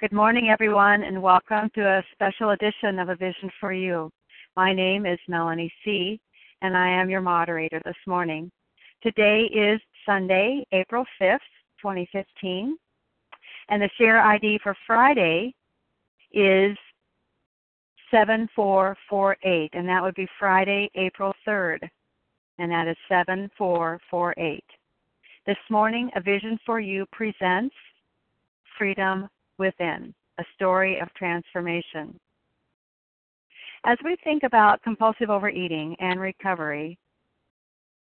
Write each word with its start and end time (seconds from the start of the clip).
Good 0.00 0.12
morning, 0.12 0.48
everyone, 0.48 1.02
and 1.02 1.20
welcome 1.20 1.68
to 1.74 1.80
a 1.80 2.04
special 2.12 2.50
edition 2.50 3.00
of 3.00 3.08
A 3.08 3.16
Vision 3.16 3.50
for 3.58 3.72
You. 3.72 4.12
My 4.54 4.72
name 4.72 5.06
is 5.06 5.18
Melanie 5.26 5.72
C., 5.84 6.20
and 6.62 6.76
I 6.76 6.88
am 6.88 7.10
your 7.10 7.20
moderator 7.20 7.82
this 7.84 7.96
morning. 8.06 8.48
Today 9.02 9.50
is 9.52 9.80
Sunday, 10.06 10.64
April 10.70 11.04
5th, 11.20 11.40
2015, 11.82 12.78
and 13.70 13.82
the 13.82 13.90
share 13.98 14.20
ID 14.20 14.60
for 14.62 14.76
Friday 14.86 15.52
is 16.30 16.78
7448, 18.12 19.70
and 19.72 19.88
that 19.88 20.00
would 20.00 20.14
be 20.14 20.28
Friday, 20.38 20.88
April 20.94 21.34
3rd, 21.44 21.80
and 22.60 22.70
that 22.70 22.86
is 22.86 22.96
7448. 23.08 24.62
This 25.44 25.56
morning, 25.68 26.08
A 26.14 26.20
Vision 26.20 26.56
for 26.64 26.78
You 26.78 27.04
presents 27.10 27.74
Freedom 28.78 29.28
Within, 29.58 30.14
a 30.38 30.44
story 30.54 31.00
of 31.00 31.12
transformation. 31.14 32.18
As 33.84 33.98
we 34.04 34.16
think 34.22 34.42
about 34.42 34.82
compulsive 34.82 35.30
overeating 35.30 35.96
and 36.00 36.20
recovery, 36.20 36.98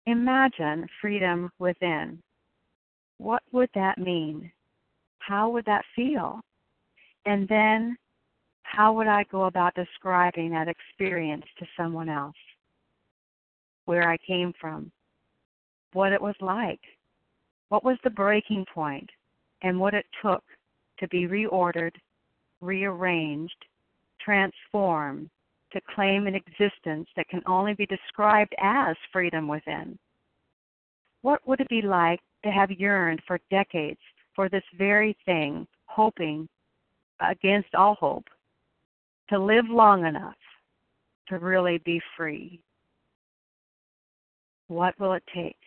imagine 0.05 0.87
freedom 1.01 1.51
within. 1.59 2.21
What 3.17 3.43
would 3.51 3.69
that 3.75 3.97
mean? 3.97 4.51
How 5.19 5.49
would 5.49 5.65
that 5.65 5.85
feel? 5.95 6.41
And 7.25 7.47
then, 7.47 7.97
how 8.63 8.93
would 8.93 9.07
I 9.07 9.23
go 9.31 9.45
about 9.45 9.75
describing 9.75 10.51
that 10.51 10.67
experience 10.67 11.45
to 11.59 11.65
someone 11.75 12.09
else? 12.09 12.35
Where 13.85 14.09
I 14.09 14.17
came 14.17 14.53
from, 14.59 14.91
what 15.93 16.11
it 16.11 16.21
was 16.21 16.35
like, 16.41 16.81
what 17.69 17.83
was 17.83 17.97
the 18.03 18.09
breaking 18.09 18.65
point, 18.73 19.09
and 19.61 19.79
what 19.79 19.93
it 19.93 20.05
took 20.21 20.43
to 20.99 21.07
be 21.09 21.27
reordered, 21.27 21.95
rearranged, 22.61 23.65
transformed, 24.19 25.29
to 25.73 25.81
claim 25.93 26.27
an 26.27 26.35
existence 26.35 27.07
that 27.15 27.27
can 27.29 27.41
only 27.45 27.73
be 27.73 27.85
described 27.85 28.55
as 28.59 28.95
freedom 29.11 29.47
within. 29.47 29.97
What 31.21 31.45
would 31.47 31.59
it 31.59 31.69
be 31.69 31.81
like 31.81 32.21
to 32.43 32.51
have 32.51 32.71
yearned 32.71 33.21
for 33.27 33.39
decades 33.51 33.99
for 34.35 34.49
this 34.49 34.63
very 34.77 35.17
thing, 35.25 35.67
hoping 35.85 36.47
against 37.19 37.73
all 37.75 37.95
hope, 37.95 38.27
to 39.29 39.39
live 39.39 39.65
long 39.69 40.05
enough 40.05 40.35
to 41.27 41.39
really 41.39 41.79
be 41.79 42.01
free? 42.15 42.61
What 44.67 44.97
will 44.99 45.13
it 45.13 45.23
take? 45.33 45.57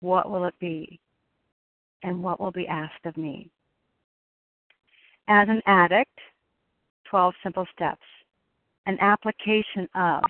What 0.00 0.30
will 0.30 0.44
it 0.44 0.54
be? 0.60 1.00
And 2.06 2.22
what 2.22 2.38
will 2.38 2.52
be 2.52 2.68
asked 2.68 3.04
of 3.04 3.16
me? 3.16 3.50
As 5.26 5.48
an 5.48 5.60
addict, 5.66 6.18
12 7.10 7.34
simple 7.42 7.66
steps, 7.74 8.06
an 8.86 8.96
application 9.00 9.88
of 9.96 10.22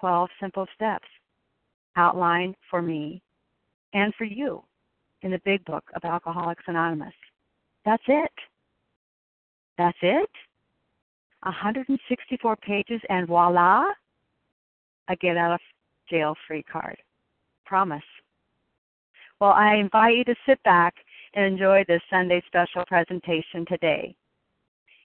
12 0.00 0.28
simple 0.40 0.66
steps 0.74 1.06
outlined 1.94 2.56
for 2.68 2.82
me 2.82 3.22
and 3.92 4.12
for 4.16 4.24
you 4.24 4.64
in 5.22 5.30
the 5.30 5.40
big 5.44 5.64
book 5.64 5.84
of 5.94 6.04
Alcoholics 6.04 6.64
Anonymous. 6.66 7.14
That's 7.84 8.02
it. 8.08 8.32
That's 9.78 9.98
it. 10.02 10.30
164 11.44 12.56
pages, 12.56 13.00
and 13.08 13.28
voila, 13.28 13.84
a 15.08 15.14
get 15.16 15.36
out 15.36 15.54
of 15.54 15.60
jail 16.10 16.34
free 16.48 16.64
card. 16.64 16.96
Promise. 17.66 18.02
Well, 19.42 19.54
I 19.54 19.74
invite 19.74 20.16
you 20.16 20.22
to 20.26 20.36
sit 20.46 20.62
back 20.62 20.94
and 21.34 21.44
enjoy 21.44 21.82
this 21.88 22.00
Sunday 22.08 22.40
special 22.46 22.84
presentation 22.86 23.66
today. 23.66 24.14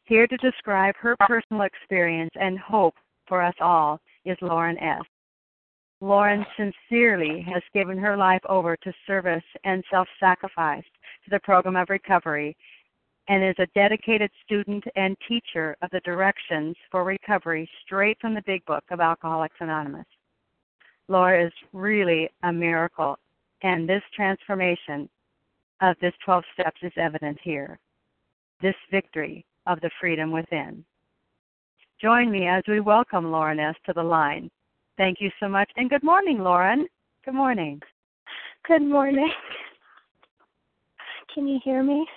Here 0.03 0.27
to 0.27 0.37
describe 0.37 0.93
her 0.97 1.15
personal 1.21 1.63
experience 1.63 2.29
and 2.39 2.59
hope 2.59 2.93
for 3.27 3.41
us 3.41 3.55
all 3.59 3.99
is 4.25 4.37
Lauren 4.41 4.77
S. 4.77 5.01
Lauren 6.01 6.45
sincerely 6.55 7.43
has 7.51 7.63
given 7.73 7.97
her 7.97 8.15
life 8.15 8.43
over 8.47 8.77
to 8.83 8.93
service 9.07 9.43
and 9.63 9.83
self 9.89 10.07
sacrifice 10.19 10.85
to 11.23 11.31
the 11.31 11.39
program 11.39 11.75
of 11.75 11.89
recovery 11.89 12.55
and 13.29 13.43
is 13.43 13.55
a 13.57 13.65
dedicated 13.73 14.29
student 14.45 14.83
and 14.95 15.17
teacher 15.27 15.75
of 15.81 15.89
the 15.89 16.01
directions 16.01 16.75
for 16.91 17.03
recovery 17.03 17.67
straight 17.83 18.19
from 18.21 18.35
the 18.35 18.43
big 18.45 18.63
book 18.65 18.83
of 18.91 18.99
Alcoholics 18.99 19.57
Anonymous. 19.61 20.05
Laura 21.07 21.43
is 21.43 21.53
really 21.73 22.29
a 22.43 22.53
miracle, 22.53 23.17
and 23.63 23.87
this 23.87 24.03
transformation 24.15 25.09
of 25.81 25.95
this 26.01 26.13
12 26.25 26.43
steps 26.53 26.77
is 26.81 26.91
evident 26.97 27.37
here. 27.43 27.79
This 28.61 28.75
victory 28.91 29.45
of 29.65 29.79
the 29.81 29.91
freedom 29.99 30.31
within. 30.31 30.83
Join 32.01 32.31
me 32.31 32.47
as 32.47 32.63
we 32.67 32.79
welcome 32.79 33.31
Lauren 33.31 33.59
S. 33.59 33.75
to 33.85 33.93
the 33.93 34.03
line. 34.03 34.49
Thank 34.97 35.17
you 35.19 35.29
so 35.39 35.47
much. 35.47 35.69
And 35.77 35.89
good 35.89 36.03
morning, 36.03 36.39
Lauren. 36.39 36.87
Good 37.25 37.33
morning. 37.33 37.81
Good 38.67 38.81
morning. 38.81 39.31
Can 41.33 41.47
you 41.47 41.59
hear 41.63 41.83
me? 41.83 42.07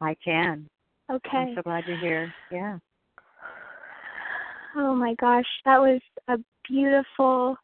I 0.00 0.16
can. 0.24 0.68
Okay. 1.10 1.28
I'm 1.36 1.54
so 1.54 1.62
glad 1.62 1.84
you're 1.86 1.98
here. 1.98 2.34
Yeah. 2.50 2.78
Oh 4.76 4.94
my 4.94 5.14
gosh, 5.14 5.46
that 5.64 5.78
was 5.78 6.00
a 6.28 6.38
beautiful, 6.68 7.56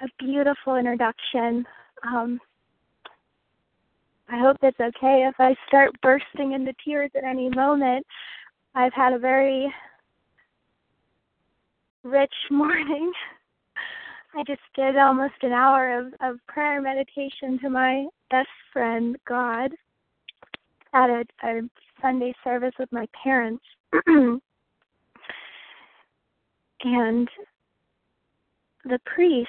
a 0.00 0.06
beautiful 0.18 0.76
introduction. 0.76 1.66
Um, 2.06 2.40
I 4.28 4.38
hope 4.38 4.58
it's 4.62 4.78
okay 4.80 5.28
if 5.28 5.34
I 5.38 5.54
start 5.66 5.90
bursting 6.02 6.52
into 6.52 6.72
tears 6.84 7.10
at 7.16 7.24
any 7.24 7.48
moment. 7.48 8.06
I've 8.74 8.92
had 8.92 9.12
a 9.12 9.18
very 9.18 9.72
rich 12.04 12.34
morning. 12.50 13.12
I 14.34 14.44
just 14.44 14.60
did 14.76 14.96
almost 14.96 15.34
an 15.42 15.52
hour 15.52 15.98
of, 15.98 16.14
of 16.20 16.36
prayer 16.46 16.80
meditation 16.80 17.58
to 17.62 17.68
my 17.68 18.06
best 18.30 18.48
friend, 18.72 19.16
God, 19.26 19.72
at 20.94 21.10
a, 21.10 21.24
a 21.42 21.62
Sunday 22.00 22.32
service 22.44 22.74
with 22.78 22.92
my 22.92 23.06
parents. 23.24 23.64
and 24.06 24.40
the 28.84 29.00
priest 29.04 29.48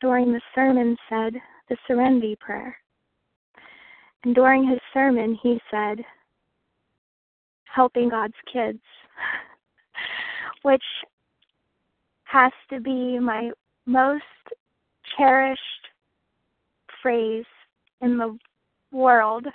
during 0.00 0.32
the 0.32 0.40
sermon 0.54 0.96
said 1.08 1.34
the 1.68 1.76
serenity 1.86 2.36
prayer. 2.40 2.76
And 4.24 4.34
during 4.34 4.68
his 4.68 4.80
sermon, 4.92 5.38
he 5.42 5.60
said, 5.70 5.98
helping 7.64 8.08
God's 8.08 8.34
kids, 8.50 8.80
which 10.62 10.82
has 12.24 12.52
to 12.70 12.80
be 12.80 13.18
my 13.18 13.50
most 13.86 14.22
cherished 15.16 15.60
phrase 17.02 17.44
in 18.00 18.16
the 18.16 18.36
world. 18.92 19.46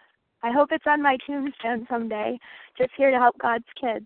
I 0.43 0.51
hope 0.51 0.69
it's 0.71 0.85
on 0.87 1.01
my 1.01 1.17
tombstone 1.25 1.87
someday, 1.89 2.37
just 2.77 2.91
here 2.95 3.11
to 3.11 3.17
help 3.17 3.37
God's 3.39 3.65
kids. 3.79 4.05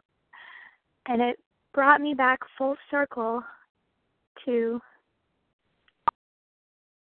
And 1.08 1.22
it 1.22 1.38
brought 1.74 2.02
me 2.02 2.14
back 2.14 2.40
full 2.58 2.75
circle 2.90 3.44
to 4.46 4.80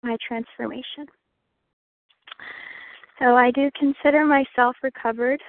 my 0.04 0.18
transformation. 0.28 1.06
So 3.20 3.36
I 3.36 3.52
do 3.52 3.70
consider 3.78 4.26
myself 4.26 4.76
recovered. 4.82 5.42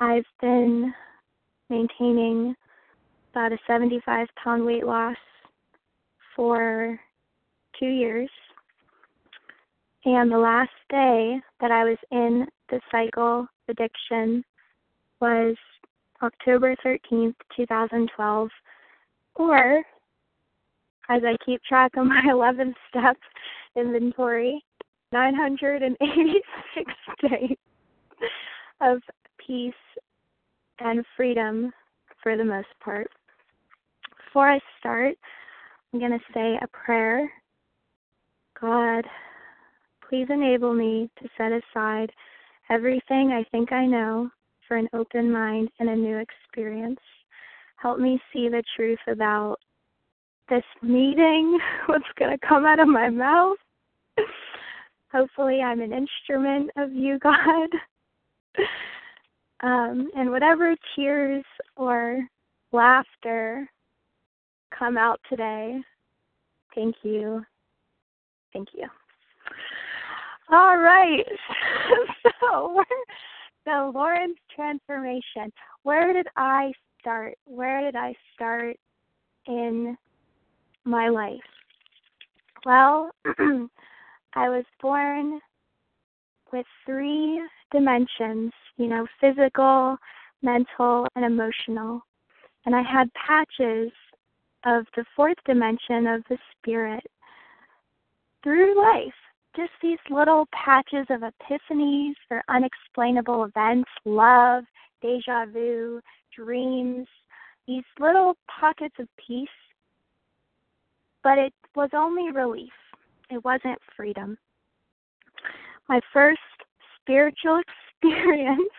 I've 0.00 0.24
been 0.40 0.92
maintaining 1.68 2.54
about 3.32 3.52
a 3.52 3.58
75 3.66 4.28
pound 4.42 4.64
weight 4.64 4.86
loss 4.86 5.16
for 6.34 6.98
two 7.78 7.88
years. 7.88 8.30
And 10.04 10.30
the 10.30 10.38
last 10.38 10.70
day 10.90 11.40
that 11.60 11.70
I 11.70 11.84
was 11.84 11.98
in 12.10 12.46
the 12.70 12.80
cycle 12.90 13.46
addiction 13.68 14.44
was 15.20 15.56
October 16.22 16.76
13th, 16.84 17.34
2012, 17.56 18.48
or 19.36 19.82
as 21.08 21.22
I 21.24 21.36
keep 21.44 21.62
track 21.62 21.92
of 21.96 22.06
my 22.06 22.22
11th 22.28 22.74
step 22.88 23.16
inventory, 23.76 24.64
986 25.12 26.92
days 27.22 27.56
of 28.80 29.00
peace 29.46 29.72
and 30.80 31.04
freedom 31.16 31.72
for 32.22 32.36
the 32.36 32.44
most 32.44 32.68
part. 32.82 33.08
Before 34.26 34.50
I 34.50 34.58
start, 34.80 35.16
I'm 35.92 36.00
going 36.00 36.12
to 36.12 36.18
say 36.34 36.58
a 36.60 36.66
prayer. 36.68 37.30
God, 38.60 39.04
please 40.08 40.26
enable 40.30 40.74
me 40.74 41.08
to 41.22 41.28
set 41.36 41.52
aside 41.52 42.10
everything 42.70 43.30
I 43.30 43.44
think 43.50 43.72
I 43.72 43.86
know 43.86 44.30
for 44.66 44.76
an 44.76 44.88
open 44.92 45.30
mind 45.30 45.68
and 45.78 45.88
a 45.88 45.96
new 45.96 46.18
experience. 46.18 47.00
Help 47.76 47.98
me 47.98 48.20
see 48.32 48.48
the 48.48 48.62
truth 48.76 48.98
about 49.06 49.56
this 50.48 50.64
meeting, 50.82 51.58
what's 51.86 52.04
going 52.18 52.36
to 52.36 52.46
come 52.46 52.64
out 52.64 52.80
of 52.80 52.88
my 52.88 53.08
mouth. 53.08 53.56
Hopefully, 55.12 55.60
I'm 55.62 55.80
an 55.80 55.92
instrument 55.92 56.70
of 56.76 56.92
you, 56.92 57.18
God. 57.22 57.68
Um, 59.60 60.10
and 60.16 60.30
whatever 60.30 60.74
tears 60.94 61.44
or 61.76 62.20
laughter 62.72 63.68
come 64.76 64.98
out 64.98 65.20
today, 65.30 65.80
thank 66.74 66.96
you. 67.02 67.44
Thank 68.52 68.68
you. 68.74 68.86
All 70.50 70.76
right. 70.78 71.24
so, 72.40 72.82
so 73.64 73.92
Lauren's 73.94 74.36
transformation. 74.54 75.50
Where 75.82 76.12
did 76.12 76.26
I 76.36 76.72
start? 77.00 77.36
Where 77.46 77.80
did 77.80 77.96
I 77.96 78.14
start 78.34 78.76
in 79.46 79.96
my 80.84 81.08
life? 81.08 81.40
Well, 82.64 83.10
I 84.34 84.48
was 84.48 84.64
born 84.80 85.40
with 86.52 86.66
three 86.86 87.42
dimensions, 87.72 88.52
you 88.76 88.86
know, 88.86 89.06
physical, 89.20 89.96
mental, 90.42 91.06
and 91.16 91.24
emotional. 91.24 92.00
And 92.66 92.74
I 92.74 92.82
had 92.82 93.10
patches 93.14 93.90
of 94.64 94.86
the 94.96 95.04
fourth 95.14 95.36
dimension 95.44 96.06
of 96.06 96.22
the 96.28 96.38
spirit 96.52 97.04
through 98.42 98.80
life. 98.80 99.12
Just 99.56 99.72
these 99.82 99.98
little 100.10 100.46
patches 100.52 101.06
of 101.10 101.20
epiphanies 101.20 102.14
or 102.30 102.42
unexplainable 102.48 103.44
events, 103.44 103.90
love, 104.04 104.64
deja 105.00 105.46
vu, 105.46 106.00
dreams, 106.34 107.06
these 107.66 107.84
little 107.98 108.36
pockets 108.48 108.96
of 108.98 109.08
peace. 109.26 109.48
But 111.24 111.38
it 111.38 111.54
was 111.74 111.90
only 111.94 112.30
relief, 112.30 112.72
it 113.30 113.42
wasn't 113.44 113.78
freedom. 113.96 114.38
My 115.88 116.00
first 116.12 116.38
spiritual 117.00 117.60
experience 118.02 118.70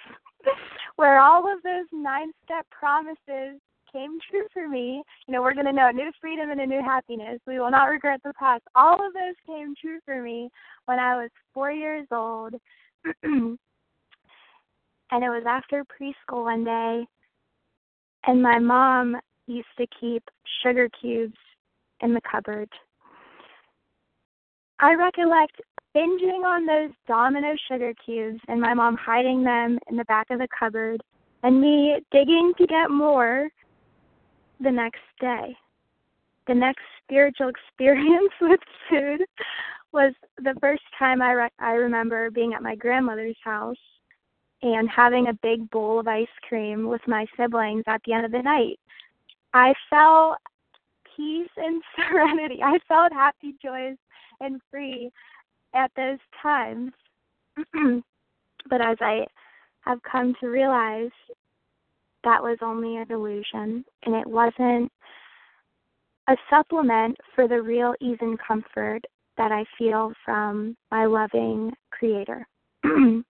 where 0.95 1.19
all 1.19 1.51
of 1.51 1.61
those 1.63 1.87
nine 1.91 2.31
step 2.45 2.65
promises 2.69 3.59
came 3.91 4.19
true 4.29 4.45
for 4.53 4.67
me. 4.67 5.03
You 5.27 5.33
know, 5.33 5.41
we're 5.41 5.53
going 5.53 5.65
to 5.65 5.73
know 5.73 5.89
new 5.89 6.11
freedom 6.21 6.51
and 6.51 6.61
a 6.61 6.65
new 6.65 6.81
happiness. 6.81 7.39
We 7.47 7.59
will 7.59 7.71
not 7.71 7.85
regret 7.85 8.21
the 8.23 8.33
past. 8.37 8.63
All 8.75 8.95
of 8.95 9.13
those 9.13 9.35
came 9.47 9.73
true 9.81 9.99
for 10.05 10.21
me 10.21 10.49
when 10.85 10.99
I 10.99 11.15
was 11.15 11.29
four 11.53 11.71
years 11.71 12.07
old. 12.11 12.53
and 13.23 13.57
it 15.11 15.29
was 15.29 15.43
after 15.47 15.83
preschool 15.85 16.43
one 16.43 16.63
day, 16.63 17.05
and 18.27 18.41
my 18.41 18.59
mom 18.59 19.17
used 19.47 19.67
to 19.77 19.85
keep 19.99 20.23
sugar 20.63 20.89
cubes 20.99 21.37
in 22.01 22.13
the 22.13 22.21
cupboard. 22.29 22.69
I 24.79 24.93
recollect 24.93 25.61
binging 25.95 26.43
on 26.43 26.65
those 26.65 26.91
domino 27.07 27.55
sugar 27.69 27.93
cubes 28.05 28.41
and 28.47 28.59
my 28.59 28.73
mom 28.73 28.97
hiding 28.97 29.43
them 29.43 29.79
in 29.89 29.95
the 29.95 30.03
back 30.05 30.27
of 30.29 30.39
the 30.39 30.47
cupboard 30.57 31.01
and 31.43 31.61
me 31.61 31.95
digging 32.11 32.53
to 32.57 32.67
get 32.67 32.89
more 32.89 33.47
the 34.59 34.71
next 34.71 34.99
day. 35.21 35.55
The 36.47 36.55
next 36.55 36.81
spiritual 37.03 37.49
experience 37.49 38.33
with 38.41 38.59
food 38.89 39.21
was 39.93 40.13
the 40.37 40.55
first 40.59 40.83
time 40.99 41.21
I 41.21 41.31
re- 41.31 41.49
I 41.59 41.71
remember 41.71 42.29
being 42.29 42.53
at 42.53 42.61
my 42.61 42.75
grandmother's 42.75 43.37
house 43.43 43.77
and 44.61 44.89
having 44.89 45.27
a 45.27 45.39
big 45.41 45.69
bowl 45.69 45.99
of 45.99 46.07
ice 46.07 46.27
cream 46.47 46.87
with 46.87 47.01
my 47.07 47.25
siblings 47.37 47.83
at 47.87 48.01
the 48.05 48.13
end 48.13 48.25
of 48.25 48.31
the 48.31 48.41
night. 48.41 48.79
I 49.53 49.73
felt 49.89 50.37
peace 51.15 51.49
and 51.57 51.81
serenity. 52.09 52.59
I 52.63 52.77
felt 52.87 53.11
happy, 53.11 53.55
joyous, 53.61 53.97
and 54.39 54.61
free 54.71 55.11
at 55.73 55.91
those 55.95 56.19
times. 56.41 56.91
but 58.69 58.81
as 58.81 58.97
I 59.01 59.25
have 59.81 59.99
come 60.03 60.35
to 60.39 60.47
realize, 60.47 61.11
that 62.23 62.41
was 62.41 62.57
only 62.61 62.97
a 62.97 63.05
delusion 63.05 63.85
and 64.03 64.15
it 64.15 64.27
wasn't 64.27 64.91
a 66.27 66.35
supplement 66.49 67.15
for 67.35 67.47
the 67.47 67.61
real 67.61 67.93
ease 68.01 68.17
and 68.19 68.39
comfort 68.39 69.01
that 69.37 69.51
I 69.51 69.63
feel 69.77 70.11
from 70.23 70.75
my 70.91 71.05
loving 71.05 71.71
Creator. 71.91 72.47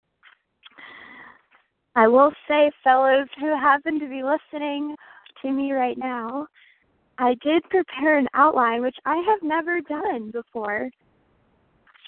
I 1.96 2.08
will 2.08 2.32
say, 2.48 2.72
fellows 2.84 3.28
who 3.40 3.48
happen 3.48 4.00
to 4.00 4.08
be 4.08 4.22
listening 4.24 4.96
to 5.42 5.52
me 5.52 5.72
right 5.72 5.98
now, 5.98 6.48
I 7.18 7.36
did 7.42 7.64
prepare 7.70 8.18
an 8.18 8.28
outline, 8.34 8.82
which 8.82 8.98
I 9.06 9.18
have 9.18 9.42
never 9.42 9.80
done 9.82 10.32
before 10.32 10.90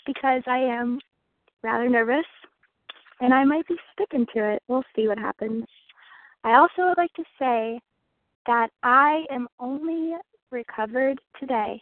because 0.05 0.43
I 0.47 0.57
am 0.59 0.99
rather 1.63 1.89
nervous 1.89 2.25
and 3.19 3.33
I 3.33 3.43
might 3.43 3.67
be 3.67 3.75
sticking 3.93 4.25
to 4.35 4.53
it. 4.53 4.63
We'll 4.67 4.83
see 4.95 5.07
what 5.07 5.17
happens. 5.17 5.65
I 6.43 6.55
also 6.55 6.87
would 6.87 6.97
like 6.97 7.13
to 7.13 7.23
say 7.39 7.79
that 8.45 8.69
I 8.83 9.25
am 9.29 9.47
only 9.59 10.15
recovered 10.51 11.19
today 11.39 11.81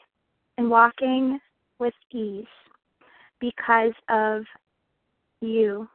and 0.58 0.70
walking 0.70 1.40
with 1.80 1.94
ease 2.12 2.46
because 3.40 3.94
of 4.10 4.44
you, 5.42 5.88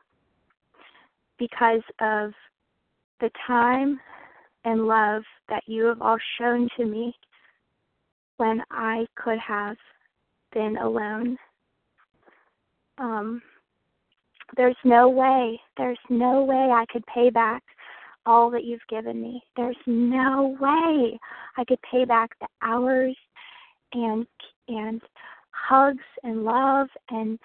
because 1.39 1.83
of 2.01 2.33
the 3.21 3.31
time 3.47 3.99
and 4.65 4.87
love 4.87 5.23
that 5.49 5.63
you 5.67 5.85
have 5.85 6.03
all 6.03 6.19
shown 6.39 6.69
to 6.77 6.85
me 6.85 7.15
when 8.37 8.63
I 8.71 9.07
could 9.17 9.39
have 9.39 9.77
been 10.53 10.77
alone 10.77 11.39
um, 13.01 13.43
there's 14.57 14.77
no 14.85 15.09
way, 15.09 15.61
there's 15.77 15.99
no 16.09 16.45
way 16.45 16.71
I 16.73 16.85
could 16.93 17.05
pay 17.07 17.31
back 17.31 17.63
all 18.27 18.51
that 18.51 18.65
you've 18.65 18.87
given 18.89 19.21
me. 19.21 19.43
There's 19.57 19.77
no 19.87 20.57
way 20.61 21.19
I 21.57 21.65
could 21.65 21.79
pay 21.91 22.05
back 22.05 22.31
the 22.41 22.49
hours 22.63 23.17
and 23.93 24.27
and 24.69 25.01
hugs 25.51 26.05
and 26.23 26.45
love 26.45 26.89
and 27.11 27.39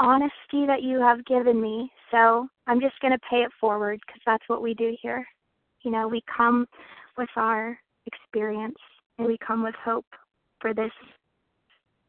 honesty 0.00 0.66
that 0.66 0.82
you 0.82 0.98
have 1.00 1.24
given 1.26 1.60
me. 1.60 1.90
So 2.10 2.48
I'm 2.66 2.80
just 2.80 2.98
going 3.00 3.12
to 3.12 3.28
pay 3.30 3.38
it 3.38 3.52
forward 3.60 4.00
because 4.06 4.20
that's 4.24 4.48
what 4.48 4.62
we 4.62 4.74
do 4.74 4.96
here. 5.00 5.26
You 5.86 5.92
know, 5.92 6.08
we 6.08 6.20
come 6.36 6.66
with 7.16 7.28
our 7.36 7.78
experience 8.06 8.74
and 9.18 9.28
we 9.28 9.38
come 9.38 9.62
with 9.62 9.76
hope 9.84 10.04
for 10.60 10.74
this 10.74 10.90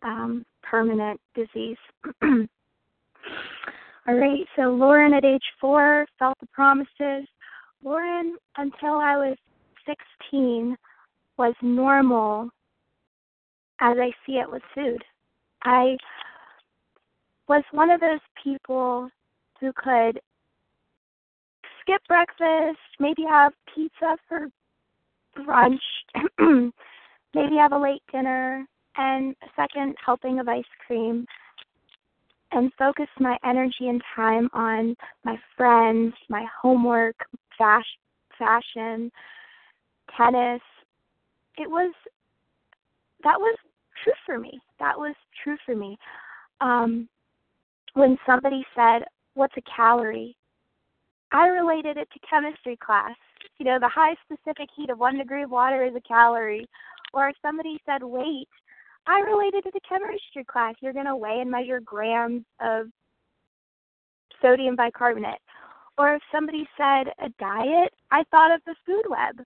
um, 0.02 0.44
permanent 0.64 1.22
disease. 1.36 1.78
All 2.24 4.16
right, 4.16 4.48
so 4.56 4.64
Lauren 4.64 5.14
at 5.14 5.24
age 5.24 5.44
four 5.62 6.08
felt 6.18 6.40
the 6.40 6.48
promises. 6.48 7.28
Lauren, 7.84 8.38
until 8.58 8.96
I 8.96 9.16
was 9.16 9.38
16, 9.86 10.76
was 11.38 11.54
normal 11.62 12.50
as 13.80 13.96
I 14.00 14.10
see 14.26 14.38
it 14.38 14.52
with 14.52 14.64
food. 14.74 15.04
I 15.66 15.98
was 17.48 17.62
one 17.70 17.92
of 17.92 18.00
those 18.00 18.22
people 18.44 19.08
who 19.60 19.72
could 19.76 20.20
skip 21.88 22.02
breakfast, 22.08 22.80
maybe 23.00 23.24
have 23.30 23.54
pizza 23.74 24.18
for 24.28 24.48
brunch, 25.38 25.80
maybe 27.34 27.56
have 27.58 27.72
a 27.72 27.78
late 27.78 28.02
dinner, 28.12 28.66
and 28.98 29.36
a 29.44 29.48
second 29.56 29.96
helping 30.04 30.40
of 30.40 30.48
ice 30.48 30.64
cream 30.86 31.26
and 32.52 32.72
focus 32.78 33.08
my 33.20 33.38
energy 33.46 33.88
and 33.90 34.02
time 34.16 34.50
on 34.54 34.96
my 35.24 35.38
friends, 35.56 36.14
my 36.30 36.46
homework, 36.62 37.16
fashion, 37.58 39.12
tennis. 40.16 40.62
It 41.58 41.70
was 41.70 41.94
that 43.24 43.40
was 43.40 43.58
true 44.04 44.14
for 44.26 44.40
me. 44.40 44.60
That 44.80 44.98
was 44.98 45.16
true 45.44 45.58
for 45.66 45.76
me. 45.76 45.98
Um, 46.62 47.08
when 47.94 48.18
somebody 48.26 48.64
said, 48.76 49.04
"What's 49.34 49.58
a 49.58 49.62
calorie?" 49.76 50.36
I 51.32 51.48
related 51.48 51.98
it 51.98 52.08
to 52.14 52.20
chemistry 52.28 52.78
class. 52.78 53.16
You 53.58 53.66
know, 53.66 53.80
the 53.80 53.90
high 53.90 54.16
specific 54.26 54.70
heat 54.76 54.90
of 54.90 55.00
one 55.00 55.18
degree 55.18 55.44
of 55.44 55.52
water 55.52 55.84
is 55.84 55.96
a 55.96 56.02
calorie. 56.02 56.68
Or 57.14 57.30
if 57.30 57.36
somebody 57.42 57.80
said 57.86 58.04
weight, 58.04 58.50
I 59.08 59.20
related 59.22 59.66
it 59.66 59.72
to 59.72 59.80
chemistry 59.88 60.44
class. 60.46 60.76
You're 60.82 60.94
going 60.94 61.06
to 61.06 61.16
weigh 61.16 61.40
and 61.42 61.50
measure 61.52 61.80
grams 61.80 62.44
of 62.62 62.88
sodium 64.42 64.76
bicarbonate. 64.76 65.42
Or 65.98 66.16
if 66.16 66.22
somebody 66.32 66.68
said 66.78 67.08
a 67.20 67.30
diet, 67.40 67.94
I 68.12 68.24
thought 68.30 68.54
of 68.54 68.62
the 68.66 68.76
food 68.86 69.04
web. 69.10 69.44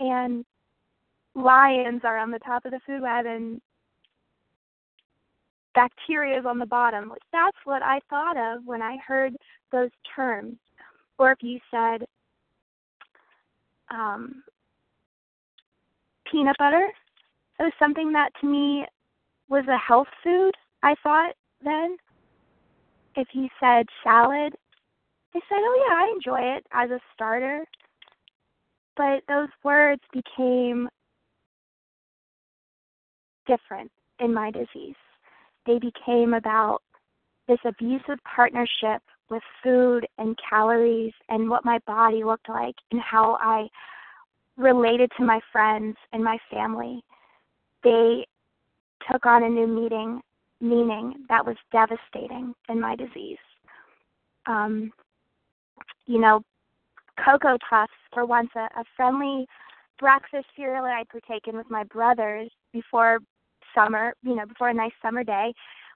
And 0.00 0.44
lions 1.34 2.00
are 2.04 2.18
on 2.18 2.30
the 2.30 2.38
top 2.40 2.64
of 2.64 2.72
the 2.72 2.80
food 2.86 3.02
web 3.02 3.26
and 3.26 3.60
bacteria 5.74 6.38
is 6.38 6.46
on 6.46 6.58
the 6.58 6.66
bottom. 6.66 7.12
That's 7.32 7.56
what 7.64 7.82
I 7.82 8.00
thought 8.08 8.36
of 8.36 8.64
when 8.64 8.82
I 8.82 8.96
heard 9.06 9.34
those 9.72 9.90
terms. 10.14 10.56
Or 11.18 11.32
if 11.32 11.38
you 11.42 11.58
said 11.70 12.06
um, 13.90 14.42
peanut 16.30 16.56
butter, 16.58 16.88
it 17.58 17.62
was 17.62 17.72
something 17.78 18.12
that 18.12 18.30
to 18.40 18.46
me 18.46 18.84
was 19.48 19.64
a 19.68 19.78
health 19.78 20.08
food, 20.22 20.52
I 20.82 20.94
thought 21.02 21.34
then. 21.62 21.96
If 23.16 23.28
you 23.32 23.48
said 23.60 23.86
salad, 24.02 24.54
I 25.34 25.40
said, 25.48 25.58
"Oh 25.58 25.86
yeah, 25.88 25.94
I 25.94 26.12
enjoy 26.14 26.56
it 26.56 26.66
as 26.72 26.90
a 26.90 26.98
starter." 27.14 27.64
But 28.96 29.22
those 29.28 29.48
words 29.62 30.02
became 30.12 30.88
different 33.46 33.90
in 34.18 34.34
my 34.34 34.50
disease. 34.50 34.96
They 35.66 35.78
became 35.78 36.34
about 36.34 36.82
this 37.46 37.58
abusive 37.64 38.18
partnership 38.24 39.02
with 39.30 39.42
food 39.62 40.06
and 40.18 40.38
calories 40.48 41.12
and 41.28 41.48
what 41.48 41.64
my 41.64 41.78
body 41.86 42.24
looked 42.24 42.48
like 42.48 42.74
and 42.92 43.00
how 43.00 43.38
I 43.40 43.68
related 44.56 45.10
to 45.16 45.24
my 45.24 45.40
friends 45.52 45.96
and 46.12 46.22
my 46.22 46.38
family. 46.50 47.02
They 47.82 48.26
took 49.10 49.26
on 49.26 49.42
a 49.42 49.48
new 49.48 49.66
meaning 49.66 50.20
meaning 50.60 51.14
that 51.28 51.44
was 51.44 51.56
devastating 51.72 52.54
in 52.68 52.80
my 52.80 52.96
disease. 52.96 53.38
Um, 54.46 54.92
you 56.06 56.18
know, 56.20 56.42
Cocoa 57.22 57.58
Puffs 57.68 57.92
were 58.16 58.24
once 58.24 58.50
a, 58.56 58.68
a 58.80 58.84
friendly 58.96 59.46
breakfast 59.98 60.46
cereal 60.56 60.84
that 60.84 60.94
I'd 60.94 61.08
partaken 61.08 61.56
with 61.56 61.70
my 61.70 61.84
brothers 61.84 62.50
before 62.72 63.18
summer, 63.74 64.14
you 64.22 64.34
know, 64.34 64.46
before 64.46 64.70
a 64.70 64.74
nice 64.74 64.92
summer 65.02 65.24
day. 65.24 65.52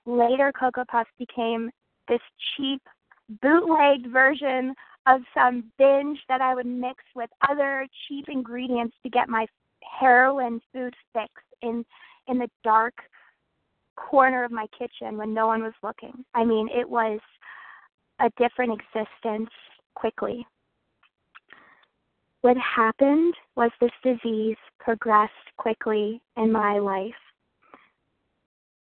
Later, 0.07 0.53
Cocoa 0.59 0.85
Puffs 0.91 1.11
became 1.19 1.71
this 2.09 2.21
cheap, 2.57 2.83
bootlegged 3.43 4.11
version 4.13 4.75
of 5.07 5.21
some 5.35 5.65
binge 5.79 6.19
that 6.29 6.41
I 6.41 6.55
would 6.55 6.67
mix 6.67 7.03
with 7.15 7.31
other 7.49 7.87
cheap 8.07 8.27
ingredients 8.29 8.97
to 9.03 9.11
get 9.11 9.29
my 9.29 9.47
heroin 10.01 10.61
food 10.73 10.95
fix 11.13 11.31
in 11.63 11.85
in 12.27 12.39
the 12.39 12.51
dark 12.63 12.95
corner 13.97 14.45
of 14.45 14.53
my 14.53 14.67
kitchen 14.79 15.17
when 15.17 15.35
no 15.35 15.47
one 15.47 15.63
was 15.63 15.73
looking. 15.83 16.25
I 16.35 16.45
mean, 16.45 16.69
it 16.69 16.89
was 16.89 17.21
a 18.21 18.31
different 18.39 18.79
existence 18.81 19.51
quickly. 19.95 20.47
What 22.43 22.57
happened 22.57 23.35
was 23.57 23.71
this 23.81 23.91
disease 24.03 24.57
progressed 24.79 25.33
quickly 25.57 26.21
in 26.37 26.53
my 26.53 26.79
life. 26.79 27.13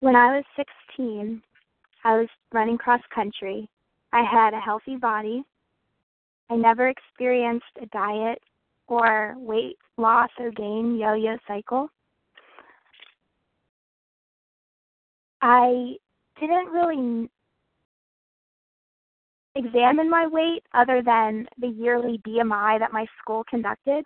When 0.01 0.15
I 0.15 0.35
was 0.35 0.43
16, 0.89 1.41
I 2.03 2.17
was 2.17 2.27
running 2.51 2.77
cross 2.77 3.01
country. 3.13 3.69
I 4.17 4.23
had 4.23 4.55
a 4.55 4.59
healthy 4.59 4.95
body. 4.95 5.43
I 6.49 6.55
never 6.55 6.87
experienced 6.89 7.65
a 7.79 7.85
diet 7.87 8.41
or 8.87 9.35
weight 9.37 9.77
loss 9.97 10.31
or 10.39 10.49
gain 10.49 10.97
yo 10.97 11.13
yo 11.13 11.37
cycle. 11.47 11.87
I 15.43 15.97
didn't 16.39 16.69
really 16.69 17.29
examine 19.53 20.09
my 20.09 20.25
weight 20.25 20.63
other 20.73 21.03
than 21.03 21.45
the 21.59 21.67
yearly 21.67 22.19
BMI 22.27 22.79
that 22.79 22.91
my 22.91 23.05
school 23.21 23.43
conducted. 23.47 24.03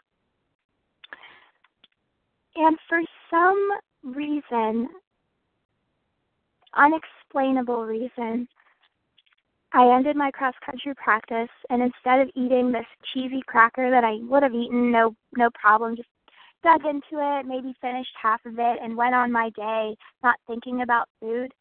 And 2.57 2.77
for 2.89 2.99
some 3.29 3.69
reason, 4.03 4.89
unexplainable 6.73 7.85
reason, 7.85 8.49
I 9.73 9.95
ended 9.95 10.17
my 10.17 10.31
cross 10.31 10.53
country 10.65 10.93
practice 10.95 11.49
and 11.69 11.81
instead 11.81 12.19
of 12.19 12.29
eating 12.35 12.71
this 12.71 12.85
cheesy 13.13 13.41
cracker 13.45 13.89
that 13.89 14.03
I 14.03 14.17
would 14.23 14.43
have 14.43 14.53
eaten 14.53 14.91
no 14.91 15.15
no 15.37 15.49
problem, 15.51 15.95
just 15.95 16.09
dug 16.61 16.85
into 16.85 17.13
it, 17.13 17.45
maybe 17.45 17.73
finished 17.79 18.11
half 18.21 18.45
of 18.45 18.59
it 18.59 18.79
and 18.83 18.97
went 18.97 19.15
on 19.15 19.31
my 19.31 19.49
day 19.51 19.95
not 20.23 20.35
thinking 20.45 20.81
about 20.81 21.07
food. 21.21 21.53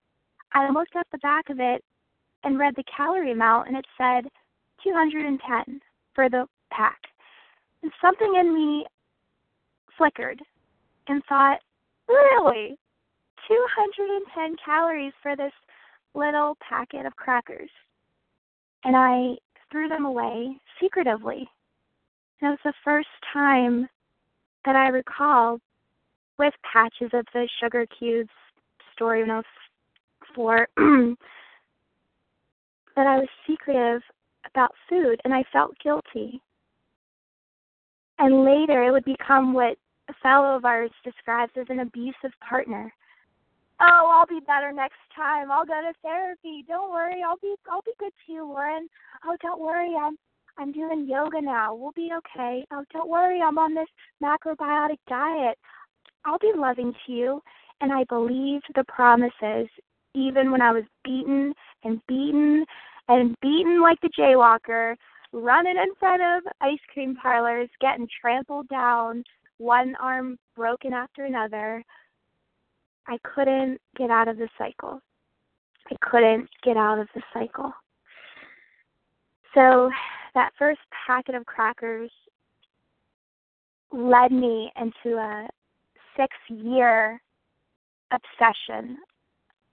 I 0.53 0.69
looked 0.71 0.97
at 0.97 1.07
the 1.13 1.19
back 1.19 1.51
of 1.51 1.61
it 1.61 1.85
and 2.43 2.59
read 2.59 2.75
the 2.75 2.85
calorie 2.85 3.33
amount 3.33 3.69
and 3.69 3.77
it 3.77 3.87
said 3.97 4.25
210 4.83 5.81
for 6.15 6.29
the 6.29 6.47
pack. 6.73 6.99
And 7.83 7.93
something 8.01 8.35
in 8.39 8.53
me 8.53 8.87
flickered 9.97 10.43
and 11.07 11.23
thought, 11.29 11.59
really? 12.09 12.77
210 13.47 14.57
calories 14.65 15.13
for 15.23 15.37
this 15.37 15.53
little 16.15 16.57
packet 16.61 17.07
of 17.07 17.15
crackers. 17.15 17.71
And 18.85 18.97
I 18.97 19.37
threw 19.71 19.89
them 19.89 20.05
away 20.05 20.57
secretively. 20.81 21.49
And 22.41 22.49
it 22.49 22.51
was 22.51 22.59
the 22.65 22.73
first 22.85 23.09
time 23.33 23.89
that 24.65 24.77
I 24.77 24.89
recall 24.89 25.61
with 26.39 26.55
patches 26.73 27.11
of 27.13 27.27
the 27.33 27.49
sugar 27.61 27.87
cubes 27.99 28.31
story 28.95 29.21
when 29.21 29.31
I 29.31 29.37
was 29.37 29.45
four 30.35 30.69
that 30.77 31.17
I 33.07 33.17
was 33.17 33.29
secretive 33.47 34.03
about 34.47 34.73
food 34.89 35.21
and 35.25 35.35
I 35.35 35.45
felt 35.53 35.73
guilty. 35.83 36.41
And 38.19 38.45
later 38.45 38.85
it 38.85 38.91
would 38.91 39.05
become 39.05 39.53
what 39.53 39.77
a 40.09 40.15
fellow 40.23 40.57
of 40.57 40.65
ours 40.65 40.91
describes 41.05 41.53
as 41.59 41.67
an 41.69 41.81
abusive 41.81 42.33
partner. 42.47 42.93
Oh, 43.81 44.11
I'll 44.13 44.27
be 44.27 44.45
better 44.47 44.73
next 44.73 44.99
time. 45.17 45.51
I'll 45.51 45.65
go 45.65 45.81
to 45.81 45.93
therapy. 46.03 46.65
Don't 46.69 46.91
worry, 46.91 47.23
I'll 47.27 47.39
be 47.39 47.55
I'll 47.71 47.83
be 47.83 47.93
good 47.99 48.13
to 48.27 48.33
you, 48.33 48.45
Lauren. 48.45 48.89
Oh, 49.25 49.37
don't 49.41 49.61
worry, 49.61 49.95
I'm 49.99 50.17
I'm 50.59 50.73
doing 50.73 51.09
yoga 51.09 51.41
now. 51.41 51.75
We'll 51.75 51.93
be 51.93 52.11
okay. 52.19 52.67
Oh, 52.73 52.85
don't 52.93 53.09
worry, 53.09 53.41
I'm 53.41 53.59
on 53.59 53.75
this 53.75 53.89
macrobiotic 54.23 54.99
diet. 55.09 55.57
I'll 56.25 56.39
be 56.39 56.53
loving 56.55 56.93
to 57.07 57.13
you. 57.13 57.43
And 57.81 57.93
I 57.93 58.05
believed 58.05 58.67
the 58.75 58.85
promises 58.85 59.69
even 60.15 60.51
when 60.51 60.61
I 60.61 60.73
was 60.73 60.85
beaten 61.03 61.55
and 61.85 62.01
beaten 62.07 62.67
and 63.09 63.35
beaten 63.41 63.81
like 63.81 63.99
the 64.03 64.11
jaywalker, 64.19 64.97
running 65.33 65.77
in 65.77 65.95
front 65.99 66.23
of 66.23 66.53
ice 66.61 66.79
cream 66.93 67.17
parlors, 67.17 67.71
getting 67.81 68.07
trampled 68.21 68.69
down, 68.69 69.25
one 69.59 69.95
arm 70.01 70.37
broken 70.57 70.93
after 70.93 71.25
another. 71.25 71.83
I 73.07 73.19
couldn't 73.23 73.81
get 73.97 74.11
out 74.11 74.29
of 74.29 74.37
the 74.37 74.49
cycle. 74.59 75.01
I 75.91 75.97
couldn't 76.03 76.49
get 76.63 76.77
out 76.77 76.99
of 76.99 77.09
the 77.15 77.23
cycle. 77.33 77.73
So 79.55 79.91
that 80.35 80.53
first 80.59 80.81
packet 81.07 81.35
of 81.35 81.45
crackers 81.47 82.11
led 83.93 84.31
me 84.31 84.73
into 84.81 85.17
a 85.17 85.49
six 86.17 86.37
year 86.49 87.21
obsession 88.13 88.99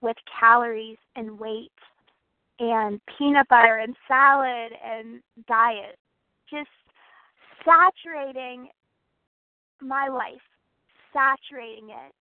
with 0.01 0.17
calories 0.39 0.97
and 1.15 1.39
weight 1.39 1.71
and 2.59 2.99
peanut 3.17 3.47
butter 3.49 3.77
and 3.77 3.95
salad 4.07 4.71
and 4.83 5.21
diet. 5.47 5.97
Just 6.49 6.69
saturating 7.65 8.69
my 9.81 10.07
life, 10.07 10.41
saturating 11.13 11.89
it. 11.89 12.13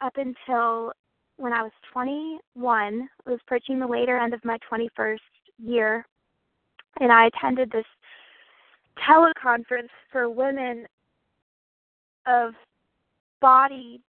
Up 0.00 0.16
until 0.16 0.92
when 1.36 1.52
I 1.52 1.62
was 1.62 1.72
21, 1.92 3.08
I 3.26 3.30
was 3.30 3.40
approaching 3.42 3.78
the 3.78 3.86
later 3.86 4.18
end 4.18 4.34
of 4.34 4.44
my 4.44 4.58
21st 4.70 5.18
year, 5.58 6.06
and 7.00 7.12
I 7.12 7.26
attended 7.26 7.70
this 7.70 7.86
teleconference 9.08 9.88
for 10.12 10.28
women 10.28 10.86
of 12.26 12.54
body 13.40 14.00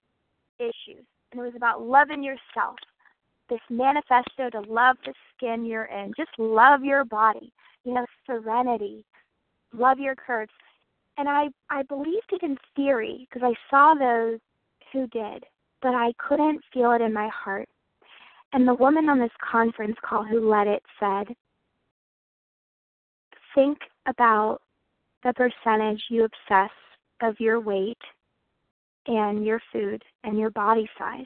issues 0.60 1.06
and 1.36 1.42
it 1.42 1.48
was 1.48 1.56
about 1.56 1.82
loving 1.82 2.24
yourself. 2.24 2.77
This 3.50 3.60
manifesto 3.70 4.50
to 4.51 4.62
love 4.62 4.96
the 5.06 5.13
skin 5.36 5.65
you're 5.65 5.86
in. 5.86 6.13
Just 6.18 6.32
love 6.38 6.84
your 6.84 7.04
body. 7.04 7.51
You 7.84 7.94
know, 7.94 8.06
serenity. 8.25 9.06
Love 9.74 10.00
your 10.00 10.15
curves. 10.15 10.51
And 11.18 11.30
I 11.30 11.50
I 11.70 11.84
believed 11.84 12.32
it 12.32 12.42
in 12.42 12.58
theory 12.75 13.27
because 13.30 13.48
I 13.48 13.54
saw 13.70 13.94
those 13.94 14.39
who 14.92 15.08
did, 15.08 15.44
but 15.86 15.94
I 15.94 16.13
couldn't 16.18 16.63
feel 16.74 16.94
it 16.94 17.01
in 17.01 17.13
my 17.13 17.30
heart. 17.32 17.70
And 18.54 18.68
the 18.68 18.74
woman 18.74 19.08
on 19.08 19.20
this 19.20 19.30
conference 19.39 19.96
call 20.04 20.24
who 20.24 20.50
led 20.50 20.65
it 20.65 20.82
said, 21.00 21.27
Think 23.54 23.77
about 24.08 24.62
the 25.24 25.32
percentage 25.34 26.01
you 26.10 26.24
obsess 26.25 26.72
of 27.22 27.36
your 27.39 27.60
weight 27.60 28.00
and 29.06 29.46
your 29.46 29.62
food 29.72 30.01
and 30.24 30.39
your 30.39 30.50
body 30.50 30.89
size. 30.98 31.25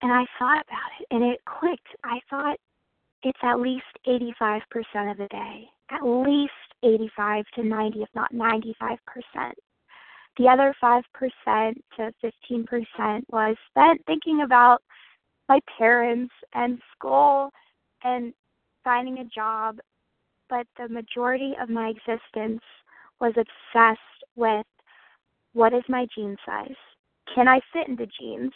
And 0.00 0.12
I 0.12 0.24
thought 0.38 0.64
about 0.68 0.92
it 1.00 1.06
and 1.10 1.24
it 1.24 1.40
clicked. 1.46 1.88
I 2.04 2.20
thought 2.30 2.58
it's 3.24 3.40
at 3.42 3.58
least 3.58 3.86
85% 4.06 4.60
of 5.10 5.16
the 5.16 5.26
day, 5.32 5.64
at 5.90 6.04
least 6.04 6.52
85 6.84 7.44
to 7.56 7.64
90, 7.64 8.02
if 8.02 8.08
not 8.14 8.32
95%. 8.32 8.98
The 10.38 10.48
other 10.48 10.72
5% 10.80 11.02
to 11.96 12.12
15% 12.22 13.22
was 13.28 13.56
spent 13.70 14.00
thinking 14.06 14.42
about 14.42 14.82
my 15.48 15.58
parents 15.76 16.32
and 16.54 16.78
school 16.94 17.50
and 18.04 18.32
finding 18.84 19.18
a 19.18 19.24
job. 19.24 19.78
But 20.48 20.66
the 20.78 20.88
majority 20.88 21.54
of 21.60 21.68
my 21.68 21.88
existence 21.88 22.62
was 23.20 23.34
obsessed 23.36 24.00
with 24.36 24.64
what 25.54 25.74
is 25.74 25.82
my 25.88 26.06
jean 26.14 26.36
size? 26.46 26.76
Can 27.34 27.48
I 27.48 27.60
fit 27.72 27.88
into 27.88 28.06
jeans? 28.20 28.52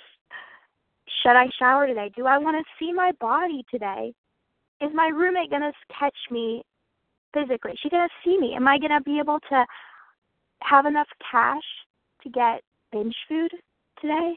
Should 1.23 1.37
I 1.37 1.49
shower 1.59 1.87
today? 1.89 2.13
Do 2.15 2.27
I 2.27 2.39
want 2.39 2.57
to 2.57 2.73
see 2.79 2.93
my 2.93 3.11
body 3.21 3.65
today? 3.71 4.15
Is 4.81 4.91
my 4.95 5.09
roommate 5.09 5.51
going 5.51 5.63
to 5.63 5.73
catch 5.99 6.17
me 6.31 6.63
physically? 7.35 7.73
Is 7.73 7.79
she 7.83 7.91
going 7.91 8.09
to 8.09 8.15
see 8.25 8.39
me? 8.39 8.55
Am 8.55 8.69
I 8.69 8.79
going 8.79 8.93
to 8.93 9.01
be 9.05 9.19
able 9.19 9.41
to 9.51 9.67
have 10.69 10.87
enough 10.87 11.09
cash 11.31 11.63
to 12.23 12.31
get 12.31 12.63
binge 12.93 13.17
food 13.29 13.51
today? 14.01 14.35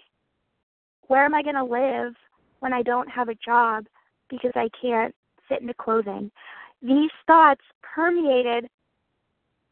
Where 1.08 1.26
am 1.26 1.36
I 1.36 1.44
going 1.44 1.56
to 1.56 1.64
live 1.64 2.14
when 2.60 2.74
I 2.74 2.82
don't 2.82 3.10
have 3.10 3.30
a 3.30 3.36
job 3.36 3.86
because 4.30 4.52
I 4.56 4.70
can't 4.82 5.14
fit 5.48 5.62
into 5.62 5.74
clothing? 5.74 6.32
These 6.82 7.12
thoughts 7.28 7.62
permeated 7.82 8.68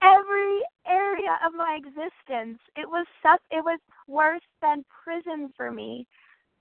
every 0.02 0.60
area 0.88 1.38
of 1.46 1.54
my 1.54 1.78
existence. 1.78 2.60
It 2.76 2.88
was 2.88 3.06
such, 3.22 3.42
it 3.52 3.64
was 3.64 3.80
worse 4.08 4.42
than 4.62 4.86
prison 5.04 5.52
for 5.56 5.72
me. 5.72 6.06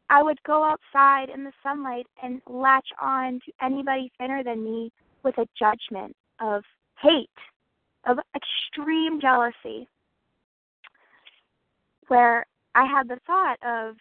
I 0.08 0.22
would 0.22 0.42
go 0.44 0.64
outside 0.64 1.28
in 1.34 1.44
the 1.44 1.52
sunlight 1.62 2.06
and 2.22 2.42
latch 2.46 2.88
on 3.00 3.40
to 3.46 3.52
anybody 3.64 4.12
thinner 4.18 4.44
than 4.44 4.62
me 4.62 4.92
with 5.22 5.37
a 5.38 5.49
judgment 5.58 6.14
of 6.40 6.62
hate, 7.00 7.30
of 8.06 8.18
extreme 8.37 9.21
jealousy, 9.21 9.88
where 12.09 12.47
I 12.75 12.85
had 12.85 13.09
the 13.09 13.18
thought 13.26 13.59
of 13.64 13.97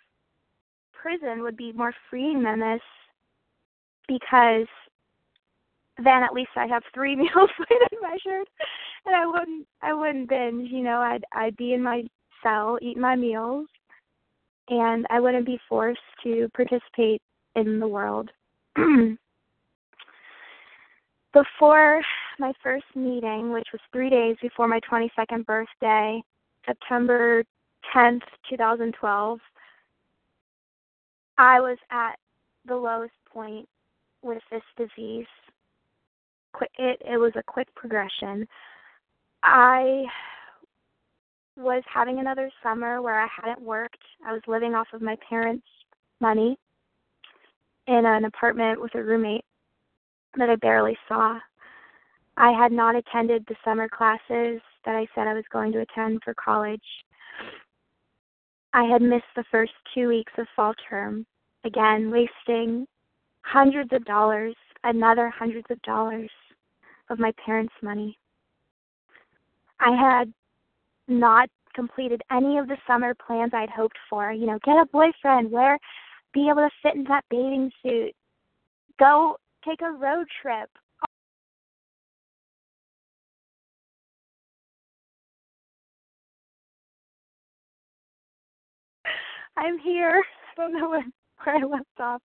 prison 0.93 1.43
would 1.43 1.57
be 1.57 1.71
more 1.71 1.93
freeing 2.09 2.43
than 2.43 2.59
this 2.59 2.81
because 4.07 4.67
then 5.97 6.23
at 6.23 6.33
least 6.33 6.51
I 6.55 6.67
have 6.67 6.83
three 6.93 7.15
meals 7.17 7.29
weighed 7.59 7.81
and 7.91 8.01
measured, 8.01 8.47
and 9.05 9.15
I 9.15 9.25
wouldn't 9.25 9.67
I 9.81 9.93
wouldn't 9.93 10.29
binge. 10.29 10.69
You 10.71 10.83
know, 10.83 10.99
I'd 10.99 11.23
I'd 11.33 11.57
be 11.57 11.73
in 11.73 11.83
my 11.83 12.03
cell, 12.43 12.77
eating 12.81 13.01
my 13.01 13.15
meals, 13.15 13.67
and 14.69 15.05
I 15.09 15.19
wouldn't 15.19 15.45
be 15.45 15.59
forced 15.69 15.99
to 16.23 16.49
participate 16.55 17.21
in 17.55 17.79
the 17.79 17.87
world. 17.87 18.31
before 21.33 22.01
my 22.41 22.51
first 22.61 22.85
meeting, 22.95 23.53
which 23.53 23.67
was 23.71 23.79
three 23.93 24.09
days 24.09 24.35
before 24.41 24.67
my 24.67 24.79
22nd 24.91 25.45
birthday, 25.45 26.21
September 26.65 27.43
10th, 27.95 28.23
2012, 28.49 29.39
I 31.37 31.59
was 31.61 31.77
at 31.91 32.15
the 32.65 32.75
lowest 32.75 33.13
point 33.31 33.69
with 34.23 34.41
this 34.51 34.63
disease. 34.75 35.27
It, 36.77 37.01
it 37.05 37.17
was 37.17 37.31
a 37.35 37.43
quick 37.43 37.73
progression. 37.75 38.47
I 39.43 40.05
was 41.55 41.83
having 41.91 42.19
another 42.19 42.51
summer 42.63 43.01
where 43.01 43.21
I 43.21 43.27
hadn't 43.35 43.61
worked. 43.61 44.01
I 44.25 44.33
was 44.33 44.41
living 44.47 44.73
off 44.73 44.87
of 44.93 45.01
my 45.01 45.15
parents' 45.29 45.65
money 46.19 46.57
in 47.87 48.05
an 48.05 48.25
apartment 48.25 48.81
with 48.81 48.93
a 48.95 49.03
roommate 49.03 49.45
that 50.37 50.49
I 50.49 50.55
barely 50.55 50.97
saw. 51.07 51.39
I 52.37 52.51
had 52.51 52.71
not 52.71 52.95
attended 52.95 53.45
the 53.47 53.55
summer 53.63 53.87
classes 53.89 54.61
that 54.85 54.95
I 54.95 55.07
said 55.13 55.27
I 55.27 55.33
was 55.33 55.43
going 55.51 55.71
to 55.73 55.81
attend 55.81 56.21
for 56.23 56.33
college. 56.33 56.81
I 58.73 58.83
had 58.83 59.01
missed 59.01 59.23
the 59.35 59.43
first 59.51 59.73
two 59.93 60.07
weeks 60.07 60.31
of 60.37 60.47
fall 60.55 60.73
term, 60.89 61.25
again, 61.65 62.09
wasting 62.09 62.87
hundreds 63.43 63.91
of 63.91 64.05
dollars, 64.05 64.55
another 64.83 65.29
hundreds 65.29 65.67
of 65.69 65.81
dollars 65.81 66.29
of 67.09 67.19
my 67.19 67.33
parents' 67.45 67.73
money. 67.81 68.17
I 69.79 69.91
had 69.91 70.33
not 71.07 71.49
completed 71.73 72.21
any 72.31 72.57
of 72.57 72.67
the 72.67 72.77
summer 72.87 73.13
plans 73.13 73.51
I'd 73.53 73.69
hoped 73.69 73.97
for. 74.09 74.31
You 74.31 74.45
know, 74.45 74.59
get 74.63 74.77
a 74.77 74.85
boyfriend, 74.85 75.51
wear, 75.51 75.77
be 76.33 76.47
able 76.49 76.61
to 76.61 76.69
fit 76.81 76.95
in 76.95 77.03
that 77.05 77.25
bathing 77.29 77.71
suit, 77.83 78.13
go 78.99 79.37
take 79.65 79.81
a 79.81 79.91
road 79.91 80.27
trip. 80.41 80.69
I'm 89.57 89.79
here. 89.79 90.23
I 90.57 90.61
don't 90.61 90.73
know 90.73 90.89
where, 90.89 91.05
where 91.43 91.55
I 91.55 91.63
left 91.63 91.99
off. 91.99 92.21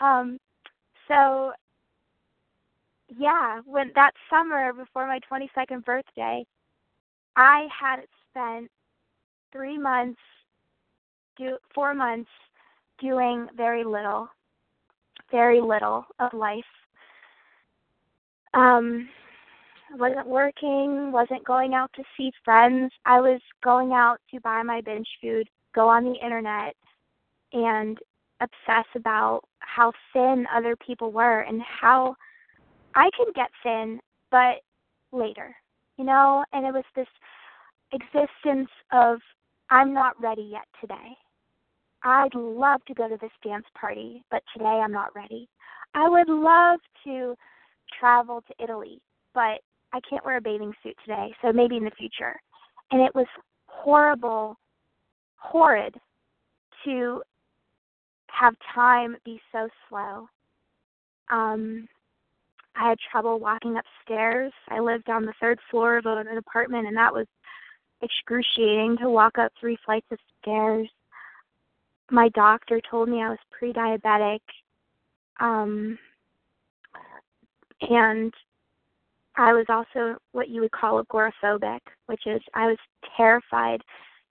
Um, 0.00 0.38
so 1.08 1.52
yeah, 3.08 3.60
when 3.64 3.92
that 3.94 4.12
summer 4.28 4.72
before 4.72 5.06
my 5.06 5.20
22nd 5.30 5.84
birthday, 5.84 6.44
I 7.36 7.68
had 7.78 8.00
spent 8.30 8.70
three 9.52 9.78
months, 9.78 10.20
do 11.36 11.56
four 11.74 11.94
months, 11.94 12.30
doing 12.98 13.46
very 13.56 13.84
little, 13.84 14.28
very 15.30 15.60
little 15.60 16.06
of 16.18 16.32
life. 16.32 16.64
Um, 18.54 19.08
wasn't 19.94 20.26
working, 20.26 21.12
wasn't 21.12 21.44
going 21.44 21.74
out 21.74 21.90
to 21.94 22.02
see 22.16 22.32
friends. 22.44 22.90
I 23.04 23.20
was 23.20 23.40
going 23.62 23.92
out 23.92 24.18
to 24.32 24.40
buy 24.40 24.62
my 24.62 24.80
binge 24.80 25.08
food, 25.20 25.48
go 25.76 25.88
on 25.88 26.04
the 26.04 26.18
internet, 26.24 26.74
and 27.52 27.98
obsess 28.40 28.86
about 28.96 29.42
how 29.60 29.92
thin 30.12 30.46
other 30.54 30.74
people 30.76 31.12
were 31.12 31.40
and 31.40 31.62
how 31.62 32.16
I 32.94 33.08
can 33.16 33.26
get 33.34 33.50
thin, 33.62 34.00
but 34.30 34.56
later, 35.12 35.54
you 35.96 36.04
know? 36.04 36.44
And 36.52 36.66
it 36.66 36.72
was 36.72 36.84
this 36.94 37.06
existence 37.92 38.68
of 38.92 39.18
I'm 39.70 39.92
not 39.92 40.20
ready 40.20 40.48
yet 40.50 40.66
today. 40.80 41.16
I'd 42.02 42.34
love 42.34 42.84
to 42.86 42.94
go 42.94 43.08
to 43.08 43.16
this 43.20 43.30
dance 43.44 43.66
party, 43.78 44.22
but 44.30 44.42
today 44.52 44.80
I'm 44.82 44.92
not 44.92 45.14
ready. 45.14 45.48
I 45.94 46.08
would 46.08 46.28
love 46.28 46.80
to 47.04 47.34
travel 47.98 48.42
to 48.42 48.62
Italy, 48.62 49.00
but 49.34 49.60
I 49.92 50.00
can't 50.08 50.24
wear 50.24 50.36
a 50.36 50.40
bathing 50.40 50.72
suit 50.82 50.96
today, 51.04 51.34
so 51.42 51.52
maybe 51.52 51.76
in 51.76 51.84
the 51.84 51.90
future. 51.90 52.36
And 52.92 53.00
it 53.00 53.14
was 53.14 53.26
horrible, 53.66 54.56
horrid 55.36 55.94
to 56.84 57.22
have 58.28 58.54
time 58.74 59.16
be 59.24 59.40
so 59.52 59.68
slow. 59.88 60.28
Um, 61.30 61.88
I 62.76 62.90
had 62.90 62.98
trouble 63.10 63.38
walking 63.38 63.76
upstairs. 63.76 64.52
I 64.68 64.80
lived 64.80 65.08
on 65.08 65.24
the 65.24 65.32
third 65.40 65.58
floor 65.70 65.96
of 65.96 66.06
an 66.06 66.36
apartment, 66.36 66.86
and 66.86 66.96
that 66.96 67.12
was 67.12 67.26
excruciating 68.02 68.98
to 68.98 69.08
walk 69.08 69.38
up 69.38 69.52
three 69.58 69.78
flights 69.84 70.06
of 70.10 70.18
stairs. 70.42 70.88
My 72.10 72.28
doctor 72.30 72.80
told 72.88 73.08
me 73.08 73.22
I 73.22 73.30
was 73.30 73.38
pre-diabetic, 73.50 74.40
um, 75.40 75.98
and 77.80 78.32
I 79.36 79.52
was 79.52 79.66
also 79.68 80.18
what 80.32 80.48
you 80.48 80.60
would 80.60 80.70
call 80.70 81.02
agoraphobic, 81.02 81.80
which 82.06 82.26
is 82.26 82.40
I 82.54 82.66
was 82.66 82.78
terrified 83.16 83.82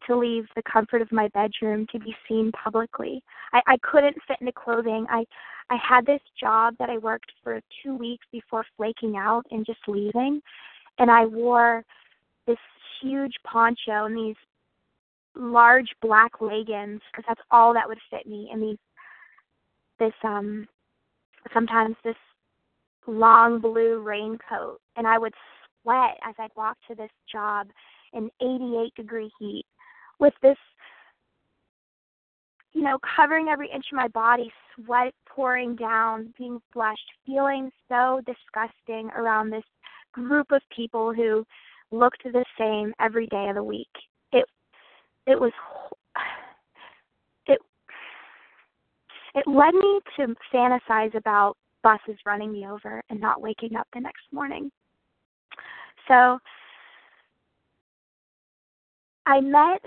to 0.08 0.18
leave 0.18 0.46
the 0.56 0.64
comfort 0.72 1.02
of 1.02 1.12
my 1.12 1.28
bedroom 1.30 1.88
to 1.92 2.00
be 2.00 2.16
seen 2.28 2.52
publicly. 2.52 3.22
I, 3.54 3.62
I 3.68 3.78
couldn't 3.82 4.18
fit 4.28 4.38
into 4.40 4.54
clothing. 4.54 5.06
I 5.10 5.26
I 5.70 5.78
had 5.78 6.06
this 6.06 6.22
job 6.40 6.76
that 6.78 6.92
I 6.92 6.98
worked 7.00 7.32
for 7.44 7.60
two 7.84 7.96
weeks 7.96 8.26
before 8.32 8.66
flaking 8.78 9.18
out 9.18 9.44
and 9.50 9.66
just 9.66 9.80
leaving, 9.88 10.42
and 11.00 11.10
I 11.10 11.26
wore 11.26 11.84
this 12.46 12.58
huge 13.02 13.34
poncho 13.44 14.06
and 14.06 14.16
these 14.16 14.36
large 15.36 15.90
black 16.02 16.40
leggings 16.40 17.02
because 17.12 17.26
that's 17.28 17.42
all 17.50 17.74
that 17.74 17.88
would 17.88 17.98
fit 18.10 18.28
me, 18.28 18.50
and 18.52 18.62
these 18.62 18.78
this 20.00 20.14
um 20.24 20.68
sometimes 21.54 21.96
this 22.04 22.16
long 23.08 23.60
blue 23.60 24.02
raincoat, 24.02 24.80
and 24.96 25.08
I 25.08 25.18
would 25.18 25.34
sweat 25.82 26.18
as 26.28 26.36
I'd 26.40 26.52
walk 26.56 26.78
to 26.88 26.96
this 26.96 27.12
job 27.32 27.68
in 28.14 28.30
88 28.42 28.96
degree 28.96 29.32
heat 29.40 29.66
with 30.20 30.34
this 30.42 30.58
you 32.76 32.82
know, 32.82 33.00
covering 33.16 33.48
every 33.48 33.70
inch 33.74 33.86
of 33.92 33.96
my 33.96 34.10
body, 34.10 34.52
sweat 34.76 35.14
pouring 35.26 35.78
down, 35.78 36.34
being 36.38 36.60
flushed, 36.74 37.10
feeling 37.26 37.72
so 37.88 38.22
disgusting 38.26 39.10
around 39.16 39.50
this 39.50 39.64
group 40.12 40.52
of 40.52 40.62
people 40.76 41.14
who 41.14 41.46
looked 41.92 42.24
the 42.24 42.44
same 42.60 42.94
every 43.00 43.28
day 43.28 43.48
of 43.48 43.56
the 43.56 43.64
week. 43.64 43.88
It 44.34 44.46
it 45.26 45.40
was 45.40 45.54
it 47.48 47.60
it 49.36 49.48
led 49.48 49.74
me 49.74 50.00
to 50.18 50.36
fantasize 50.54 51.16
about 51.16 51.56
buses 51.82 52.20
running 52.26 52.52
me 52.52 52.68
over 52.68 53.02
and 53.10 53.22
not 53.22 53.42
waking 53.42 53.78
up 53.78 53.88
the 53.94 54.02
next 54.02 54.24
morning. 54.34 54.70
So 56.10 56.40
I 59.26 59.42
met 59.42 59.82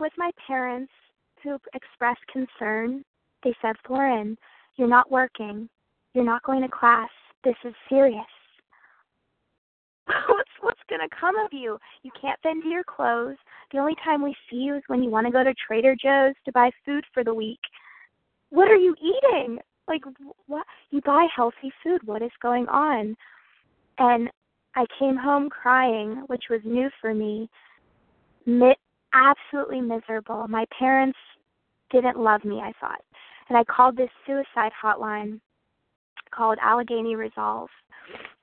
with 0.00 0.12
my 0.16 0.30
parents 0.46 0.92
who 1.42 1.58
expressed 1.74 2.20
concern. 2.32 3.04
They 3.42 3.54
said, 3.60 3.76
Lauren, 3.88 4.36
you're 4.76 4.88
not 4.88 5.10
working. 5.10 5.68
You're 6.14 6.24
not 6.24 6.42
going 6.42 6.62
to 6.62 6.68
class. 6.68 7.10
This 7.44 7.56
is 7.64 7.74
serious. 7.88 8.24
what's 10.28 10.50
what's 10.60 10.80
gonna 10.90 11.08
come 11.18 11.36
of 11.38 11.52
you? 11.52 11.78
You 12.02 12.10
can't 12.20 12.38
into 12.44 12.68
your 12.68 12.84
clothes. 12.84 13.36
The 13.72 13.78
only 13.78 13.94
time 14.04 14.22
we 14.22 14.34
see 14.50 14.56
you 14.56 14.76
is 14.76 14.82
when 14.86 15.02
you 15.02 15.10
want 15.10 15.26
to 15.26 15.32
go 15.32 15.42
to 15.42 15.54
Trader 15.66 15.96
Joe's 16.00 16.34
to 16.44 16.52
buy 16.52 16.70
food 16.84 17.04
for 17.12 17.24
the 17.24 17.34
week. 17.34 17.60
what 18.50 18.68
are 18.68 18.76
you 18.76 18.94
eating? 19.00 19.58
Like, 19.88 20.02
what? 20.46 20.66
You 20.90 21.00
buy 21.02 21.26
healthy 21.34 21.72
food. 21.82 22.00
What 22.04 22.22
is 22.22 22.30
going 22.40 22.66
on? 22.68 23.16
And 23.98 24.30
I 24.74 24.86
came 24.98 25.16
home 25.16 25.48
crying, 25.50 26.24
which 26.26 26.44
was 26.50 26.60
new 26.64 26.90
for 27.00 27.14
me. 27.14 27.48
Mi- 28.46 28.76
absolutely 29.14 29.80
miserable. 29.80 30.46
My 30.48 30.66
parents 30.76 31.18
didn't 31.90 32.18
love 32.18 32.44
me, 32.44 32.60
I 32.60 32.72
thought. 32.80 33.00
And 33.48 33.56
I 33.56 33.64
called 33.64 33.96
this 33.96 34.10
suicide 34.26 34.72
hotline 34.82 35.40
called 36.34 36.58
Allegheny 36.60 37.14
Resolve 37.14 37.68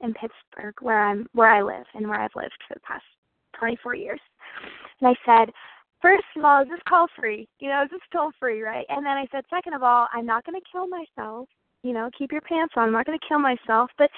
in 0.02 0.14
Pittsburgh, 0.14 0.76
where 0.82 1.04
I'm 1.04 1.28
where 1.34 1.50
I 1.50 1.62
live 1.62 1.86
and 1.94 2.08
where 2.08 2.20
I've 2.20 2.36
lived 2.36 2.58
for 2.68 2.76
the 2.76 2.80
past 2.82 3.04
24 3.60 3.96
years. 3.96 4.20
And 5.00 5.10
I 5.10 5.16
said, 5.26 5.52
first 6.02 6.24
of 6.36 6.46
all, 6.46 6.62
is 6.62 6.70
this 6.70 6.80
call 6.88 7.08
free? 7.20 7.48
You 7.60 7.70
know, 7.70 7.84
is 7.84 7.90
this 7.92 8.02
toll 8.12 8.32
free, 8.40 8.62
right? 8.62 8.86
And 8.90 9.06
then 9.06 9.18
I 9.18 9.26
said, 9.32 9.44
second 9.50 9.74
of 9.74 9.84
all, 9.84 10.08
I'm 10.14 10.26
not 10.26 10.46
going 10.46 10.60
to 10.60 10.72
kill 10.72 10.88
myself. 10.88 11.48
You 11.84 11.94
know, 11.94 12.10
keep 12.18 12.32
your 12.32 12.42
pants 12.42 12.74
on. 12.78 12.88
I'm 12.88 12.94
not 12.94 13.06
going 13.06 13.18
to 13.18 13.28
kill 13.28 13.40
myself, 13.40 13.90
but 13.98 14.10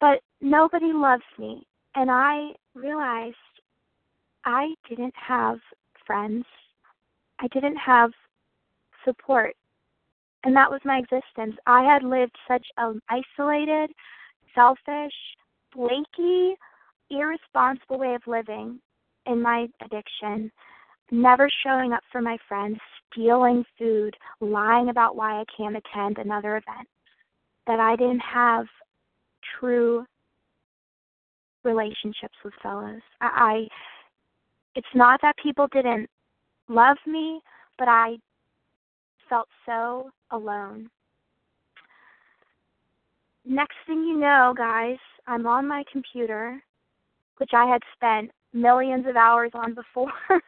but 0.00 0.20
nobody 0.40 0.92
loves 0.92 1.22
me. 1.38 1.66
And 1.94 2.10
I 2.10 2.50
realized 2.74 3.36
I 4.44 4.74
didn't 4.88 5.14
have 5.16 5.58
friends. 6.06 6.44
I 7.40 7.48
didn't 7.48 7.76
have 7.76 8.10
support. 9.04 9.54
And 10.44 10.54
that 10.56 10.70
was 10.70 10.80
my 10.84 10.98
existence. 10.98 11.56
I 11.66 11.82
had 11.82 12.02
lived 12.02 12.36
such 12.46 12.66
an 12.76 13.00
isolated, 13.08 13.90
selfish, 14.54 15.14
flaky, 15.72 16.54
irresponsible 17.10 17.98
way 17.98 18.14
of 18.14 18.22
living 18.26 18.78
in 19.26 19.40
my 19.40 19.66
addiction, 19.82 20.50
never 21.10 21.48
showing 21.62 21.92
up 21.92 22.02
for 22.12 22.20
my 22.20 22.36
friends, 22.46 22.78
stealing 23.10 23.64
food, 23.78 24.14
lying 24.40 24.90
about 24.90 25.16
why 25.16 25.40
I 25.40 25.44
can't 25.56 25.76
attend 25.76 26.18
another 26.18 26.56
event, 26.56 26.88
that 27.66 27.80
I 27.80 27.96
didn't 27.96 28.20
have 28.20 28.66
true 29.58 30.04
relationships 31.64 32.36
with 32.44 32.54
fellows. 32.62 33.00
I, 33.20 33.28
I 33.34 33.68
it's 34.74 34.86
not 34.94 35.20
that 35.22 35.36
people 35.42 35.68
didn't 35.72 36.08
love 36.68 36.96
me, 37.06 37.40
but 37.78 37.88
I 37.88 38.16
felt 39.28 39.48
so 39.66 40.10
alone. 40.30 40.90
Next 43.44 43.76
thing 43.86 44.04
you 44.04 44.18
know, 44.18 44.54
guys, 44.56 44.96
I'm 45.26 45.46
on 45.46 45.68
my 45.68 45.84
computer, 45.92 46.62
which 47.36 47.50
I 47.52 47.66
had 47.66 47.82
spent 47.94 48.30
millions 48.52 49.06
of 49.06 49.16
hours 49.16 49.50
on 49.54 49.74
before. 49.74 50.12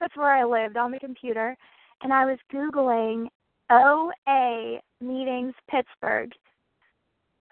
That's 0.00 0.16
where 0.16 0.32
I 0.32 0.44
lived, 0.44 0.76
on 0.76 0.92
the 0.92 0.98
computer. 0.98 1.56
And 2.02 2.12
I 2.12 2.24
was 2.24 2.38
Googling 2.52 3.28
OA 3.70 4.80
meetings 5.00 5.54
Pittsburgh. 5.70 6.30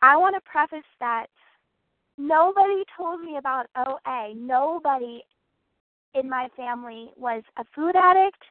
I 0.03 0.16
want 0.16 0.35
to 0.35 0.51
preface 0.51 0.87
that 0.98 1.27
nobody 2.18 2.83
told 2.96 3.20
me 3.20 3.37
about 3.37 3.66
OA. 3.77 4.35
Nobody 4.35 5.22
in 6.14 6.29
my 6.29 6.48
family 6.57 7.11
was 7.16 7.42
a 7.59 7.64
food 7.75 7.94
addict 7.96 8.42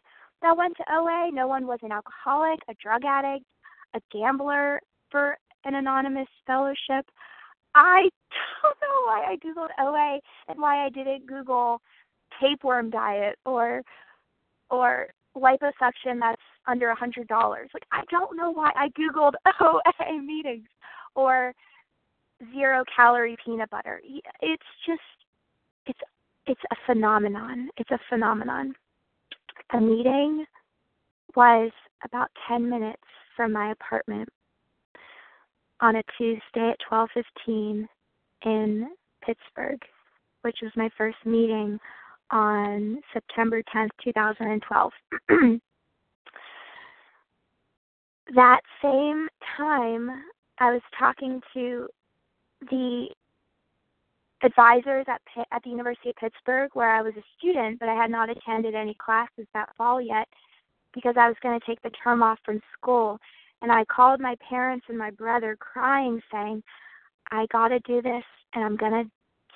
that 0.41 0.58
went 0.58 0.76
to 0.78 0.84
OA. 0.91 1.30
No 1.32 1.47
one 1.47 1.67
was 1.67 1.80
an 1.84 1.91
alcoholic, 1.91 2.60
a 2.67 2.74
drug 2.82 3.06
addict, 3.06 3.45
a 3.93 4.02
gambler 4.12 4.80
for 5.10 5.38
an 5.65 5.76
anonymous 5.76 6.28
fellowship. 6.47 7.06
I 7.76 8.10
don't 8.62 8.78
know 8.82 9.06
why 9.06 9.26
I 9.28 9.36
googled 9.38 9.69
OA 9.80 10.19
and 10.47 10.60
why 10.60 10.86
I 10.86 10.89
didn't 10.89 11.28
Google 11.28 11.82
tapeworm 12.39 12.89
diet 12.89 13.38
or 13.45 13.82
or 14.69 15.08
liposuction 15.36 16.19
that's 16.19 16.41
under 16.67 16.89
a 16.89 16.95
hundred 16.95 17.28
dollars. 17.28 17.69
Like 17.74 17.86
I 17.91 18.04
don't 18.10 18.36
know 18.36 18.52
why 18.52 18.71
I 18.76 18.89
googled 18.89 19.34
OA 19.62 20.21
meetings 20.21 20.67
or 21.15 21.54
zero 22.54 22.84
calorie 22.93 23.38
peanut 23.43 23.69
butter. 23.69 24.02
It's 24.41 24.63
just 24.86 25.02
it's 25.86 26.00
it's 26.52 26.62
a 26.70 26.76
phenomenon. 26.86 27.70
It's 27.78 27.92
a 27.92 28.00
phenomenon. 28.10 28.74
The 29.72 29.80
meeting 29.80 30.46
was 31.34 31.72
about 32.04 32.28
10 32.50 32.70
minutes 32.70 33.02
from 33.38 33.54
my 33.54 33.72
apartment 33.72 34.28
on 35.80 35.96
a 35.96 36.04
Tuesday 36.18 36.72
at 36.72 36.78
12:15 36.90 37.88
in 38.44 38.90
Pittsburgh, 39.26 39.80
which 40.42 40.58
was 40.62 40.76
my 40.76 40.90
first 40.98 41.26
meeting 41.26 41.80
on 42.32 43.02
September 43.14 43.64
10th, 43.74 43.92
2012. 44.04 44.92
that 48.36 48.62
same 48.82 49.30
time, 49.56 50.24
I 50.60 50.72
was 50.72 50.82
talking 51.00 51.42
to 51.54 51.88
the 52.70 53.08
advisors 54.44 55.06
at 55.08 55.22
Pitt, 55.34 55.48
at 55.52 55.64
the 55.64 55.70
University 55.70 56.10
of 56.10 56.16
Pittsburgh, 56.16 56.70
where 56.74 56.90
I 56.90 57.02
was 57.02 57.14
a 57.18 57.24
student, 57.38 57.80
but 57.80 57.90
I 57.90 57.96
had 57.96 58.12
not 58.12 58.30
attended 58.30 58.76
any 58.76 58.96
classes 58.96 59.48
that 59.54 59.76
fall 59.78 60.02
yet 60.02 60.28
because 60.94 61.16
I 61.18 61.28
was 61.28 61.38
going 61.42 61.60
to 61.60 61.66
take 61.66 61.82
the 61.82 61.92
term 62.04 62.24
off 62.24 62.40
from 62.44 62.62
school. 62.78 63.20
And 63.62 63.72
I 63.72 63.86
called 63.86 64.20
my 64.20 64.36
parents 64.48 64.86
and 64.90 64.98
my 64.98 65.12
brother, 65.12 65.56
crying, 65.60 66.22
saying, 66.32 66.64
"I 67.32 67.46
got 67.52 67.70
to 67.70 67.80
do 67.82 68.02
this, 68.02 68.24
and 68.54 68.64
I'm 68.64 68.76
going 68.76 69.04
to 69.04 69.12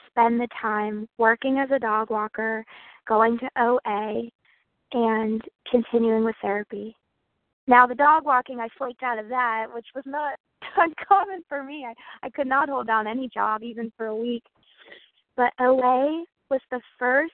spend 0.07 0.39
the 0.39 0.47
time 0.61 1.07
working 1.17 1.59
as 1.59 1.71
a 1.71 1.79
dog 1.79 2.09
walker, 2.09 2.63
going 3.07 3.39
to 3.39 3.49
OA, 3.57 4.29
and 4.93 5.41
continuing 5.69 6.23
with 6.23 6.35
therapy." 6.41 6.95
Now, 7.67 7.87
the 7.87 7.95
dog 7.95 8.25
walking, 8.25 8.59
I 8.59 8.69
flaked 8.77 9.01
out 9.01 9.17
of 9.17 9.27
that, 9.29 9.67
which 9.73 9.87
was 9.95 10.03
not 10.05 10.35
uncommon 10.77 11.43
for 11.49 11.63
me. 11.63 11.85
I, 11.87 11.93
I 12.27 12.29
could 12.29 12.47
not 12.47 12.69
hold 12.69 12.87
down 12.87 13.07
any 13.07 13.27
job 13.27 13.63
even 13.63 13.91
for 13.97 14.07
a 14.07 14.15
week. 14.15 14.43
But 15.35 15.53
OA 15.59 16.23
was 16.49 16.61
the 16.71 16.81
first 16.97 17.33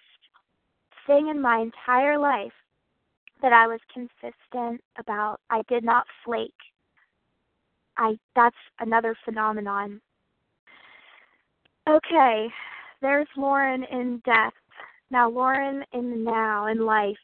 thing 1.05 1.27
in 1.27 1.41
my 1.41 1.59
entire 1.59 2.17
life 2.17 2.53
that 3.41 3.53
I 3.53 3.67
was 3.67 3.79
consistent 3.93 4.81
about. 4.97 5.39
I 5.49 5.61
did 5.67 5.83
not 5.83 6.05
flake. 6.23 6.53
I 7.97 8.17
that's 8.35 8.55
another 8.79 9.15
phenomenon. 9.25 10.01
Okay, 11.89 12.47
there's 13.01 13.27
Lauren 13.35 13.83
in 13.83 14.21
death. 14.25 14.53
Now 15.09 15.29
Lauren 15.29 15.83
in 15.93 16.11
the 16.11 16.17
now 16.17 16.67
in 16.67 16.85
life. 16.85 17.17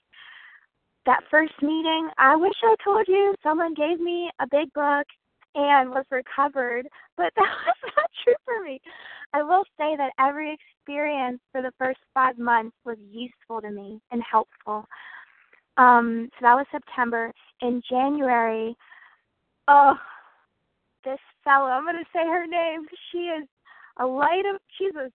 That 1.06 1.24
first 1.32 1.54
meeting, 1.62 2.10
I 2.18 2.36
wish 2.36 2.56
I 2.64 2.76
told 2.84 3.08
you 3.08 3.34
someone 3.42 3.74
gave 3.74 4.00
me 4.00 4.30
a 4.42 4.48
big 4.48 4.74
book 4.74 5.08
and 5.58 5.90
was 5.90 6.06
recovered, 6.12 6.88
but 7.18 7.34
that 7.36 7.50
was 7.66 7.94
not 7.98 8.10
true 8.24 8.36
for 8.46 8.64
me. 8.64 8.80
I 9.34 9.44
will 9.44 9.64
say 9.78 9.98
that 9.98 10.14
every 10.20 10.56
experience 10.56 11.40
for 11.52 11.62
the 11.62 11.74
first 11.78 12.00
five 12.14 12.38
months 12.38 12.78
was 12.86 12.98
useful 13.12 13.62
to 13.62 13.72
me 13.72 14.00
and 14.12 14.22
helpful. 14.24 14.86
Um, 15.78 16.30
so 16.34 16.38
that 16.44 16.56
was 16.56 16.66
September. 16.72 17.34
In 17.62 17.82
January, 17.90 18.76
oh, 19.68 19.96
this 21.04 21.20
fellow, 21.44 21.68
I'm 21.68 21.84
going 21.84 21.96
to 21.98 22.10
say 22.14 22.24
her 22.24 22.48
name. 22.48 22.86
She 23.12 23.18
is 23.18 23.48
a 24.00 24.06
light 24.06 24.44
of, 24.54 24.62
she's 24.78 24.96
a, 24.96 25.10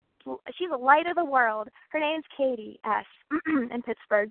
she's 0.56 0.70
a 0.72 0.76
light 0.76 1.06
of 1.06 1.16
the 1.16 1.24
world. 1.24 1.68
Her 1.90 2.00
name's 2.00 2.24
Katie 2.36 2.78
S. 2.84 3.04
in 3.46 3.82
Pittsburgh. 3.82 4.30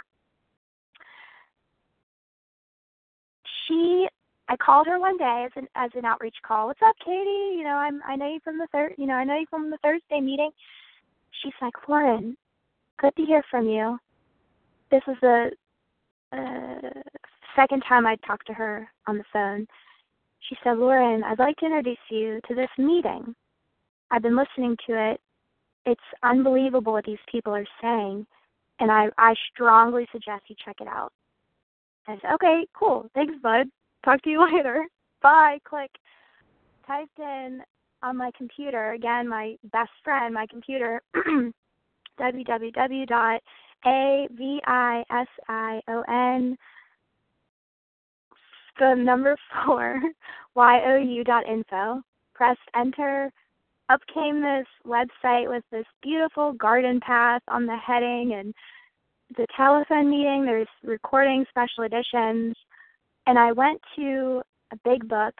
She 3.67 4.07
I 4.49 4.55
called 4.55 4.87
her 4.87 4.99
one 4.99 5.17
day 5.17 5.45
as 5.45 5.51
an 5.55 5.67
as 5.75 5.91
an 5.95 6.05
outreach 6.05 6.37
call. 6.45 6.67
What's 6.67 6.81
up, 6.85 6.95
Katie? 7.03 7.55
You 7.57 7.63
know, 7.63 7.75
I'm 7.75 8.01
I 8.07 8.15
know 8.15 8.27
you 8.31 8.39
from 8.43 8.57
the 8.57 8.67
third. 8.71 8.93
You 8.97 9.05
know, 9.05 9.15
I 9.15 9.23
know 9.23 9.37
you 9.37 9.45
from 9.49 9.69
the 9.69 9.77
Thursday 9.83 10.21
meeting. 10.21 10.51
She's 11.43 11.53
like, 11.61 11.73
Lauren, 11.87 12.37
good 12.99 13.15
to 13.17 13.25
hear 13.25 13.43
from 13.51 13.67
you. 13.67 13.97
This 14.89 15.01
is 15.07 15.15
the 15.21 15.51
uh, 16.31 17.01
second 17.55 17.83
time 17.87 18.05
I 18.05 18.15
talked 18.25 18.47
to 18.47 18.53
her 18.53 18.87
on 19.05 19.17
the 19.17 19.25
phone. 19.33 19.67
She 20.47 20.55
said, 20.63 20.77
Lauren, 20.77 21.23
I'd 21.23 21.39
like 21.39 21.57
to 21.57 21.65
introduce 21.65 21.97
you 22.09 22.39
to 22.47 22.55
this 22.55 22.69
meeting. 22.77 23.35
I've 24.11 24.21
been 24.21 24.37
listening 24.37 24.77
to 24.87 25.11
it. 25.11 25.19
It's 25.85 25.99
unbelievable 26.23 26.93
what 26.93 27.05
these 27.05 27.17
people 27.29 27.53
are 27.53 27.67
saying, 27.81 28.25
and 28.79 28.91
I 28.91 29.09
I 29.17 29.35
strongly 29.53 30.07
suggest 30.11 30.43
you 30.47 30.55
check 30.63 30.77
it 30.79 30.87
out. 30.87 31.11
I 32.07 32.17
said, 32.21 32.33
okay, 32.35 32.65
cool. 32.73 33.09
Thanks, 33.13 33.35
bud. 33.43 33.67
Talk 34.03 34.21
to 34.23 34.29
you 34.29 34.45
later. 34.53 34.85
Bye. 35.21 35.59
Click. 35.63 35.91
Typed 36.85 37.19
in 37.19 37.61
on 38.03 38.15
my 38.15 38.31
computer, 38.37 38.91
again, 38.91 39.27
my 39.27 39.55
best 39.71 39.91
friend, 40.03 40.33
my 40.33 40.45
computer, 40.49 41.01
www.avision, 42.19 43.37
the 48.79 48.93
number 48.95 49.35
four, 49.65 49.99
you 50.99 51.23
info. 51.47 52.01
Pressed 52.33 52.59
enter. 52.75 53.31
Up 53.89 54.01
came 54.13 54.41
this 54.41 54.67
website 54.85 55.49
with 55.49 55.63
this 55.71 55.85
beautiful 56.03 56.53
garden 56.53 56.99
path 56.99 57.41
on 57.47 57.65
the 57.65 57.77
heading 57.77 58.33
and 58.33 58.53
the 59.35 59.47
telephone 59.55 60.09
meeting. 60.09 60.45
There's 60.45 60.67
recording 60.83 61.45
special 61.49 61.83
editions 61.85 62.55
And 63.27 63.37
I 63.37 63.51
went 63.51 63.81
to 63.97 64.41
a 64.71 64.77
big 64.85 65.07
book 65.07 65.35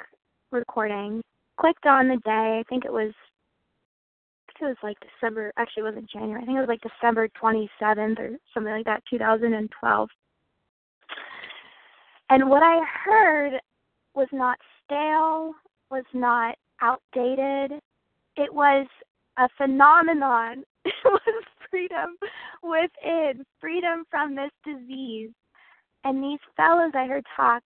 recording, 0.51 1.21
clicked 1.59 1.85
on 1.85 2.09
the 2.09 2.17
day, 2.17 2.59
I 2.59 2.63
think 2.69 2.85
it 2.85 2.91
was 2.91 3.13
it 4.59 4.65
was 4.65 4.75
like 4.81 4.97
December 4.99 5.53
actually 5.57 5.81
it 5.81 5.85
wasn't 5.85 6.09
January, 6.09 6.41
I 6.41 6.45
think 6.45 6.57
it 6.57 6.61
was 6.61 6.67
like 6.67 6.81
December 6.81 7.27
twenty 7.39 7.69
seventh 7.79 8.19
or 8.19 8.37
something 8.53 8.73
like 8.73 8.85
that, 8.85 9.03
two 9.09 9.17
thousand 9.17 9.53
and 9.53 9.69
twelve. 9.79 10.09
And 12.29 12.49
what 12.49 12.61
I 12.61 12.81
heard 13.05 13.53
was 14.15 14.27
not 14.33 14.57
stale, 14.83 15.53
was 15.89 16.03
not 16.13 16.55
outdated. 16.81 17.79
It 18.35 18.53
was 18.53 18.85
a 19.37 19.47
phenomenon. 19.57 20.63
It 20.85 20.93
was 21.03 21.43
freedom 21.69 22.15
within, 22.63 23.45
freedom 23.59 24.05
from 24.09 24.35
this 24.35 24.51
disease. 24.65 25.31
And 26.05 26.23
these 26.23 26.39
fellows 26.55 26.93
I 26.95 27.05
heard 27.05 27.25
talk 27.35 27.61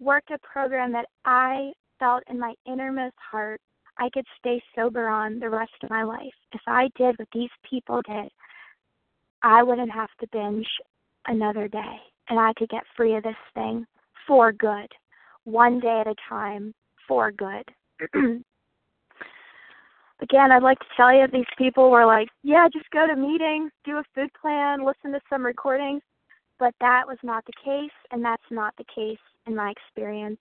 worked 0.00 0.30
a 0.30 0.38
program 0.38 0.92
that 0.92 1.06
I 1.24 1.72
felt 1.98 2.22
in 2.28 2.38
my 2.38 2.54
innermost 2.66 3.16
heart 3.30 3.60
I 3.98 4.08
could 4.10 4.26
stay 4.38 4.62
sober 4.76 5.08
on 5.08 5.40
the 5.40 5.50
rest 5.50 5.72
of 5.82 5.90
my 5.90 6.04
life. 6.04 6.34
If 6.52 6.60
I 6.66 6.88
did 6.96 7.18
what 7.18 7.28
these 7.34 7.50
people 7.68 8.00
did, 8.08 8.30
I 9.42 9.62
wouldn't 9.62 9.90
have 9.90 10.10
to 10.20 10.28
binge 10.32 10.68
another 11.26 11.68
day 11.68 11.96
and 12.28 12.38
I 12.38 12.52
could 12.56 12.68
get 12.68 12.84
free 12.96 13.16
of 13.16 13.22
this 13.24 13.34
thing 13.54 13.86
for 14.26 14.52
good, 14.52 14.88
one 15.44 15.80
day 15.80 16.00
at 16.00 16.06
a 16.06 16.14
time 16.28 16.74
for 17.06 17.32
good. 17.32 17.64
Again, 20.20 20.52
I'd 20.52 20.62
like 20.62 20.78
to 20.80 20.86
tell 20.96 21.14
you 21.14 21.26
these 21.32 21.44
people 21.56 21.90
were 21.90 22.04
like, 22.04 22.28
yeah, 22.42 22.68
just 22.72 22.90
go 22.90 23.06
to 23.06 23.16
meetings, 23.16 23.70
do 23.84 23.98
a 23.98 24.04
food 24.14 24.30
plan, 24.40 24.84
listen 24.84 25.12
to 25.12 25.20
some 25.30 25.46
recordings. 25.46 26.02
But 26.58 26.74
that 26.80 27.06
was 27.06 27.18
not 27.22 27.44
the 27.46 27.52
case, 27.64 27.94
and 28.10 28.24
that's 28.24 28.42
not 28.50 28.74
the 28.76 28.84
case 28.92 29.18
in 29.48 29.56
my 29.56 29.70
experience. 29.70 30.38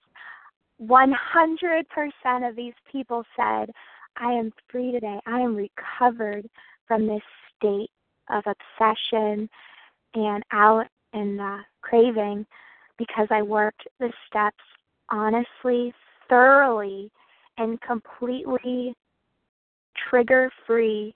100% 0.82 2.50
of 2.50 2.56
these 2.56 2.74
people 2.92 3.24
said, 3.36 3.72
I 4.18 4.32
am 4.32 4.52
free 4.70 4.92
today. 4.92 5.20
I 5.26 5.40
am 5.40 5.56
recovered 5.56 6.48
from 6.88 7.08
this 7.08 7.22
state 7.56 7.90
of 8.30 8.44
obsession 8.46 9.50
and 10.14 10.44
out 10.52 10.88
and 11.14 11.42
uh, 11.42 11.58
craving 11.82 12.46
because 12.98 13.28
I 13.32 13.42
worked 13.42 13.88
the 14.00 14.12
steps 14.28 14.64
honestly, 15.10 15.94
thoroughly, 16.30 17.12
and 17.58 17.80
completely 17.82 18.94
trigger 20.10 20.52
free, 20.66 21.16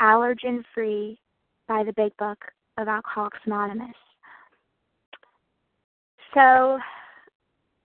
allergen 0.00 0.62
free 0.74 1.18
by 1.68 1.82
the 1.84 1.92
big 1.92 2.16
book 2.16 2.38
of 2.78 2.88
Alcoholics 2.88 3.38
Anonymous. 3.44 3.96
So 6.36 6.78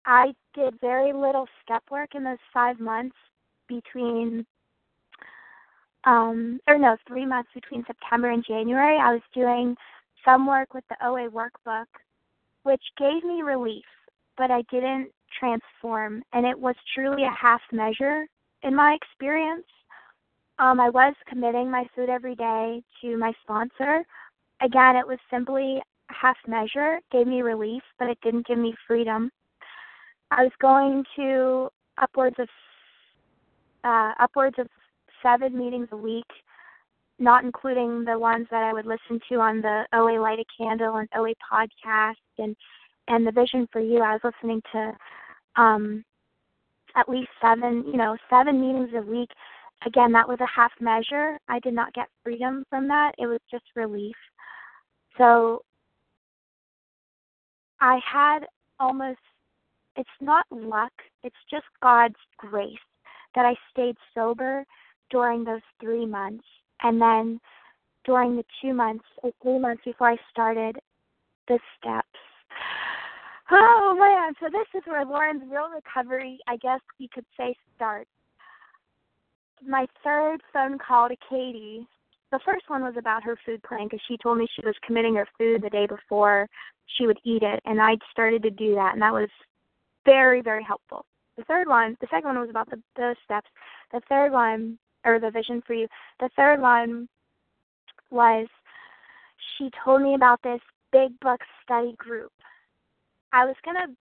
I 0.06 0.34
did 0.54 0.78
very 0.82 1.14
little 1.14 1.48
step 1.64 1.84
work 1.90 2.16
in 2.16 2.26
those 2.26 2.38
five 2.54 2.82
months 2.82 3.16
between 3.70 4.46
um 6.04 6.60
or 6.68 6.78
no, 6.78 6.98
three 7.08 7.26
months 7.26 7.50
between 7.54 7.86
September 7.88 8.32
and 8.32 8.44
January. 8.46 8.98
I 8.98 9.14
was 9.14 9.22
doing 9.34 9.78
some 10.26 10.46
work 10.46 10.74
with 10.74 10.84
the 10.90 10.98
OA 11.06 11.30
workbook 11.30 11.86
which 12.64 12.82
gave 12.98 13.24
me 13.24 13.42
relief, 13.42 13.86
but 14.38 14.52
I 14.52 14.64
didn't 14.70 15.10
transform. 15.40 16.22
And 16.34 16.46
it 16.46 16.60
was 16.60 16.76
truly 16.94 17.24
a 17.24 17.36
half 17.40 17.62
measure 17.72 18.26
in 18.64 18.76
my 18.76 18.98
experience. 19.02 19.66
Um, 20.60 20.80
I 20.80 20.90
was 20.90 21.16
committing 21.28 21.72
my 21.72 21.86
food 21.96 22.10
every 22.10 22.36
day 22.36 22.84
to 23.02 23.18
my 23.18 23.32
sponsor. 23.44 24.04
Again, 24.62 24.96
it 24.96 25.08
was 25.08 25.18
simply 25.32 25.82
half 26.13 26.38
measure, 26.47 27.00
gave 27.12 27.28
me 27.28 27.41
relief, 27.41 27.84
but 28.00 28.10
it 28.10 28.17
didn't 28.24 28.47
give 28.47 28.58
me 28.58 28.74
freedom. 28.88 29.30
I 30.32 30.43
was 30.43 30.52
going 30.62 31.04
to 31.17 31.69
upwards 32.02 32.38
of 32.39 32.47
uh, 33.84 34.13
upwards 34.19 34.56
of 34.60 34.67
seven 35.24 35.58
meetings 35.58 35.88
a 35.91 35.97
week 35.97 36.26
not 37.21 37.43
including 37.43 38.04
the 38.04 38.17
ones 38.17 38.47
that 38.50 38.63
I 38.63 38.74
would 38.74 38.88
listen 38.88 39.19
to 39.30 39.39
on 39.39 39.62
the 39.62 39.86
OA 39.93 40.19
Light 40.19 40.39
a 40.39 40.45
Candle 40.58 40.97
and 40.97 41.08
OA 41.15 41.34
podcast 41.52 42.15
and 42.39 42.56
and 43.08 43.26
the 43.26 43.32
Vision 43.32 43.67
for 43.71 43.80
You. 43.80 44.00
I 44.00 44.13
was 44.13 44.21
listening 44.24 44.62
to 44.74 44.93
um 45.56 46.04
at 46.95 47.08
least 47.08 47.30
seven, 47.41 47.86
you 47.86 47.97
know, 47.97 48.17
seven 48.30 48.60
meetings 48.60 48.89
a 48.95 49.02
week. 49.02 49.30
Again, 49.86 50.12
that 50.12 50.28
was 50.28 50.39
a 50.41 50.47
half 50.47 50.71
measure. 50.80 51.38
I 51.47 51.60
did 51.60 51.74
not 51.74 51.93
get 51.93 52.08
freedom 52.24 52.65
from 52.69 52.88
that. 52.89 53.13
It 53.17 53.28
was 53.28 53.39
just 53.50 53.63
relief. 53.76 54.15
So 55.17 55.62
I 57.82 58.00
had 58.10 58.46
almost 58.80 59.20
it's 59.98 60.10
not 60.22 60.46
luck, 60.52 60.94
it's 61.24 61.36
just 61.50 61.65
God's 61.82 62.15
grace 62.38 62.78
that 63.36 63.46
I 63.46 63.56
stayed 63.72 63.98
sober 64.15 64.63
during 65.10 65.44
those 65.44 65.62
3 65.82 66.06
months 66.06 66.46
and 66.82 67.02
then 67.02 67.39
during 68.06 68.36
the 68.36 68.46
two 68.62 68.74
months 68.74 69.06
or 69.17 69.32
three 69.41 69.60
months 69.60 69.84
before 69.86 70.10
I 70.10 70.17
started 70.32 70.78
the 71.48 71.60
steps. 71.78 72.08
Oh 73.54 73.94
man, 74.00 74.34
so 74.39 74.46
this 74.50 74.67
is 74.82 74.88
where 74.88 75.04
Lauren's 75.04 75.44
real 75.52 75.67
recovery, 75.76 76.39
I 76.48 76.56
guess 76.56 76.80
you 77.00 77.10
could 77.13 77.26
say, 77.36 77.54
starts. 77.76 78.10
My 79.62 79.88
third 80.06 80.41
phone 80.54 80.78
call 80.80 81.10
to 81.10 81.17
Katie, 81.30 81.86
the 82.32 82.39
first 82.46 82.70
one 82.70 82.82
was 82.82 82.96
about 82.98 83.24
her 83.24 83.38
food 83.46 83.62
plan 83.63 83.86
because 83.86 84.02
she 84.08 84.17
told 84.17 84.38
me 84.38 84.48
she 84.56 84.65
was 84.65 84.76
committing 84.86 85.15
her 85.15 85.28
food 85.38 85.62
the 85.62 85.70
day 85.70 85.86
before 85.86 86.48
she 86.98 87.06
would 87.06 87.20
eat 87.24 87.44
it, 87.44 87.60
and 87.65 87.82
I'd 87.82 88.00
started 88.12 88.44
to 88.44 88.50
do 88.50 88.76
that, 88.76 88.94
and 88.94 89.02
that 89.02 89.13
was 89.13 89.30
very, 90.06 90.41
very 90.41 90.63
helpful. 90.63 91.06
The 91.38 91.44
third 91.44 91.67
one, 91.67 91.98
the 92.02 92.08
second 92.10 92.30
one 92.30 92.39
was 92.39 92.50
about 92.50 92.70
the, 92.70 92.82
the 92.96 93.15
steps. 93.24 93.50
The 93.91 94.02
third 94.10 94.32
one 94.32 94.78
or 95.06 95.20
the 95.20 95.32
vision 95.32 95.62
for 95.65 95.74
you. 95.74 95.88
The 96.20 96.30
third 96.36 96.62
one 96.62 97.08
was 98.10 98.48
she 99.58 99.70
told 99.84 100.02
me 100.02 100.13
about 100.13 100.41
this 100.44 100.60
big 100.91 101.17
book 101.20 101.39
study 101.63 101.96
group. 101.98 102.32
I 103.34 103.46
was 103.46 103.56
gonna 103.63 103.94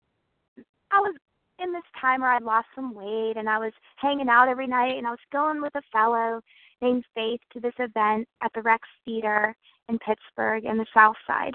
I 0.90 1.00
was 1.00 1.14
in 1.58 1.72
this 1.72 1.82
time 2.00 2.22
where 2.22 2.32
I'd 2.32 2.42
lost 2.42 2.68
some 2.74 2.94
weight 2.94 3.34
and 3.36 3.48
I 3.48 3.58
was 3.58 3.72
hanging 3.96 4.28
out 4.28 4.48
every 4.48 4.66
night 4.66 4.96
and 4.96 5.06
I 5.06 5.10
was 5.10 5.18
going 5.32 5.60
with 5.60 5.74
a 5.74 5.82
fellow 5.92 6.40
named 6.80 7.04
Faith 7.14 7.40
to 7.52 7.60
this 7.60 7.74
event 7.78 8.28
at 8.42 8.52
the 8.54 8.62
Rex 8.62 8.86
Theater 9.04 9.54
in 9.88 9.98
Pittsburgh 9.98 10.64
in 10.64 10.78
the 10.78 10.86
South 10.94 11.16
Side. 11.26 11.54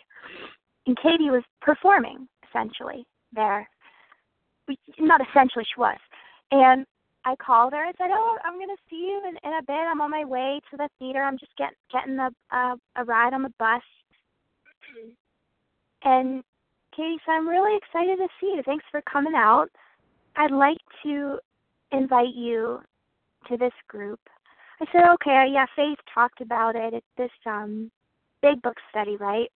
And 0.85 0.97
Katie 0.97 1.29
was 1.29 1.43
performing 1.61 2.27
essentially 2.47 3.05
there. 3.33 3.67
Not 4.99 5.21
essentially, 5.21 5.65
she 5.65 5.79
was. 5.79 5.97
And 6.51 6.85
I 7.25 7.35
called 7.35 7.73
her 7.73 7.85
and 7.85 7.95
said, 7.97 8.09
"Oh, 8.11 8.37
I'm 8.43 8.55
going 8.55 8.67
to 8.67 8.81
see 8.89 8.97
you 8.97 9.21
in, 9.27 9.37
in 9.49 9.57
a 9.57 9.63
bit. 9.63 9.75
I'm 9.75 10.01
on 10.01 10.11
my 10.11 10.25
way 10.25 10.59
to 10.71 10.77
the 10.77 10.89
theater. 10.99 11.21
I'm 11.21 11.37
just 11.37 11.55
get, 11.57 11.73
getting 11.91 12.19
a, 12.19 12.29
a 12.51 12.75
a 12.97 13.03
ride 13.05 13.33
on 13.33 13.43
the 13.43 13.53
bus." 13.59 13.81
And 16.03 16.43
Katie 16.95 17.17
said, 17.25 17.33
"I'm 17.33 17.47
really 17.47 17.77
excited 17.77 18.17
to 18.17 18.27
see 18.39 18.53
you. 18.55 18.63
Thanks 18.65 18.85
for 18.91 19.01
coming 19.01 19.35
out. 19.35 19.69
I'd 20.35 20.51
like 20.51 20.77
to 21.03 21.39
invite 21.91 22.35
you 22.35 22.81
to 23.47 23.57
this 23.57 23.73
group." 23.87 24.19
I 24.83 24.91
said, 24.91 25.09
"Okay, 25.13 25.47
yeah. 25.51 25.65
Faith 25.75 25.99
talked 26.13 26.41
about 26.41 26.75
it. 26.75 26.93
It's 26.93 27.07
this 27.17 27.31
um 27.45 27.89
big 28.41 28.61
book 28.61 28.77
study, 28.89 29.15
right?" 29.17 29.51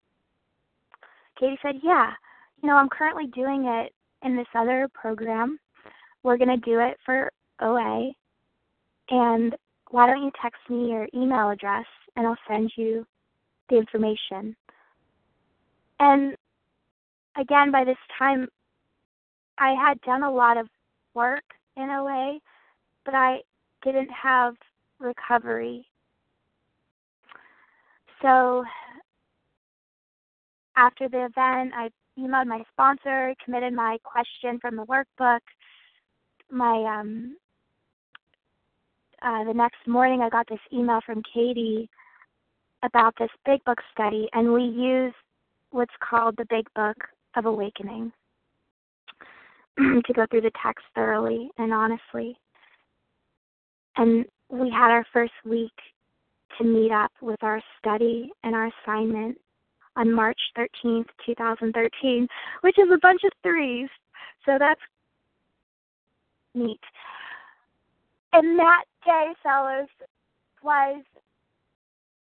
Katie 1.40 1.60
said, 1.62 1.76
"Yeah. 1.84 2.14
You 2.62 2.70
know, 2.70 2.78
I'm 2.78 2.90
currently 2.90 3.28
doing 3.28 3.66
it 3.66 3.94
in 4.24 4.36
this 4.36 4.48
other 4.56 4.90
program. 4.94 5.60
We're 6.24 6.38
going 6.38 6.60
to 6.60 6.66
do 6.66 6.80
it 6.80 6.98
for 7.06 7.32
OA, 7.62 8.12
and 9.10 9.56
why 9.92 10.08
don't 10.08 10.24
you 10.24 10.32
text 10.42 10.60
me 10.70 10.90
your 10.92 11.08
email 11.14 11.50
address 11.50 11.86
and 12.16 12.26
I'll 12.26 12.38
send 12.48 12.72
you 12.76 13.06
the 13.70 13.78
information. 13.78 14.56
And 16.00 16.36
again, 17.40 17.72
by 17.72 17.84
this 17.84 17.98
time, 18.18 18.48
I 19.58 19.74
had 19.74 20.02
done 20.02 20.24
a 20.24 20.32
lot 20.32 20.58
of 20.58 20.68
work 21.14 21.44
in 21.76 21.90
OA, 21.90 22.40
but 23.06 23.14
I 23.14 23.42
didn't 23.84 24.10
have 24.10 24.56
recovery. 25.00 25.88
So 28.22 28.64
after 30.76 31.08
the 31.10 31.26
event, 31.26 31.74
I 31.76 31.90
emailed 32.18 32.48
my 32.48 32.64
sponsor, 32.72 33.34
committed 33.44 33.74
my 33.74 33.98
question 34.04 34.60
from 34.60 34.76
the 34.76 34.86
workbook, 34.86 35.40
my 36.50 37.00
um, 37.00 37.36
uh, 39.22 39.44
the 39.44 39.54
next 39.54 39.88
morning 39.88 40.22
I 40.22 40.30
got 40.30 40.48
this 40.48 40.60
email 40.72 41.00
from 41.06 41.22
Katie 41.34 41.90
about 42.84 43.14
this 43.20 43.30
big 43.46 43.64
book 43.66 43.80
study, 43.92 44.30
and 44.34 44.54
we 44.54 44.64
use 44.64 45.14
what's 45.72 45.94
called 46.00 46.36
the 46.38 46.46
Big 46.50 46.66
Book 46.76 46.98
of 47.36 47.46
Awakening 47.46 48.12
to 49.78 50.14
go 50.14 50.26
through 50.30 50.42
the 50.42 50.52
text 50.64 50.86
thoroughly 50.96 51.50
and 51.58 51.74
honestly. 51.74 52.38
And 53.98 54.26
we 54.50 54.70
had 54.70 54.92
our 54.92 55.06
first 55.12 55.34
week 55.46 55.74
to 56.58 56.64
meet 56.64 56.92
up 56.92 57.12
with 57.22 57.42
our 57.44 57.62
study 57.78 58.32
and 58.44 58.56
our 58.56 58.72
assignment 58.84 59.38
on 59.96 60.12
March 60.12 60.40
13th, 60.58 61.08
2013, 61.26 62.28
which 62.62 62.78
is 62.78 62.88
a 62.94 62.98
bunch 63.02 63.22
of 63.24 63.32
threes. 63.44 63.90
So 64.46 64.58
that's 64.60 64.82
neat. 66.54 66.80
And 68.34 68.58
that 68.60 68.84
day, 69.06 69.34
fellas, 69.44 69.90
was 70.64 71.04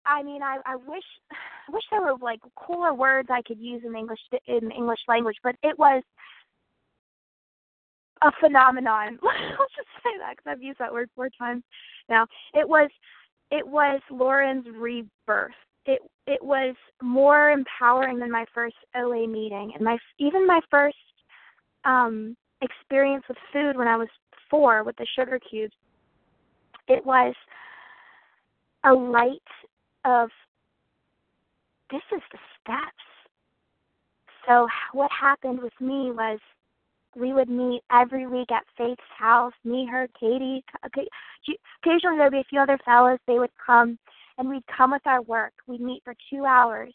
I 0.05 0.23
mean, 0.23 0.41
I 0.41 0.57
I 0.65 0.75
wish 0.75 1.03
I 1.31 1.71
wish 1.71 1.83
there 1.91 2.01
were 2.01 2.15
like 2.21 2.39
cooler 2.55 2.93
words 2.93 3.29
I 3.31 3.41
could 3.41 3.59
use 3.59 3.83
in 3.85 3.95
English 3.95 4.19
in 4.47 4.71
English 4.71 5.01
language, 5.07 5.37
but 5.43 5.55
it 5.63 5.77
was 5.77 6.01
a 8.21 8.31
phenomenon. 8.39 9.19
Let's 9.23 9.75
just 9.75 9.86
say 10.11 10.17
that 10.19 10.37
because 10.37 10.51
I've 10.51 10.61
used 10.63 10.79
that 10.79 10.91
word 10.93 11.09
four 11.15 11.29
times 11.37 11.63
now. 12.09 12.27
It 12.53 12.67
was 12.67 12.89
it 13.51 13.65
was 13.65 14.01
Lauren's 14.09 14.65
rebirth. 14.75 15.51
It 15.85 16.01
it 16.25 16.43
was 16.43 16.75
more 17.01 17.51
empowering 17.51 18.19
than 18.19 18.31
my 18.31 18.45
first 18.53 18.75
OA 18.95 19.27
meeting 19.27 19.71
and 19.75 19.83
my 19.83 19.97
even 20.19 20.45
my 20.45 20.59
first 20.69 20.97
um 21.85 22.35
experience 22.61 23.23
with 23.27 23.37
food 23.53 23.77
when 23.77 23.87
I 23.87 23.95
was 23.95 24.07
4 24.49 24.83
with 24.83 24.95
the 24.97 25.05
sugar 25.15 25.39
cubes. 25.39 25.73
It 26.87 27.05
was 27.05 27.35
a 28.83 28.93
light 28.93 29.39
of 30.05 30.29
this 31.91 32.01
is 32.13 32.21
the 32.31 32.37
steps. 32.61 33.03
So 34.47 34.67
what 34.93 35.11
happened 35.11 35.59
with 35.61 35.73
me 35.79 36.11
was 36.11 36.39
we 37.17 37.33
would 37.33 37.49
meet 37.49 37.81
every 37.91 38.27
week 38.27 38.51
at 38.51 38.63
Faith's 38.77 39.01
house. 39.17 39.53
Me, 39.63 39.87
her, 39.89 40.07
Katie. 40.19 40.63
Occasionally 40.83 42.17
there'd 42.17 42.31
be 42.31 42.39
a 42.39 42.49
few 42.49 42.59
other 42.59 42.79
fellows. 42.85 43.19
They 43.27 43.39
would 43.39 43.51
come, 43.63 43.97
and 44.37 44.49
we'd 44.49 44.65
come 44.67 44.91
with 44.91 45.05
our 45.05 45.21
work. 45.21 45.53
We'd 45.67 45.81
meet 45.81 46.03
for 46.03 46.13
two 46.31 46.45
hours, 46.45 46.93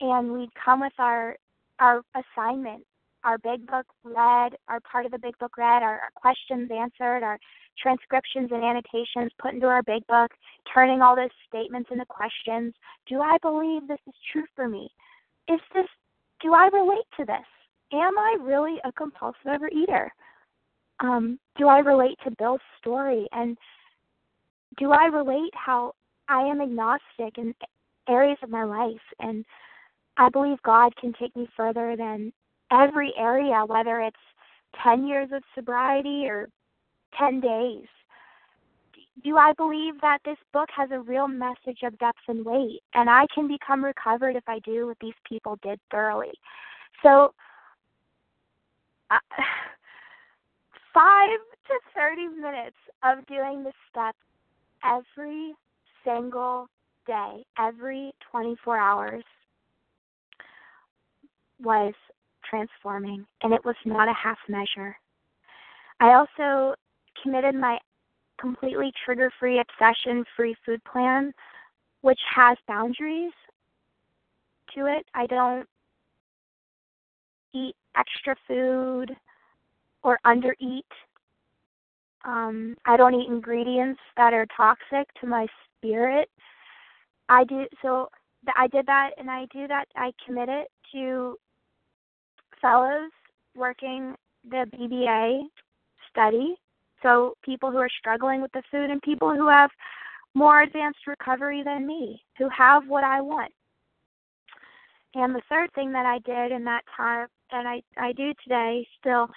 and 0.00 0.32
we'd 0.32 0.54
come 0.54 0.80
with 0.80 0.92
our 0.98 1.36
our 1.80 2.02
assignment, 2.14 2.84
our 3.24 3.38
big 3.38 3.66
book 3.66 3.86
read, 4.04 4.54
our 4.68 4.80
part 4.80 5.06
of 5.06 5.12
the 5.12 5.18
big 5.18 5.36
book 5.38 5.56
read, 5.56 5.82
our, 5.82 5.98
our 5.98 6.10
questions 6.14 6.70
answered, 6.70 7.24
our 7.24 7.38
transcriptions 7.78 8.50
and 8.52 8.62
annotations 8.62 9.32
put 9.40 9.54
into 9.54 9.66
our 9.66 9.82
big 9.82 10.06
book, 10.06 10.30
turning 10.72 11.00
all 11.00 11.16
those 11.16 11.30
statements 11.48 11.88
into 11.90 12.04
questions. 12.04 12.74
Do 13.08 13.22
I 13.22 13.38
believe 13.40 13.88
this 13.88 14.00
is 14.06 14.14
true 14.30 14.44
for 14.54 14.68
me? 14.68 14.90
Is 15.48 15.60
this 15.74 15.86
do 16.42 16.54
I 16.54 16.68
relate 16.72 17.06
to 17.18 17.24
this? 17.24 17.59
Am 17.92 18.18
I 18.18 18.36
really 18.40 18.76
a 18.84 18.92
compulsive 18.92 19.46
overeater? 19.46 20.08
Um, 21.00 21.38
do 21.56 21.68
I 21.68 21.78
relate 21.78 22.18
to 22.24 22.30
Bill's 22.38 22.60
story? 22.78 23.26
And 23.32 23.56
do 24.78 24.92
I 24.92 25.06
relate 25.06 25.52
how 25.54 25.94
I 26.28 26.42
am 26.42 26.60
agnostic 26.60 27.38
in 27.38 27.54
areas 28.08 28.38
of 28.42 28.50
my 28.50 28.64
life? 28.64 29.00
And 29.18 29.44
I 30.16 30.28
believe 30.28 30.62
God 30.62 30.94
can 30.96 31.12
take 31.18 31.34
me 31.36 31.48
further 31.56 31.96
than 31.96 32.32
every 32.70 33.12
area, 33.18 33.64
whether 33.66 34.00
it's 34.00 34.16
10 34.82 35.06
years 35.06 35.30
of 35.32 35.42
sobriety 35.54 36.26
or 36.26 36.48
10 37.18 37.40
days. 37.40 37.86
Do 39.24 39.36
I 39.36 39.52
believe 39.54 40.00
that 40.00 40.18
this 40.24 40.38
book 40.52 40.68
has 40.74 40.90
a 40.92 41.00
real 41.00 41.28
message 41.28 41.80
of 41.84 41.98
depth 41.98 42.20
and 42.28 42.44
weight? 42.44 42.80
And 42.94 43.10
I 43.10 43.26
can 43.34 43.48
become 43.48 43.84
recovered 43.84 44.36
if 44.36 44.44
I 44.46 44.60
do 44.60 44.86
what 44.86 44.96
these 45.00 45.14
people 45.28 45.58
did 45.62 45.80
thoroughly. 45.90 46.32
So, 47.02 47.34
five 50.94 51.38
to 51.66 51.74
30 51.94 52.28
minutes 52.40 52.76
of 53.02 53.26
doing 53.26 53.64
the 53.64 53.72
steps 53.90 54.18
every 54.84 55.54
single 56.04 56.66
day, 57.06 57.44
every 57.58 58.12
24 58.30 58.78
hours 58.78 59.24
was 61.62 61.94
transforming, 62.48 63.26
and 63.42 63.52
it 63.52 63.64
was 63.64 63.76
not 63.84 64.08
a 64.08 64.14
half 64.14 64.38
measure. 64.48 64.96
I 66.00 66.14
also 66.14 66.74
committed 67.22 67.54
my 67.54 67.78
completely 68.40 68.92
trigger 69.04 69.30
free, 69.38 69.60
obsession 69.60 70.24
free 70.36 70.56
food 70.64 70.80
plan, 70.90 71.32
which 72.00 72.20
has 72.34 72.56
boundaries 72.66 73.32
to 74.74 74.86
it. 74.86 75.04
I 75.14 75.26
don't 75.26 75.68
eat 77.54 77.74
extra 77.96 78.34
food 78.46 79.16
or 80.02 80.18
undereat. 80.24 80.82
Um, 82.24 82.76
I 82.86 82.96
don't 82.96 83.14
eat 83.14 83.28
ingredients 83.28 84.00
that 84.16 84.32
are 84.32 84.46
toxic 84.56 85.08
to 85.20 85.26
my 85.26 85.46
spirit. 85.76 86.28
I 87.28 87.44
do 87.44 87.66
so. 87.82 88.08
I 88.56 88.66
did 88.68 88.86
that, 88.86 89.10
and 89.18 89.30
I 89.30 89.46
do 89.52 89.66
that. 89.68 89.86
I 89.96 90.12
commit 90.24 90.48
it 90.48 90.68
to 90.92 91.36
fellows 92.60 93.10
working 93.54 94.14
the 94.48 94.66
BBA 94.74 95.42
study. 96.10 96.56
So 97.02 97.34
people 97.42 97.70
who 97.70 97.78
are 97.78 97.88
struggling 97.98 98.42
with 98.42 98.52
the 98.52 98.62
food, 98.70 98.90
and 98.90 99.00
people 99.00 99.34
who 99.34 99.48
have 99.48 99.70
more 100.34 100.62
advanced 100.62 101.06
recovery 101.06 101.62
than 101.64 101.86
me, 101.86 102.22
who 102.38 102.48
have 102.50 102.86
what 102.86 103.04
I 103.04 103.20
want. 103.20 103.52
And 105.14 105.34
the 105.34 105.42
third 105.48 105.72
thing 105.74 105.92
that 105.92 106.06
I 106.06 106.18
did 106.20 106.52
in 106.52 106.64
that 106.64 106.84
time, 106.96 107.26
and 107.52 107.68
I, 107.68 107.82
I 107.96 108.12
do 108.12 108.32
today 108.42 108.86
still, 108.98 109.28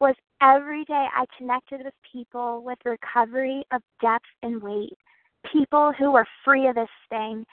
was 0.00 0.14
every 0.40 0.84
day 0.84 1.06
I 1.14 1.24
connected 1.36 1.80
with 1.84 1.94
people 2.12 2.62
with 2.64 2.78
recovery 2.84 3.64
of 3.72 3.82
depth 4.00 4.26
and 4.42 4.62
weight, 4.62 4.96
people 5.52 5.92
who 5.98 6.12
were 6.12 6.26
free 6.44 6.68
of 6.68 6.74
this 6.74 6.88
thing 7.10 7.44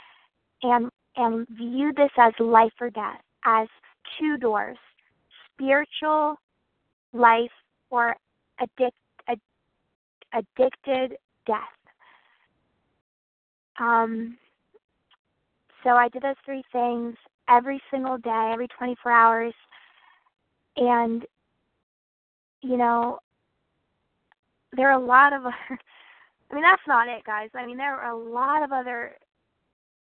and 0.64 0.90
and 1.18 1.48
viewed 1.50 1.96
this 1.96 2.12
as 2.18 2.34
life 2.40 2.74
or 2.82 2.90
death, 2.90 3.22
as 3.46 3.68
two 4.20 4.38
doors, 4.38 4.78
spiritual 5.54 6.36
life 7.14 7.52
or 7.90 8.16
addict, 8.60 8.98
ad, 9.30 9.40
addicted 10.34 11.18
death. 11.48 11.60
Um, 13.80 14.38
so 15.84 15.92
I 15.92 16.10
did 16.10 16.24
those 16.24 16.36
three 16.44 16.64
things 16.72 17.16
every 17.50 17.82
single 17.92 18.18
day, 18.18 18.52
every 18.52 18.68
24 18.78 19.12
hours. 19.12 19.54
And, 20.78 21.26
you 22.62 22.78
know, 22.78 23.20
there 24.74 24.90
are 24.90 25.00
a 25.00 25.06
lot 25.06 25.34
of 25.34 25.44
I 26.52 26.54
mean, 26.54 26.64
that's 26.64 26.82
not 26.88 27.08
it, 27.08 27.24
guys. 27.26 27.50
I 27.56 27.66
mean, 27.66 27.78
there 27.78 27.96
are 27.96 28.12
a 28.12 28.18
lot 28.18 28.64
of 28.64 28.72
other 28.72 29.16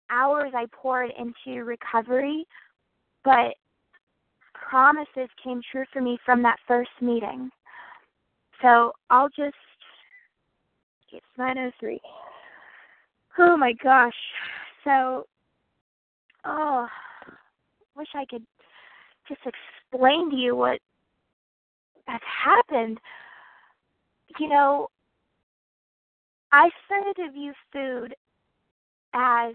hours 0.10 0.52
I 0.56 0.66
poured 0.72 1.12
into 1.18 1.64
recovery, 1.64 2.46
but 3.24 3.56
promises 4.54 5.30
came 5.44 5.62
true 5.72 5.86
for 5.92 6.02
me 6.02 6.18
from 6.26 6.44
that 6.44 6.58
first 6.68 6.92
meeting. 7.02 7.50
So 8.62 8.92
I'll 9.10 9.30
just, 9.30 9.56
it's 11.12 11.26
903. 11.38 12.00
Oh 13.40 13.58
my 13.58 13.74
gosh. 13.84 14.14
So, 14.84 15.26
oh, 16.46 16.88
wish 17.96 18.10
I 18.16 18.26
could 18.26 18.44
just 19.28 19.42
explain 19.94 20.30
to 20.32 20.36
you 20.36 20.56
what 20.56 20.80
has 22.08 22.22
happened. 22.46 23.00
You 24.40 24.50
know, 24.50 24.88
I 26.52 26.70
started 26.86 27.16
to 27.18 27.32
view 27.32 27.54
food 27.72 28.16
as 29.14 29.54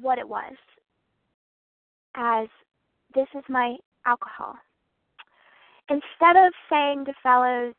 what 0.00 0.18
it 0.18 0.28
was, 0.28 0.54
as 2.14 2.48
this 3.14 3.26
is 3.34 3.44
my 3.48 3.76
alcohol. 4.04 4.54
Instead 5.88 6.36
of 6.36 6.52
saying 6.70 7.04
to 7.06 7.12
fellows, 7.22 7.74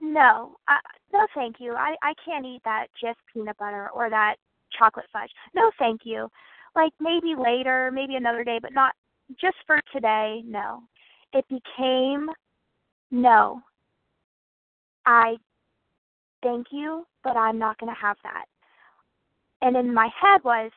no, 0.00 0.56
uh, 0.68 0.74
no, 1.12 1.26
thank 1.34 1.56
you. 1.58 1.74
I 1.74 1.94
I 2.02 2.14
can't 2.24 2.44
eat 2.44 2.60
that 2.64 2.88
just 3.00 3.18
peanut 3.32 3.56
butter 3.58 3.90
or 3.94 4.10
that 4.10 4.36
chocolate 4.76 5.06
fudge. 5.12 5.30
No, 5.54 5.70
thank 5.78 6.00
you 6.04 6.28
like 6.74 6.92
maybe 7.00 7.34
later, 7.36 7.90
maybe 7.92 8.16
another 8.16 8.44
day, 8.44 8.58
but 8.60 8.72
not 8.72 8.94
just 9.40 9.56
for 9.66 9.80
today. 9.92 10.42
No. 10.44 10.82
It 11.32 11.44
became 11.48 12.28
no. 13.10 13.60
I 15.06 15.36
thank 16.42 16.68
you, 16.70 17.06
but 17.22 17.36
I'm 17.36 17.58
not 17.58 17.78
going 17.78 17.92
to 17.92 18.00
have 18.00 18.16
that. 18.22 18.44
And 19.62 19.76
in 19.76 19.92
my 19.92 20.08
head 20.20 20.42
was, 20.44 20.70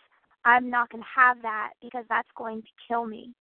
I'm 0.45 0.69
not 0.69 0.89
going 0.89 1.03
to 1.03 1.09
have 1.21 1.41
that 1.41 1.71
because 1.81 2.05
that's 2.09 2.29
going 2.37 2.61
to 2.61 2.67
kill 2.87 3.05
me. 3.05 3.33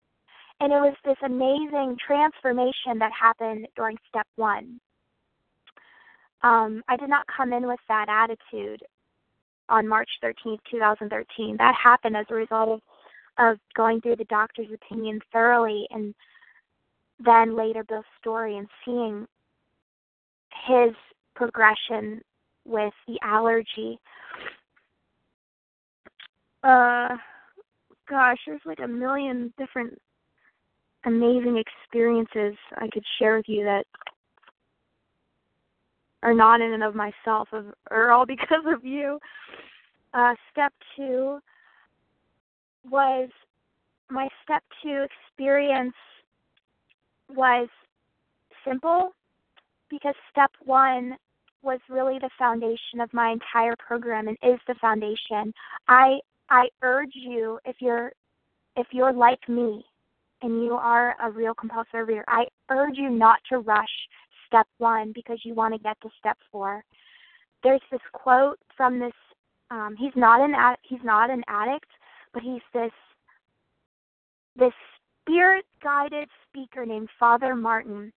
And 0.61 0.73
it 0.73 0.77
was 0.77 0.95
this 1.05 1.17
amazing 1.23 1.97
transformation 2.05 2.99
that 2.99 3.13
happened 3.13 3.69
during 3.77 3.97
step 4.09 4.27
one. 4.37 4.81
Um, 6.43 6.83
I 6.89 6.97
did 6.97 7.09
not 7.09 7.27
come 7.35 7.53
in 7.53 7.67
with 7.67 7.81
that 7.89 8.07
attitude 8.09 8.83
on 9.69 9.87
March 9.89 10.09
13th, 10.23 10.59
2013. 10.71 11.57
That 11.59 11.75
happened 11.75 12.17
as 12.17 12.27
a 12.31 12.35
result 12.35 12.69
of, 12.69 12.81
of 13.39 13.59
going 13.75 14.01
through 14.01 14.17
the 14.17 14.25
doctor's 14.25 14.69
opinion 14.73 15.21
thoroughly 15.33 15.87
and 15.91 16.15
then 17.25 17.57
later 17.57 17.85
Bill's 17.85 18.05
story 18.21 18.59
and 18.59 18.69
seeing 18.85 19.27
his 20.67 20.95
progression 21.35 22.21
with 22.65 22.93
the 23.07 23.19
allergy. 23.23 23.99
uh 26.63 27.17
gosh, 28.09 28.39
there's 28.47 28.61
like 28.65 28.81
a 28.83 28.89
million 28.89 29.53
different 29.59 30.01
amazing 31.05 31.57
experiences 31.57 32.57
I 32.77 32.89
could 32.93 33.05
share 33.19 33.37
with 33.37 33.49
you 33.49 33.65
that 33.65 33.85
are 36.23 36.35
not 36.35 36.61
in 36.61 36.73
and 36.73 36.83
of 36.83 36.95
myself, 36.95 37.49
of, 37.53 37.67
are 37.91 38.11
all 38.11 38.27
because 38.27 38.65
of 38.67 38.85
you. 38.85 39.19
Uh, 40.15 40.35
step 40.51 40.73
two 40.97 41.39
was 42.91 43.29
my 44.11 44.29
step 44.45 44.63
two 44.83 45.05
experience 45.05 45.95
was 47.35 47.69
simple 48.65 49.11
because 49.91 50.15
step 50.31 50.51
one 50.65 51.17
was 51.63 51.81
really 51.91 52.19
the 52.21 52.31
foundation 52.39 53.01
of 53.01 53.13
my 53.13 53.31
entire 53.31 53.75
program 53.77 54.29
and 54.29 54.37
is 54.43 54.61
the 54.67 54.75
foundation. 54.81 55.53
I 55.89 56.19
I 56.49 56.69
urge 56.83 57.13
you 57.15 57.59
if 57.65 57.77
you're 57.81 58.13
if 58.77 58.87
you're 58.93 59.13
like 59.13 59.49
me 59.49 59.85
and 60.43 60.63
you 60.63 60.75
are 60.75 61.17
a 61.23 61.31
real 61.31 61.55
compulsive 61.55 62.07
reader, 62.07 62.25
I 62.29 62.45
urge 62.71 62.97
you 62.97 63.11
not 63.11 63.39
to 63.51 63.59
rush 63.59 63.85
step 64.47 64.67
one 64.79 65.13
because 65.13 65.39
you 65.45 65.55
want 65.55 65.75
to 65.75 65.81
get 65.81 66.01
to 66.03 66.09
step 66.19 66.39
four. 66.51 66.85
There's 67.63 67.81
this 67.91 68.01
quote 68.13 68.59
from 68.77 68.99
this. 68.99 69.13
Um, 69.71 69.97
he's 69.99 70.13
not 70.15 70.41
an 70.41 70.55
he's 70.83 71.03
not 71.05 71.31
an 71.31 71.43
addict, 71.49 71.91
but 72.33 72.43
he's 72.43 72.63
this 72.73 72.93
this 74.57 74.73
spirit 75.21 75.65
guided 75.83 76.29
speaker 76.49 76.87
named 76.87 77.09
Father 77.19 77.55
Martin, 77.55 78.13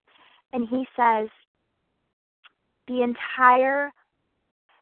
and 0.53 0.67
he 0.69 0.85
says 0.95 1.27
the 2.87 3.01
entire 3.01 3.91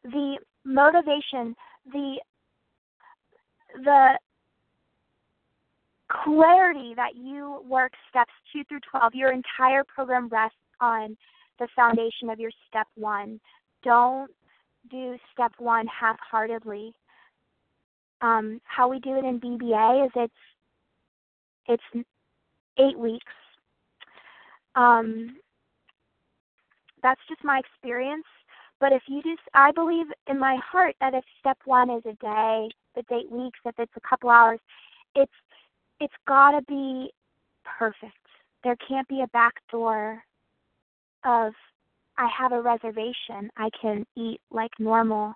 the 0.04 0.38
motivation 0.64 1.54
the 1.92 2.20
the 3.84 4.18
clarity 6.10 6.94
that 6.96 7.16
you 7.16 7.62
work 7.68 7.92
steps 8.08 8.32
2 8.52 8.64
through 8.64 8.80
12 8.90 9.14
your 9.14 9.32
entire 9.32 9.84
program 9.84 10.28
rests 10.28 10.56
on 10.80 11.16
the 11.58 11.68
foundation 11.74 12.30
of 12.30 12.38
your 12.38 12.50
step 12.68 12.86
1 12.96 13.40
don't 13.82 14.30
do 14.90 15.16
step 15.32 15.52
1 15.58 15.86
half-heartedly 15.86 16.92
um, 18.20 18.60
how 18.64 18.88
we 18.88 18.98
do 18.98 19.16
it 19.16 19.24
in 19.24 19.40
BBA 19.40 20.06
is 20.06 20.12
it's 20.16 20.32
it's 21.94 22.06
8 22.78 22.98
weeks 22.98 23.32
um, 24.74 25.36
that's 27.02 27.20
just 27.28 27.44
my 27.44 27.58
experience. 27.58 28.26
But 28.80 28.92
if 28.92 29.02
you 29.08 29.22
just, 29.22 29.42
I 29.54 29.72
believe 29.72 30.06
in 30.28 30.38
my 30.38 30.56
heart 30.64 30.94
that 31.00 31.14
if 31.14 31.24
step 31.40 31.58
one 31.64 31.90
is 31.90 32.02
a 32.06 32.14
day, 32.14 32.68
if 32.94 33.04
it's 33.04 33.08
eight 33.12 33.30
weeks, 33.30 33.58
if 33.64 33.74
it's 33.78 33.92
a 33.96 34.08
couple 34.08 34.30
hours, 34.30 34.60
it's 35.16 35.32
it's 36.00 36.14
got 36.28 36.52
to 36.52 36.62
be 36.62 37.10
perfect. 37.64 38.14
There 38.62 38.76
can't 38.76 39.08
be 39.08 39.22
a 39.22 39.26
back 39.28 39.54
door 39.70 40.22
of 41.24 41.52
I 42.16 42.28
have 42.36 42.52
a 42.52 42.60
reservation. 42.60 43.50
I 43.56 43.70
can 43.80 44.04
eat 44.16 44.40
like 44.50 44.72
normal 44.78 45.34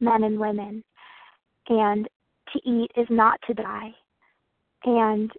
men 0.00 0.24
and 0.24 0.38
women, 0.38 0.82
and 1.68 2.08
to 2.52 2.60
eat 2.68 2.90
is 2.96 3.06
not 3.10 3.40
to 3.46 3.54
die. 3.54 3.94
And 4.84 5.30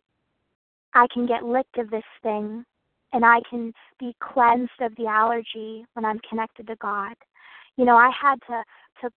I 0.93 1.07
can 1.13 1.25
get 1.25 1.43
licked 1.43 1.77
of 1.77 1.89
this 1.89 2.03
thing 2.23 2.65
and 3.13 3.25
I 3.25 3.39
can 3.49 3.73
be 3.99 4.15
cleansed 4.19 4.81
of 4.81 4.95
the 4.95 5.07
allergy 5.07 5.85
when 5.93 6.05
I'm 6.05 6.19
connected 6.29 6.67
to 6.67 6.75
God. 6.77 7.15
You 7.77 7.85
know, 7.85 7.95
I 7.95 8.09
had 8.09 8.39
to 8.47 8.63
to 9.01 9.09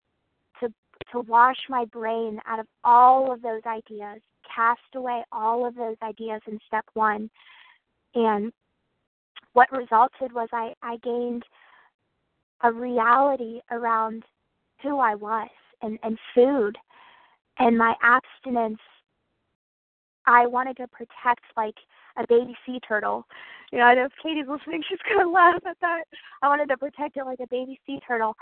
to 0.59 0.73
to 1.11 1.19
wash 1.21 1.57
my 1.69 1.85
brain 1.85 2.39
out 2.47 2.59
of 2.59 2.67
all 2.83 3.31
of 3.31 3.41
those 3.41 3.61
ideas, 3.65 4.21
cast 4.55 4.79
away 4.95 5.23
all 5.31 5.65
of 5.65 5.75
those 5.75 5.97
ideas 6.01 6.41
in 6.47 6.59
step 6.67 6.85
1. 6.93 7.29
And 8.15 8.51
what 9.53 9.71
resulted 9.71 10.33
was 10.33 10.49
I 10.51 10.73
I 10.81 10.97
gained 10.97 11.43
a 12.63 12.71
reality 12.71 13.59
around 13.71 14.23
who 14.81 14.99
I 14.99 15.15
was 15.15 15.49
and 15.81 15.97
and 16.03 16.17
food 16.33 16.77
and 17.59 17.77
my 17.77 17.95
abstinence 18.01 18.79
I 20.25 20.45
wanted 20.47 20.77
to 20.77 20.87
protect 20.87 21.43
like 21.57 21.75
a 22.17 22.25
baby 22.27 22.55
sea 22.65 22.79
turtle. 22.87 23.25
You 23.71 23.79
know, 23.79 23.85
I 23.85 23.95
know 23.95 24.05
if 24.05 24.11
Katie's 24.21 24.45
listening, 24.47 24.83
she's 24.87 24.99
gonna 25.09 25.29
laugh 25.29 25.61
at 25.67 25.77
that. 25.81 26.03
I 26.41 26.47
wanted 26.47 26.67
to 26.69 26.77
protect 26.77 27.17
it 27.17 27.25
like 27.25 27.39
a 27.39 27.47
baby 27.47 27.79
sea 27.85 27.99
turtle. 28.07 28.35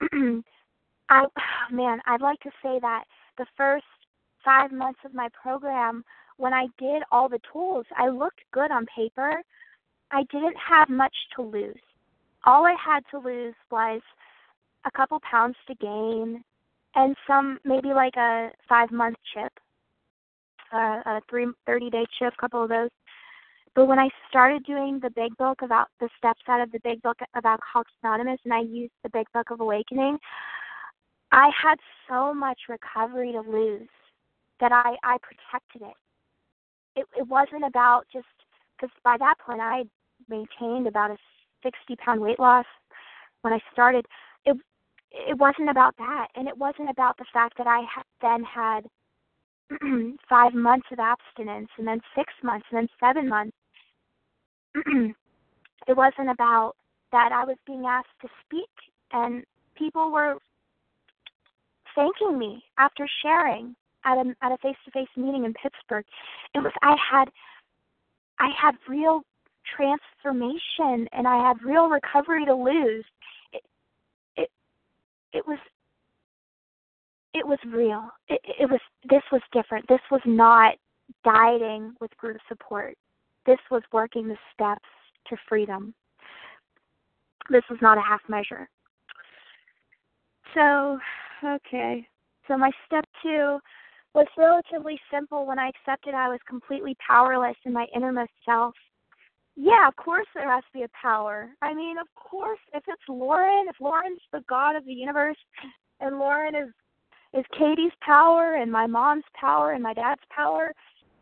I 1.08 1.24
man, 1.70 2.00
I'd 2.06 2.20
like 2.20 2.40
to 2.40 2.50
say 2.62 2.78
that 2.80 3.04
the 3.38 3.46
first 3.56 3.84
five 4.44 4.72
months 4.72 5.00
of 5.04 5.14
my 5.14 5.28
program, 5.40 6.04
when 6.36 6.52
I 6.52 6.66
did 6.78 7.02
all 7.10 7.28
the 7.28 7.40
tools, 7.52 7.86
I 7.96 8.08
looked 8.08 8.40
good 8.52 8.70
on 8.70 8.86
paper. 8.86 9.42
I 10.12 10.24
didn't 10.30 10.56
have 10.56 10.88
much 10.88 11.14
to 11.36 11.42
lose. 11.42 11.80
All 12.44 12.66
I 12.66 12.76
had 12.82 13.02
to 13.10 13.18
lose 13.18 13.54
was 13.70 14.00
a 14.84 14.90
couple 14.90 15.18
pounds 15.20 15.56
to 15.68 15.74
gain 15.74 16.44
and 16.94 17.16
some 17.26 17.58
maybe 17.64 17.88
like 17.88 18.16
a 18.16 18.50
five 18.68 18.90
month 18.90 19.16
chip 19.32 19.52
a, 20.72 20.76
a 20.76 21.20
three 21.28 21.46
thirty 21.66 21.90
day 21.90 22.06
chip, 22.18 22.32
a 22.36 22.40
couple 22.40 22.62
of 22.62 22.68
those. 22.68 22.90
But 23.74 23.86
when 23.86 23.98
I 23.98 24.08
started 24.28 24.64
doing 24.64 25.00
the 25.00 25.10
big 25.10 25.36
book 25.36 25.62
about 25.62 25.88
the 26.00 26.08
steps 26.18 26.42
out 26.48 26.60
of 26.60 26.70
the 26.72 26.80
big 26.84 27.00
book 27.02 27.18
of 27.34 27.44
Alcoholics 27.44 27.92
Anonymous 28.02 28.40
and 28.44 28.52
I 28.52 28.60
used 28.60 28.92
the 29.02 29.08
big 29.10 29.26
book 29.32 29.50
of 29.50 29.60
awakening, 29.60 30.18
I 31.30 31.50
had 31.60 31.78
so 32.08 32.34
much 32.34 32.60
recovery 32.68 33.32
to 33.32 33.40
lose 33.40 33.88
that 34.60 34.72
I, 34.72 34.96
I 35.02 35.16
protected 35.22 35.82
it. 35.82 37.00
It 37.00 37.06
it 37.16 37.26
wasn't 37.26 37.64
about 37.64 38.04
just 38.12 38.26
because 38.76 38.94
by 39.02 39.16
that 39.18 39.36
point 39.38 39.60
I 39.60 39.84
maintained 40.32 40.86
about 40.86 41.10
a 41.10 41.16
sixty 41.62 41.96
pound 41.96 42.20
weight 42.20 42.40
loss 42.40 42.66
when 43.42 43.52
I 43.52 43.60
started. 43.72 44.06
It 44.44 44.56
it 45.12 45.38
wasn't 45.38 45.70
about 45.70 45.96
that, 45.98 46.28
and 46.34 46.48
it 46.48 46.56
wasn't 46.56 46.90
about 46.90 47.16
the 47.18 47.26
fact 47.32 47.58
that 47.58 47.66
I 47.66 47.82
then 48.20 48.42
had 48.42 48.86
five 50.28 50.54
months 50.54 50.86
of 50.90 50.98
abstinence 50.98 51.68
and 51.78 51.86
then 51.86 52.00
six 52.16 52.32
months 52.42 52.66
and 52.70 52.78
then 52.78 52.88
seven 52.98 53.28
months. 53.28 53.56
it 54.74 55.96
wasn't 55.96 56.30
about 56.30 56.74
that 57.12 57.30
I 57.32 57.44
was 57.44 57.56
being 57.66 57.84
asked 57.86 58.16
to 58.22 58.28
speak 58.46 58.70
and 59.12 59.44
people 59.76 60.10
were 60.10 60.36
thanking 61.94 62.38
me 62.38 62.62
after 62.78 63.06
sharing 63.22 63.74
at 64.04 64.16
a 64.16 64.34
at 64.42 64.52
a 64.52 64.56
face 64.58 64.76
to 64.84 64.90
face 64.90 65.08
meeting 65.16 65.44
in 65.44 65.54
Pittsburgh. 65.54 66.04
It 66.54 66.60
was 66.60 66.72
I 66.82 66.96
had 66.96 67.28
I 68.38 68.48
had 68.60 68.74
real 68.88 69.22
transformation 69.76 71.08
and 71.12 71.26
I 71.26 71.46
had 71.48 71.62
real 71.62 71.88
recovery 71.88 72.44
to 72.46 72.54
lose. 72.54 73.04
It 73.52 73.62
it 74.36 74.50
it 75.32 75.46
was 75.46 75.58
it 77.34 77.46
was 77.46 77.58
real. 77.66 78.10
It, 78.28 78.40
it 78.60 78.70
was 78.70 78.80
this 79.08 79.22
was 79.30 79.42
different. 79.52 79.86
This 79.88 80.00
was 80.10 80.20
not 80.26 80.74
dieting 81.24 81.94
with 82.00 82.16
group 82.16 82.38
support. 82.48 82.96
This 83.46 83.58
was 83.70 83.82
working 83.92 84.28
the 84.28 84.36
steps 84.54 84.88
to 85.28 85.36
freedom. 85.48 85.94
This 87.50 87.64
was 87.68 87.78
not 87.82 87.98
a 87.98 88.02
half 88.02 88.20
measure. 88.28 88.68
So, 90.54 90.98
okay. 91.44 92.06
So 92.46 92.56
my 92.56 92.70
step 92.86 93.04
2 93.22 93.58
was 94.14 94.26
relatively 94.36 95.00
simple 95.10 95.46
when 95.46 95.58
I 95.58 95.70
accepted 95.70 96.14
I 96.14 96.28
was 96.28 96.40
completely 96.48 96.96
powerless 97.06 97.56
in 97.64 97.72
my 97.72 97.86
innermost 97.94 98.32
self. 98.44 98.74
Yeah, 99.56 99.86
of 99.86 99.96
course 99.96 100.26
there 100.34 100.50
has 100.50 100.64
to 100.64 100.78
be 100.78 100.84
a 100.84 100.88
power. 101.00 101.50
I 101.60 101.74
mean, 101.74 101.98
of 101.98 102.06
course, 102.14 102.58
if 102.72 102.82
it's 102.88 103.02
Lauren, 103.08 103.66
if 103.68 103.76
Lauren's 103.80 104.20
the 104.32 104.42
god 104.48 104.76
of 104.76 104.84
the 104.84 104.92
universe, 104.92 105.36
and 106.00 106.18
Lauren 106.18 106.54
is 106.54 106.68
is 107.34 107.44
Katie's 107.58 107.92
power 108.00 108.56
and 108.56 108.70
my 108.70 108.86
mom's 108.86 109.24
power 109.38 109.72
and 109.72 109.82
my 109.82 109.94
dad's 109.94 110.22
power, 110.34 110.72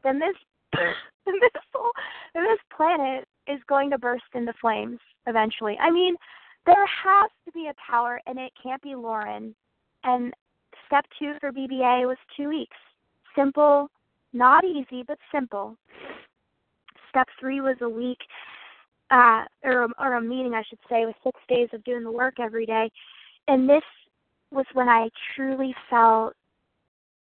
then 0.02 0.18
this 0.18 0.34
this 1.26 1.62
whole, 1.72 1.92
this 2.34 2.58
planet 2.76 3.26
is 3.46 3.60
going 3.68 3.90
to 3.90 3.98
burst 3.98 4.24
into 4.34 4.52
flames 4.60 4.98
eventually. 5.26 5.76
I 5.80 5.90
mean, 5.90 6.14
there 6.66 6.86
has 6.86 7.30
to 7.46 7.52
be 7.52 7.68
a 7.68 7.90
power, 7.90 8.20
and 8.26 8.38
it 8.38 8.52
can't 8.62 8.82
be 8.82 8.94
Lauren. 8.94 9.54
And 10.04 10.32
step 10.86 11.04
two 11.18 11.34
for 11.40 11.52
BBA 11.52 12.06
was 12.06 12.16
two 12.36 12.48
weeks. 12.48 12.76
Simple, 13.36 13.88
not 14.32 14.64
easy, 14.64 15.04
but 15.06 15.18
simple. 15.32 15.76
Step 17.10 17.28
three 17.38 17.60
was 17.60 17.76
a 17.82 17.88
week, 17.88 18.18
uh, 19.10 19.44
or, 19.64 19.88
or 19.98 20.14
a 20.14 20.20
meeting, 20.20 20.54
I 20.54 20.62
should 20.68 20.78
say, 20.88 21.04
with 21.04 21.16
six 21.24 21.38
days 21.48 21.68
of 21.72 21.84
doing 21.84 22.04
the 22.04 22.12
work 22.12 22.40
every 22.40 22.66
day. 22.66 22.90
And 23.48 23.68
this 23.68 23.82
was 24.50 24.66
when 24.72 24.88
I 24.88 25.10
truly 25.34 25.74
felt 25.88 26.34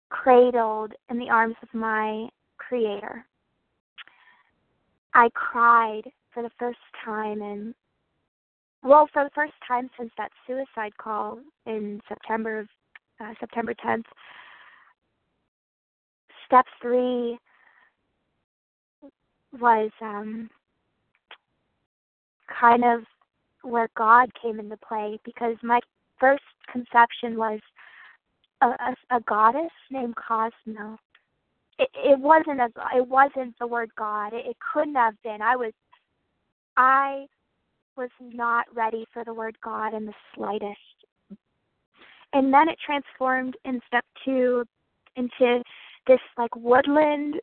cradled 0.09 0.93
in 1.11 1.19
the 1.19 1.31
arms 1.31 1.57
of 1.63 1.69
my 1.73 2.29
Creator. 2.59 3.25
I 5.15 5.29
cried 5.35 6.03
for 6.33 6.43
the 6.43 6.51
first 6.59 6.79
time 7.05 7.43
and 7.43 7.75
well, 8.83 9.09
for 9.13 9.25
the 9.25 9.31
first 9.35 9.55
time 9.67 9.91
since 9.99 10.13
that 10.17 10.31
suicide 10.47 10.97
call 10.97 11.41
in 11.65 12.01
September 12.09 12.61
of 12.61 12.69
uh, 13.19 13.33
September 13.41 13.75
10th, 13.75 14.05
step 16.47 16.67
three 16.81 17.39
was 19.53 19.91
um, 20.01 20.51
kind 22.61 22.85
of 22.85 23.03
where 23.63 23.89
God 23.97 24.31
came 24.41 24.61
into 24.61 24.77
play 24.77 25.19
because 25.25 25.57
my 25.63 25.81
first 26.19 26.45
conception 26.71 27.37
was 27.37 27.61
a, 28.63 28.67
a, 28.67 29.17
a 29.17 29.21
goddess 29.21 29.73
named 29.91 30.15
Cosmo. 30.17 30.99
It, 31.79 31.89
it 31.95 32.19
wasn't 32.19 32.61
a, 32.61 32.69
it 32.97 33.07
wasn't 33.07 33.55
the 33.59 33.67
word 33.67 33.91
God. 33.97 34.33
It, 34.33 34.47
it 34.47 34.57
couldn't 34.73 34.95
have 34.95 35.15
been. 35.23 35.43
I 35.43 35.57
was 35.57 35.73
I 36.77 37.27
was 37.97 38.11
not 38.21 38.67
ready 38.75 39.07
for 39.13 39.25
the 39.25 39.35
word 39.35 39.57
God 39.63 39.95
in 39.95 40.07
the 40.07 40.13
slightest. 40.35 40.79
And 42.33 42.53
then 42.53 42.69
it 42.69 42.79
transformed 42.85 43.57
in 43.65 43.81
step 43.87 44.05
two 44.25 44.65
into 45.17 45.63
this 46.07 46.21
like 46.37 46.55
woodland 46.55 47.37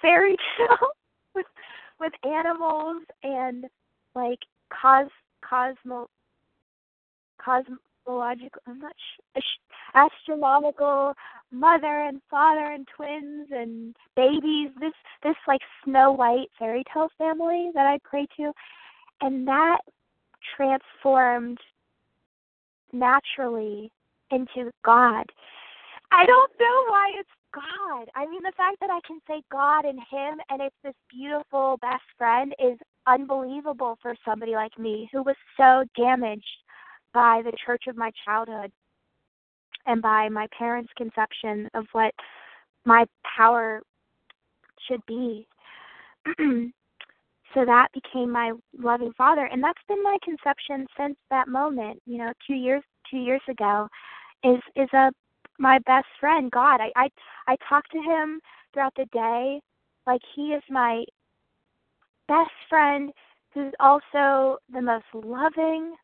fairy 0.00 0.36
tale 0.56 0.88
with 1.34 1.46
with 2.00 2.12
animals 2.24 3.02
and 3.22 3.64
like 4.14 4.38
cos 4.70 5.08
cosmo 5.48 6.08
cosmological 7.42 8.62
I'm 8.66 8.78
not 8.78 8.92
uh, 9.36 9.40
sh- 9.40 9.74
astronomical 9.94 11.14
mother 11.50 12.04
and 12.06 12.20
father 12.30 12.72
and 12.72 12.86
twins 12.94 13.48
and 13.50 13.94
babies 14.16 14.70
this 14.80 14.92
this 15.22 15.36
like 15.46 15.60
snow 15.84 16.12
white 16.12 16.48
fairy 16.58 16.84
tale 16.92 17.08
family 17.18 17.70
that 17.74 17.86
I 17.86 17.98
pray 18.04 18.26
to 18.38 18.52
and 19.20 19.46
that 19.48 19.78
transformed 20.56 21.58
naturally 22.92 23.90
into 24.30 24.70
God. 24.84 25.24
I 26.10 26.24
don't 26.26 26.52
know 26.58 26.84
why 26.88 27.12
it's 27.18 27.28
God. 27.52 28.08
I 28.14 28.26
mean, 28.26 28.42
the 28.42 28.52
fact 28.56 28.78
that 28.80 28.90
I 28.90 29.00
can 29.06 29.20
say 29.26 29.42
God 29.50 29.84
and 29.84 29.98
Him 29.98 30.40
and 30.50 30.60
it's 30.60 30.76
this 30.82 30.94
beautiful 31.10 31.78
best 31.80 32.02
friend 32.16 32.54
is 32.58 32.78
unbelievable 33.06 33.98
for 34.02 34.14
somebody 34.24 34.52
like 34.52 34.78
me 34.78 35.08
who 35.12 35.22
was 35.22 35.36
so 35.56 35.84
damaged 35.96 36.44
by 37.14 37.42
the 37.44 37.56
church 37.64 37.84
of 37.88 37.96
my 37.96 38.10
childhood 38.24 38.70
and 39.86 40.02
by 40.02 40.28
my 40.28 40.46
parents' 40.56 40.92
conception 40.96 41.68
of 41.74 41.86
what 41.92 42.14
my 42.84 43.06
power 43.36 43.80
should 44.86 45.04
be. 45.06 45.46
so 46.38 47.64
that 47.64 47.88
became 47.94 48.30
my 48.30 48.52
loving 48.78 49.12
father 49.16 49.46
and 49.46 49.62
that's 49.62 49.82
been 49.88 50.02
my 50.02 50.18
conception 50.22 50.86
since 50.98 51.16
that 51.30 51.48
moment, 51.48 52.00
you 52.06 52.18
know, 52.18 52.32
2 52.46 52.54
years 52.54 52.82
2 53.10 53.16
years 53.16 53.40
ago 53.48 53.88
is 54.44 54.60
is 54.76 54.88
a 54.92 55.10
my 55.58 55.78
best 55.86 56.06
friend, 56.20 56.50
God. 56.50 56.80
I 56.80 56.90
I 56.96 57.08
I 57.46 57.56
talk 57.68 57.88
to 57.90 57.98
him 57.98 58.40
throughout 58.72 58.94
the 58.96 59.06
day 59.12 59.60
like 60.06 60.22
he 60.34 60.48
is 60.52 60.62
my 60.70 61.04
best 62.28 62.50
friend 62.68 63.12
who's 63.52 63.72
also 63.80 64.58
the 64.72 64.80
most 64.80 65.04
loving, 65.12 65.94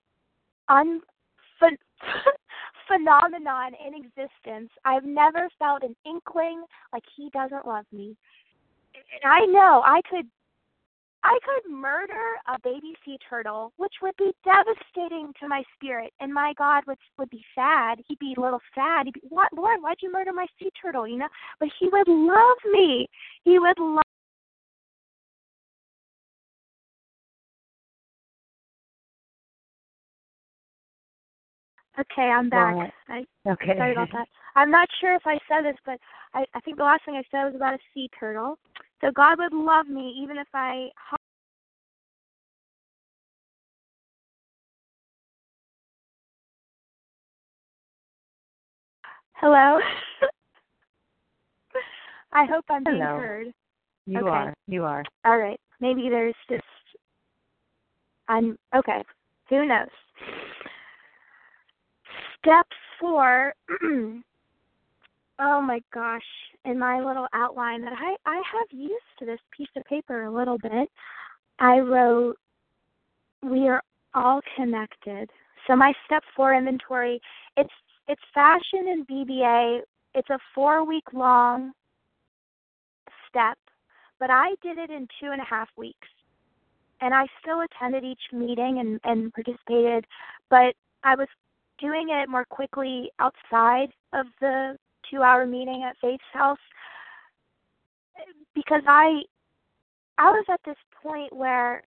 un 0.68 1.00
phenomenon 2.88 3.72
in 3.86 3.94
existence. 3.94 4.70
I've 4.84 5.04
never 5.04 5.48
felt 5.58 5.82
an 5.82 5.96
inkling 6.04 6.64
like 6.92 7.04
he 7.16 7.30
doesn't 7.30 7.66
love 7.66 7.86
me. 7.92 8.16
And 8.94 9.32
I 9.32 9.46
know 9.46 9.82
I 9.84 10.00
could 10.08 10.26
I 11.24 11.38
could 11.42 11.72
murder 11.72 12.36
a 12.46 12.58
baby 12.62 12.94
sea 13.02 13.16
turtle, 13.28 13.72
which 13.78 13.94
would 14.02 14.14
be 14.18 14.32
devastating 14.44 15.32
to 15.40 15.48
my 15.48 15.62
spirit, 15.74 16.12
and 16.20 16.32
my 16.32 16.52
God 16.58 16.84
would 16.86 16.98
would 17.18 17.30
be 17.30 17.42
sad. 17.54 17.98
He'd 18.06 18.18
be 18.18 18.34
a 18.36 18.40
little 18.40 18.60
sad. 18.74 19.06
He'd 19.06 19.14
be, 19.14 19.22
"What, 19.30 19.50
Lord? 19.54 19.80
Why'd 19.80 19.96
you 20.02 20.12
murder 20.12 20.34
my 20.34 20.46
sea 20.58 20.70
turtle?" 20.80 21.08
You 21.08 21.16
know, 21.16 21.28
but 21.58 21.70
he 21.80 21.88
would 21.88 22.08
love 22.08 22.58
me. 22.70 23.08
He 23.44 23.58
would 23.58 23.78
love. 23.78 24.02
Okay, 31.98 32.28
I'm 32.28 32.50
back. 32.50 32.74
Right. 32.74 32.92
I, 33.08 33.50
Okay. 33.50 33.76
Sorry 33.76 33.92
about 33.92 34.10
that. 34.12 34.28
I'm 34.56 34.70
not 34.70 34.88
sure 35.00 35.14
if 35.14 35.26
I 35.26 35.38
said 35.48 35.64
this, 35.64 35.76
but 35.84 35.98
I, 36.34 36.44
I 36.54 36.60
think 36.60 36.76
the 36.76 36.84
last 36.84 37.04
thing 37.04 37.16
I 37.16 37.22
said 37.30 37.44
was 37.44 37.54
about 37.54 37.74
a 37.74 37.78
sea 37.92 38.08
turtle. 38.18 38.58
So 39.00 39.10
God 39.14 39.38
would 39.38 39.52
love 39.52 39.88
me 39.88 40.14
even 40.22 40.38
if 40.38 40.48
I 40.54 40.88
Hello. 49.34 49.78
I 52.32 52.46
hope 52.46 52.64
I'm 52.70 52.84
being 52.84 52.98
Hello. 52.98 53.18
heard. 53.18 53.52
You 54.06 54.20
Okay. 54.20 54.28
are. 54.28 54.54
You 54.66 54.84
are. 54.84 55.04
All 55.24 55.38
right. 55.38 55.58
Maybe 55.80 56.08
there's 56.08 56.34
just 56.48 56.62
I'm 58.28 58.56
okay. 58.74 59.02
Who 59.50 59.66
knows? 59.66 59.88
Step 62.38 62.66
four. 63.00 63.54
oh 65.38 65.60
my 65.60 65.80
gosh! 65.92 66.22
In 66.64 66.78
my 66.78 67.00
little 67.04 67.26
outline 67.32 67.82
that 67.82 67.92
I 67.92 68.16
I 68.26 68.36
have 68.36 68.68
used 68.70 68.94
this 69.20 69.40
piece 69.56 69.68
of 69.76 69.84
paper 69.84 70.24
a 70.24 70.30
little 70.32 70.58
bit, 70.58 70.88
I 71.58 71.78
wrote, 71.80 72.36
"We 73.42 73.68
are 73.68 73.82
all 74.14 74.40
connected." 74.56 75.30
So 75.66 75.76
my 75.76 75.92
step 76.06 76.22
four 76.36 76.54
inventory. 76.54 77.20
It's 77.56 77.72
it's 78.08 78.22
fashion 78.32 78.86
and 78.88 79.06
BBA. 79.06 79.80
It's 80.14 80.30
a 80.30 80.38
four 80.54 80.84
week 80.84 81.12
long 81.12 81.72
step, 83.28 83.58
but 84.20 84.30
I 84.30 84.54
did 84.62 84.78
it 84.78 84.90
in 84.90 85.08
two 85.20 85.30
and 85.32 85.40
a 85.40 85.44
half 85.44 85.68
weeks. 85.76 86.08
And 87.00 87.12
I 87.12 87.26
still 87.40 87.60
attended 87.60 88.04
each 88.04 88.22
meeting 88.32 88.78
and, 88.78 89.00
and 89.04 89.32
participated, 89.32 90.06
but 90.48 90.74
I 91.02 91.16
was 91.16 91.28
doing 91.78 92.08
it 92.10 92.28
more 92.28 92.44
quickly 92.44 93.10
outside 93.18 93.88
of 94.12 94.26
the 94.40 94.78
two 95.10 95.22
hour 95.22 95.46
meeting 95.46 95.84
at 95.88 95.96
Faith's 96.00 96.22
house 96.32 96.58
because 98.54 98.82
I 98.86 99.22
I 100.18 100.30
was 100.30 100.44
at 100.48 100.60
this 100.64 100.76
point 101.02 101.32
where 101.34 101.82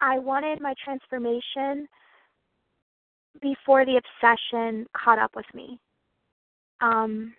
I 0.00 0.18
wanted 0.18 0.60
my 0.60 0.74
transformation 0.84 1.86
before 3.40 3.84
the 3.84 4.00
obsession 4.00 4.86
caught 4.92 5.18
up 5.18 5.36
with 5.36 5.46
me. 5.54 5.78
Um, 6.80 7.32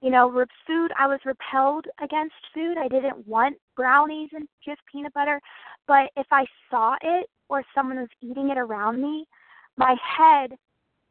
you 0.00 0.10
know, 0.10 0.28
with 0.28 0.48
food, 0.66 0.92
I 0.98 1.06
was 1.06 1.20
repelled 1.24 1.86
against 2.02 2.34
food. 2.54 2.76
I 2.78 2.88
didn't 2.88 3.26
want 3.26 3.56
brownies 3.76 4.30
and 4.32 4.48
just 4.64 4.80
peanut 4.90 5.12
butter. 5.14 5.40
But 5.86 6.10
if 6.16 6.26
I 6.30 6.44
saw 6.70 6.96
it 7.02 7.28
or 7.48 7.64
someone 7.74 7.98
was 7.98 8.08
eating 8.20 8.50
it 8.50 8.58
around 8.58 9.02
me, 9.02 9.26
my 9.76 9.94
head 10.00 10.52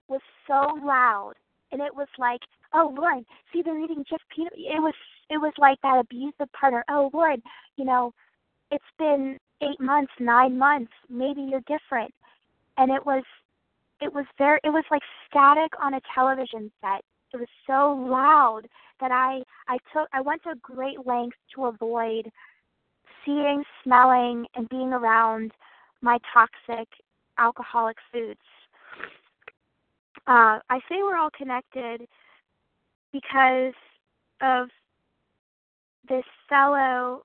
was 0.07 0.21
so 0.47 0.67
loud. 0.85 1.33
And 1.71 1.81
it 1.81 1.95
was 1.95 2.07
like, 2.17 2.41
oh, 2.73 2.93
Lauren, 2.97 3.25
see, 3.51 3.61
they're 3.61 3.79
eating 3.79 4.05
just 4.09 4.23
peanut. 4.35 4.53
It 4.55 4.81
was, 4.81 4.93
it 5.29 5.37
was 5.37 5.53
like 5.57 5.79
that 5.83 5.99
abusive 5.99 6.51
partner. 6.53 6.83
Oh, 6.89 7.09
Lauren, 7.13 7.41
you 7.77 7.85
know, 7.85 8.13
it's 8.71 8.83
been 8.97 9.37
eight 9.61 9.79
months, 9.79 10.11
nine 10.19 10.57
months. 10.57 10.91
Maybe 11.09 11.41
you're 11.41 11.61
different 11.61 12.13
and 12.77 12.91
it 12.91 13.05
was 13.05 13.23
it 14.01 14.13
was 14.13 14.25
very 14.37 14.59
it 14.63 14.69
was 14.69 14.83
like 14.91 15.01
static 15.27 15.71
on 15.81 15.93
a 15.95 16.01
television 16.13 16.71
set 16.81 17.01
it 17.33 17.37
was 17.37 17.47
so 17.67 17.93
loud 18.09 18.61
that 18.99 19.11
i 19.11 19.41
i 19.67 19.77
took 19.93 20.07
i 20.13 20.21
went 20.21 20.41
to 20.43 20.53
great 20.61 21.05
lengths 21.05 21.37
to 21.53 21.65
avoid 21.65 22.31
seeing 23.25 23.63
smelling 23.83 24.45
and 24.55 24.67
being 24.69 24.93
around 24.93 25.51
my 26.01 26.17
toxic 26.33 26.87
alcoholic 27.37 27.97
foods 28.11 28.39
uh 30.31 30.59
i 30.69 30.79
say 30.87 30.97
we're 31.01 31.17
all 31.17 31.29
connected 31.37 32.01
because 33.11 33.73
of 34.41 34.69
this 36.07 36.23
fellow 36.47 37.23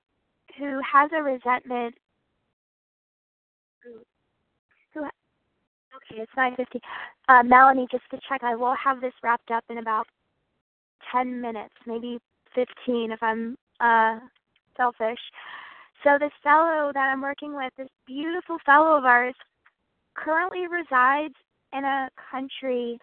who 0.57 0.79
has 0.93 1.09
a 1.13 1.23
resentment 1.23 1.95
who 3.83 3.91
Okay, 6.11 6.21
it's 6.21 6.31
nine 6.37 6.55
fifty. 6.55 6.79
Uh, 7.27 7.43
Melanie, 7.43 7.87
just 7.91 8.03
to 8.11 8.19
check, 8.29 8.43
I 8.43 8.55
will 8.55 8.75
have 8.75 9.01
this 9.01 9.13
wrapped 9.23 9.51
up 9.51 9.63
in 9.69 9.79
about 9.79 10.05
ten 11.11 11.41
minutes, 11.41 11.73
maybe 11.85 12.19
fifteen 12.53 13.11
if 13.11 13.21
I'm 13.21 13.57
uh, 13.79 14.19
selfish. 14.75 15.19
So 16.03 16.17
this 16.19 16.31
fellow 16.43 16.91
that 16.93 17.09
I'm 17.11 17.21
working 17.21 17.55
with, 17.55 17.73
this 17.77 17.89
beautiful 18.05 18.57
fellow 18.65 18.97
of 18.97 19.05
ours, 19.05 19.33
currently 20.13 20.65
resides 20.67 21.33
in 21.73 21.83
a 21.83 22.09
country 22.31 22.99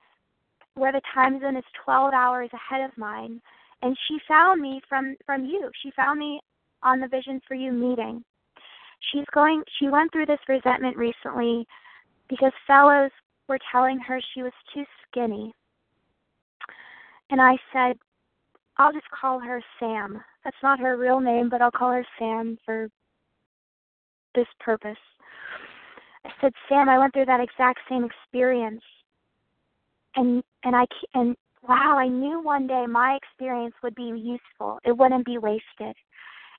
where 0.74 0.92
the 0.92 1.02
time 1.14 1.40
zone 1.40 1.56
is 1.56 1.64
12 1.84 2.12
hours 2.12 2.50
ahead 2.52 2.88
of 2.88 2.96
mine, 2.98 3.40
and 3.82 3.96
she 4.08 4.18
found 4.26 4.60
me 4.60 4.80
from 4.88 5.16
from 5.26 5.44
you. 5.44 5.70
She 5.82 5.90
found 5.92 6.18
me 6.18 6.40
on 6.82 7.00
the 7.00 7.08
Vision 7.08 7.40
for 7.46 7.54
You 7.54 7.72
meeting. 7.72 8.24
She's 9.12 9.24
going. 9.32 9.62
She 9.78 9.88
went 9.88 10.12
through 10.12 10.26
this 10.26 10.40
resentment 10.48 10.96
recently 10.96 11.66
because 12.28 12.52
fellows 12.66 13.10
were 13.48 13.58
telling 13.70 13.98
her 13.98 14.20
she 14.34 14.42
was 14.42 14.52
too 14.72 14.84
skinny. 15.08 15.52
and 17.30 17.40
I 17.40 17.56
said, 17.72 17.96
I'll 18.78 18.92
just 18.92 19.08
call 19.10 19.38
her 19.40 19.62
Sam. 19.78 20.22
That's 20.44 20.56
not 20.62 20.80
her 20.80 20.96
real 20.96 21.20
name, 21.20 21.48
but 21.48 21.62
I'll 21.62 21.70
call 21.70 21.92
her 21.92 22.06
Sam 22.18 22.58
for 22.64 22.88
this 24.34 24.46
purpose. 24.60 24.96
I 26.24 26.30
said, 26.40 26.52
Sam, 26.68 26.88
I 26.88 26.98
went 26.98 27.12
through 27.12 27.26
that 27.26 27.40
exact 27.40 27.80
same 27.88 28.04
experience, 28.04 28.82
and 30.16 30.42
and 30.64 30.74
I 30.74 30.86
and 31.14 31.36
wow, 31.68 31.96
I 31.98 32.08
knew 32.08 32.42
one 32.42 32.66
day 32.66 32.86
my 32.86 33.16
experience 33.16 33.74
would 33.82 33.94
be 33.94 34.02
useful. 34.02 34.78
It 34.84 34.96
wouldn't 34.96 35.26
be 35.26 35.38
wasted. 35.38 35.94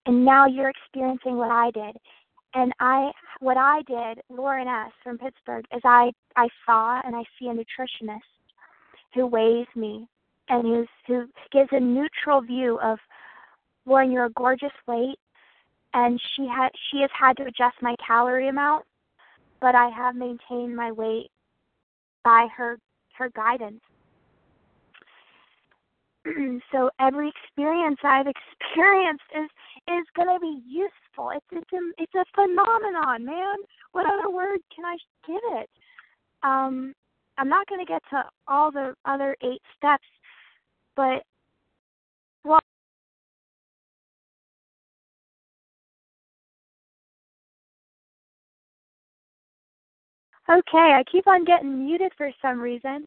And 0.06 0.24
now 0.24 0.46
you're 0.46 0.70
experiencing 0.70 1.38
what 1.38 1.52
I 1.52 1.72
did. 1.72 1.98
And 2.54 2.74
I 2.80 3.12
what 3.40 3.58
I 3.58 3.82
did, 3.88 4.24
Lauren 4.30 4.68
S. 4.68 4.92
from 5.04 5.18
Pittsburgh, 5.18 5.66
is 5.76 5.82
I 5.84 6.12
I 6.36 6.48
saw 6.66 7.02
and 7.04 7.16
I 7.16 7.24
see 7.38 7.48
a 7.48 7.54
nutritionist 7.54 8.20
who 9.14 9.26
weighs 9.26 9.68
me 9.76 10.08
and 10.50 10.64
who's 10.64 10.88
who 11.08 11.26
gives 11.52 11.70
a 11.72 11.80
neutral 11.80 12.42
view 12.42 12.80
of 12.82 13.00
Lauren, 13.86 14.12
you're 14.12 14.26
a 14.26 14.32
gorgeous 14.32 14.72
weight 14.88 15.18
and 15.94 16.22
she 16.36 16.48
had 16.48 16.70
she 16.92 17.02
has 17.02 17.10
had 17.18 17.38
to 17.38 17.44
adjust 17.44 17.76
my 17.82 17.96
calorie 18.06 18.50
amount, 18.50 18.86
but 19.66 19.74
I 19.74 19.90
have 19.90 20.16
maintained 20.16 20.76
my 20.76 20.92
weight 20.92 21.32
by 22.24 22.46
her 22.56 22.78
her 23.18 23.32
guidance. 23.36 23.82
so 26.72 26.92
every 27.00 27.34
experience 27.34 27.98
I've 28.04 28.28
experienced 28.62 29.24
is 29.36 29.50
is 29.88 30.06
going 30.16 30.28
to 30.28 30.40
be 30.40 30.62
useful. 30.68 31.32
It's 31.32 31.46
it's 31.52 31.74
a, 31.74 32.04
it's 32.04 32.14
a 32.14 32.26
phenomenon, 32.36 33.26
man. 33.26 33.56
What 33.94 34.06
other 34.06 34.30
word 34.30 34.60
can 34.76 34.86
I 34.86 34.98
give 35.26 35.42
it? 35.60 35.70
Um, 36.44 36.94
I'm 37.40 37.50
not 37.50 37.66
going 37.66 37.84
to 37.84 37.92
get 37.92 38.04
to 38.12 38.24
all 38.48 38.72
the 38.72 38.94
other 39.06 39.36
eight 39.42 39.64
steps, 39.76 40.06
but 40.96 41.24
Okay, 50.50 50.94
I 50.94 51.04
keep 51.12 51.28
on 51.28 51.44
getting 51.44 51.86
muted 51.86 52.12
for 52.18 52.30
some 52.42 52.60
reason, 52.60 53.06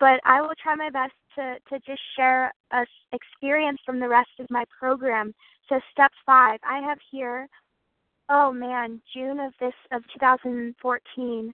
but 0.00 0.20
I 0.24 0.40
will 0.40 0.54
try 0.60 0.74
my 0.74 0.90
best 0.90 1.12
to, 1.36 1.56
to 1.68 1.78
just 1.86 2.00
share 2.16 2.52
a 2.72 2.84
experience 3.12 3.78
from 3.86 4.00
the 4.00 4.08
rest 4.08 4.30
of 4.40 4.50
my 4.50 4.64
program. 4.76 5.32
So 5.68 5.80
step 5.92 6.10
five, 6.26 6.58
I 6.68 6.80
have 6.80 6.98
here, 7.12 7.46
oh 8.28 8.52
man, 8.52 9.00
June 9.14 9.38
of 9.38 9.52
this 9.60 9.74
of 9.92 10.02
2014 10.12 11.52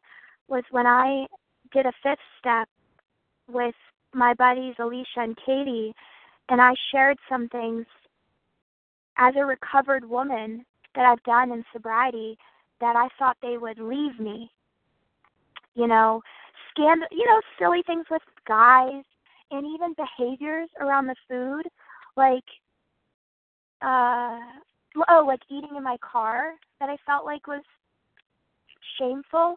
was 0.49 0.65
when 0.71 0.87
I 0.87 1.27
did 1.73 1.85
a 1.85 1.93
fifth 2.03 2.19
step 2.39 2.69
with 3.51 3.75
my 4.15 4.33
buddies 4.35 4.75
Alicia 4.79 5.19
and 5.19 5.37
Katie, 5.45 5.93
and 6.49 6.63
I 6.63 6.73
shared 6.91 7.19
some 7.29 7.49
things 7.49 7.85
as 9.19 9.35
a 9.37 9.45
recovered 9.45 10.09
woman 10.09 10.65
that 10.95 11.05
I've 11.05 11.23
done 11.25 11.53
in 11.53 11.63
sobriety 11.73 12.39
that 12.81 12.97
I 12.97 13.09
thought 13.19 13.37
they 13.43 13.59
would 13.59 13.79
leave 13.79 14.19
me. 14.19 14.51
You 15.77 15.87
know, 15.87 16.23
scandal, 16.71 17.07
you 17.13 17.27
know, 17.27 17.41
silly 17.59 17.83
things 17.87 18.07
with 18.11 18.23
guys 18.49 19.05
and 19.51 19.67
even 19.67 19.95
behaviors 19.95 20.69
around 20.81 21.07
the 21.07 21.15
food, 21.29 21.65
like 22.17 22.45
uh 23.83 24.39
oh, 25.09 25.25
like 25.27 25.41
eating 25.51 25.77
in 25.77 25.83
my 25.83 25.97
car 25.99 26.55
that 26.81 26.89
I 26.89 26.97
felt 27.07 27.25
like 27.25 27.47
was 27.47 27.63
shameful. 28.99 29.57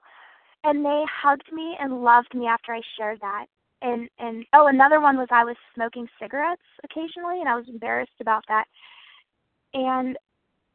And 0.66 0.84
they 0.84 1.04
hugged 1.10 1.52
me 1.54 1.78
and 1.80 2.04
loved 2.04 2.36
me 2.36 2.46
after 2.46 2.74
I 2.74 2.82
shared 2.98 3.20
that. 3.22 3.46
And 3.82 4.10
and 4.20 4.46
oh, 4.54 4.68
another 4.68 5.00
one 5.00 5.18
was 5.18 5.30
I 5.32 5.46
was 5.46 5.56
smoking 5.74 6.08
cigarettes 6.22 6.62
occasionally, 6.84 7.40
and 7.40 7.48
I 7.48 7.56
was 7.56 7.70
embarrassed 7.70 8.20
about 8.20 8.44
that. 8.50 8.66
And 9.74 10.18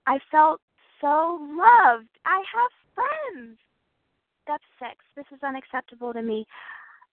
I 0.07 0.19
felt 0.31 0.61
so 1.01 1.39
loved. 1.43 2.09
I 2.25 2.43
have 2.55 2.71
friends. 2.95 3.59
Step 4.45 4.61
six. 4.79 4.97
This 5.17 5.25
is 5.33 5.43
unacceptable 5.43 6.13
to 6.13 6.21
me. 6.21 6.47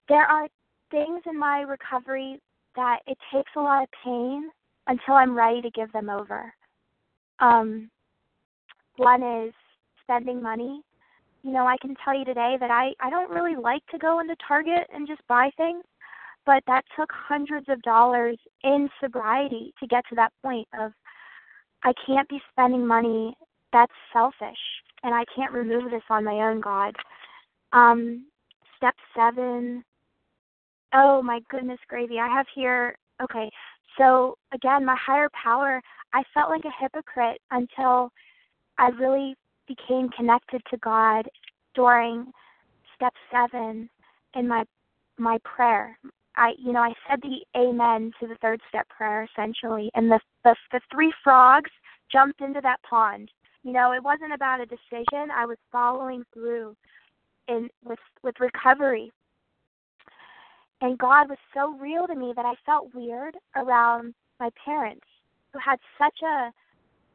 There 0.10 0.26
are 0.26 0.48
things 0.92 1.22
in 1.26 1.40
my 1.40 1.62
recovery 1.62 2.42
that 2.76 3.00
it 3.08 3.18
takes 3.34 3.52
a 3.56 3.62
lot 3.62 3.84
of 3.84 3.90
pain 4.04 4.50
until 4.88 5.14
I'm 5.14 5.36
ready 5.36 5.62
to 5.62 5.72
give 5.72 5.92
them 5.94 6.10
over. 6.10 6.54
Um, 7.40 7.90
one 8.98 9.24
is 9.24 9.54
spending 10.04 10.42
money. 10.42 10.82
You 11.44 11.52
know, 11.52 11.66
I 11.66 11.78
can 11.82 11.96
tell 12.04 12.18
you 12.18 12.26
today 12.26 12.58
that 12.60 12.70
I 12.70 12.92
I 13.00 13.10
don't 13.10 13.32
really 13.32 13.56
like 13.56 13.86
to 13.88 13.98
go 13.98 14.20
into 14.20 14.36
Target 14.46 14.88
and 14.94 15.08
just 15.08 15.26
buy 15.30 15.50
things, 15.56 15.84
but 16.46 16.64
that 16.68 16.84
took 17.00 17.10
hundreds 17.14 17.70
of 17.70 17.82
dollars 17.82 18.38
in 18.64 18.90
sobriety 19.02 19.74
to 19.80 19.88
get 19.88 20.04
to 20.10 20.16
that 20.16 20.34
point 20.44 20.68
of 20.78 20.92
I 21.84 21.94
can't 22.06 22.28
be 22.28 22.42
spending 22.52 22.86
money 22.86 23.36
that's 23.72 23.94
selfish 24.12 24.60
and 25.04 25.16
I 25.16 25.24
can't 25.36 25.54
remove 25.54 25.90
this 25.90 26.04
on 26.10 26.26
my 26.26 26.48
own 26.48 26.62
God. 26.62 26.96
Um, 27.74 28.26
step 28.78 28.96
seven, 29.16 29.84
Oh 30.94 31.22
my 31.22 31.40
goodness, 31.50 31.80
gravy. 31.88 32.20
I 32.20 32.28
have 32.28 32.46
here, 32.54 32.98
okay, 33.22 33.50
so 33.98 34.38
again, 34.54 34.86
my 34.86 34.96
higher 34.96 35.30
power, 35.42 35.82
I 36.14 36.24
felt 36.34 36.50
like 36.50 36.66
a 36.66 36.82
hypocrite 36.82 37.40
until 37.52 38.12
I 38.78 38.90
really 38.90 39.36
became 39.68 40.10
connected 40.10 40.62
to 40.70 40.78
God 40.78 41.30
during 41.76 42.32
step 42.96 43.14
seven 43.32 43.90
in 44.36 44.48
my 44.48 44.66
my 45.18 45.38
prayer. 45.44 45.98
I 46.36 46.54
you 46.58 46.74
know, 46.74 46.82
I 46.82 46.94
said 47.10 47.20
the 47.22 47.40
amen 47.58 48.12
to 48.20 48.28
the 48.28 48.36
third 48.42 48.60
step 48.68 48.88
prayer 48.90 49.28
essentially 49.32 49.90
and 49.94 50.12
the 50.12 50.20
the, 50.44 50.56
the 50.72 50.82
three 50.92 51.14
frogs 51.24 51.72
jumped 52.12 52.42
into 52.42 52.60
that 52.62 52.82
pond. 52.84 53.30
You 53.64 53.72
know, 53.72 53.94
it 53.94 54.04
wasn't 54.04 54.34
about 54.34 54.60
a 54.60 54.66
decision. 54.66 55.30
I 55.34 55.46
was 55.46 55.58
following 55.72 56.24
through 56.34 56.76
in 57.52 57.70
with 57.84 58.00
with 58.24 58.36
recovery 58.40 59.12
and 60.82 60.98
God 60.98 61.30
was 61.30 61.38
so 61.54 61.78
real 61.78 62.08
to 62.08 62.16
me 62.16 62.34
that 62.36 62.46
I 62.46 62.56
felt 62.66 62.94
weird 62.94 63.36
around 63.56 64.14
my 64.40 64.50
parents 64.66 65.06
who 65.54 65.60
had 65.60 65.80
such 65.98 66.22
a 66.24 66.52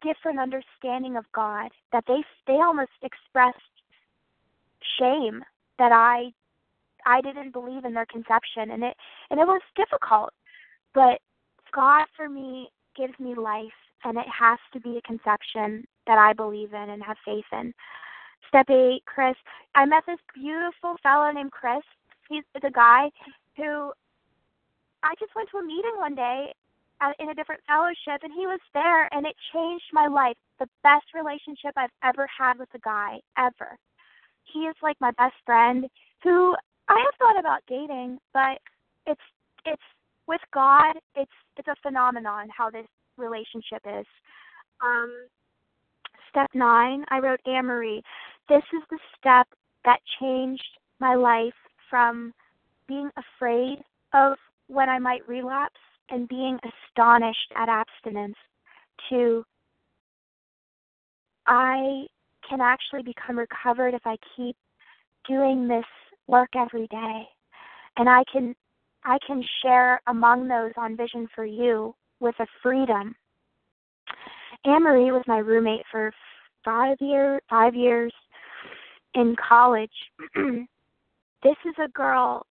different 0.03 0.39
understanding 0.39 1.17
of 1.17 1.25
God 1.33 1.71
that 1.93 2.05
they 2.07 2.23
they 2.47 2.55
almost 2.55 2.91
expressed 3.03 3.59
shame 4.99 5.43
that 5.79 5.93
I 5.93 6.33
I 7.05 7.21
didn't 7.21 7.53
believe 7.53 7.85
in 7.85 7.95
their 7.95 8.07
conception 8.07 8.71
and 8.71 8.85
it 8.85 8.97
and 9.31 9.41
it 9.41 9.47
was 9.47 9.63
difficult. 9.75 10.31
But 10.95 11.21
God 11.73 12.07
for 12.17 12.29
me 12.29 12.69
gives 12.97 13.19
me 13.19 13.35
life 13.35 13.67
and 14.05 14.17
it 14.17 14.27
has 14.29 14.59
to 14.73 14.81
be 14.81 14.97
a 14.97 15.03
conception 15.03 15.85
that 16.07 16.19
I 16.19 16.33
believe 16.33 16.73
in 16.73 16.91
and 16.91 17.03
have 17.03 17.17
faith 17.25 17.45
in. 17.53 17.75
Step 18.57 18.71
eight, 18.71 19.03
Chris. 19.05 19.37
I 19.75 19.85
met 19.85 20.05
this 20.07 20.17
beautiful 20.33 20.97
fellow 21.03 21.31
named 21.31 21.53
Chris. 21.53 21.83
He's 22.31 22.43
the 22.55 22.71
guy 22.71 23.11
who 23.55 23.93
I 25.03 25.13
just 25.21 25.37
went 25.37 25.51
to 25.51 25.59
a 25.59 25.63
meeting 25.63 25.93
one 25.99 26.15
day 26.15 26.55
in 27.19 27.29
a 27.29 27.35
different 27.35 27.61
fellowship 27.67 28.23
and 28.23 28.33
he 28.33 28.47
was 28.47 28.61
there 28.73 29.13
and 29.13 29.27
it 29.27 29.37
changed 29.53 29.85
my 29.93 30.07
life. 30.07 30.39
The 30.59 30.71
best 30.83 31.05
relationship 31.13 31.73
I've 31.77 31.93
ever 32.03 32.27
had 32.27 32.59
with 32.59 32.71
a 32.73 32.79
guy 32.79 33.21
ever. 33.37 33.77
He 34.51 34.61
is 34.61 34.77
like 34.83 34.97
my 35.03 35.11
best 35.19 35.35
friend 35.45 35.85
who 36.23 36.57
I 36.89 36.97
have 36.97 37.15
thought 37.19 37.39
about 37.39 37.61
dating, 37.69 38.21
but 38.33 38.57
it's 39.07 39.21
it's 39.67 39.83
with 40.27 40.41
God, 40.55 40.95
it's 41.15 41.37
it's 41.59 41.69
a 41.69 41.77
phenomenon 41.83 42.49
how 42.57 42.71
this 42.71 42.89
relationship 43.19 43.83
is. 43.85 44.07
Um 44.81 45.13
step 46.31 46.49
9, 46.55 47.05
I 47.11 47.19
wrote 47.19 47.41
Anne 47.47 47.67
Marie. 47.67 48.03
This 48.49 48.63
is 48.73 48.83
the 48.91 48.99
step 49.19 49.47
that 49.85 49.99
changed 50.21 50.79
my 51.01 51.15
life 51.15 51.55
from 51.91 52.33
being 52.87 53.11
afraid 53.17 53.79
of 54.15 54.37
when 54.69 54.89
I 54.89 54.99
might 54.99 55.27
relapse 55.29 55.81
and 56.11 56.29
being 56.29 56.59
astonished 56.65 57.53
at 57.57 57.69
abstinence 57.69 58.37
to 59.11 59.45
I 61.47 62.07
can 62.49 62.61
actually 62.61 63.03
become 63.03 63.39
recovered 63.39 63.95
if 63.95 64.03
I 64.05 64.17
keep 64.37 64.57
doing 65.29 65.69
this 65.69 65.85
work 66.27 66.51
every 66.57 66.87
day. 66.89 67.29
And 67.97 68.09
I 68.09 68.23
can 68.33 68.55
I 69.05 69.19
can 69.27 69.43
share 69.63 70.01
among 70.09 70.49
those 70.49 70.73
on 70.77 70.97
Vision 70.97 71.29
for 71.35 71.45
You 71.45 71.95
with 72.21 72.35
a 72.41 72.47
freedom. 72.63 73.15
Anne 74.65 74.83
Marie 74.83 75.13
was 75.13 75.23
my 75.29 75.39
roommate 75.39 75.85
for 75.91 76.13
five 76.65 76.97
year 77.01 77.41
five 77.49 77.75
years 77.75 78.13
in 79.17 79.35
college. 79.37 79.91
this 81.43 81.57
is 81.65 81.75
a 81.83 81.89
girl 81.89 82.47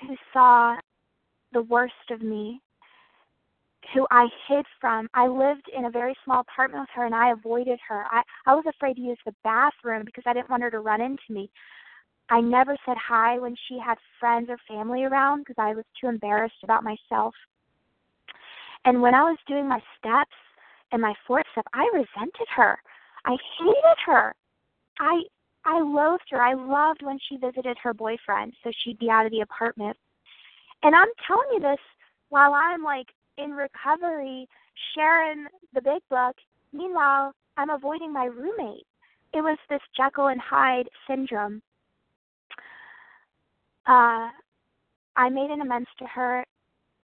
who 0.00 0.16
saw 0.32 0.76
the 1.52 1.62
worst 1.62 1.92
of 2.10 2.22
me, 2.22 2.60
who 3.94 4.06
I 4.10 4.26
hid 4.48 4.64
from. 4.80 5.08
I 5.14 5.28
lived 5.28 5.70
in 5.76 5.84
a 5.84 5.90
very 5.90 6.16
small 6.24 6.40
apartment 6.40 6.82
with 6.82 6.88
her 6.94 7.04
and 7.04 7.14
I 7.14 7.32
avoided 7.32 7.78
her. 7.88 8.04
I, 8.10 8.22
I 8.46 8.54
was 8.54 8.64
afraid 8.66 8.94
to 8.96 9.02
use 9.02 9.18
the 9.26 9.34
bathroom 9.44 10.04
because 10.04 10.24
I 10.26 10.32
didn't 10.32 10.50
want 10.50 10.62
her 10.62 10.70
to 10.70 10.80
run 10.80 11.02
into 11.02 11.22
me. 11.28 11.50
I 12.30 12.40
never 12.40 12.76
said 12.86 12.96
hi 12.96 13.38
when 13.38 13.54
she 13.68 13.78
had 13.78 13.98
friends 14.18 14.48
or 14.48 14.56
family 14.66 15.04
around 15.04 15.40
because 15.40 15.56
I 15.58 15.74
was 15.74 15.84
too 16.00 16.08
embarrassed 16.08 16.64
about 16.64 16.84
myself. 16.84 17.34
And 18.86 19.02
when 19.02 19.14
I 19.14 19.22
was 19.24 19.38
doing 19.46 19.68
my 19.68 19.80
steps 19.98 20.34
and 20.90 21.02
my 21.02 21.12
fourth 21.26 21.44
step, 21.52 21.66
I 21.74 21.86
resented 21.92 22.48
her. 22.56 22.78
I 23.26 23.36
hated 23.58 23.98
her. 24.06 24.34
I 24.98 25.22
I 25.64 25.80
loathed 25.80 26.24
her. 26.30 26.42
I 26.42 26.54
loved 26.54 27.02
when 27.02 27.18
she 27.28 27.36
visited 27.36 27.76
her 27.82 27.94
boyfriend, 27.94 28.52
so 28.62 28.70
she'd 28.82 28.98
be 28.98 29.10
out 29.10 29.26
of 29.26 29.32
the 29.32 29.40
apartment. 29.40 29.96
And 30.82 30.94
I'm 30.94 31.08
telling 31.26 31.48
you 31.52 31.60
this 31.60 31.78
while 32.30 32.54
I'm 32.54 32.82
like 32.82 33.06
in 33.38 33.52
recovery, 33.52 34.48
sharing 34.94 35.46
the 35.74 35.82
big 35.82 36.02
book. 36.10 36.36
Meanwhile, 36.72 37.34
I'm 37.56 37.70
avoiding 37.70 38.12
my 38.12 38.24
roommate. 38.24 38.86
It 39.32 39.40
was 39.40 39.58
this 39.68 39.80
Jekyll 39.96 40.28
and 40.28 40.40
Hyde 40.40 40.88
syndrome. 41.06 41.62
Uh, 43.86 44.28
I 45.16 45.28
made 45.30 45.50
an 45.50 45.60
amends 45.60 45.88
to 45.98 46.06
her 46.06 46.44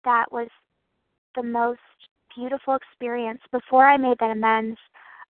that 0.05 0.31
was 0.31 0.49
the 1.35 1.43
most 1.43 1.81
beautiful 2.35 2.77
experience. 2.77 3.41
Before 3.51 3.87
I 3.87 3.97
made 3.97 4.19
that 4.21 4.31
amends, 4.31 4.79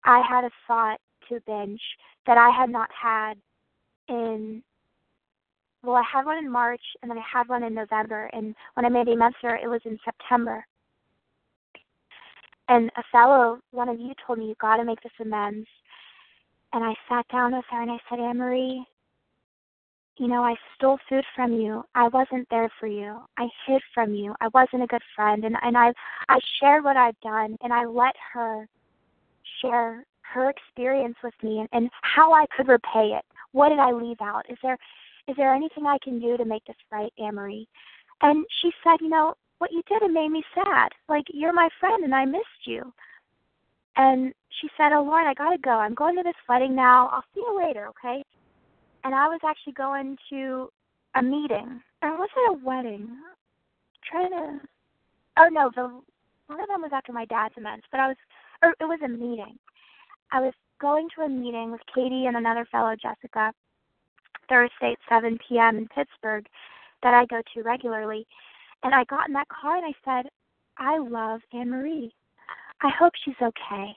I 0.05 0.23
had 0.29 0.45
a 0.45 0.51
thought 0.67 0.99
to 1.29 1.41
binge 1.47 1.83
that 2.27 2.39
I 2.39 2.51
had 2.51 2.71
not 2.71 2.91
had 2.91 3.35
in 4.09 4.63
well, 5.83 5.97
I 5.97 6.03
had 6.11 6.25
one 6.25 6.39
in 6.39 6.51
March 6.51 6.81
and 7.03 7.11
then 7.11 7.19
I 7.19 7.25
had 7.31 7.49
one 7.49 7.63
in 7.63 7.75
November 7.75 8.31
and 8.33 8.55
when 8.75 8.87
I 8.87 8.89
made 8.89 9.09
amends 9.09 9.37
it 9.43 9.69
was 9.69 9.83
in 9.85 9.99
September. 10.05 10.65
And 12.69 12.91
a 12.97 13.03
fellow, 13.13 13.59
one 13.71 13.91
of 13.91 14.01
you 14.01 14.15
told 14.27 14.39
me 14.39 14.47
you 14.47 14.55
gotta 14.61 14.85
make 14.85 15.03
this 15.03 15.13
amends. 15.21 15.69
And 16.73 16.83
I 16.83 16.95
sat 17.09 17.29
down 17.29 17.55
with 17.55 17.65
her 17.71 17.83
and 17.83 17.91
I 17.91 17.99
said, 18.09 18.19
Anne 18.19 18.39
Marie, 18.39 18.85
you 20.17 20.29
know, 20.29 20.43
I 20.43 20.55
stole 20.77 20.99
food 21.09 21.25
from 21.35 21.53
you. 21.53 21.85
I 21.95 22.09
wasn't 22.09 22.49
there 22.51 22.71
for 22.81 22.87
you. 22.87 23.19
I 23.37 23.49
hid 23.67 23.83
from 23.93 24.15
you. 24.15 24.35
I 24.41 24.49
wasn't 24.55 24.85
a 24.85 24.87
good 24.87 25.03
friend 25.15 25.45
and 25.45 25.57
and 25.63 25.77
I 25.77 25.93
I 26.29 26.39
shared 26.61 26.85
what 26.85 26.97
I've 26.97 27.21
done 27.21 27.57
and 27.63 27.73
I 27.73 27.85
let 27.85 28.15
her 28.33 28.67
share 29.61 30.05
her 30.33 30.51
experience 30.51 31.17
with 31.23 31.35
me 31.43 31.61
and, 31.61 31.69
and 31.73 31.91
how 32.03 32.33
I 32.33 32.47
could 32.57 32.69
repay 32.69 33.17
it. 33.17 33.25
What 33.53 33.69
did 33.69 33.79
I 33.79 33.93
leave 33.93 34.21
out? 34.21 34.45
Is 34.49 34.59
there 34.63 34.79
is 35.27 35.37
there 35.37 35.55
anything 35.55 35.87
I 35.87 35.99
can 36.03 36.21
do 36.21 36.37
to 36.37 36.45
make 36.45 36.65
this 36.67 36.77
right, 36.93 37.13
Anne 37.19 37.37
Marie? 37.37 37.67
And 38.21 38.45
she 38.61 38.71
said, 38.83 38.99
you 39.01 39.09
know, 39.09 39.35
what 39.59 39.73
you 39.73 39.83
did 39.89 40.03
it 40.03 40.13
made 40.13 40.31
me 40.31 40.43
sad. 40.55 40.91
Like 41.09 41.25
you're 41.33 41.53
my 41.53 41.69
friend 41.81 42.05
and 42.05 42.15
I 42.15 42.25
missed 42.25 42.67
you. 42.67 42.93
And 43.97 44.33
she 44.61 44.69
said, 44.77 44.93
Oh 44.93 45.03
Lauren, 45.03 45.27
I 45.27 45.35
gotta 45.35 45.59
go. 45.59 45.71
I'm 45.71 45.95
going 45.95 46.17
to 46.17 46.23
this 46.23 46.35
wedding 46.49 46.75
now. 46.75 47.09
I'll 47.09 47.25
see 47.35 47.41
you 47.41 47.57
later, 47.65 47.89
okay? 47.89 48.23
and 49.05 49.15
I 49.15 49.29
was 49.29 49.41
actually 49.47 49.75
going 49.75 50.17
to 50.31 50.71
a 51.15 51.23
meeting. 51.23 51.81
Or 52.03 52.17
was 52.17 52.31
it 52.37 52.51
a 52.51 52.67
wedding? 52.67 53.09
I'm 53.11 54.01
trying 54.11 54.31
to. 54.31 54.61
Oh 55.39 55.49
no, 55.51 55.71
the 55.75 56.01
one 56.47 56.61
of 56.61 56.69
them 56.69 56.83
was 56.83 56.91
after 56.93 57.13
my 57.13 57.25
dad's 57.27 57.55
events, 57.57 57.87
but 57.91 58.01
I 58.01 58.09
was, 58.09 58.17
or 58.63 58.71
it 58.71 58.85
was 58.85 59.01
a 59.05 59.09
meeting. 59.09 59.59
I 60.35 60.41
was 60.41 60.53
going 60.81 61.09
to 61.15 61.23
a 61.23 61.29
meeting 61.29 61.71
with 61.71 61.81
Katie 61.95 62.27
and 62.27 62.37
another 62.37 62.67
fellow, 62.73 62.95
Jessica, 63.01 63.53
Thursday 64.49 64.93
at 64.93 64.99
7 65.09 65.39
p.m. 65.49 65.79
in 65.79 65.89
Pittsburgh, 65.89 66.45
that 67.05 67.15
I 67.15 67.25
go 67.27 67.41
to 67.55 67.63
regularly. 67.63 68.27
And 68.83 68.93
I 68.93 69.05
got 69.05 69.29
in 69.29 69.35
that 69.35 69.47
car 69.49 69.77
and 69.77 69.87
I 69.87 69.95
said, 70.05 70.29
I 70.77 70.99
love 70.99 71.41
Anne 71.53 71.71
Marie. 71.71 72.13
I 72.83 72.91
hope 72.99 73.13
she's 73.25 73.41
okay. 73.41 73.93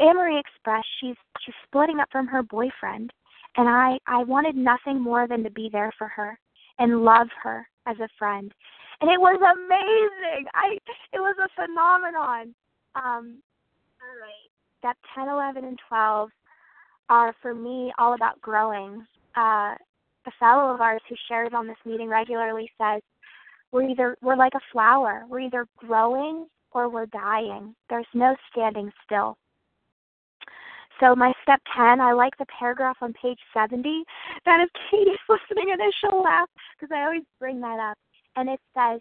Anne 0.00 0.16
Marie 0.16 0.38
expressed 0.38 0.88
she's 1.00 1.16
she's 1.40 1.54
splitting 1.64 2.00
up 2.00 2.08
from 2.10 2.26
her 2.26 2.42
boyfriend 2.42 3.12
and 3.56 3.68
I 3.68 3.98
I 4.06 4.24
wanted 4.24 4.56
nothing 4.56 5.00
more 5.00 5.26
than 5.26 5.42
to 5.44 5.50
be 5.50 5.70
there 5.72 5.92
for 5.96 6.08
her 6.08 6.38
and 6.78 7.04
love 7.04 7.28
her 7.42 7.66
as 7.86 7.96
a 8.00 8.08
friend. 8.18 8.52
And 9.00 9.10
it 9.10 9.20
was 9.20 9.40
amazing. 9.40 10.46
I 10.54 10.78
it 11.12 11.20
was 11.20 11.36
a 11.38 11.48
phenomenon. 11.54 12.54
Um 12.94 13.38
all 14.02 14.16
right. 14.20 14.45
Step 14.86 14.96
10, 15.16 15.28
11 15.28 15.64
and 15.64 15.78
12 15.88 16.30
are 17.08 17.34
for 17.42 17.52
me 17.52 17.92
all 17.98 18.14
about 18.14 18.40
growing. 18.40 19.04
Uh 19.36 19.74
a 20.26 20.30
fellow 20.38 20.72
of 20.72 20.80
ours 20.80 21.02
who 21.08 21.16
shares 21.28 21.50
on 21.54 21.66
this 21.66 21.76
meeting 21.84 22.08
regularly 22.08 22.70
says 22.78 23.02
we're 23.72 23.88
either 23.88 24.16
we're 24.22 24.36
like 24.36 24.54
a 24.54 24.60
flower. 24.70 25.24
We're 25.28 25.40
either 25.40 25.66
growing 25.76 26.46
or 26.70 26.88
we're 26.88 27.06
dying. 27.06 27.74
There's 27.90 28.06
no 28.14 28.36
standing 28.52 28.92
still. 29.04 29.36
So 31.00 31.16
my 31.16 31.32
step 31.42 31.60
10, 31.76 32.00
I 32.00 32.12
like 32.12 32.36
the 32.38 32.46
paragraph 32.58 32.96
on 33.00 33.12
page 33.20 33.38
70. 33.52 34.04
That 34.44 34.60
if 34.60 34.70
Katie's 34.88 35.18
listening 35.28 35.72
and 35.72 35.92
she'll 36.00 36.22
laugh 36.22 36.48
because 36.78 36.94
I 36.94 37.02
always 37.02 37.24
bring 37.40 37.60
that 37.60 37.80
up. 37.80 37.98
And 38.36 38.48
it 38.48 38.60
says, 38.72 39.00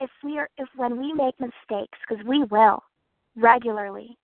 if 0.00 0.10
we 0.24 0.38
are, 0.38 0.48
if 0.56 0.68
when 0.74 0.98
we 0.98 1.12
make 1.12 1.38
mistakes, 1.38 1.98
because 2.08 2.24
we 2.26 2.44
will 2.44 2.82
regularly, 3.36 4.16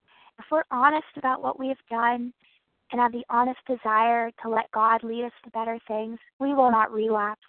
if 0.42 0.50
we're 0.50 0.64
honest 0.70 1.06
about 1.16 1.42
what 1.42 1.58
we 1.58 1.68
have 1.68 1.76
done 1.88 2.32
and 2.90 3.00
have 3.00 3.12
the 3.12 3.24
honest 3.30 3.60
desire 3.66 4.30
to 4.42 4.48
let 4.48 4.70
God 4.72 5.02
lead 5.02 5.24
us 5.24 5.32
to 5.44 5.50
better 5.50 5.78
things, 5.86 6.18
we 6.38 6.54
will 6.54 6.70
not 6.70 6.92
relapse. 6.92 7.40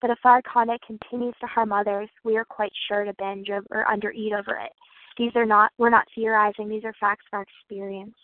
But 0.00 0.10
if 0.10 0.18
our 0.24 0.42
conduct 0.42 0.86
continues 0.86 1.34
to 1.40 1.46
harm 1.46 1.72
others, 1.72 2.08
we 2.24 2.36
are 2.36 2.44
quite 2.44 2.72
sure 2.88 3.04
to 3.04 3.14
binge 3.18 3.48
or 3.50 3.84
undereat 3.90 4.38
over 4.38 4.56
it. 4.56 4.72
These 5.18 5.32
are 5.34 5.46
not, 5.46 5.72
we're 5.78 5.90
not 5.90 6.06
theorizing, 6.14 6.68
these 6.68 6.84
are 6.84 6.94
facts 7.00 7.24
of 7.32 7.38
our 7.38 7.42
experience. 7.42 8.16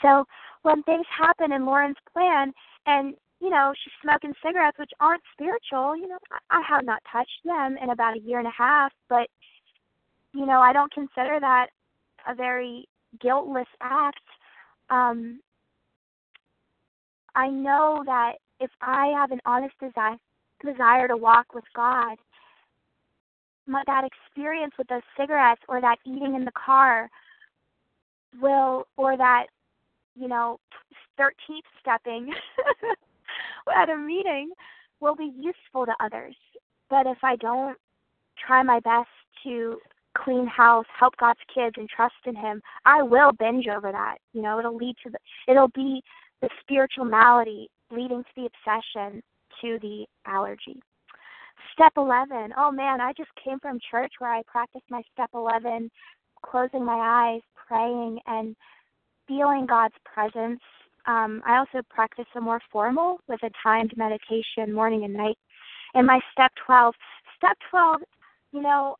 So 0.00 0.24
when 0.62 0.82
things 0.82 1.06
happen 1.16 1.52
in 1.52 1.66
Lauren's 1.66 1.96
plan 2.12 2.52
and 2.86 3.14
you 3.40 3.50
know, 3.50 3.72
she's 3.82 3.92
smoking 4.00 4.32
cigarettes 4.44 4.78
which 4.78 4.92
aren't 5.00 5.22
spiritual, 5.32 5.96
you 5.96 6.06
know, 6.06 6.18
I 6.50 6.62
have 6.68 6.84
not 6.84 7.02
touched 7.10 7.40
them 7.44 7.76
in 7.82 7.90
about 7.90 8.16
a 8.16 8.20
year 8.20 8.38
and 8.38 8.46
a 8.46 8.52
half, 8.56 8.92
but 9.08 9.26
you 10.32 10.46
know, 10.46 10.60
I 10.60 10.72
don't 10.72 10.92
consider 10.92 11.40
that 11.40 11.66
a 12.28 12.36
very 12.36 12.86
guiltless 13.20 13.68
act. 13.80 14.20
Um 14.90 15.40
I 17.34 17.48
know 17.48 18.02
that 18.04 18.34
if 18.60 18.70
I 18.80 19.06
have 19.16 19.30
an 19.30 19.40
honest 19.44 19.74
desire 19.80 20.16
desire 20.64 21.08
to 21.08 21.16
walk 21.16 21.54
with 21.54 21.64
God, 21.74 22.16
my, 23.66 23.82
that 23.86 24.04
experience 24.04 24.74
with 24.78 24.86
those 24.88 25.02
cigarettes 25.18 25.62
or 25.68 25.80
that 25.80 25.96
eating 26.04 26.34
in 26.34 26.44
the 26.44 26.52
car 26.52 27.10
will 28.40 28.86
or 28.96 29.16
that 29.16 29.46
you 30.14 30.28
know, 30.28 30.58
13th 31.18 31.62
stepping 31.80 32.32
at 33.76 33.90
a 33.90 33.96
meeting 33.96 34.50
will 35.00 35.16
be 35.16 35.32
useful 35.36 35.86
to 35.86 35.92
others. 36.00 36.34
But 36.90 37.06
if 37.06 37.18
I 37.22 37.36
don't 37.36 37.76
try 38.46 38.62
my 38.62 38.80
best 38.80 39.08
to 39.44 39.78
clean 40.16 40.46
house, 40.46 40.86
help 40.98 41.16
God's 41.16 41.40
kids, 41.52 41.74
and 41.78 41.88
trust 41.88 42.14
in 42.26 42.34
Him, 42.36 42.62
I 42.84 43.02
will 43.02 43.32
binge 43.32 43.66
over 43.68 43.92
that. 43.92 44.16
You 44.32 44.42
know, 44.42 44.58
it'll 44.58 44.76
lead 44.76 44.96
to 45.04 45.10
the, 45.10 45.18
it'll 45.48 45.68
be 45.68 46.02
the 46.40 46.48
spiritual 46.60 47.04
malady 47.04 47.68
leading 47.90 48.22
to 48.22 48.30
the 48.36 48.46
obsession 48.46 49.22
to 49.60 49.78
the 49.80 50.06
allergy. 50.26 50.80
Step 51.72 51.92
11. 51.96 52.52
Oh 52.56 52.70
man, 52.70 53.00
I 53.00 53.12
just 53.16 53.30
came 53.42 53.58
from 53.60 53.78
church 53.90 54.12
where 54.18 54.32
I 54.32 54.42
practiced 54.46 54.84
my 54.90 55.02
step 55.12 55.30
11, 55.34 55.90
closing 56.44 56.84
my 56.84 56.98
eyes, 57.34 57.40
praying, 57.54 58.18
and 58.26 58.56
feeling 59.26 59.66
God's 59.66 59.94
presence. 60.04 60.60
Um, 61.06 61.42
I 61.46 61.56
also 61.58 61.84
practice 61.88 62.26
a 62.36 62.40
more 62.40 62.60
formal 62.70 63.18
with 63.28 63.42
a 63.42 63.50
timed 63.62 63.92
meditation 63.96 64.72
morning 64.72 65.04
and 65.04 65.14
night. 65.14 65.38
And 65.94 66.06
my 66.06 66.20
step 66.32 66.52
12, 66.66 66.94
step 67.36 67.56
12, 67.70 68.00
you 68.52 68.62
know, 68.62 68.96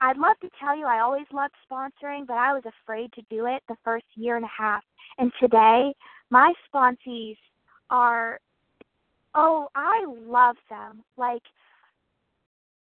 I'd 0.00 0.16
love 0.16 0.38
to 0.40 0.50
tell 0.60 0.76
you 0.76 0.86
I 0.86 1.00
always 1.00 1.26
loved 1.32 1.54
sponsoring, 1.70 2.26
but 2.26 2.36
I 2.36 2.52
was 2.52 2.62
afraid 2.64 3.12
to 3.14 3.22
do 3.30 3.46
it 3.46 3.62
the 3.68 3.76
first 3.84 4.06
year 4.14 4.36
and 4.36 4.44
a 4.44 4.50
half. 4.56 4.82
And 5.18 5.32
today, 5.40 5.92
my 6.30 6.52
sponsees 6.72 7.36
are, 7.90 8.38
oh, 9.34 9.68
I 9.74 10.04
love 10.06 10.56
them. 10.70 11.02
Like, 11.16 11.42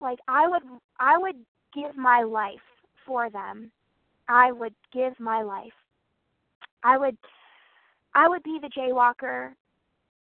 like 0.01 0.19
I 0.27 0.47
would, 0.47 0.63
I 0.99 1.17
would 1.17 1.37
give 1.73 1.97
my 1.97 2.23
life 2.23 2.59
for 3.05 3.29
them. 3.29 3.71
I 4.27 4.51
would 4.51 4.75
give 4.93 5.19
my 5.19 5.41
life. 5.41 5.73
I 6.83 6.97
would 6.97 7.17
I 8.13 8.27
would 8.27 8.43
be 8.43 8.59
the 8.61 8.69
jaywalker 8.69 9.51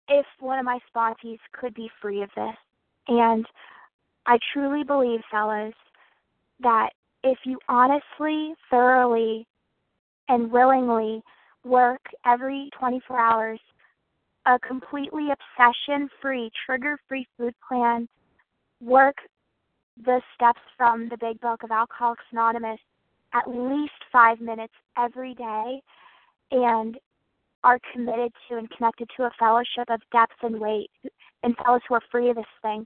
if 0.09 0.25
one 0.39 0.59
of 0.59 0.65
my 0.65 0.79
sponsees 0.93 1.39
could 1.51 1.73
be 1.73 1.89
free 2.01 2.21
of 2.23 2.29
this. 2.35 2.55
And 3.07 3.45
I 4.25 4.39
truly 4.53 4.83
believe, 4.83 5.21
fellas, 5.29 5.73
that 6.61 6.89
if 7.23 7.37
you 7.45 7.59
honestly, 7.67 8.53
thoroughly, 8.69 9.47
and 10.29 10.51
willingly 10.51 11.21
work 11.63 12.01
every 12.25 12.69
24 12.79 13.19
hours 13.19 13.59
a 14.45 14.57
completely 14.59 15.27
obsession 15.31 16.09
free, 16.21 16.49
trigger 16.65 16.97
free 17.07 17.27
food 17.37 17.53
plan, 17.67 18.07
work 18.81 19.15
the 20.05 20.21
steps 20.35 20.61
from 20.77 21.09
the 21.09 21.17
big 21.17 21.39
book 21.41 21.63
of 21.63 21.71
Alcoholics 21.71 22.23
Anonymous 22.31 22.79
at 23.33 23.49
least 23.49 23.91
five 24.11 24.39
minutes 24.39 24.73
every 24.97 25.33
day, 25.33 25.81
and 26.51 26.97
are 27.63 27.79
committed 27.91 28.31
to 28.47 28.57
and 28.57 28.69
connected 28.71 29.09
to 29.17 29.23
a 29.23 29.31
fellowship 29.37 29.89
of 29.89 29.99
depth 30.11 30.35
and 30.43 30.59
weight 30.59 30.89
and 31.43 31.55
fellows 31.57 31.81
who 31.87 31.95
are 31.95 32.01
free 32.09 32.29
of 32.29 32.37
this 32.37 32.45
thing, 32.61 32.85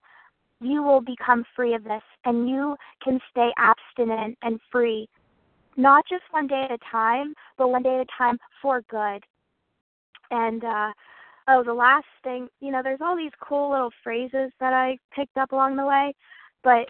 you 0.61 0.83
will 0.83 1.01
become 1.01 1.43
free 1.55 1.73
of 1.73 1.83
this 1.83 2.03
and 2.23 2.47
you 2.47 2.75
can 3.03 3.19
stay 3.31 3.49
abstinent 3.57 4.37
and 4.43 4.59
free, 4.71 5.09
not 5.75 6.05
just 6.07 6.23
one 6.31 6.47
day 6.47 6.63
at 6.63 6.71
a 6.71 6.77
time, 6.89 7.33
but 7.57 7.69
one 7.69 7.83
day 7.83 7.95
at 7.95 8.01
a 8.01 8.17
time 8.17 8.37
for 8.61 8.81
good. 8.89 9.23
And, 10.29 10.63
uh, 10.63 10.91
oh, 11.47 11.63
the 11.63 11.73
last 11.73 12.05
thing, 12.23 12.47
you 12.59 12.71
know, 12.71 12.81
there's 12.83 13.01
all 13.01 13.17
these 13.17 13.31
cool 13.41 13.71
little 13.71 13.91
phrases 14.03 14.51
that 14.59 14.71
I 14.71 14.97
picked 15.13 15.35
up 15.35 15.51
along 15.51 15.75
the 15.75 15.85
way, 15.85 16.13
but 16.63 16.89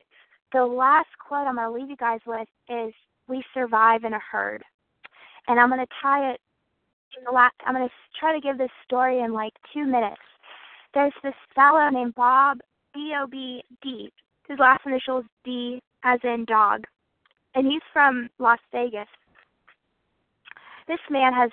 the 0.51 0.65
last 0.65 1.09
quote 1.25 1.47
I'm 1.47 1.55
going 1.55 1.67
to 1.67 1.73
leave 1.73 1.89
you 1.89 1.95
guys 1.95 2.19
with 2.27 2.47
is 2.69 2.93
We 3.27 3.43
survive 3.53 4.03
in 4.03 4.13
a 4.13 4.19
herd. 4.19 4.63
And 5.47 5.59
I'm 5.59 5.69
going 5.69 5.79
to 5.79 5.93
tie 6.01 6.31
it 6.31 6.41
in 7.17 7.23
the 7.23 7.31
last, 7.31 7.55
I'm 7.65 7.73
going 7.73 7.87
to 7.87 7.93
try 8.19 8.33
to 8.33 8.41
give 8.41 8.57
this 8.57 8.69
story 8.83 9.19
in 9.21 9.33
like 9.33 9.53
two 9.73 9.85
minutes. 9.85 10.21
There's 10.93 11.13
this 11.23 11.33
fellow 11.55 11.89
named 11.89 12.15
Bob, 12.15 12.59
B 12.93 13.13
O 13.17 13.27
B 13.27 13.63
D. 13.81 14.11
His 14.47 14.59
last 14.59 14.81
initial 14.85 15.19
is 15.19 15.25
D, 15.43 15.81
as 16.03 16.19
in 16.23 16.45
dog. 16.45 16.85
And 17.55 17.65
he's 17.65 17.81
from 17.93 18.29
Las 18.39 18.59
Vegas. 18.71 19.07
This 20.87 20.99
man 21.09 21.33
has, 21.33 21.51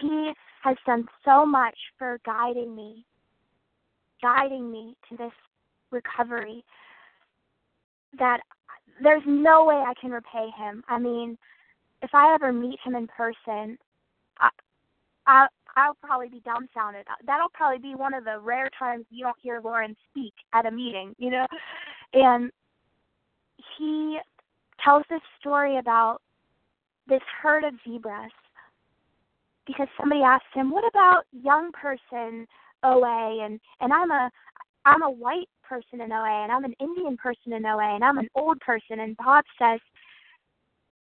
he 0.00 0.32
has 0.62 0.76
done 0.86 1.06
so 1.24 1.44
much 1.44 1.76
for 1.98 2.18
guiding 2.24 2.74
me, 2.74 3.04
guiding 4.22 4.70
me 4.70 4.96
to 5.08 5.16
this 5.16 5.32
recovery 5.90 6.64
that 8.18 8.40
there's 9.02 9.22
no 9.26 9.64
way 9.64 9.76
I 9.76 9.94
can 10.00 10.10
repay 10.10 10.48
him. 10.56 10.82
I 10.88 10.98
mean, 10.98 11.36
if 12.02 12.10
I 12.14 12.34
ever 12.34 12.52
meet 12.52 12.78
him 12.84 12.94
in 12.94 13.06
person, 13.08 13.78
I, 14.38 14.48
I 15.26 15.46
I'll 15.78 15.96
probably 16.02 16.28
be 16.28 16.40
dumbfounded. 16.44 17.06
That'll 17.26 17.50
probably 17.50 17.78
be 17.78 17.94
one 17.94 18.14
of 18.14 18.24
the 18.24 18.38
rare 18.40 18.70
times 18.78 19.06
you 19.10 19.24
don't 19.24 19.36
hear 19.40 19.60
Lauren 19.62 19.96
speak 20.10 20.34
at 20.52 20.66
a 20.66 20.70
meeting, 20.70 21.14
you 21.18 21.30
know. 21.30 21.46
And 22.12 22.50
he 23.78 24.18
tells 24.84 25.04
this 25.10 25.20
story 25.40 25.78
about 25.78 26.20
this 27.06 27.22
herd 27.42 27.64
of 27.64 27.74
zebras 27.86 28.32
because 29.66 29.88
somebody 29.98 30.22
asked 30.22 30.52
him, 30.54 30.70
"What 30.70 30.86
about 30.86 31.26
young 31.32 31.70
person 31.72 32.46
OA?" 32.82 33.44
and 33.44 33.60
and 33.80 33.92
I'm 33.92 34.10
a 34.10 34.30
I'm 34.84 35.02
a 35.02 35.10
white 35.10 35.48
person 35.62 36.00
in 36.00 36.12
OA 36.12 36.44
and 36.44 36.52
I'm 36.52 36.64
an 36.64 36.74
Indian 36.80 37.16
person 37.16 37.52
in 37.52 37.66
OA 37.66 37.94
and 37.94 38.04
I'm 38.04 38.18
an 38.18 38.28
old 38.34 38.58
person 38.60 39.00
and 39.00 39.16
Bob 39.16 39.44
says, 39.58 39.80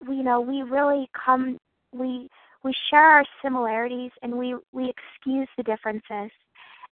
you 0.06 0.24
know, 0.24 0.42
we 0.42 0.62
really 0.62 1.10
come 1.14 1.58
we 1.94 2.30
we 2.68 2.74
share 2.90 3.10
our 3.10 3.26
similarities 3.42 4.12
and 4.22 4.38
we 4.38 4.54
we 4.74 4.92
excuse 4.92 5.48
the 5.56 5.64
differences. 5.64 6.30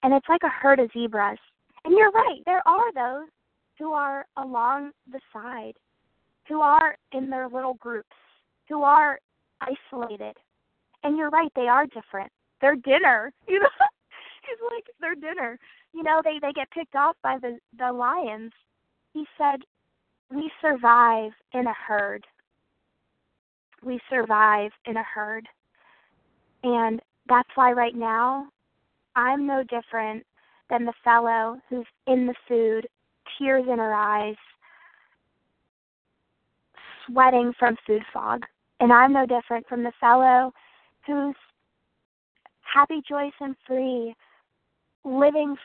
And 0.04 0.14
it's 0.14 0.30
like 0.30 0.44
a 0.44 0.50
herd 0.50 0.80
of 0.80 0.90
zebras. 0.94 1.38
And 1.84 1.94
you're 1.98 2.12
right, 2.12 2.40
there 2.46 2.66
are 2.66 2.94
those 2.94 3.28
who 3.78 3.92
are 3.92 4.26
along 4.38 4.92
the 5.12 5.20
side, 5.34 5.74
who 6.48 6.62
are 6.62 6.96
in 7.12 7.30
their 7.30 7.50
little 7.50 7.74
groups, 7.74 8.16
who 8.70 8.84
are 8.84 9.20
isolated, 9.60 10.38
and 11.04 11.18
you're 11.18 11.30
right, 11.30 11.52
they 11.58 11.68
are 11.68 11.86
different. 11.88 12.32
Their 12.62 12.78
dinner, 12.78 13.34
you 13.48 13.60
know, 13.60 13.68
it's 14.50 14.62
like 14.72 14.86
their 15.02 15.16
dinner. 15.16 15.60
You 15.94 16.04
know, 16.04 16.22
they 16.24 16.40
they 16.42 16.54
get 16.54 16.72
picked 16.72 16.96
off 16.96 17.18
by 17.22 17.38
the 17.38 17.60
the 17.78 17.92
lions. 17.92 18.54
He 19.12 19.26
said, 19.38 19.60
"We 20.32 20.50
survive 20.62 21.32
in 21.52 21.68
a 21.68 21.74
herd. 21.74 22.26
We 23.84 24.00
survive 24.10 24.72
in 24.86 24.96
a 24.96 25.04
herd." 25.04 25.50
And 26.66 27.00
that's 27.30 27.50
why 27.54 27.72
right 27.74 27.96
now 27.96 28.48
I'm 29.16 29.46
no 29.46 29.64
different 29.64 30.26
than 30.70 30.84
the 30.86 30.94
fellow 31.04 31.60
who's 31.70 31.86
in 32.08 32.26
the 32.26 32.34
food, 32.48 32.88
tears 33.38 33.66
in 33.72 33.78
her 33.78 33.94
eyes, 33.94 34.36
sweating 37.06 37.54
from 37.60 37.78
food 37.86 38.02
fog. 38.12 38.42
And 38.80 38.92
I'm 38.92 39.14
no 39.14 39.28
different 39.28 39.68
from 39.68 39.84
the 39.84 39.92
fellow 40.02 40.52
who's 41.06 41.36
happy, 42.62 43.02
joyous, 43.08 43.34
and 43.40 43.56
free, 43.68 44.16
living 45.04 45.56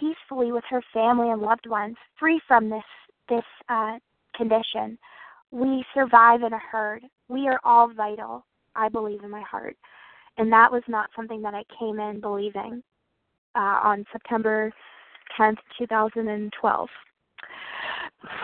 peacefully 0.00 0.52
with 0.52 0.64
her 0.70 0.82
family 0.92 1.28
and 1.28 1.42
loved 1.42 1.68
ones, 1.68 1.96
free 2.18 2.40
from 2.48 2.70
this 2.70 2.82
this 3.28 3.44
uh, 3.68 3.98
condition. 4.34 4.96
We 5.50 5.84
survive 5.92 6.42
in 6.42 6.54
a 6.54 6.58
herd. 6.58 7.02
We 7.28 7.46
are 7.46 7.60
all 7.62 7.92
vital. 7.92 8.46
I 8.74 8.88
believe 8.88 9.22
in 9.22 9.30
my 9.30 9.42
heart, 9.42 9.76
and 10.38 10.52
that 10.52 10.70
was 10.70 10.82
not 10.88 11.10
something 11.16 11.42
that 11.42 11.54
I 11.54 11.64
came 11.78 11.98
in 11.98 12.20
believing 12.20 12.82
uh, 13.54 13.80
on 13.82 14.04
September 14.12 14.72
10th, 15.38 15.58
2012. 15.78 16.88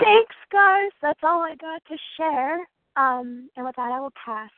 Thanks, 0.03 0.35
guys. 0.51 0.91
That's 1.01 1.21
all 1.23 1.43
I 1.43 1.55
got 1.57 1.83
to 1.89 1.97
share. 2.17 2.59
Um, 2.97 3.49
and 3.57 3.65
with 3.65 3.77
that, 3.77 3.93
I 3.93 4.01
will 4.01 4.13
pass. 4.25 4.51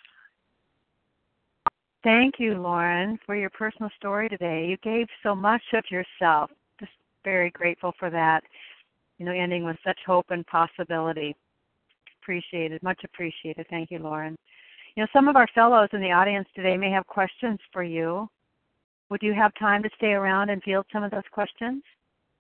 Thank 2.03 2.35
you, 2.39 2.55
Lauren, 2.61 3.19
for 3.25 3.35
your 3.35 3.51
personal 3.51 3.91
story 3.97 4.29
today. 4.29 4.67
You 4.67 4.77
gave 4.83 5.07
so 5.23 5.35
much 5.35 5.63
of 5.73 5.85
yourself. 5.91 6.51
Just 6.79 6.93
very 7.25 7.51
grateful 7.51 7.95
for 7.99 8.11
that. 8.11 8.43
You 9.19 9.25
know, 9.25 9.33
ending 9.33 9.65
with 9.65 9.77
such 9.85 9.99
hope 10.07 10.27
and 10.31 10.47
possibility. 10.47 11.35
Appreciated, 12.23 12.83
much 12.83 13.01
appreciated. 13.05 13.67
Thank 13.71 13.91
you, 13.91 14.01
Lauren. 14.01 14.37
You 14.97 15.03
know, 15.03 15.09
some 15.13 15.29
of 15.29 15.37
our 15.37 15.49
fellows 15.55 15.89
in 15.93 16.01
the 16.01 16.13
audience 16.13 16.47
today 16.55 16.77
may 16.77 16.91
have 16.91 17.07
questions 17.07 17.59
for 17.73 17.83
you. 17.83 18.29
Would 19.11 19.23
you 19.23 19.35
have 19.35 19.53
time 19.59 19.83
to 19.83 19.91
stay 19.97 20.13
around 20.13 20.51
and 20.51 20.63
field 20.63 20.87
some 20.93 21.03
of 21.03 21.11
those 21.11 21.23
questions? 21.33 21.83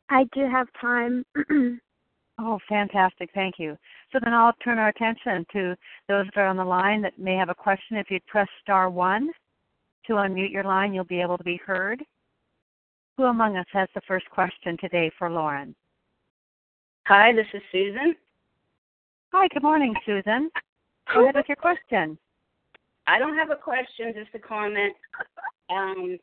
I 0.08 0.24
do 0.32 0.48
have 0.48 0.68
time. 0.80 1.24
oh, 2.38 2.58
fantastic. 2.68 3.30
Thank 3.34 3.58
you. 3.58 3.76
So 4.12 4.18
then 4.22 4.32
I'll 4.32 4.52
turn 4.62 4.78
our 4.78 4.88
attention 4.88 5.44
to 5.52 5.76
those 6.08 6.26
that 6.26 6.40
are 6.40 6.46
on 6.46 6.56
the 6.56 6.64
line 6.64 7.02
that 7.02 7.18
may 7.18 7.34
have 7.34 7.48
a 7.48 7.54
question. 7.54 7.96
If 7.96 8.10
you'd 8.10 8.26
press 8.26 8.48
star 8.62 8.88
one, 8.88 9.30
to 10.06 10.14
unmute 10.14 10.52
your 10.52 10.64
line, 10.64 10.92
you'll 10.92 11.04
be 11.04 11.20
able 11.20 11.38
to 11.38 11.44
be 11.44 11.60
heard. 11.64 12.02
Who 13.16 13.24
among 13.24 13.56
us 13.56 13.66
has 13.72 13.88
the 13.94 14.00
first 14.06 14.28
question 14.30 14.76
today 14.80 15.10
for 15.18 15.30
Lauren? 15.30 15.74
Hi, 17.06 17.32
this 17.32 17.46
is 17.54 17.62
Susan. 17.72 18.14
Hi, 19.32 19.48
good 19.48 19.62
morning, 19.62 19.94
Susan. 20.06 20.50
Go 21.12 21.22
ahead 21.22 21.34
with 21.34 21.46
your 21.48 21.56
question. 21.56 22.18
I 23.06 23.18
don't 23.18 23.36
have 23.36 23.50
a 23.50 23.56
question, 23.56 24.14
just 24.14 24.34
a 24.34 24.38
comment. 24.38 24.94
Um, 25.70 26.18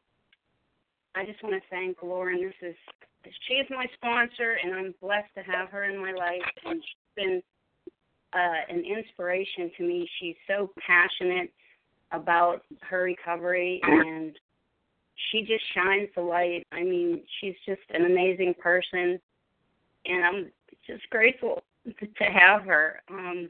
I 1.16 1.26
just 1.26 1.44
want 1.44 1.56
to 1.56 1.70
thank 1.70 1.98
Lauren. 2.02 2.42
This 2.42 2.72
is 2.72 2.76
she 3.48 3.56
is 3.56 3.68
my 3.70 3.86
sponsor, 3.94 4.58
and 4.64 4.74
I'm 4.74 4.96
blessed 5.00 5.30
to 5.36 5.44
have 5.44 5.70
her 5.70 5.84
in 5.84 6.02
my 6.02 6.12
life. 6.12 6.42
And 6.66 6.82
she's 6.82 7.16
been 7.16 7.44
uh, 8.34 8.74
an 8.74 8.84
inspiration 8.84 9.72
to 9.78 9.84
me. 9.84 10.10
She's 10.20 10.36
so 10.48 10.72
passionate 10.86 11.52
about 12.12 12.64
her 12.82 13.04
recovery 13.04 13.80
and 13.84 14.38
she 15.32 15.42
just 15.42 15.64
shines 15.74 16.10
the 16.16 16.22
light. 16.22 16.66
I 16.72 16.84
mean, 16.84 17.22
she's 17.40 17.56
just 17.66 17.82
an 17.92 18.06
amazing 18.06 18.54
person 18.60 19.20
and 20.06 20.26
I'm 20.26 20.52
just 20.86 21.10
grateful 21.10 21.64
to 21.86 22.24
have 22.24 22.64
her. 22.64 23.02
Um 23.10 23.50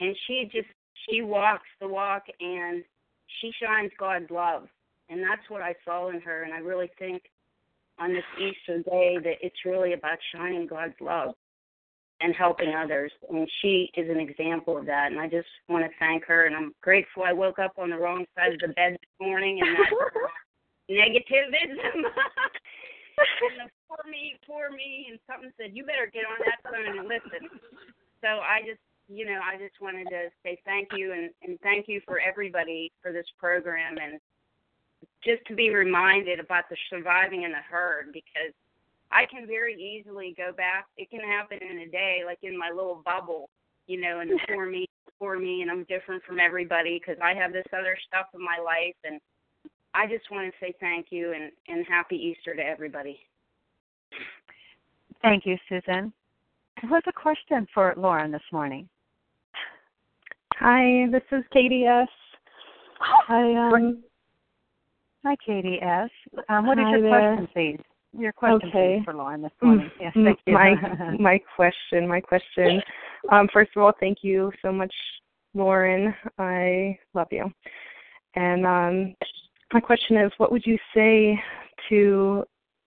and 0.00 0.16
she 0.26 0.48
just 0.52 0.68
she 1.08 1.22
walks 1.22 1.68
the 1.80 1.88
walk 1.88 2.24
and 2.40 2.84
she 3.40 3.52
shines 3.62 3.90
God's 3.98 4.30
love. 4.30 4.68
And 5.08 5.20
that's 5.20 5.48
what 5.48 5.62
I 5.62 5.74
saw 5.84 6.08
in 6.10 6.20
her 6.20 6.42
and 6.42 6.52
I 6.52 6.58
really 6.58 6.90
think 6.98 7.22
on 7.98 8.12
this 8.12 8.24
Easter 8.38 8.78
day 8.82 9.18
that 9.22 9.36
it's 9.40 9.64
really 9.64 9.92
about 9.92 10.18
shining 10.34 10.66
God's 10.66 10.94
love 11.00 11.34
and 12.20 12.34
helping 12.34 12.74
others. 12.74 13.12
And 13.28 13.48
she 13.60 13.90
is 13.96 14.08
an 14.08 14.20
example 14.20 14.78
of 14.78 14.86
that. 14.86 15.10
And 15.10 15.20
I 15.20 15.28
just 15.28 15.48
want 15.68 15.84
to 15.84 15.90
thank 15.98 16.24
her. 16.26 16.46
And 16.46 16.54
I'm 16.54 16.72
grateful 16.80 17.24
I 17.24 17.32
woke 17.32 17.58
up 17.58 17.72
on 17.78 17.90
the 17.90 17.98
wrong 17.98 18.24
side 18.36 18.54
of 18.54 18.60
the 18.60 18.68
bed 18.68 18.92
this 18.92 19.26
morning 19.26 19.60
and 19.60 19.76
that 19.76 19.90
negativism. 20.90 21.82
and 23.42 23.54
the 23.58 23.70
poor 23.88 24.10
me, 24.10 24.38
poor 24.46 24.70
me, 24.70 25.08
and 25.10 25.18
something 25.28 25.52
said, 25.58 25.70
you 25.74 25.84
better 25.84 26.10
get 26.12 26.24
on 26.24 26.38
that 26.46 26.62
phone 26.64 26.98
and 26.98 27.08
listen. 27.08 27.48
So 28.22 28.28
I 28.28 28.62
just, 28.64 28.80
you 29.08 29.26
know, 29.26 29.38
I 29.42 29.58
just 29.58 29.80
wanted 29.80 30.04
to 30.10 30.28
say 30.42 30.60
thank 30.64 30.88
you 30.94 31.12
and, 31.12 31.30
and 31.42 31.58
thank 31.60 31.88
you 31.88 32.00
for 32.06 32.18
everybody 32.20 32.90
for 33.02 33.12
this 33.12 33.26
program 33.38 33.96
and 34.02 34.20
just 35.24 35.44
to 35.46 35.54
be 35.54 35.70
reminded 35.70 36.40
about 36.40 36.64
the 36.70 36.76
surviving 36.90 37.42
in 37.42 37.50
the 37.52 37.64
herd 37.68 38.12
because 38.12 38.54
I 39.10 39.26
can 39.26 39.46
very 39.46 39.74
easily 39.74 40.34
go 40.36 40.52
back. 40.52 40.86
It 40.96 41.10
can 41.10 41.20
happen 41.20 41.58
in 41.60 41.80
a 41.80 41.88
day, 41.88 42.22
like 42.24 42.38
in 42.42 42.58
my 42.58 42.70
little 42.74 43.02
bubble, 43.04 43.50
you 43.86 44.00
know, 44.00 44.20
and 44.20 44.40
for 44.48 44.66
me, 44.66 44.88
for 45.18 45.38
me, 45.38 45.62
and 45.62 45.70
I'm 45.70 45.84
different 45.84 46.22
from 46.24 46.40
everybody 46.40 46.98
because 46.98 47.20
I 47.22 47.34
have 47.34 47.52
this 47.52 47.66
other 47.72 47.96
stuff 48.08 48.26
in 48.34 48.42
my 48.42 48.58
life, 48.64 48.96
and 49.04 49.20
I 49.94 50.06
just 50.06 50.30
want 50.30 50.50
to 50.50 50.64
say 50.64 50.74
thank 50.80 51.06
you 51.10 51.32
and 51.32 51.52
and 51.68 51.86
happy 51.86 52.16
Easter 52.16 52.54
to 52.54 52.62
everybody. 52.62 53.20
Thank 55.20 55.46
you, 55.46 55.56
Susan. 55.68 56.12
What's 56.88 57.06
a 57.06 57.12
question 57.12 57.68
for 57.72 57.94
Lauren 57.96 58.32
this 58.32 58.42
morning? 58.50 58.88
Hi, 60.64 61.06
this 61.10 61.24
is 61.32 61.42
Katie 61.52 61.86
S. 61.86 62.06
Hi, 63.00 63.68
um, 63.68 64.04
hi, 65.24 65.34
Katie 65.44 65.80
S. 65.82 66.08
Um, 66.48 66.68
what 66.68 66.78
is 66.78 66.84
your 66.88 67.02
there. 67.02 67.34
question, 67.34 67.48
please? 67.52 67.80
your 68.16 68.32
question 68.32 68.68
okay. 68.68 69.02
for 69.04 69.12
Lauren 69.12 69.42
this 69.42 69.50
morning. 69.60 69.90
Mm, 70.00 70.00
Yes, 70.00 70.12
thank 70.14 70.38
you. 70.46 70.52
My 70.54 70.74
my 71.18 71.40
question, 71.56 72.06
my 72.06 72.20
question. 72.20 72.80
Um, 73.32 73.48
first 73.52 73.72
of 73.74 73.82
all, 73.82 73.92
thank 73.98 74.18
you 74.22 74.52
so 74.62 74.70
much, 74.70 74.94
Lauren. 75.52 76.14
I 76.38 76.96
love 77.12 77.26
you. 77.32 77.50
And 78.36 78.64
um, 78.64 79.16
my 79.72 79.80
question 79.80 80.16
is, 80.16 80.30
what 80.36 80.52
would 80.52 80.64
you 80.64 80.78
say 80.94 81.42
to 81.88 82.44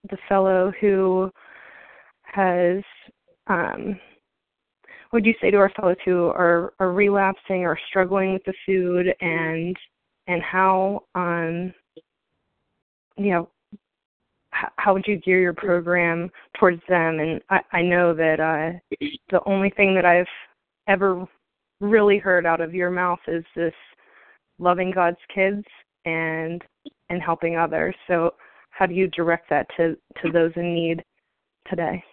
the 0.08 0.16
fellow 0.30 0.72
who 0.80 1.30
has 2.22 2.82
um, 3.48 4.00
would 5.16 5.24
you 5.24 5.34
say 5.40 5.50
to 5.50 5.56
our 5.56 5.70
fellows 5.70 5.96
who 6.04 6.26
are, 6.26 6.74
are 6.78 6.92
relapsing 6.92 7.64
or 7.64 7.78
struggling 7.88 8.34
with 8.34 8.44
the 8.44 8.52
food 8.66 9.06
and 9.22 9.74
and 10.26 10.42
how 10.42 11.02
um 11.14 11.72
you 13.16 13.30
know 13.30 13.48
how, 14.50 14.68
how 14.76 14.92
would 14.92 15.06
you 15.06 15.16
gear 15.16 15.40
your 15.40 15.54
program 15.54 16.30
towards 16.60 16.82
them 16.86 17.20
and 17.20 17.40
I, 17.48 17.60
I 17.72 17.80
know 17.80 18.12
that 18.12 18.40
uh 18.40 18.78
the 19.30 19.40
only 19.46 19.70
thing 19.70 19.94
that 19.94 20.04
I've 20.04 20.26
ever 20.86 21.26
really 21.80 22.18
heard 22.18 22.44
out 22.44 22.60
of 22.60 22.74
your 22.74 22.90
mouth 22.90 23.20
is 23.26 23.44
this 23.54 23.72
loving 24.58 24.90
God's 24.90 25.16
kids 25.34 25.64
and 26.04 26.62
and 27.08 27.22
helping 27.22 27.56
others. 27.56 27.94
So 28.06 28.34
how 28.68 28.84
do 28.84 28.92
you 28.92 29.08
direct 29.08 29.48
that 29.48 29.66
to 29.78 29.96
to 30.20 30.30
those 30.30 30.52
in 30.56 30.74
need 30.74 31.02
today? 31.70 32.04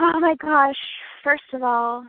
Oh 0.00 0.20
my 0.20 0.34
gosh. 0.40 0.76
First 1.22 1.42
of 1.52 1.62
all, 1.62 2.04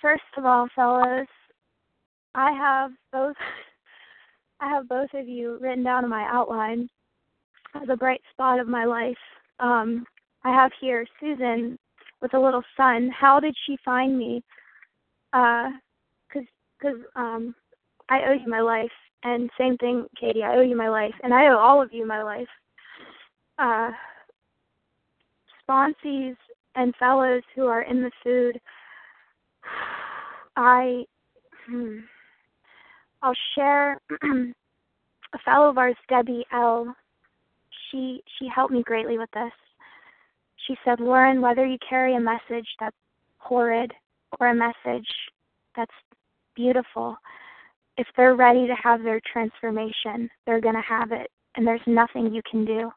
First 0.00 0.22
of 0.36 0.44
all, 0.44 0.66
fellas, 0.74 1.28
I 2.34 2.50
have 2.52 2.90
both 3.12 3.36
I 4.60 4.68
have 4.68 4.88
both 4.88 5.10
of 5.14 5.28
you 5.28 5.58
written 5.60 5.84
down 5.84 6.04
in 6.04 6.10
my 6.10 6.26
outline 6.28 6.88
as 7.80 7.88
a 7.88 7.96
bright 7.96 8.20
spot 8.32 8.58
of 8.58 8.68
my 8.68 8.84
life. 8.84 9.16
Um, 9.60 10.04
I 10.44 10.50
have 10.50 10.72
here 10.80 11.06
Susan 11.20 11.78
with 12.20 12.34
a 12.34 12.40
little 12.40 12.62
son. 12.76 13.10
How 13.16 13.40
did 13.40 13.54
she 13.66 13.76
find 13.84 14.16
me? 14.16 14.42
Uh, 15.32 15.70
cause, 16.32 16.44
cause, 16.80 16.96
um, 17.16 17.54
I 18.08 18.20
owe 18.28 18.32
you 18.32 18.48
my 18.48 18.60
life. 18.60 18.90
And 19.24 19.50
same 19.58 19.76
thing, 19.78 20.06
Katie, 20.18 20.42
I 20.42 20.56
owe 20.56 20.62
you 20.62 20.76
my 20.76 20.88
life. 20.88 21.14
And 21.22 21.32
I 21.32 21.46
owe 21.48 21.58
all 21.58 21.80
of 21.80 21.92
you 21.92 22.06
my 22.06 22.22
life. 22.22 22.48
Uh, 23.58 23.90
sponsees 25.62 26.36
and 26.74 26.94
fellows 26.96 27.42
who 27.54 27.66
are 27.66 27.82
in 27.82 28.02
the 28.02 28.10
food, 28.24 28.60
I, 30.56 31.04
hmm, 31.66 31.98
I'll 33.22 33.36
share 33.54 34.00
a 34.22 35.38
fellow 35.44 35.70
of 35.70 35.78
ours, 35.78 35.96
Debbie 36.08 36.44
L. 36.52 36.94
She 37.90 38.22
she 38.38 38.48
helped 38.48 38.72
me 38.72 38.82
greatly 38.82 39.18
with 39.18 39.30
this. 39.32 39.52
She 40.66 40.76
said, 40.84 41.00
Lauren, 41.00 41.40
whether 41.40 41.66
you 41.66 41.78
carry 41.88 42.16
a 42.16 42.20
message 42.20 42.66
that's 42.78 42.96
horrid 43.38 43.92
or 44.40 44.48
a 44.48 44.54
message 44.54 45.08
that's 45.76 45.92
beautiful, 46.54 47.16
if 47.96 48.06
they're 48.16 48.34
ready 48.34 48.66
to 48.66 48.74
have 48.82 49.02
their 49.02 49.20
transformation, 49.30 50.28
they're 50.46 50.60
going 50.60 50.74
to 50.74 50.82
have 50.82 51.12
it, 51.12 51.30
and 51.56 51.66
there's 51.66 51.80
nothing 51.86 52.32
you 52.32 52.42
can 52.50 52.64
do. 52.64 52.90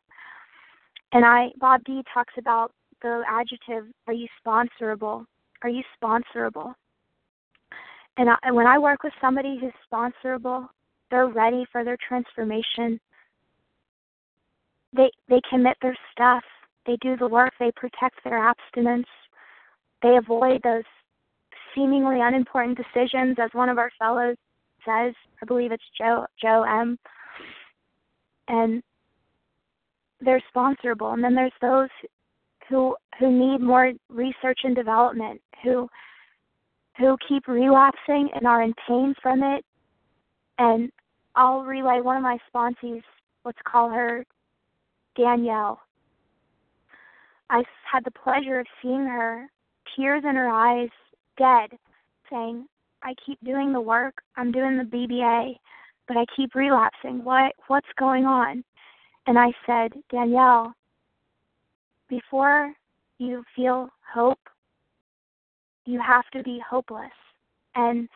And 1.12 1.26
I, 1.26 1.50
Bob 1.60 1.84
D 1.86 2.04
talks 2.14 2.34
about 2.38 2.72
the 3.02 3.24
adjective, 3.28 3.86
are 4.08 4.14
you 4.14 4.28
sponsorable? 4.46 5.26
Are 5.64 5.70
you 5.70 5.84
sponsorable? 6.02 6.74
And 8.18 8.30
I, 8.30 8.52
when 8.52 8.68
I 8.68 8.78
work 8.78 9.04
with 9.04 9.14
somebody 9.20 9.60
who's 9.60 9.74
sponsorable, 9.92 10.68
they're 11.12 11.28
ready 11.28 11.66
for 11.72 11.84
their 11.84 11.98
transformation. 12.08 13.00
They 14.96 15.12
they 15.28 15.42
commit 15.50 15.78
their 15.82 15.98
stuff. 16.12 16.44
They 16.86 16.98
do 17.02 17.18
the 17.18 17.28
work. 17.28 17.52
They 17.60 17.72
protect 17.76 18.24
their 18.24 18.38
abstinence. 18.38 19.08
They 20.02 20.18
avoid 20.18 20.62
those 20.64 20.84
seemingly 21.74 22.22
unimportant 22.22 22.78
decisions, 22.78 23.38
as 23.40 23.50
one 23.54 23.70
of 23.70 23.78
our 23.78 23.92
fellows 24.00 24.38
says. 24.86 25.14
I 25.42 25.46
believe 25.46 25.72
it's 25.72 25.84
Joe 25.98 26.26
Joe 26.42 26.64
M. 26.64 26.98
And 28.48 28.84
they're 30.22 30.44
sponsorable. 30.56 31.14
And 31.14 31.24
then 31.24 31.36
there's 31.36 31.52
those 31.62 31.90
who 32.70 32.96
who 33.20 33.32
need 33.32 33.62
more 33.62 33.92
research 34.10 34.60
and 34.64 34.76
development, 34.76 35.42
who 35.64 35.90
who 36.98 37.18
keep 37.28 37.48
relapsing 37.48 38.30
and 38.34 38.48
are 38.48 38.64
in 38.64 38.74
pain 38.88 39.14
from 39.22 39.44
it. 39.44 39.66
And 40.58 40.92
I'll 41.36 41.64
relay 41.64 42.00
one 42.02 42.18
of 42.18 42.24
my 42.24 42.38
sponsees, 42.54 43.04
let's 43.44 43.58
call 43.68 43.90
her 43.90 44.26
Danielle. 45.18 45.82
I 47.50 47.64
had 47.92 48.04
the 48.06 48.12
pleasure 48.12 48.60
of 48.60 48.68
seeing 48.82 49.06
her, 49.06 49.48
tears 49.96 50.24
in 50.28 50.36
her 50.36 50.48
eyes, 50.48 50.90
dead, 51.38 51.78
saying, 52.32 52.66
I 53.06 53.14
keep 53.24 53.38
doing 53.44 53.72
the 53.72 53.80
work, 53.80 54.16
I'm 54.36 54.52
doing 54.52 54.78
the 54.78 54.84
BBA, 54.84 55.56
but 56.08 56.18
I 56.18 56.26
keep 56.36 56.56
relapsing. 56.56 57.24
What 57.24 57.54
what's 57.68 57.88
going 58.00 58.26
on? 58.26 58.64
And 59.28 59.38
I 59.38 59.52
said, 59.66 59.94
Danielle, 60.12 60.74
before 62.10 62.74
you 63.20 63.44
feel 63.56 63.90
hope, 64.12 64.40
you 65.86 66.02
have 66.02 66.26
to 66.34 66.42
be 66.42 66.60
hopeless. 66.68 67.12
And 67.76 68.10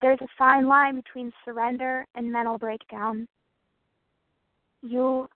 there's 0.00 0.20
a 0.22 0.28
fine 0.38 0.66
line 0.66 0.96
between 0.96 1.32
surrender 1.44 2.06
and 2.14 2.32
mental 2.32 2.56
breakdown. 2.56 3.28
You 4.82 5.28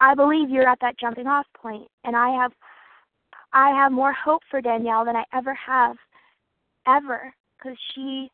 I 0.00 0.14
believe 0.14 0.48
you're 0.48 0.68
at 0.68 0.80
that 0.80 0.98
jumping 0.98 1.26
off 1.26 1.46
point 1.54 1.88
and 2.04 2.16
I 2.16 2.30
have 2.30 2.52
I 3.52 3.68
have 3.70 3.92
more 3.92 4.14
hope 4.14 4.42
for 4.50 4.62
Danielle 4.62 5.04
than 5.04 5.16
I 5.16 5.24
ever 5.34 5.52
have 5.54 5.96
ever 6.86 7.34
because 7.64 7.78
she 7.94 8.30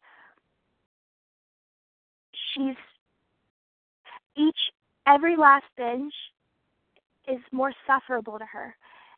she's 2.55 2.77
each 4.37 4.57
every 5.07 5.37
last 5.37 5.65
binge 5.77 6.13
is 7.29 7.39
more 7.53 7.73
sufferable 7.87 8.39
to 8.39 8.45
her. 8.47 8.75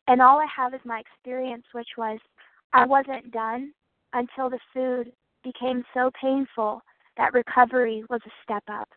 And 0.08 0.20
all 0.20 0.38
i 0.38 0.46
have 0.54 0.74
is 0.74 0.80
my 0.84 1.00
experience 1.00 1.64
which 1.72 1.88
was 1.96 2.18
i 2.72 2.84
wasn't 2.84 3.30
done 3.30 3.72
until 4.12 4.50
the 4.50 4.58
food 4.74 5.12
became 5.44 5.84
so 5.94 6.10
painful 6.20 6.82
that 7.16 7.34
recovery 7.34 8.04
was 8.08 8.20
a 8.26 8.30
step 8.42 8.62
up. 8.68 8.88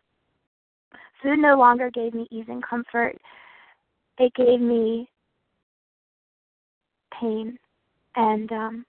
Food 1.21 1.39
no 1.39 1.57
longer 1.57 1.89
gave 1.91 2.13
me 2.13 2.27
ease 2.31 2.45
and 2.47 2.63
comfort. 2.63 3.17
It 4.17 4.33
gave 4.35 4.61
me 4.61 5.09
pain 7.19 7.57
and 8.15 8.51
um 8.51 8.85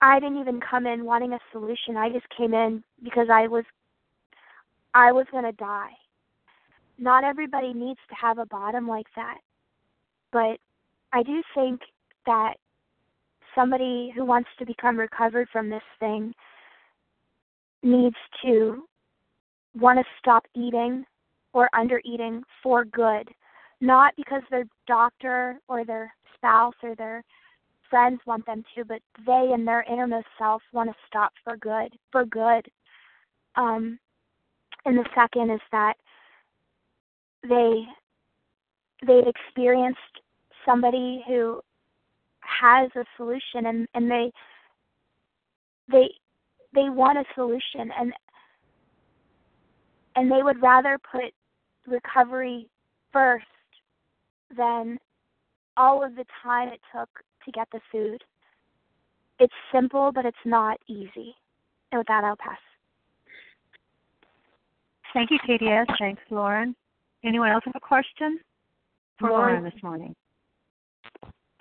I 0.00 0.20
didn't 0.20 0.38
even 0.38 0.60
come 0.60 0.86
in 0.86 1.04
wanting 1.04 1.32
a 1.32 1.40
solution. 1.52 1.96
I 1.96 2.08
just 2.08 2.26
came 2.36 2.54
in 2.54 2.82
because 3.02 3.28
I 3.32 3.48
was 3.48 3.64
I 4.94 5.12
was 5.12 5.26
going 5.30 5.44
to 5.44 5.52
die. 5.52 5.92
Not 6.98 7.24
everybody 7.24 7.72
needs 7.72 8.00
to 8.08 8.14
have 8.14 8.38
a 8.38 8.46
bottom 8.46 8.88
like 8.88 9.06
that. 9.16 9.38
But 10.32 10.58
I 11.12 11.22
do 11.22 11.42
think 11.54 11.80
that 12.26 12.54
somebody 13.54 14.12
who 14.14 14.24
wants 14.24 14.48
to 14.58 14.66
become 14.66 14.98
recovered 14.98 15.48
from 15.52 15.68
this 15.68 15.82
thing 16.00 16.32
needs 17.82 18.16
to 18.42 18.82
want 19.78 19.98
to 19.98 20.04
stop 20.18 20.44
eating 20.54 21.04
or 21.52 21.68
under 21.72 22.00
eating 22.04 22.42
for 22.62 22.84
good, 22.84 23.28
not 23.80 24.14
because 24.16 24.42
their 24.50 24.64
doctor 24.86 25.60
or 25.68 25.84
their 25.84 26.12
spouse 26.34 26.74
or 26.82 26.94
their 26.94 27.24
friends 27.90 28.20
want 28.26 28.44
them 28.46 28.64
to, 28.74 28.84
but 28.84 29.00
they 29.26 29.50
in 29.54 29.64
their 29.64 29.82
innermost 29.90 30.26
self 30.38 30.62
want 30.72 30.90
to 30.90 30.96
stop 31.06 31.32
for 31.44 31.56
good, 31.56 31.92
for 32.12 32.24
good. 32.24 32.66
Um, 33.56 33.98
and 34.84 34.98
the 34.98 35.08
second 35.14 35.50
is 35.50 35.60
that 35.72 35.94
they 37.42 37.84
they've 39.06 39.26
experienced 39.26 39.98
somebody 40.64 41.24
who 41.26 41.60
has 42.40 42.90
a 42.96 43.04
solution 43.16 43.66
and, 43.66 43.88
and 43.94 44.10
they 44.10 44.30
they 45.90 46.08
they 46.74 46.88
want 46.88 47.18
a 47.18 47.24
solution 47.34 47.90
and 47.98 48.12
and 50.16 50.30
they 50.30 50.42
would 50.42 50.60
rather 50.60 50.98
put 51.10 51.32
recovery 51.86 52.68
first 53.12 53.44
than 54.56 54.98
all 55.76 56.04
of 56.04 56.16
the 56.16 56.24
time 56.42 56.68
it 56.68 56.80
took 56.92 57.08
to 57.48 57.52
get 57.52 57.68
the 57.72 57.80
food. 57.90 58.22
It's 59.40 59.54
simple, 59.72 60.12
but 60.14 60.24
it's 60.24 60.36
not 60.44 60.78
easy. 60.88 61.34
And 61.90 61.98
with 61.98 62.06
that, 62.08 62.24
I'll 62.24 62.36
pass. 62.36 62.58
Thank 65.14 65.30
you, 65.30 65.38
KDS. 65.48 65.86
Thanks, 65.98 66.22
Lauren. 66.30 66.74
Anyone 67.24 67.50
else 67.50 67.64
have 67.64 67.74
a 67.76 67.80
question 67.80 68.38
for 69.18 69.30
Lauren, 69.30 69.56
Lauren 69.56 69.64
this 69.64 69.82
morning? 69.82 70.14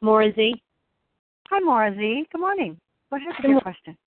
Maura 0.01 0.33
Z. 0.33 0.53
Hi, 1.49 1.59
Maura 1.59 1.95
Z. 1.95 2.25
Good 2.31 2.41
morning. 2.41 2.77
Go 3.09 3.17
ahead 3.17 3.29
with 3.41 3.51
your 3.51 3.61
question. 3.61 3.97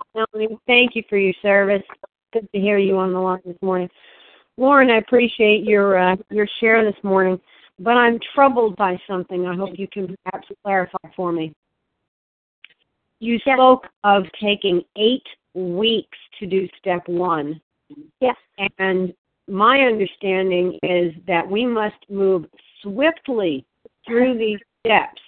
Thank 0.66 0.94
you 0.94 1.02
for 1.08 1.16
your 1.16 1.32
service. 1.40 1.82
Good 2.32 2.48
to 2.52 2.60
hear 2.60 2.78
you 2.78 2.98
on 2.98 3.12
the 3.12 3.18
line 3.18 3.40
this 3.44 3.56
morning. 3.62 3.88
Lauren, 4.56 4.90
I 4.90 4.98
appreciate 4.98 5.64
your 5.64 5.98
uh, 5.98 6.16
your 6.30 6.46
share 6.60 6.84
this 6.84 7.02
morning, 7.02 7.40
but 7.78 7.96
I'm 7.96 8.18
troubled 8.34 8.76
by 8.76 9.00
something. 9.08 9.46
I 9.46 9.56
hope 9.56 9.70
you 9.78 9.88
can 9.88 10.14
perhaps 10.24 10.48
clarify 10.62 10.98
for 11.16 11.32
me. 11.32 11.54
You 13.20 13.38
spoke 13.38 13.86
of 14.04 14.24
taking 14.40 14.82
eight 14.96 15.26
weeks 15.54 16.18
to 16.38 16.46
do 16.46 16.68
step 16.78 17.06
one. 17.06 17.60
Yes. 18.20 18.36
And 18.78 19.12
my 19.48 19.80
understanding 19.80 20.78
is 20.82 21.12
that 21.26 21.48
we 21.48 21.66
must 21.66 21.96
move 22.08 22.46
swiftly 22.82 23.64
through 24.06 24.38
these 24.38 24.58
steps 24.84 25.20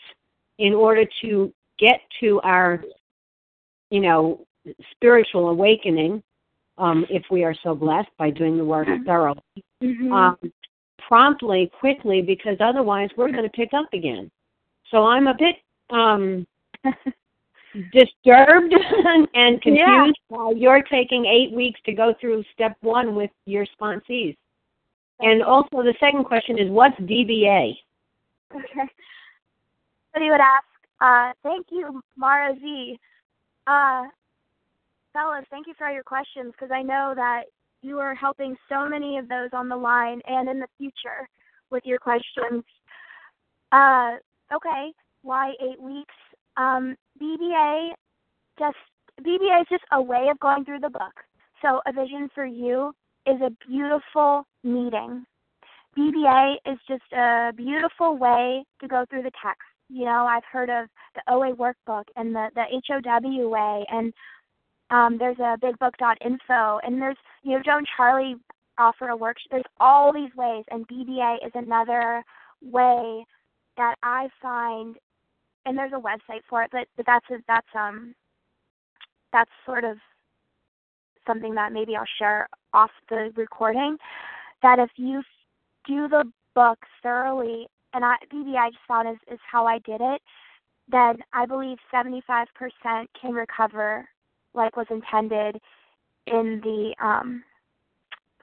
in 0.59 0.73
order 0.75 1.05
to 1.23 1.53
get 1.79 2.01
to 2.21 2.41
our, 2.43 2.83
you 3.91 4.01
know, 4.01 4.47
spiritual 4.93 5.49
awakening, 5.49 6.23
um, 6.79 7.05
if 7.11 7.25
we 7.31 7.45
are 7.45 7.55
so 7.63 7.75
blessed 7.75 8.11
by 8.17 8.31
doing 8.31 8.57
the 8.57 8.65
work 8.65 8.89
thoroughly, 9.05 9.43
Mm-hmm. 9.83 10.13
um, 10.13 10.37
promptly, 11.09 11.71
quickly, 11.81 12.23
because 12.23 12.57
otherwise 12.61 13.11
we're 13.17 13.33
going 13.33 13.43
to 13.43 13.51
pick 13.51 13.75
up 13.75 13.87
again. 13.93 14.31
So 14.93 15.05
I'm 15.05 15.27
a 15.27 15.35
bit 15.35 15.57
um, 15.91 16.47
disturbed 17.93 18.75
and 19.35 19.61
confused 19.63 19.79
Yeah. 19.87 20.13
why 20.29 20.53
you're 20.57 20.83
taking 20.83 21.27
eight 21.27 21.53
weeks 21.53 21.81
to 21.87 21.93
go 21.93 22.15
through 22.21 22.45
step 22.53 22.77
one 22.81 23.15
with 23.15 23.31
your 23.47 23.67
sponsees. 23.67 24.37
And 25.21 25.43
also, 25.43 25.83
the 25.83 25.95
second 26.01 26.25
question 26.25 26.59
is, 26.59 26.69
what's 26.69 26.97
DBA? 27.01 27.77
Okay. 28.55 28.89
Somebody 30.13 30.31
would 30.31 30.41
ask, 30.41 30.65
uh, 31.01 31.33
thank 31.43 31.67
you, 31.71 32.03
Maura 32.17 32.55
Z. 32.61 32.99
Uh, 33.67 34.05
fellas, 35.13 35.45
thank 35.51 35.67
you 35.67 35.75
for 35.79 35.87
all 35.87 35.95
your 35.95 36.03
questions 36.03 36.53
because 36.53 36.71
I 36.73 36.83
know 36.83 37.13
that 37.17 37.45
you 37.83 37.99
are 37.99 38.15
helping 38.15 38.57
so 38.69 38.89
many 38.89 39.19
of 39.19 39.29
those 39.29 39.51
on 39.53 39.69
the 39.69 39.77
line 39.77 40.21
and 40.27 40.49
in 40.49 40.61
the 40.61 40.69
future 40.79 41.29
with 41.71 41.85
your 41.87 41.99
questions. 41.99 42.65
Uh, 43.71 44.17
okay, 44.55 44.93
why 45.23 45.53
eight 45.61 45.81
weeks? 45.81 46.15
Um, 46.57 46.97
BBA 47.21 47.91
just 48.59 48.77
BBA 49.21 49.63
is 49.63 49.67
just 49.71 49.85
a 49.93 50.01
way 50.01 50.29
of 50.31 50.39
going 50.41 50.65
through 50.65 50.81
the 50.81 50.91
book. 50.91 51.13
So 51.61 51.81
a 51.87 51.93
vision 51.93 52.29
for 52.35 52.45
you 52.45 52.93
is 53.27 53.41
a 53.41 53.51
beautiful 53.67 54.45
meeting. 54.65 55.25
BBA 55.97 56.57
is 56.67 56.79
just 56.89 57.13
a 57.13 57.53
beautiful 57.55 58.17
way 58.17 58.65
to 58.81 58.89
go 58.89 59.05
through 59.09 59.23
the 59.23 59.31
text. 59.45 59.63
You 59.89 60.07
know, 60.07 60.27
I've 60.27 60.45
heard 60.51 60.71
of 60.71 60.89
the 61.15 61.23
OA 61.33 61.55
workbook 61.55 62.05
and 62.17 62.35
the, 62.35 62.49
the 62.55 62.65
HOW 62.89 63.49
way, 63.49 63.85
and 63.91 64.13
um, 64.91 65.19
there's 65.19 65.39
a 65.39 65.57
bigbook.info, 65.63 66.81
and 66.83 67.01
there's, 67.01 67.17
you 67.43 67.53
know, 67.53 67.63
Joe 67.63 67.79
and 67.79 67.87
Charlie 67.97 68.37
offer 68.79 69.09
a 69.09 69.17
workshop. 69.17 69.49
There's 69.51 69.65
all 69.81 70.13
these 70.13 70.35
ways, 70.35 70.65
and 70.71 70.89
BBA 70.89 71.47
is 71.47 71.53
another 71.55 72.25
way 72.63 73.25
that 73.77 73.97
I 74.03 74.29
find, 74.41 74.97
and 75.67 75.77
there's 75.77 75.93
a 75.93 76.01
website 76.01 76.43
for 76.49 76.63
it, 76.63 76.71
but, 76.73 76.87
but 76.97 77.07
that's 77.07 77.27
a, 77.31 77.37
that's 77.47 77.67
um 77.79 78.15
that's 79.33 79.51
sort 79.65 79.85
of 79.85 79.97
something 81.27 81.55
that 81.55 81.73
maybe 81.73 81.97
I'll 81.97 82.05
share 82.19 82.49
off 82.73 82.91
the 83.09 83.33
recording. 83.37 83.97
That 84.63 84.79
if 84.79 84.91
you 84.97 85.23
do 85.87 86.09
the 86.09 86.25
book 86.55 86.79
thoroughly, 87.03 87.67
and 87.95 88.05
I 88.05 88.17
BB 88.33 88.57
I 88.57 88.71
just 88.71 88.83
found 88.87 89.09
is, 89.09 89.17
is 89.33 89.41
how 89.51 89.67
I 89.67 89.79
did 89.81 90.01
it, 90.01 90.21
then 90.91 91.19
I 91.33 91.47
believe 91.47 91.79
75% 91.93 92.47
can 93.21 93.33
recover 93.33 94.09
like 94.55 94.77
was 94.77 94.87
intended 94.91 95.61
in 96.27 96.61
the 96.63 96.95
um 97.05 97.43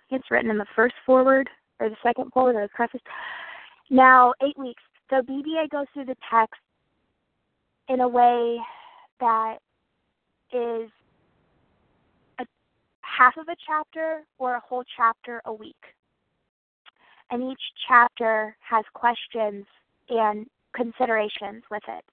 it's 0.09 0.31
written 0.31 0.49
in 0.49 0.57
the 0.57 0.65
first 0.75 0.95
forward 1.05 1.49
or 1.79 1.89
the 1.89 1.95
second 2.03 2.31
forward 2.33 2.55
or 2.55 2.63
the 2.63 2.69
preface. 2.69 3.01
Now 3.89 4.33
eight 4.41 4.57
weeks. 4.57 4.81
So 5.09 5.21
BBA 5.21 5.69
goes 5.69 5.85
through 5.93 6.05
the 6.05 6.15
text 6.31 6.59
in 7.89 8.01
a 8.01 8.07
way 8.07 8.59
that 9.19 9.57
is 10.53 10.89
a 12.39 12.45
half 13.01 13.35
of 13.37 13.47
a 13.49 13.55
chapter 13.65 14.23
or 14.37 14.55
a 14.55 14.59
whole 14.59 14.83
chapter 14.95 15.41
a 15.45 15.53
week 15.53 15.75
and 17.31 17.51
each 17.51 17.61
chapter 17.87 18.55
has 18.59 18.83
questions 18.93 19.65
and 20.09 20.47
considerations 20.73 21.63
with 21.69 21.83
it. 21.87 22.03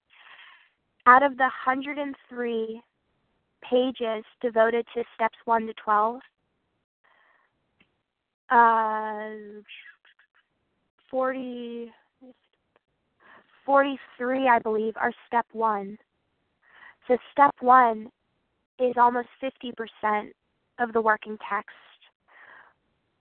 Out 1.07 1.23
of 1.23 1.37
the 1.37 1.45
103 1.45 2.83
pages 3.63 4.25
devoted 4.41 4.87
to 4.95 5.05
steps 5.15 5.39
1 5.45 5.67
to 5.67 5.75
12, 5.75 6.21
uh, 8.51 9.31
40, 11.11 11.93
43, 13.67 14.49
I 14.49 14.59
believe, 14.61 14.95
are 14.97 15.13
step 15.27 15.47
1. 15.53 15.99
So 17.09 17.19
step 17.33 17.55
1 17.61 18.11
is 18.79 18.95
almost 18.97 19.29
50% 19.43 20.31
of 20.79 20.93
the 20.93 21.01
working 21.01 21.37
text. 21.51 21.71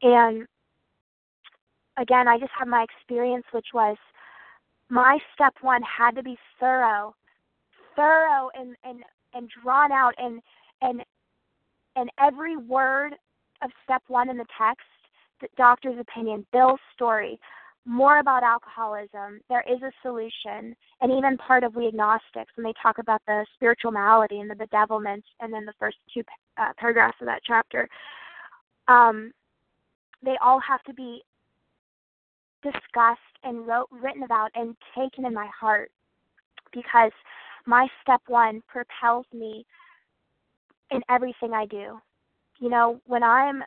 And 0.02 0.46
again, 1.98 2.28
I 2.28 2.38
just 2.38 2.52
had 2.58 2.68
my 2.68 2.84
experience, 2.84 3.46
which 3.52 3.68
was 3.74 3.98
my 4.90 5.18
step 5.34 5.54
one 5.62 5.82
had 5.82 6.16
to 6.16 6.24
be 6.24 6.38
thorough, 6.60 7.16
thorough 7.96 8.50
and 8.54 8.76
and 8.84 9.04
and 9.34 9.50
drawn 9.64 9.92
out, 9.92 10.14
and 10.18 10.42
and 10.82 11.02
and 11.96 12.10
every 12.20 12.56
word 12.56 13.14
of 13.64 13.72
step 13.84 14.04
one 14.08 14.30
in 14.30 14.38
the 14.38 14.46
text, 14.58 14.86
the 15.42 15.48
doctor's 15.58 16.00
opinion, 16.00 16.46
Bill's 16.52 16.80
story, 16.94 17.40
more 17.86 18.20
about 18.20 18.44
alcoholism. 18.44 19.40
There 19.48 19.64
is 19.70 19.82
a 19.84 19.92
solution, 20.02 20.76
and 21.02 21.12
even 21.12 21.38
part 21.38 21.64
of 21.64 21.76
we 21.76 21.88
agnostics 21.88 22.52
when 22.56 22.64
they 22.64 22.74
talk 22.82 22.98
about 22.98 23.22
the 23.28 23.46
spiritual 23.56 23.92
malady 23.92 24.40
and 24.40 24.50
the 24.50 24.56
bedevilment, 24.56 25.24
and 25.40 25.54
then 25.54 25.66
the 25.66 25.74
first 25.80 25.98
two 26.14 26.24
uh, 26.58 26.72
paragraphs 26.78 27.18
of 27.22 27.28
that 27.28 27.42
chapter. 27.46 27.88
Um, 28.88 29.32
they 30.24 30.36
all 30.44 30.60
have 30.60 30.82
to 30.84 30.94
be 30.94 31.22
discussed 32.64 33.20
and 33.44 33.68
wrote, 33.68 33.88
written 33.92 34.24
about 34.24 34.50
and 34.56 34.76
taken 34.98 35.26
in 35.26 35.34
my 35.34 35.48
heart 35.48 35.92
because 36.74 37.12
my 37.68 37.88
step 38.02 38.22
one 38.28 38.64
propels 38.68 39.26
me 39.34 39.66
in 40.92 41.02
everything 41.10 41.54
I 41.54 41.66
do. 41.68 42.00
You 42.60 42.70
know, 42.70 43.00
when 43.06 43.24
I'm 43.24 43.64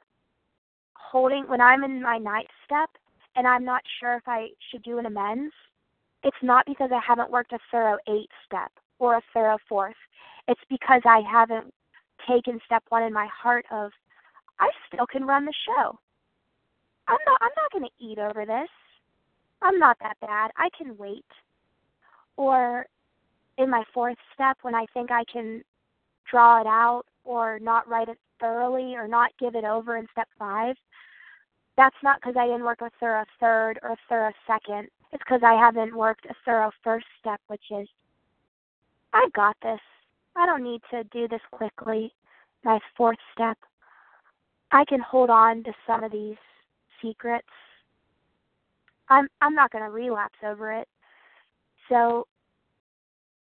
holding, 0.94 1.44
when 1.44 1.60
I'm 1.60 1.84
in 1.84 2.02
my 2.02 2.18
ninth 2.18 2.48
step 2.64 2.90
and 3.38 3.46
I'm 3.46 3.64
not 3.64 3.82
sure 4.00 4.16
if 4.16 4.24
I 4.26 4.48
should 4.68 4.82
do 4.82 4.98
an 4.98 5.06
amends, 5.06 5.54
it's 6.24 6.36
not 6.42 6.66
because 6.66 6.90
I 6.92 7.00
haven't 7.06 7.30
worked 7.30 7.52
a 7.52 7.58
thorough 7.70 7.98
eight 8.08 8.28
step 8.44 8.72
or 8.98 9.16
a 9.16 9.22
thorough 9.32 9.58
fourth. 9.68 9.94
It's 10.48 10.60
because 10.68 11.02
I 11.04 11.20
haven't 11.20 11.72
taken 12.28 12.58
step 12.66 12.82
one 12.88 13.04
in 13.04 13.12
my 13.12 13.28
heart 13.32 13.64
of 13.70 13.92
I 14.58 14.70
still 14.88 15.06
can 15.06 15.24
run 15.24 15.44
the 15.44 15.54
show. 15.64 15.96
I'm 17.06 17.18
not 17.26 17.38
I'm 17.40 17.52
not 17.56 17.72
going 17.72 17.84
to 17.84 18.04
eat 18.04 18.18
over 18.18 18.44
this. 18.44 18.68
I'm 19.62 19.78
not 19.78 19.96
that 20.02 20.16
bad. 20.20 20.50
I 20.56 20.68
can 20.76 20.96
wait. 20.98 21.24
Or 22.36 22.86
in 23.56 23.70
my 23.70 23.84
fourth 23.94 24.18
step, 24.34 24.58
when 24.62 24.74
I 24.74 24.86
think 24.92 25.12
I 25.12 25.22
can 25.32 25.62
draw 26.28 26.60
it 26.60 26.66
out 26.66 27.04
or 27.24 27.60
not 27.60 27.88
write 27.88 28.08
it 28.08 28.18
thoroughly 28.40 28.96
or 28.96 29.06
not 29.06 29.30
give 29.38 29.54
it 29.54 29.64
over 29.64 29.96
in 29.96 30.06
step 30.10 30.28
five, 30.38 30.74
that's 31.78 31.96
not 32.02 32.20
because 32.20 32.36
I 32.38 32.46
didn't 32.46 32.64
work 32.64 32.82
a 32.82 32.90
thorough 33.00 33.24
third 33.40 33.78
or 33.82 33.92
a 33.92 33.96
thorough 34.08 34.32
second. 34.46 34.88
It's 35.12 35.22
because 35.24 35.40
I 35.42 35.54
haven't 35.54 35.96
worked 35.96 36.26
a 36.26 36.34
thorough 36.44 36.70
first 36.84 37.06
step, 37.18 37.40
which 37.46 37.64
is 37.70 37.88
I 39.14 39.28
got 39.34 39.56
this. 39.62 39.80
I 40.36 40.44
don't 40.44 40.62
need 40.62 40.82
to 40.90 41.04
do 41.04 41.26
this 41.26 41.40
quickly. 41.50 42.12
My 42.62 42.78
fourth 42.96 43.16
step. 43.32 43.56
I 44.72 44.84
can 44.84 45.00
hold 45.00 45.30
on 45.30 45.64
to 45.64 45.72
some 45.86 46.04
of 46.04 46.12
these 46.12 46.36
secrets 47.00 47.48
I'm 49.10 49.28
I'm 49.40 49.54
not 49.54 49.70
going 49.70 49.84
to 49.84 49.90
relapse 49.90 50.38
over 50.44 50.72
it. 50.72 50.88
So, 51.88 52.26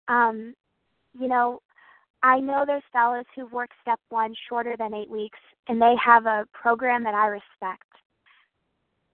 um, 0.08 0.54
you 1.18 1.28
know, 1.28 1.60
I 2.22 2.40
know 2.40 2.64
there's 2.66 2.82
fellows 2.92 3.26
who've 3.34 3.52
worked 3.52 3.74
step 3.82 4.00
one 4.08 4.34
shorter 4.48 4.74
than 4.78 4.94
eight 4.94 5.10
weeks, 5.10 5.38
and 5.68 5.80
they 5.80 5.94
have 6.04 6.26
a 6.26 6.46
program 6.52 7.04
that 7.04 7.14
I 7.14 7.26
respect. 7.26 7.84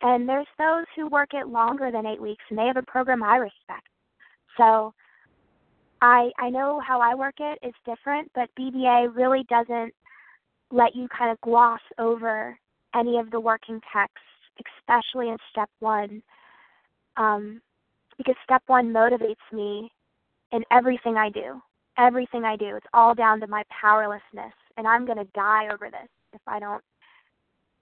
And 0.05 0.28
there's 0.28 0.48
those 0.59 0.86
who 0.97 1.09
work 1.09 1.31
it 1.35 1.48
longer 1.48 1.90
than 1.93 2.06
eight 2.06 2.22
weeks, 2.22 2.44
and 2.51 2.59
they 2.59 2.66
have 2.66 2.78
a 2.78 2.82
program 2.85 3.24
I 3.24 3.39
respect. 3.39 3.89
So, 4.59 4.94
I 6.02 6.31
I 6.39 6.51
know 6.51 6.81
how 6.86 7.01
I 7.01 7.14
work 7.16 7.36
it 7.40 7.59
is 7.66 7.74
different, 7.86 8.31
but 8.35 8.51
BBA 8.60 9.16
really 9.16 9.44
doesn't 9.51 9.94
let 10.72 10.97
you 10.97 11.09
kind 11.09 11.32
of 11.32 11.40
gloss 11.43 11.81
over 11.98 12.59
any 12.94 13.18
of 13.18 13.31
the 13.32 13.40
working 13.40 13.81
text, 13.93 14.18
especially 14.81 15.31
in 15.31 15.39
step 15.51 15.70
one 15.81 16.22
um, 17.18 17.62
because 18.18 18.36
step 18.44 18.62
one 18.68 18.93
motivates 18.93 19.36
me 19.52 19.90
in 20.52 20.64
everything 20.72 21.16
I 21.18 21.31
do. 21.31 21.60
everything 21.98 22.44
I 22.44 22.56
do. 22.56 22.76
It's 22.76 22.86
all 22.94 23.14
down 23.14 23.40
to 23.40 23.47
my 23.47 23.64
powerlessness, 23.70 24.55
and 24.76 24.86
I'm 24.86 25.06
going 25.06 25.18
to 25.18 25.28
die 25.35 25.68
over 25.72 25.90
this 25.90 26.09
if 26.32 26.40
I 26.47 26.59
don't 26.60 26.82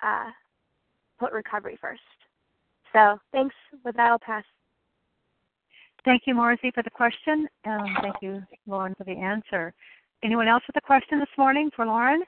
uh, 0.02 0.30
put 1.18 1.32
recovery 1.32 1.78
first. 1.80 2.00
So 2.92 3.18
thanks. 3.32 3.54
With 3.84 3.96
that, 3.96 4.10
I'll 4.10 4.18
pass. 4.18 4.44
Thank 6.04 6.22
you, 6.26 6.34
Maura 6.34 6.56
Z, 6.60 6.72
for 6.74 6.82
the 6.82 6.90
question. 6.90 7.46
Um, 7.64 7.96
thank 8.02 8.16
you, 8.20 8.42
Lauren, 8.66 8.94
for 8.98 9.04
the 9.04 9.12
answer. 9.12 9.72
Anyone 10.24 10.48
else 10.48 10.62
with 10.66 10.76
a 10.76 10.80
question 10.80 11.18
this 11.18 11.28
morning 11.38 11.70
for 11.74 11.86
Lauren? 11.86 12.22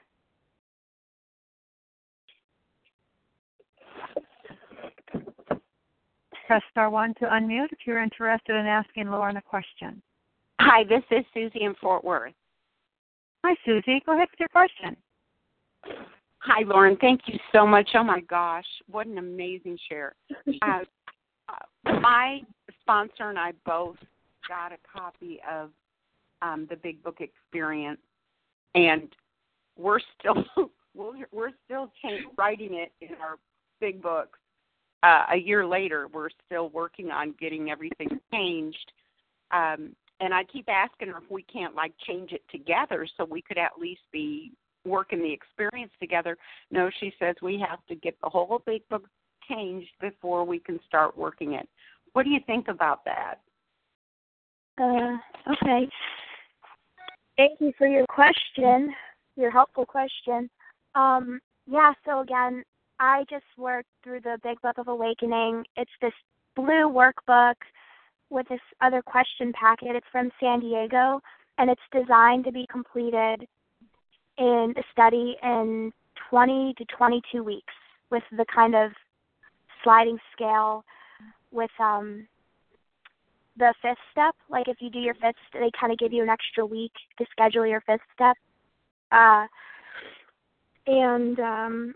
Press 6.47 6.61
star 6.69 6.89
one 6.89 7.13
to 7.15 7.25
unmute 7.25 7.71
if 7.71 7.79
you're 7.85 8.01
interested 8.01 8.55
in 8.55 8.67
asking 8.67 9.09
Lauren 9.09 9.37
a 9.37 9.41
question. 9.41 10.01
Hi, 10.59 10.83
this 10.83 11.03
is 11.11 11.25
Susie 11.33 11.63
in 11.63 11.73
Fort 11.81 12.03
Worth. 12.03 12.33
Hi, 13.43 13.55
Susie. 13.65 14.01
Go 14.05 14.13
ahead 14.13 14.27
with 14.31 14.39
your 14.39 14.49
question. 14.49 14.95
Hi, 16.47 16.61
Lauren. 16.63 16.95
Thank 17.01 17.21
you 17.25 17.39
so 17.51 17.65
much. 17.65 17.89
Oh 17.95 18.03
my 18.03 18.19
gosh, 18.21 18.65
what 18.89 19.07
an 19.07 19.17
amazing 19.17 19.79
share. 19.89 20.13
Uh, 20.61 20.81
uh, 21.49 21.99
my 22.01 22.41
sponsor 22.81 23.29
and 23.29 23.39
I 23.39 23.53
both 23.65 23.95
got 24.47 24.71
a 24.71 24.77
copy 24.91 25.39
of 25.51 25.71
um, 26.43 26.67
the 26.69 26.75
Big 26.75 27.01
Book 27.03 27.19
Experience, 27.19 27.99
and 28.75 29.09
we're 29.75 29.99
still 30.19 30.43
we're, 30.93 31.49
still 31.65 31.91
writing 32.37 32.75
it 32.75 32.91
in 33.01 33.15
our 33.21 33.37
big 33.81 34.01
books. 34.01 34.37
Uh, 35.01 35.25
a 35.31 35.37
year 35.37 35.65
later, 35.65 36.07
we're 36.13 36.29
still 36.45 36.69
working 36.69 37.09
on 37.09 37.33
getting 37.39 37.71
everything 37.71 38.19
changed. 38.31 38.91
Um, 39.51 39.95
and 40.19 40.31
I 40.31 40.43
keep 40.43 40.69
asking 40.69 41.07
her 41.07 41.17
if 41.17 41.29
we 41.29 41.41
can't 41.43 41.75
like 41.75 41.93
change 42.07 42.31
it 42.31 42.43
together 42.51 43.07
so 43.17 43.25
we 43.25 43.41
could 43.41 43.57
at 43.57 43.71
least 43.79 44.01
be 44.11 44.51
working 44.85 45.19
the 45.19 45.31
experience 45.31 45.91
together. 45.99 46.37
No, 46.71 46.89
she 46.99 47.13
says 47.19 47.35
we 47.41 47.63
have 47.67 47.79
to 47.87 47.95
get 47.95 48.15
the 48.21 48.29
whole 48.29 48.61
big 48.65 48.87
book 48.89 49.07
changed 49.49 49.89
before 49.99 50.43
we 50.43 50.59
can 50.59 50.79
start 50.87 51.17
working 51.17 51.53
it. 51.53 51.67
What 52.13 52.23
do 52.23 52.29
you 52.29 52.39
think 52.45 52.67
about 52.67 53.03
that? 53.05 53.35
Uh, 54.79 55.17
okay. 55.51 55.87
Thank 57.37 57.59
you 57.59 57.73
for 57.77 57.87
your 57.87 58.05
question, 58.07 58.93
your 59.35 59.51
helpful 59.51 59.85
question. 59.85 60.49
Um, 60.95 61.39
yeah, 61.67 61.93
so 62.05 62.21
again, 62.21 62.63
I 62.99 63.25
just 63.29 63.45
worked 63.57 63.89
through 64.03 64.21
the 64.21 64.37
Big 64.43 64.61
Book 64.61 64.77
of 64.77 64.87
Awakening. 64.87 65.65
It's 65.75 65.91
this 66.01 66.13
blue 66.55 66.89
workbook 66.89 67.55
with 68.29 68.47
this 68.47 68.61
other 68.81 69.01
question 69.01 69.51
packet. 69.53 69.95
It's 69.95 70.07
from 70.11 70.31
San 70.39 70.61
Diego, 70.61 71.19
and 71.57 71.69
it's 71.69 71.81
designed 71.91 72.45
to 72.45 72.51
be 72.51 72.65
completed 72.71 73.45
in 74.37 74.73
a 74.77 74.83
study 74.91 75.35
in 75.43 75.91
20 76.29 76.73
to 76.77 76.85
22 76.97 77.43
weeks 77.43 77.73
with 78.11 78.23
the 78.31 78.45
kind 78.53 78.75
of 78.75 78.91
sliding 79.83 80.17
scale 80.33 80.83
with 81.51 81.71
um 81.79 82.27
the 83.57 83.73
fifth 83.81 83.97
step. 84.11 84.35
Like 84.49 84.67
if 84.67 84.77
you 84.81 84.89
do 84.89 84.99
your 84.99 85.13
fifth 85.15 85.35
they 85.53 85.71
kind 85.79 85.93
of 85.93 85.99
give 85.99 86.11
you 86.11 86.23
an 86.23 86.29
extra 86.29 86.65
week 86.65 86.91
to 87.17 87.25
schedule 87.31 87.65
your 87.65 87.81
fifth 87.81 88.01
step. 88.13 88.35
Uh 89.11 89.45
and 90.87 91.39
um 91.39 91.95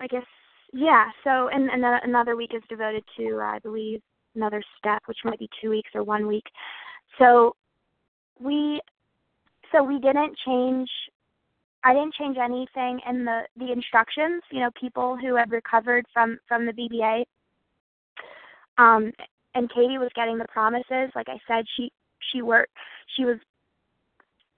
i 0.00 0.08
guess 0.08 0.24
yeah 0.72 1.04
so 1.22 1.48
and, 1.52 1.70
and 1.70 1.84
another 2.02 2.34
week 2.34 2.50
is 2.52 2.62
devoted 2.68 3.04
to 3.16 3.38
uh, 3.40 3.44
i 3.44 3.58
believe 3.60 4.02
another 4.34 4.62
step 4.78 5.02
which 5.06 5.18
might 5.24 5.38
be 5.38 5.48
two 5.60 5.70
weeks 5.70 5.90
or 5.94 6.02
one 6.02 6.26
week. 6.26 6.44
So 7.18 7.56
we 8.38 8.80
so 9.72 9.82
we 9.82 9.98
didn't 9.98 10.36
change 10.46 10.88
I 11.84 11.94
didn't 11.94 12.14
change 12.14 12.36
anything 12.38 13.00
in 13.08 13.24
the 13.24 13.42
the 13.56 13.72
instructions. 13.72 14.42
You 14.50 14.60
know, 14.60 14.70
people 14.78 15.16
who 15.16 15.34
had 15.36 15.50
recovered 15.50 16.06
from 16.12 16.38
from 16.46 16.66
the 16.66 16.72
BBA. 16.72 17.24
Um, 18.78 19.12
and 19.54 19.70
Katie 19.70 19.98
was 19.98 20.08
getting 20.14 20.38
the 20.38 20.46
promises. 20.46 21.10
Like 21.14 21.28
I 21.28 21.38
said, 21.46 21.64
she 21.76 21.90
she 22.32 22.42
worked. 22.42 22.72
She 23.16 23.24
was 23.24 23.38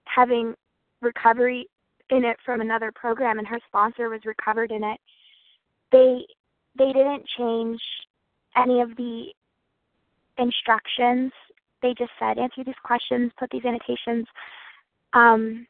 having 0.05 0.55
recovery 1.01 1.69
in 2.11 2.25
it 2.25 2.37
from 2.45 2.61
another 2.61 2.93
program, 2.95 3.39
and 3.39 3.49
her 3.49 3.59
sponsor 3.67 4.09
was 4.09 4.21
recovered 4.25 4.71
in 4.71 4.85
it. 4.85 5.01
They 5.91 6.27
they 6.77 6.93
didn't 6.93 7.25
change 7.39 7.81
any 8.57 8.81
of 8.81 8.97
the 8.97 9.33
instructions. 10.39 11.33
They 11.83 11.95
just 11.95 12.13
said 12.19 12.39
answer 12.39 12.65
these 12.65 12.75
questions, 12.85 13.33
put 13.39 13.51
these 13.51 13.65
annotations. 13.65 14.27
Um, 15.15 15.67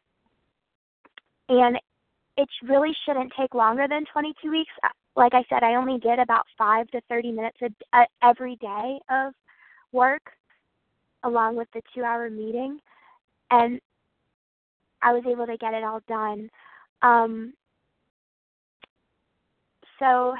and 1.48 1.78
it 2.36 2.48
really 2.66 2.92
shouldn't 3.06 3.32
take 3.38 3.54
longer 3.54 3.86
than 3.88 4.04
22 4.12 4.50
weeks. 4.50 4.72
Uh, 4.82 4.88
like 5.16 5.34
I 5.34 5.44
said, 5.48 5.62
I 5.62 5.76
only 5.76 5.98
did 5.98 6.18
about 6.18 6.46
five 6.58 6.88
to 6.88 7.00
30 7.08 7.32
minutes 7.32 7.58
a, 7.62 7.96
a, 7.96 8.06
every 8.22 8.56
day 8.56 8.98
of 9.10 9.32
work, 9.92 10.22
along 11.22 11.56
with 11.56 11.68
the 11.74 11.82
two-hour 11.94 12.30
meeting, 12.30 12.80
and 13.50 13.80
I 15.02 15.12
was 15.12 15.22
able 15.30 15.46
to 15.46 15.56
get 15.56 15.74
it 15.74 15.84
all 15.84 16.00
done. 16.08 16.50
Um, 17.02 17.52
so, 19.98 20.34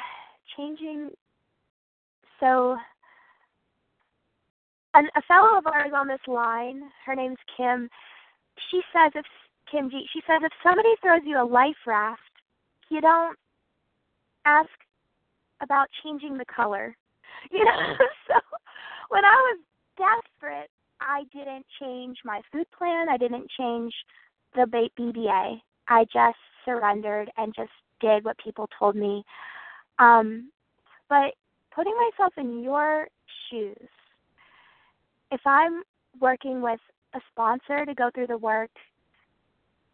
changing. 0.57 1.11
So, 2.41 2.77
an, 4.95 5.09
a 5.15 5.23
fellow 5.23 5.59
of 5.59 5.67
ours 5.67 5.93
on 5.95 6.09
this 6.09 6.21
line, 6.27 6.83
her 7.07 7.15
name's 7.15 7.39
Kim. 7.57 7.89
She 8.71 8.81
says 8.93 9.13
if 9.15 9.27
Kim 9.71 9.91
G. 9.91 10.05
She 10.13 10.21
says 10.27 10.41
if 10.43 10.53
somebody 10.63 10.95
throws 11.01 11.23
you 11.25 11.41
a 11.41 11.45
life 11.45 11.77
raft, 11.87 12.21
you 12.89 13.01
don't 13.01 13.37
ask 14.45 14.71
about 15.61 15.89
changing 16.03 16.39
the 16.39 16.45
color. 16.45 16.97
You 17.51 17.63
know, 17.63 17.73
so 18.27 18.35
when 19.11 19.23
I 19.23 19.35
was 19.35 19.59
desperate, 19.99 20.71
I 21.03 21.25
didn't 21.31 21.67
change 21.79 22.17
my 22.25 22.41
food 22.51 22.67
plan. 22.77 23.11
I 23.11 23.19
didn't 23.19 23.51
change 23.59 23.93
the 24.55 24.63
BBA. 24.99 25.61
I 25.89 26.05
just 26.05 26.39
surrendered 26.65 27.31
and 27.37 27.55
just 27.55 27.71
did 28.01 28.25
what 28.25 28.39
people 28.39 28.67
told 28.79 28.97
me. 28.97 29.25
Um, 29.99 30.51
but 31.11 31.35
putting 31.75 31.95
myself 31.95 32.33
in 32.39 32.63
your 32.63 33.09
shoes, 33.51 33.89
if 35.31 35.41
I'm 35.45 35.83
working 36.21 36.63
with 36.63 36.81
a 37.15 37.21
sponsor 37.31 37.87
to 37.87 37.95
go 37.95 38.11
through 38.15 38.27
the 38.27 38.39
work 38.39 38.71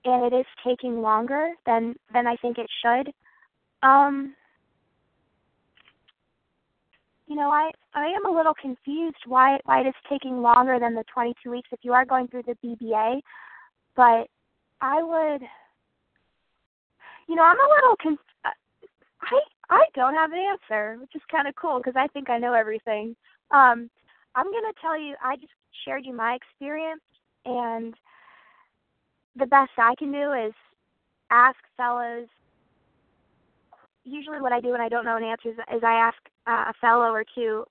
and 0.04 0.32
it 0.32 0.36
is 0.36 0.46
taking 0.66 1.02
longer 1.02 1.52
than 1.66 1.94
than 2.12 2.26
I 2.26 2.36
think 2.36 2.58
it 2.58 2.68
should. 2.82 3.12
Um, 3.82 4.34
you 7.26 7.36
know, 7.36 7.50
I 7.50 7.70
I 7.94 8.06
am 8.06 8.26
a 8.26 8.34
little 8.34 8.54
confused 8.54 9.18
why 9.26 9.58
why 9.64 9.82
it 9.82 9.86
is 9.86 9.94
taking 10.08 10.42
longer 10.42 10.78
than 10.78 10.94
the 10.94 11.04
22 11.12 11.50
weeks 11.50 11.68
if 11.72 11.80
you 11.82 11.92
are 11.92 12.04
going 12.04 12.28
through 12.28 12.44
the 12.44 12.56
BBA, 12.64 13.20
but 13.94 14.26
I 14.80 15.02
would, 15.02 15.42
you 17.28 17.34
know, 17.34 17.42
I'm 17.42 17.60
a 17.60 17.74
little 17.74 17.96
con. 18.02 18.18
I 19.22 19.40
I 19.68 19.84
don't 19.94 20.14
have 20.14 20.32
an 20.32 20.38
answer, 20.38 20.96
which 21.00 21.14
is 21.14 21.22
kind 21.30 21.46
of 21.46 21.54
cool 21.54 21.78
because 21.78 21.94
I 21.96 22.08
think 22.08 22.30
I 22.30 22.38
know 22.38 22.54
everything. 22.54 23.14
Um, 23.50 23.90
I'm 24.34 24.50
gonna 24.50 24.72
tell 24.80 24.98
you, 24.98 25.14
I 25.22 25.36
just 25.36 25.52
shared 25.84 26.06
you 26.06 26.14
my 26.14 26.34
experience, 26.34 27.02
and 27.44 27.94
the 29.36 29.46
best 29.46 29.70
I 29.78 29.94
can 29.98 30.12
do 30.12 30.32
is 30.32 30.52
ask 31.30 31.56
fellows. 31.76 32.26
Usually, 34.04 34.40
what 34.40 34.52
I 34.52 34.60
do 34.60 34.70
when 34.70 34.80
I 34.80 34.88
don't 34.88 35.04
know 35.04 35.16
an 35.16 35.24
answer 35.24 35.50
is, 35.50 35.56
is 35.74 35.82
I 35.84 35.94
ask 35.94 36.18
uh, 36.46 36.70
a 36.70 36.74
fellow 36.80 37.12
or 37.12 37.24
two 37.34 37.64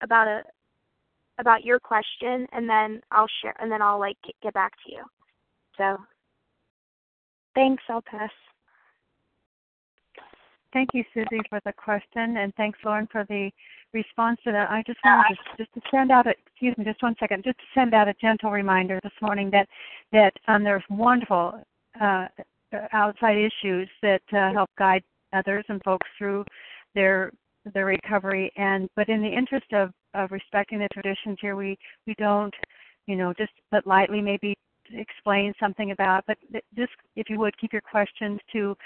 about 0.00 0.28
a 0.28 0.42
about 1.38 1.64
your 1.64 1.80
question, 1.80 2.46
and 2.52 2.68
then 2.68 3.00
I'll 3.10 3.28
share, 3.40 3.54
and 3.58 3.70
then 3.70 3.82
I'll 3.82 3.98
like 3.98 4.16
get, 4.42 4.54
back 4.54 4.72
to 4.84 4.92
you. 4.92 5.02
So, 5.76 5.96
thanks. 7.54 7.82
I'll 7.88 8.02
pass. 8.02 8.30
Thank 10.72 10.90
you, 10.94 11.04
Susie, 11.12 11.42
for 11.50 11.60
the 11.64 11.72
question, 11.72 12.38
and 12.38 12.54
thanks, 12.54 12.78
Lauren, 12.84 13.06
for 13.12 13.24
the 13.28 13.50
response 13.92 14.38
to 14.44 14.52
that. 14.52 14.70
I 14.70 14.82
just 14.86 14.98
wanted 15.04 15.36
to, 15.36 15.64
just 15.64 15.74
to 15.74 15.80
send 15.90 16.10
out 16.10 16.26
a 16.26 16.34
excuse 16.46 16.76
me, 16.78 16.84
just 16.84 17.02
one 17.02 17.16
second, 17.18 17.44
just 17.44 17.58
to 17.58 17.64
send 17.74 17.94
out 17.94 18.08
a 18.08 18.14
gentle 18.14 18.50
reminder 18.50 19.00
this 19.02 19.12
morning 19.20 19.50
that 19.50 19.68
that 20.12 20.32
um, 20.48 20.64
there's 20.64 20.82
wonderful 20.90 21.62
uh, 22.00 22.26
outside 22.92 23.36
issues 23.36 23.88
that 24.02 24.22
uh, 24.32 24.52
help 24.52 24.70
guide 24.78 25.02
others 25.32 25.64
and 25.68 25.82
folks 25.84 26.06
through 26.18 26.44
their 26.94 27.32
their 27.74 27.86
recovery. 27.86 28.52
And 28.56 28.88
but 28.96 29.08
in 29.08 29.22
the 29.22 29.28
interest 29.28 29.72
of 29.72 29.90
of 30.14 30.30
respecting 30.30 30.78
the 30.78 30.88
traditions 30.92 31.38
here, 31.40 31.56
we 31.56 31.78
we 32.06 32.14
don't, 32.18 32.54
you 33.06 33.16
know, 33.16 33.32
just 33.36 33.52
but 33.70 33.86
lightly 33.86 34.20
maybe 34.20 34.54
explain 34.90 35.52
something 35.58 35.90
about. 35.90 36.24
But 36.26 36.38
just 36.76 36.92
if 37.16 37.28
you 37.28 37.38
would 37.38 37.56
keep 37.58 37.72
your 37.72 37.82
questions 37.82 38.40
to 38.52 38.76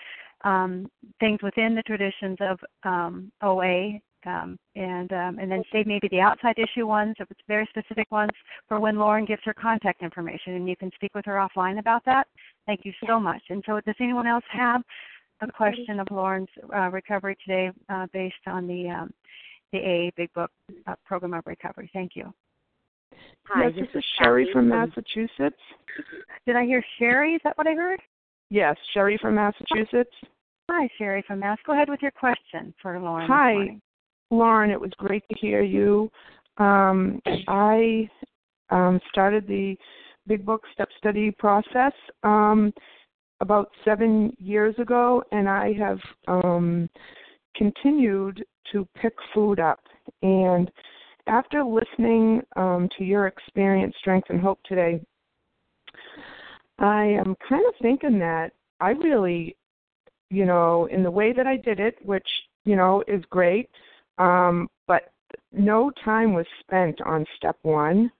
um, 0.45 0.89
things 1.21 1.41
within 1.43 1.75
the 1.75 1.83
traditions 1.83 2.37
of 2.41 2.59
um, 2.85 3.33
OA 3.43 4.01
um, 4.27 4.59
and 4.75 5.13
um, 5.13 5.39
and 5.39 5.51
then 5.51 5.63
save 5.73 5.87
maybe 5.87 6.09
the 6.09 6.21
outside 6.21 6.57
issue 6.59 6.87
ones, 6.87 7.15
if 7.19 7.31
it's 7.31 7.41
very 7.49 7.69
specific 7.71 8.11
ones, 8.11 8.31
for 8.69 8.81
when 8.81 8.99
Lauren 8.99 9.25
gives 9.25 9.43
her 9.45 9.55
contact 9.55 10.03
information, 10.03 10.55
and 10.55 10.69
you 10.69 10.77
can 10.77 10.91
speak 10.95 11.15
with 11.15 11.25
her 11.25 11.35
offline 11.35 11.79
about 11.79 12.05
that. 12.05 12.27
Thank 12.67 12.85
you 12.85 12.93
so 13.07 13.21
much. 13.21 13.43
And 13.51 13.63
so, 13.67 13.81
does 13.81 13.95
anyone 14.01 14.27
else 14.27 14.45
have 14.51 14.83
a 15.41 15.51
question 15.51 16.01
of 16.01 16.09
Lauren's 16.11 16.49
uh, 16.75 16.91
recovery 16.91 17.37
today, 17.45 17.71
uh, 17.89 18.07
based 18.13 18.35
on 18.47 18.67
the 18.67 18.89
um, 18.89 19.15
the 19.73 19.79
AA 19.79 20.11
Big 20.17 20.33
Book 20.35 20.51
uh, 20.87 20.95
Program 21.05 21.35
of 21.35 21.47
Recovery? 21.47 21.91
Thank 21.93 22.13
you. 22.15 22.33
Hi, 23.45 23.67
yes, 23.67 23.73
this, 23.77 23.87
this 23.93 24.01
is 24.01 24.05
Sherry 24.19 24.49
from 24.53 24.69
Massachusetts. 24.69 25.61
Did 26.47 26.57
I 26.57 26.65
hear 26.65 26.85
Sherry? 26.99 27.35
Is 27.35 27.41
that 27.45 27.57
what 27.57 27.67
I 27.67 27.75
heard? 27.75 28.01
Yes, 28.51 28.77
Sherry 28.93 29.19
from 29.21 29.37
Massachusetts. 29.37 30.15
Hi, 30.69 30.89
Sherry 30.99 31.23
from 31.27 31.41
Mass. 31.41 31.59
Go 31.65 31.73
ahead 31.73 31.89
with 31.89 32.03
your 32.03 32.11
question 32.11 32.75
for 32.83 32.99
Lauren. 32.99 33.29
Hi, 33.29 33.79
Lauren. 34.31 34.71
It 34.71 34.81
was 34.81 34.91
great 34.99 35.25
to 35.31 35.39
hear 35.39 35.63
you. 35.63 36.11
Um, 36.59 37.21
I 37.49 38.09
um, 38.71 39.01
started 39.11 39.47
the 39.47 39.77
Big 40.27 40.45
Book 40.45 40.63
Step 40.73 40.89
Study 40.99 41.31
process 41.31 41.93
um, 42.23 42.73
about 43.41 43.71
seven 43.85 44.35
years 44.39 44.75
ago, 44.79 45.23
and 45.33 45.49
I 45.49 45.73
have 45.75 45.99
um, 46.27 46.89
continued 47.55 48.45
to 48.73 48.89
pick 49.01 49.15
food 49.35 49.61
up. 49.61 49.81
And 50.23 50.71
after 51.27 51.63
listening 51.63 52.43
um, 52.57 52.89
to 52.99 53.05
your 53.05 53.27
experience, 53.27 53.95
strength, 54.01 54.31
and 54.31 54.41
hope 54.41 54.59
today, 54.65 55.01
I 56.79 57.05
am 57.05 57.37
kind 57.49 57.65
of 57.67 57.75
thinking 57.81 58.19
that 58.19 58.53
I 58.81 58.91
really 58.91 59.57
you 60.31 60.45
know, 60.45 60.87
in 60.87 61.03
the 61.03 61.11
way 61.11 61.33
that 61.33 61.47
I 61.47 61.57
did 61.57 61.81
it, 61.81 61.97
which, 62.05 62.27
you 62.65 62.77
know, 62.77 63.03
is 63.07 63.23
great. 63.31 63.71
Um, 64.19 64.69
but 64.87 65.13
no 65.53 65.91
time 66.05 66.33
was 66.33 66.47
spent 66.61 67.01
on 67.03 67.25
step 67.37 67.57
one. 67.63 68.11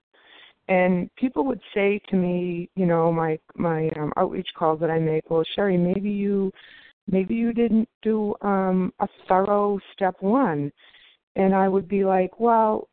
And 0.69 1.15
people 1.15 1.45
would 1.45 1.61
say 1.75 2.01
to 2.09 2.17
me, 2.17 2.69
you 2.75 2.87
know, 2.87 3.13
my 3.13 3.39
my 3.55 3.89
um, 3.97 4.13
outreach 4.17 4.49
calls 4.59 4.81
that 4.81 4.91
I 4.91 4.99
make, 4.99 5.31
well, 5.31 5.45
Sherry, 5.55 5.77
maybe 5.77 6.11
you 6.11 6.53
maybe 7.09 7.35
you 7.35 7.53
didn't 7.53 7.89
do 8.03 8.35
um, 8.43 8.93
a 9.01 9.09
thorough 9.29 9.79
step 9.93 10.17
one. 10.21 10.73
And 11.37 11.55
I 11.55 11.69
would 11.69 11.87
be 11.87 12.05
like, 12.05 12.41
well, 12.41 12.89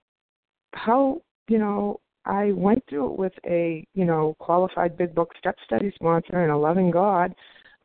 how, 0.74 1.22
you 1.48 1.58
know, 1.58 2.00
I 2.26 2.52
went 2.52 2.84
through 2.88 3.14
it 3.14 3.18
with 3.18 3.34
a, 3.46 3.86
you 3.94 4.06
know, 4.06 4.36
qualified 4.40 4.98
big 4.98 5.16
book 5.16 5.32
step 5.38 5.56
study 5.66 5.92
sponsor 5.96 6.44
and 6.44 6.52
a 6.52 6.58
loving 6.58 6.92
God. 6.92 7.34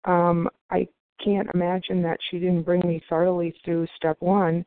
Um, 0.05 0.49
I 0.71 0.87
can't 1.25 1.49
imagine 1.55 2.03
that 2.03 2.19
she 2.31 2.39
didn't 2.39 2.63
bring 2.63 2.87
me 2.87 3.03
thoroughly 3.09 3.55
through 3.65 3.87
step 3.97 4.17
one. 4.21 4.65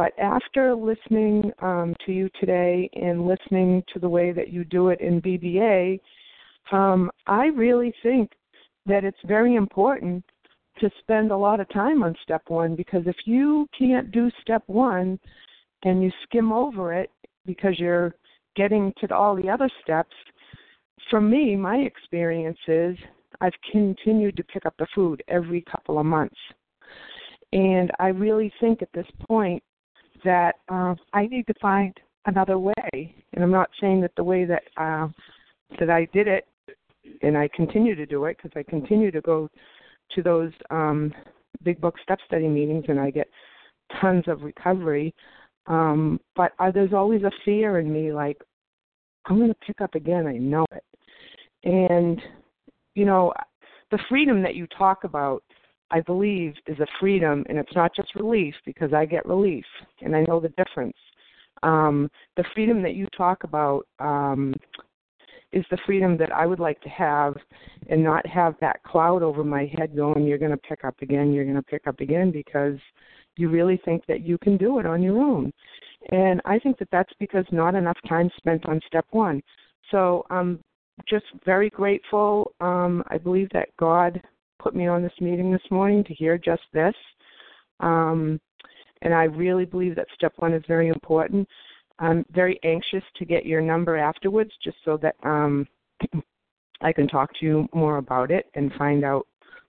But 0.00 0.18
after 0.18 0.74
listening 0.74 1.52
um, 1.60 1.94
to 2.06 2.12
you 2.12 2.30
today 2.40 2.88
and 2.94 3.26
listening 3.26 3.84
to 3.92 3.98
the 3.98 4.08
way 4.08 4.32
that 4.32 4.48
you 4.48 4.64
do 4.64 4.88
it 4.88 4.98
in 4.98 5.20
BBA, 5.20 6.00
um, 6.72 7.10
I 7.26 7.48
really 7.48 7.92
think 8.02 8.32
that 8.86 9.04
it's 9.04 9.18
very 9.26 9.56
important 9.56 10.24
to 10.78 10.88
spend 11.00 11.32
a 11.32 11.36
lot 11.36 11.60
of 11.60 11.68
time 11.68 12.02
on 12.02 12.16
step 12.22 12.40
one 12.48 12.76
because 12.76 13.02
if 13.04 13.16
you 13.26 13.68
can't 13.78 14.10
do 14.10 14.30
step 14.40 14.62
one 14.68 15.20
and 15.82 16.02
you 16.02 16.10
skim 16.22 16.50
over 16.50 16.94
it 16.94 17.10
because 17.44 17.78
you're 17.78 18.14
getting 18.56 18.94
to 19.02 19.14
all 19.14 19.36
the 19.36 19.50
other 19.50 19.68
steps, 19.82 20.16
for 21.10 21.20
me, 21.20 21.56
my 21.56 21.76
experience 21.76 22.58
is 22.68 22.96
I've 23.42 23.52
continued 23.70 24.38
to 24.38 24.44
pick 24.44 24.64
up 24.64 24.76
the 24.78 24.86
food 24.94 25.22
every 25.28 25.62
couple 25.70 25.98
of 25.98 26.06
months. 26.06 26.38
And 27.52 27.90
I 27.98 28.08
really 28.08 28.50
think 28.62 28.80
at 28.80 28.92
this 28.94 29.06
point 29.28 29.62
that 30.24 30.56
uh, 30.68 30.94
I 31.12 31.26
need 31.26 31.46
to 31.46 31.54
find 31.60 31.94
another 32.26 32.58
way. 32.58 32.74
And 32.92 33.42
I'm 33.42 33.50
not 33.50 33.70
saying 33.80 34.00
that 34.02 34.12
the 34.16 34.24
way 34.24 34.44
that 34.44 34.62
uh, 34.76 35.08
that 35.78 35.90
I 35.90 36.06
did 36.12 36.28
it, 36.28 36.46
and 37.22 37.36
I 37.36 37.48
continue 37.54 37.94
to 37.94 38.06
do 38.06 38.24
it 38.26 38.36
because 38.36 38.52
I 38.56 38.68
continue 38.68 39.10
to 39.10 39.20
go 39.20 39.48
to 40.14 40.22
those 40.22 40.52
um, 40.70 41.12
big 41.62 41.80
book 41.80 41.94
step 42.02 42.18
study 42.26 42.48
meetings, 42.48 42.84
and 42.88 42.98
I 42.98 43.10
get 43.10 43.28
tons 44.00 44.24
of 44.26 44.42
recovery. 44.42 45.14
Um, 45.66 46.20
but 46.36 46.52
uh, 46.58 46.70
there's 46.70 46.92
always 46.92 47.22
a 47.22 47.30
fear 47.44 47.78
in 47.78 47.92
me, 47.92 48.12
like 48.12 48.38
I'm 49.26 49.38
going 49.38 49.50
to 49.50 49.66
pick 49.66 49.80
up 49.80 49.94
again. 49.94 50.26
I 50.26 50.38
know 50.38 50.66
it, 50.72 50.84
and 51.64 52.20
you 52.94 53.04
know, 53.04 53.32
the 53.90 53.98
freedom 54.08 54.42
that 54.42 54.54
you 54.54 54.66
talk 54.66 55.04
about, 55.04 55.42
I 55.90 56.00
believe, 56.00 56.54
is 56.66 56.78
a 56.80 56.86
freedom, 56.98 57.44
and 57.48 57.58
it's 57.58 57.74
not 57.74 57.94
just 57.94 58.14
relief 58.14 58.54
because 58.64 58.92
I 58.92 59.04
get 59.04 59.26
relief, 59.26 59.64
and 60.02 60.14
I 60.14 60.22
know 60.22 60.40
the 60.40 60.50
difference. 60.50 60.96
Um, 61.62 62.10
the 62.36 62.44
freedom 62.54 62.82
that 62.82 62.94
you 62.94 63.06
talk 63.16 63.44
about 63.44 63.86
um, 63.98 64.54
is 65.52 65.64
the 65.70 65.78
freedom 65.84 66.16
that 66.18 66.32
I 66.32 66.46
would 66.46 66.60
like 66.60 66.80
to 66.82 66.88
have, 66.88 67.34
and 67.88 68.02
not 68.02 68.26
have 68.26 68.54
that 68.60 68.82
cloud 68.84 69.22
over 69.22 69.42
my 69.44 69.70
head 69.76 69.96
going, 69.96 70.24
"You're 70.24 70.38
going 70.38 70.52
to 70.52 70.56
pick 70.56 70.84
up 70.84 71.00
again. 71.02 71.32
You're 71.32 71.44
going 71.44 71.56
to 71.56 71.62
pick 71.62 71.86
up 71.86 72.00
again," 72.00 72.30
because 72.30 72.78
you 73.36 73.48
really 73.48 73.80
think 73.84 74.04
that 74.06 74.20
you 74.20 74.38
can 74.38 74.56
do 74.56 74.78
it 74.78 74.86
on 74.86 75.02
your 75.02 75.18
own. 75.18 75.52
And 76.10 76.40
I 76.44 76.58
think 76.58 76.78
that 76.78 76.88
that's 76.90 77.12
because 77.18 77.44
not 77.52 77.74
enough 77.74 77.98
time 78.08 78.30
spent 78.36 78.66
on 78.66 78.80
step 78.86 79.06
one. 79.10 79.42
So 79.90 80.24
I'm 80.30 80.38
um, 80.38 80.60
just 81.08 81.26
very 81.44 81.70
grateful. 81.70 82.52
Um, 82.60 83.02
I 83.08 83.18
believe 83.18 83.48
that 83.52 83.68
God 83.78 84.20
put 84.60 84.74
me 84.74 84.86
on 84.86 85.02
this 85.02 85.12
meeting 85.20 85.50
this 85.50 85.70
morning 85.70 86.04
to 86.04 86.14
hear 86.14 86.38
just 86.38 86.62
this. 86.72 86.94
Um, 87.80 88.40
and 89.02 89.14
I 89.14 89.24
really 89.24 89.64
believe 89.64 89.96
that 89.96 90.06
step 90.14 90.34
one 90.36 90.52
is 90.52 90.62
very 90.68 90.88
important. 90.88 91.48
I'm 91.98 92.24
very 92.32 92.58
anxious 92.64 93.04
to 93.16 93.24
get 93.24 93.46
your 93.46 93.60
number 93.60 93.96
afterwards 93.96 94.52
just 94.62 94.76
so 94.84 94.96
that 94.98 95.16
um, 95.22 95.66
I 96.82 96.92
can 96.92 97.08
talk 97.08 97.30
to 97.38 97.46
you 97.46 97.68
more 97.74 97.98
about 97.98 98.30
it 98.30 98.46
and 98.54 98.72
find 98.74 99.04
out 99.04 99.26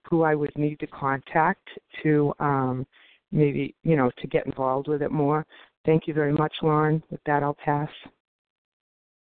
who 0.09 0.23
I 0.23 0.35
would 0.35 0.57
need 0.57 0.79
to 0.79 0.87
contact 0.87 1.67
to 2.03 2.33
um, 2.39 2.87
maybe, 3.31 3.75
you 3.83 3.95
know, 3.95 4.11
to 4.17 4.27
get 4.27 4.45
involved 4.45 4.87
with 4.87 5.01
it 5.01 5.11
more. 5.11 5.45
Thank 5.85 6.07
you 6.07 6.13
very 6.13 6.33
much, 6.33 6.53
Lauren. 6.61 7.01
With 7.09 7.21
that, 7.25 7.43
I'll 7.43 7.57
pass. 7.65 7.89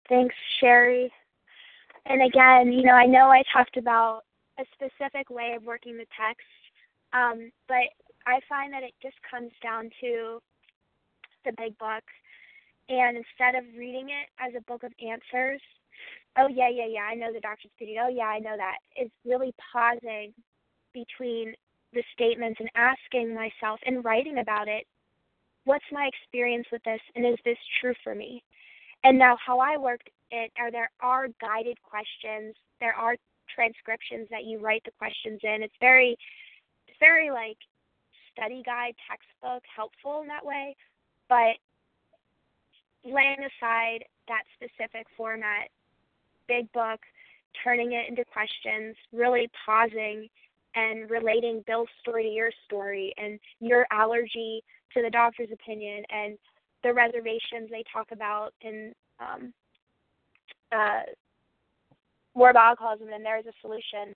Thanks, 0.09 0.35
Sherry. 0.59 1.11
And 2.05 2.21
again, 2.21 2.73
you 2.73 2.83
know, 2.83 2.93
I 2.93 3.05
know 3.05 3.29
I 3.29 3.43
talked 3.53 3.77
about 3.77 4.23
a 4.59 4.63
specific 4.73 5.29
way 5.29 5.53
of 5.55 5.63
working 5.63 5.97
the 5.97 6.07
text, 6.17 6.47
um, 7.13 7.51
but 7.67 7.89
I 8.25 8.39
find 8.47 8.73
that 8.73 8.83
it 8.83 8.93
just 9.01 9.17
comes 9.29 9.51
down 9.61 9.89
to 10.01 10.39
the 11.45 11.53
big 11.57 11.77
book. 11.77 12.03
And 12.89 13.17
instead 13.17 13.55
of 13.55 13.63
reading 13.77 14.09
it 14.09 14.27
as 14.39 14.53
a 14.57 14.63
book 14.69 14.83
of 14.83 14.91
answers, 14.99 15.61
oh, 16.37 16.47
yeah, 16.47 16.69
yeah, 16.69 16.87
yeah, 16.87 17.07
I 17.09 17.15
know 17.15 17.31
the 17.31 17.39
doctor's 17.39 17.71
opinion. 17.75 18.03
Oh, 18.05 18.09
yeah, 18.09 18.27
I 18.27 18.39
know 18.39 18.55
that. 18.57 18.77
It's 18.95 19.13
really 19.25 19.53
pausing 19.71 20.33
between 20.93 21.53
the 21.93 22.03
statements 22.13 22.59
and 22.59 22.69
asking 22.75 23.33
myself 23.33 23.79
and 23.85 24.03
writing 24.03 24.39
about 24.39 24.67
it 24.67 24.85
what's 25.65 25.85
my 25.91 26.09
experience 26.11 26.67
with 26.71 26.83
this 26.83 26.99
and 27.15 27.25
is 27.25 27.37
this 27.45 27.57
true 27.79 27.93
for 28.03 28.15
me? 28.15 28.43
And 29.03 29.17
now, 29.17 29.37
how 29.45 29.59
I 29.59 29.77
worked 29.77 30.09
it, 30.31 30.51
or 30.59 30.71
there 30.71 30.89
are 31.01 31.27
guided 31.41 31.77
questions. 31.83 32.55
There 32.79 32.93
are 32.93 33.15
transcriptions 33.53 34.27
that 34.31 34.45
you 34.45 34.59
write 34.59 34.83
the 34.85 34.91
questions 34.97 35.39
in. 35.43 35.63
It's 35.63 35.73
very, 35.79 36.17
it's 36.87 36.97
very 36.99 37.31
like 37.31 37.57
study 38.31 38.63
guide, 38.65 38.95
textbook, 39.09 39.63
helpful 39.73 40.21
in 40.21 40.27
that 40.27 40.45
way. 40.45 40.75
But 41.29 41.55
laying 43.05 43.39
aside 43.39 44.05
that 44.27 44.43
specific 44.55 45.07
format, 45.15 45.69
big 46.47 46.71
book, 46.71 46.99
turning 47.63 47.93
it 47.93 48.09
into 48.09 48.23
questions, 48.25 48.95
really 49.11 49.49
pausing 49.65 50.27
and 50.75 51.09
relating 51.09 51.63
Bill's 51.67 51.89
story 52.01 52.23
to 52.23 52.29
your 52.29 52.51
story 52.65 53.13
and 53.17 53.39
your 53.59 53.85
allergy 53.91 54.63
to 54.93 55.01
the 55.01 55.09
doctor's 55.09 55.49
opinion 55.51 56.03
and 56.09 56.37
the 56.83 56.93
reservations 56.93 57.69
they 57.69 57.83
talk 57.91 58.07
about 58.11 58.53
in 58.61 58.93
um, 59.19 59.53
uh, 60.71 61.01
war 62.33 62.49
about 62.49 62.69
alcoholism 62.69 63.09
and 63.13 63.25
there's 63.25 63.45
a 63.45 63.53
solution, 63.61 64.15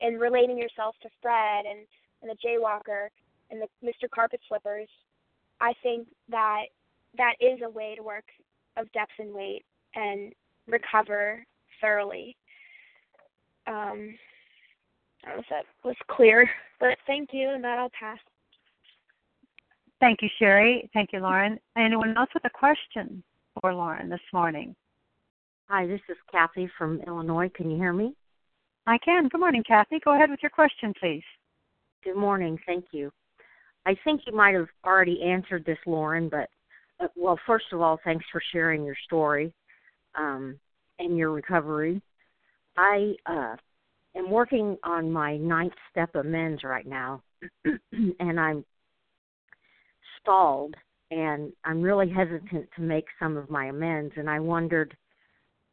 and 0.00 0.20
relating 0.20 0.58
yourself 0.58 0.94
to 1.02 1.08
Fred 1.20 1.64
and, 1.66 1.86
and 2.22 2.30
the 2.30 2.36
Jaywalker 2.46 3.08
and 3.50 3.60
the 3.60 3.68
Mr. 3.86 4.08
Carpet 4.10 4.40
Slippers, 4.48 4.88
I 5.60 5.72
think 5.82 6.08
that 6.30 6.64
that 7.16 7.34
is 7.40 7.60
a 7.64 7.68
way 7.68 7.94
to 7.96 8.02
work 8.02 8.24
of 8.76 8.90
depth 8.92 9.12
and 9.18 9.32
weight 9.32 9.64
and 9.94 10.32
recover 10.66 11.44
thoroughly. 11.80 12.36
Um, 13.66 14.14
I 15.24 15.28
don't 15.28 15.36
know 15.36 15.40
if 15.40 15.46
that 15.50 15.64
was 15.84 15.96
clear, 16.10 16.48
but 16.80 16.98
thank 17.06 17.30
you, 17.32 17.50
and 17.50 17.62
that 17.64 17.78
I'll 17.78 17.90
pass. 17.98 18.18
Thank 20.00 20.20
you, 20.22 20.28
Sherry. 20.38 20.90
Thank 20.92 21.12
you, 21.12 21.20
Lauren. 21.20 21.58
Anyone 21.76 22.16
else 22.16 22.28
with 22.34 22.44
a 22.44 22.50
question 22.50 23.22
for 23.60 23.72
Lauren 23.72 24.10
this 24.10 24.20
morning? 24.32 24.74
Hi, 25.70 25.86
this 25.86 26.00
is 26.10 26.16
Kathy 26.30 26.68
from 26.76 27.00
Illinois. 27.06 27.48
Can 27.54 27.70
you 27.70 27.78
hear 27.78 27.94
me? 27.94 28.14
I 28.86 28.98
can. 28.98 29.28
Good 29.28 29.40
morning, 29.40 29.64
Kathy. 29.66 29.98
Go 30.04 30.14
ahead 30.14 30.28
with 30.28 30.40
your 30.42 30.50
question, 30.50 30.92
please. 31.00 31.22
Good 32.04 32.16
morning. 32.16 32.58
Thank 32.66 32.86
you. 32.92 33.10
I 33.86 33.96
think 34.04 34.22
you 34.26 34.36
might 34.36 34.54
have 34.54 34.68
already 34.84 35.22
answered 35.22 35.64
this, 35.64 35.78
Lauren, 35.86 36.28
but 36.28 36.50
uh, 37.00 37.08
well, 37.16 37.38
first 37.46 37.64
of 37.72 37.80
all, 37.80 37.98
thanks 38.04 38.26
for 38.30 38.42
sharing 38.52 38.84
your 38.84 38.96
story 39.06 39.54
um, 40.16 40.60
and 40.98 41.16
your 41.16 41.32
recovery. 41.32 42.02
I 42.76 43.14
uh, 43.24 43.56
am 44.16 44.30
working 44.30 44.76
on 44.84 45.10
my 45.10 45.38
ninth 45.38 45.72
step 45.90 46.14
amends 46.14 46.62
right 46.62 46.86
now, 46.86 47.22
and 48.20 48.38
I'm 48.38 48.66
stalled, 50.20 50.74
and 51.10 51.54
I'm 51.64 51.80
really 51.80 52.10
hesitant 52.10 52.68
to 52.76 52.82
make 52.82 53.06
some 53.18 53.38
of 53.38 53.48
my 53.48 53.66
amends. 53.66 54.12
And 54.18 54.28
I 54.28 54.40
wondered 54.40 54.94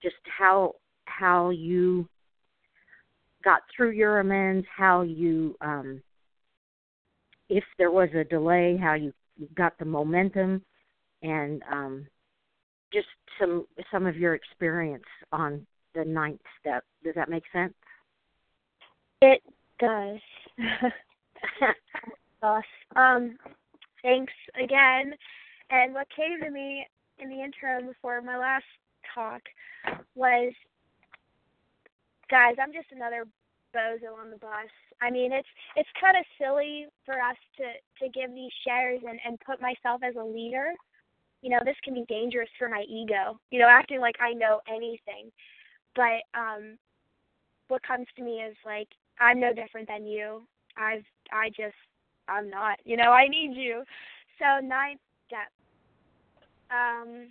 just 0.02 0.16
how 0.38 0.76
how 1.06 1.50
you 1.50 2.08
got 3.44 3.62
through 3.76 3.92
your 3.92 4.20
amends, 4.20 4.66
how 4.76 5.02
you 5.02 5.56
um, 5.62 6.02
if 7.50 7.64
there 7.78 7.92
was 7.92 8.10
a 8.16 8.24
delay, 8.24 8.78
how 8.78 8.94
you 8.94 9.14
got 9.56 9.78
the 9.78 9.86
momentum, 9.86 10.62
and 11.22 11.62
um, 11.72 12.08
just 12.94 13.08
some 13.40 13.66
some 13.92 14.06
of 14.06 14.18
your 14.18 14.36
experience 14.36 15.04
on 15.32 15.66
the 15.94 16.06
ninth 16.06 16.42
step. 16.60 16.84
Does 17.04 17.16
that 17.16 17.30
make 17.30 17.44
sense? 17.52 17.74
It 19.22 19.42
does. 19.80 20.20
Um, 22.96 23.38
thanks 24.02 24.34
again. 24.62 25.14
And 25.70 25.94
what 25.94 26.08
came 26.16 26.40
to 26.42 26.50
me 26.50 26.86
in 27.20 27.30
the 27.30 27.42
interim 27.42 27.88
before 27.88 28.22
my 28.22 28.38
last 28.38 28.66
talk 29.14 29.42
was, 30.16 30.54
guys, 32.30 32.56
I'm 32.62 32.74
just 32.74 32.92
another 32.92 33.26
bozo 33.76 34.18
on 34.20 34.30
the 34.30 34.38
bus. 34.38 34.70
I 35.02 35.10
mean, 35.10 35.32
it's 35.32 35.48
it's 35.76 35.90
kind 36.00 36.18
of 36.18 36.26
silly 36.40 36.86
for 37.06 37.16
us 37.16 37.38
to 37.58 37.64
to 38.04 38.12
give 38.12 38.34
these 38.34 38.52
shares 38.66 39.02
and 39.08 39.20
and 39.26 39.40
put 39.46 39.62
myself 39.62 40.02
as 40.04 40.16
a 40.16 40.24
leader. 40.24 40.72
You 41.42 41.50
know, 41.50 41.60
this 41.66 41.78
can 41.84 41.94
be 41.94 42.06
dangerous 42.08 42.50
for 42.60 42.70
my 42.70 42.84
ego. 42.88 43.40
You 43.50 43.60
know, 43.60 43.68
acting 43.68 44.00
like 44.00 44.16
I 44.20 44.34
know 44.34 44.60
anything. 44.68 45.32
But 45.96 46.22
um 46.38 46.78
what 47.68 47.82
comes 47.84 48.08
to 48.18 48.24
me 48.24 48.42
is 48.42 48.56
like 48.66 48.88
I'm 49.20 49.40
no 49.40 49.54
different 49.54 49.88
than 49.88 50.06
you. 50.06 50.44
I've 50.78 51.06
I 51.32 51.50
just 51.50 51.76
I'm 52.28 52.50
not. 52.50 52.78
You 52.86 52.98
know, 52.98 53.12
I 53.12 53.28
need 53.28 53.56
you. 53.56 53.84
So 54.38 54.66
ninth 54.66 55.00
step. 55.28 55.50
Um 56.70 57.28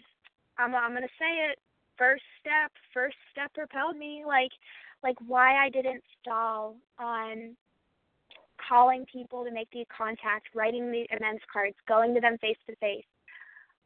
I'm 0.58 0.74
I'm 0.74 0.92
gonna 0.94 1.06
say 1.18 1.50
it. 1.50 1.58
First 2.00 2.22
step, 2.40 2.72
first 2.94 3.16
step 3.30 3.52
propelled 3.52 3.98
me. 3.98 4.24
Like 4.26 4.52
like 5.02 5.16
why 5.26 5.62
I 5.62 5.68
didn't 5.68 6.02
stall 6.20 6.76
on 6.98 7.54
calling 8.66 9.04
people 9.12 9.44
to 9.44 9.50
make 9.50 9.68
the 9.70 9.84
contact, 9.94 10.48
writing 10.54 10.90
the 10.90 11.06
amends 11.14 11.42
cards, 11.52 11.76
going 11.86 12.14
to 12.14 12.20
them 12.20 12.38
face 12.38 12.56
to 12.68 12.76
face 12.76 13.04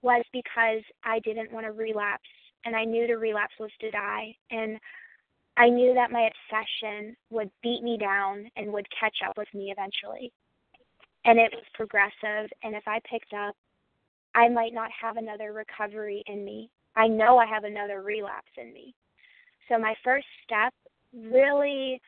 was 0.02 0.24
because 0.32 0.82
I 1.02 1.18
didn't 1.20 1.50
want 1.50 1.66
to 1.66 1.72
relapse 1.72 2.28
and 2.64 2.76
I 2.76 2.84
knew 2.84 3.06
to 3.08 3.14
relapse 3.14 3.54
was 3.58 3.70
to 3.80 3.90
die 3.90 4.36
and 4.50 4.78
I 5.56 5.68
knew 5.68 5.94
that 5.94 6.12
my 6.12 6.28
obsession 6.28 7.16
would 7.30 7.50
beat 7.62 7.82
me 7.82 7.96
down 7.98 8.48
and 8.56 8.72
would 8.72 8.86
catch 8.98 9.16
up 9.26 9.36
with 9.36 9.48
me 9.54 9.72
eventually. 9.72 10.30
And 11.24 11.38
it 11.38 11.52
was 11.52 11.64
progressive 11.74 12.50
and 12.62 12.76
if 12.76 12.86
I 12.86 13.00
picked 13.10 13.32
up 13.32 13.56
I 14.36 14.48
might 14.48 14.74
not 14.74 14.90
have 15.00 15.16
another 15.16 15.52
recovery 15.52 16.22
in 16.26 16.44
me. 16.44 16.70
I 16.96 17.08
know 17.08 17.38
I 17.38 17.46
have 17.46 17.64
another 17.64 18.02
relapse 18.02 18.52
in 18.56 18.72
me. 18.72 18.94
So 19.68 19.78
my 19.78 19.94
first 20.04 20.26
step 20.44 20.72
really 21.12 22.00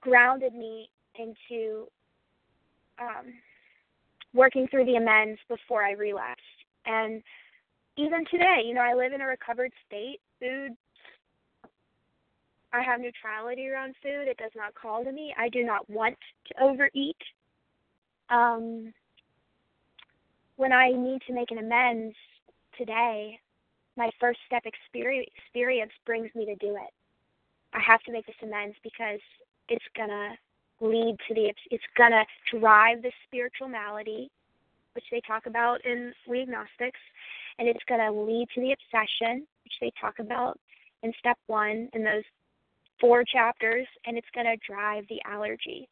grounded 0.00 0.54
me 0.54 0.88
into 1.18 1.86
um, 2.98 3.32
working 4.34 4.66
through 4.68 4.84
the 4.84 4.96
amends 4.96 5.40
before 5.48 5.82
I 5.82 5.92
relapsed. 5.92 6.42
And 6.84 7.22
even 7.96 8.24
today, 8.30 8.62
you 8.64 8.74
know, 8.74 8.82
I 8.82 8.94
live 8.94 9.12
in 9.12 9.20
a 9.20 9.26
recovered 9.26 9.72
state. 9.86 10.20
Food, 10.38 10.72
I 12.72 12.82
have 12.82 13.00
neutrality 13.00 13.68
around 13.68 13.94
food. 14.02 14.28
It 14.28 14.36
does 14.36 14.50
not 14.54 14.74
call 14.74 15.02
to 15.04 15.12
me. 15.12 15.34
I 15.38 15.48
do 15.48 15.64
not 15.64 15.88
want 15.88 16.16
to 16.48 16.62
overeat. 16.62 17.16
Um, 18.28 18.92
when 20.56 20.72
I 20.72 20.90
need 20.90 21.20
to 21.26 21.34
make 21.34 21.50
an 21.50 21.58
amends 21.58 22.14
today, 22.76 23.38
my 23.96 24.10
first 24.20 24.38
step 24.46 24.64
experience, 24.64 25.92
brings 26.04 26.34
me 26.34 26.44
to 26.46 26.54
do 26.56 26.76
it. 26.76 26.92
I 27.72 27.80
have 27.80 28.02
to 28.02 28.12
make 28.12 28.26
this 28.26 28.36
amends 28.42 28.76
because 28.82 29.20
it's 29.68 29.84
gonna 29.96 30.36
lead 30.80 31.16
to 31.28 31.34
the 31.34 31.52
it's 31.70 31.84
gonna 31.96 32.24
drive 32.50 33.02
the 33.02 33.12
spiritual 33.26 33.68
malady, 33.68 34.30
which 34.94 35.04
they 35.10 35.20
talk 35.26 35.46
about 35.46 35.84
in 35.84 36.12
we 36.28 36.42
agnostics, 36.42 37.00
and 37.58 37.68
it's 37.68 37.84
gonna 37.88 38.12
lead 38.12 38.48
to 38.54 38.60
the 38.60 38.72
obsession, 38.72 39.46
which 39.64 39.74
they 39.80 39.92
talk 40.00 40.18
about 40.18 40.58
in 41.02 41.12
step 41.18 41.38
one 41.46 41.88
in 41.92 42.04
those 42.04 42.24
four 43.00 43.24
chapters, 43.24 43.86
and 44.06 44.16
it's 44.16 44.30
gonna 44.34 44.56
drive 44.66 45.04
the 45.08 45.20
allergy. 45.26 45.88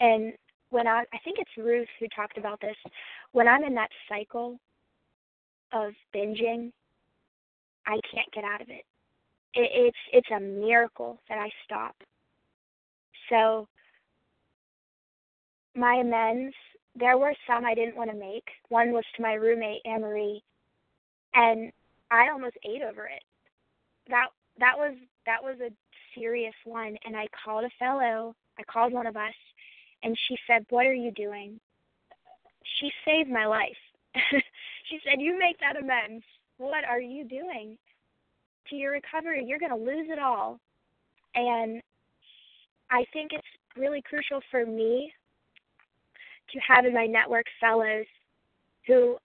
And 0.00 0.32
when 0.70 0.86
I 0.86 1.04
I 1.12 1.18
think 1.24 1.38
it's 1.38 1.56
Ruth 1.56 1.88
who 1.98 2.06
talked 2.08 2.38
about 2.38 2.60
this, 2.60 2.76
when 3.32 3.48
I'm 3.48 3.64
in 3.64 3.74
that 3.74 3.90
cycle 4.08 4.58
of 5.72 5.92
binging, 6.14 6.72
I 7.88 7.98
can't 8.12 8.30
get 8.32 8.44
out 8.44 8.60
of 8.60 8.68
it 8.68 8.84
it, 9.54 9.70
it's 9.72 9.98
it's 10.12 10.30
a 10.30 10.40
miracle 10.40 11.20
that 11.28 11.38
I 11.38 11.50
stop. 11.64 11.94
So 13.28 13.68
my 15.74 15.96
amends, 15.96 16.54
there 16.96 17.18
were 17.18 17.34
some 17.46 17.64
I 17.64 17.74
didn't 17.74 17.96
want 17.96 18.10
to 18.10 18.16
make. 18.16 18.48
One 18.68 18.92
was 18.92 19.04
to 19.16 19.22
my 19.22 19.34
roommate 19.34 19.82
Anne 19.84 20.00
Marie, 20.02 20.42
and 21.34 21.72
I 22.10 22.30
almost 22.30 22.56
ate 22.64 22.82
over 22.82 23.06
it. 23.06 23.22
That 24.08 24.28
that 24.58 24.76
was 24.76 24.94
that 25.26 25.42
was 25.42 25.56
a 25.60 25.70
serious 26.18 26.54
one, 26.64 26.96
and 27.04 27.16
I 27.16 27.26
called 27.44 27.64
a 27.64 27.70
fellow. 27.78 28.34
I 28.58 28.62
called 28.64 28.92
one 28.92 29.06
of 29.06 29.16
us, 29.16 29.34
and 30.02 30.16
she 30.26 30.36
said, 30.46 30.66
"What 30.70 30.86
are 30.86 30.94
you 30.94 31.10
doing?" 31.12 31.60
She 32.80 32.90
saved 33.04 33.30
my 33.30 33.46
life. 33.46 33.76
she 34.88 34.98
said, 35.04 35.20
"You 35.20 35.38
make 35.38 35.58
that 35.60 35.80
amends. 35.80 36.24
What 36.58 36.84
are 36.84 37.00
you 37.00 37.24
doing?" 37.24 37.78
to 38.70 38.76
your 38.76 38.92
recovery, 38.92 39.44
you're 39.46 39.58
going 39.58 39.70
to 39.70 39.76
lose 39.76 40.06
it 40.10 40.18
all. 40.18 40.58
And 41.34 41.82
I 42.90 43.04
think 43.12 43.32
it's 43.32 43.46
really 43.76 44.02
crucial 44.02 44.40
for 44.50 44.64
me 44.64 45.12
to 46.52 46.60
have 46.66 46.84
in 46.86 46.94
my 46.94 47.06
network 47.06 47.46
fellows 47.60 48.06
who 48.86 49.16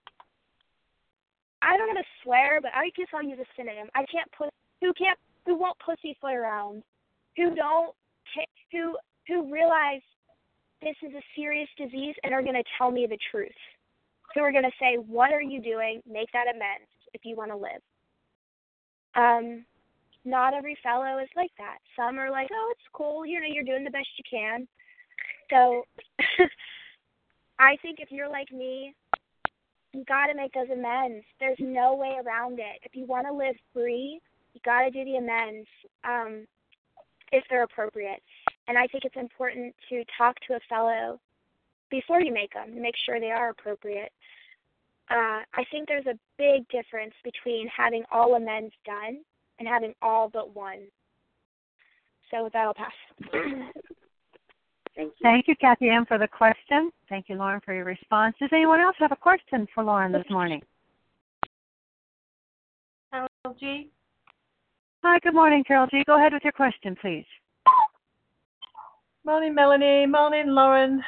I 1.61 1.77
don't 1.77 1.88
want 1.88 1.99
to 1.99 2.23
swear, 2.23 2.60
but 2.61 2.72
I 2.76 2.89
guess 2.97 3.07
I'll 3.14 3.23
use 3.23 3.39
a 3.39 3.45
synonym. 3.55 3.88
I 3.95 4.05
can't 4.11 4.30
put 4.38 4.49
who 4.81 4.91
can't 4.93 5.18
who 5.45 5.57
won't 5.57 5.77
pussyfoot 5.80 6.34
around, 6.34 6.84
who 7.38 7.55
don't 7.55 7.95
who 8.72 8.97
who 9.27 9.49
realize 9.51 10.01
this 10.81 10.95
is 11.01 11.14
a 11.14 11.23
serious 11.35 11.69
disease 11.77 12.15
and 12.23 12.34
are 12.34 12.41
going 12.41 12.55
to 12.55 12.69
tell 12.77 12.91
me 12.91 13.07
the 13.10 13.18
truth. 13.31 13.51
Who 14.35 14.41
are 14.41 14.51
going 14.51 14.65
to 14.65 14.72
say, 14.77 14.97
"What 14.97 15.31
are 15.31 15.41
you 15.41 15.61
doing? 15.61 16.01
Make 16.05 16.30
that 16.34 16.53
amends 16.53 16.89
if 17.14 17.22
you 17.23 17.35
want 17.35 17.52
to 17.52 17.57
live." 17.57 17.81
Um, 19.15 19.65
not 20.26 20.53
every 20.53 20.77
fellow 20.81 21.19
is 21.19 21.30
like 21.35 21.52
that. 21.57 21.77
Some 21.95 22.18
are 22.18 22.31
like, 22.31 22.49
oh, 22.52 22.69
it's 22.72 22.88
cool, 22.94 23.26
you 23.26 23.40
know, 23.40 23.48
you're 23.48 23.64
doing 23.64 23.84
the 23.84 23.91
best 23.91 24.07
you 24.18 24.23
can. 24.30 24.68
So 25.49 25.84
I 27.60 27.77
think 27.81 27.99
if 27.99 28.11
you're 28.11 28.30
like 28.30 28.52
me, 28.52 28.95
you 29.94 30.03
got 30.06 30.27
to 30.27 30.35
make 30.35 30.53
those 30.53 30.69
amends. 30.72 31.26
There's 31.40 31.57
no 31.60 31.94
way 31.94 32.18
around 32.26 32.60
it. 32.60 32.80
If 32.84 32.95
you 32.95 33.06
want 33.06 33.27
to 33.27 33.34
live 33.34 33.56
free, 33.73 34.19
you 34.53 34.61
got 34.65 34.81
to 34.81 34.91
do 34.91 35.03
the 35.06 35.18
amends 35.18 35.68
um, 36.03 36.48
if 37.31 37.44
they're 37.49 37.64
appropriate. 37.64 38.22
And 38.68 38.77
I 38.77 38.88
think 38.88 39.03
it's 39.06 39.18
important 39.18 39.76
to 39.90 40.03
talk 40.18 40.38
to 40.48 40.56
a 40.56 40.60
fellow 40.69 41.19
before 41.91 42.22
you 42.22 42.34
make 42.34 42.53
them 42.53 42.73
to 42.73 42.81
make 42.81 42.95
sure 43.06 43.19
they 43.19 43.31
are 43.31 43.49
appropriate 43.49 44.11
uh, 45.11 45.41
I 45.53 45.63
think 45.71 45.88
there's 45.88 46.05
a 46.07 46.17
big 46.38 46.67
difference 46.69 47.13
between 47.23 47.67
having 47.75 48.03
all 48.11 48.35
amends 48.35 48.73
done 48.85 49.19
and 49.59 49.67
having 49.67 49.93
all 50.01 50.30
but 50.30 50.55
one. 50.55 50.88
So 52.31 52.43
with 52.45 52.53
that, 52.53 52.65
I'll 52.65 52.73
pass. 52.73 52.91
Thank 54.95 55.13
you. 55.19 55.23
Thank 55.23 55.47
you, 55.47 55.55
Kathy 55.55 55.89
Ann, 55.89 56.05
for 56.05 56.17
the 56.17 56.27
question. 56.27 56.91
Thank 57.09 57.27
you, 57.27 57.35
Lauren, 57.35 57.61
for 57.65 57.73
your 57.73 57.85
response. 57.85 58.35
Does 58.39 58.49
anyone 58.53 58.80
else 58.80 58.95
have 58.99 59.11
a 59.11 59.15
question 59.15 59.67
for 59.73 59.84
Lauren 59.84 60.11
this 60.11 60.25
morning? 60.30 60.61
Carol 63.11 63.27
G. 63.59 63.89
Hi, 65.03 65.19
good 65.19 65.34
morning, 65.34 65.63
Carol 65.67 65.88
G. 65.88 66.03
Go 66.05 66.17
ahead 66.17 66.34
with 66.34 66.43
your 66.43 66.53
question, 66.53 66.95
please. 67.01 67.25
Morning, 69.25 69.53
Melanie. 69.53 70.05
Morning, 70.05 70.47
Lauren. 70.47 71.03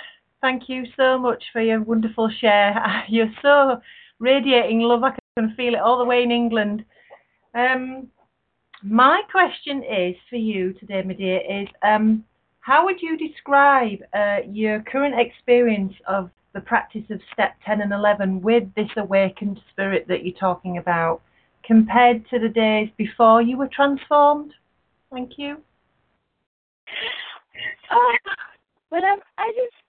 Thank 0.45 0.69
you 0.69 0.85
so 0.95 1.17
much 1.17 1.43
for 1.51 1.59
your 1.59 1.81
wonderful 1.81 2.29
share. 2.39 3.03
You're 3.09 3.33
so 3.41 3.81
radiating 4.19 4.81
love. 4.81 5.03
I 5.03 5.17
can 5.35 5.55
feel 5.55 5.73
it 5.73 5.79
all 5.79 5.97
the 5.97 6.05
way 6.05 6.21
in 6.21 6.31
England. 6.31 6.85
Um, 7.55 8.09
my 8.83 9.23
question 9.31 9.81
is 9.81 10.15
for 10.29 10.35
you 10.35 10.73
today, 10.73 11.01
my 11.01 11.15
dear, 11.15 11.41
is 11.49 11.67
um, 11.81 12.23
How 12.59 12.85
would 12.85 13.01
you 13.01 13.17
describe 13.17 13.97
uh, 14.13 14.41
your 14.47 14.81
current 14.83 15.15
experience 15.19 15.95
of 16.07 16.29
the 16.53 16.61
practice 16.61 17.09
of 17.09 17.19
step 17.33 17.55
10 17.65 17.81
and 17.81 17.91
11 17.91 18.39
with 18.39 18.65
this 18.75 18.91
awakened 18.97 19.59
spirit 19.71 20.05
that 20.07 20.23
you're 20.23 20.37
talking 20.39 20.77
about 20.77 21.23
compared 21.63 22.23
to 22.29 22.37
the 22.37 22.49
days 22.49 22.89
before 22.97 23.41
you 23.41 23.57
were 23.57 23.69
transformed? 23.69 24.53
Thank 25.11 25.39
you. 25.39 25.57
Uh, 27.89 28.31
but 28.91 29.03
I'm, 29.03 29.17
I 29.39 29.51
just, 29.55 29.84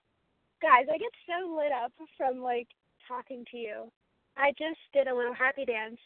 guys, 0.61 0.85
I 0.91 0.97
get 0.97 1.13
so 1.25 1.55
lit 1.55 1.71
up 1.71 1.91
from 2.17 2.41
like 2.41 2.67
talking 3.07 3.45
to 3.51 3.57
you. 3.57 3.91
I 4.37 4.51
just 4.57 4.79
did 4.93 5.07
a 5.07 5.15
little 5.15 5.33
happy 5.33 5.65
dance. 5.65 5.99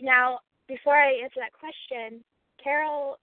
Now, 0.00 0.40
before 0.68 0.94
I 0.96 1.20
answer 1.22 1.40
that 1.40 1.56
question, 1.56 2.22
Carol, 2.62 3.18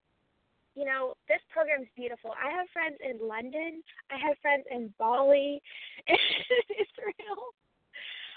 you 0.76 0.84
know, 0.84 1.16
this 1.28 1.40
program 1.52 1.84
is 1.84 1.94
beautiful. 1.96 2.32
I 2.36 2.52
have 2.52 2.68
friends 2.74 2.98
in 3.00 3.26
London. 3.26 3.82
I 4.12 4.20
have 4.20 4.36
friends 4.42 4.66
in 4.70 4.94
Bali, 5.00 5.62
Israel. 6.08 7.56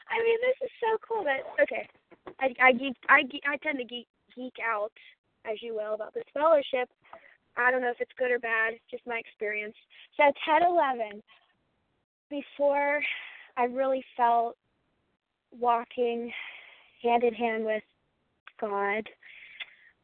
I 0.08 0.22
mean, 0.22 0.38
this 0.40 0.56
is 0.62 0.72
so 0.80 0.96
cool. 1.02 1.24
That 1.24 1.42
okay, 1.60 1.88
I 2.40 2.54
I 2.62 2.72
geek 2.72 2.96
I 3.08 3.22
geek, 3.22 3.42
I 3.46 3.56
tend 3.58 3.78
to 3.78 3.84
geek 3.84 4.06
geek 4.34 4.54
out, 4.62 4.92
as 5.44 5.60
you 5.62 5.74
will, 5.74 5.94
about 5.94 6.14
this 6.14 6.28
fellowship. 6.32 6.88
I 7.58 7.72
don't 7.72 7.82
know 7.82 7.90
if 7.90 8.00
it's 8.00 8.14
good 8.16 8.30
or 8.30 8.38
bad, 8.38 8.74
just 8.88 9.04
my 9.06 9.18
experience. 9.18 9.74
So 10.16 10.22
10, 10.46 10.62
11, 10.62 11.22
before 12.30 13.00
I 13.56 13.64
really 13.64 14.04
felt 14.16 14.56
walking 15.58 16.32
hand 17.02 17.24
in 17.24 17.34
hand 17.34 17.64
with 17.64 17.82
God. 18.60 19.08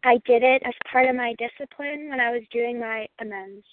I 0.05 0.18
did 0.26 0.42
it 0.42 0.62
as 0.64 0.74
part 0.90 1.09
of 1.09 1.16
my 1.16 1.34
discipline 1.38 2.09
when 2.10 2.20
I 2.20 2.30
was 2.30 2.42
doing 2.52 2.78
my 2.78 3.06
amends. 3.20 3.64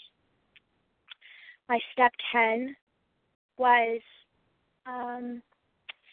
My 1.67 1.79
step 1.91 2.11
10 2.31 2.75
was 3.57 3.99
um, 4.85 5.41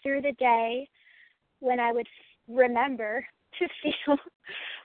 through 0.03 0.23
the 0.23 0.33
day 0.39 0.89
when 1.61 1.81
I 1.81 1.93
would 1.93 2.07
remember 2.49 3.25
to 3.59 3.69
feel, 3.83 4.17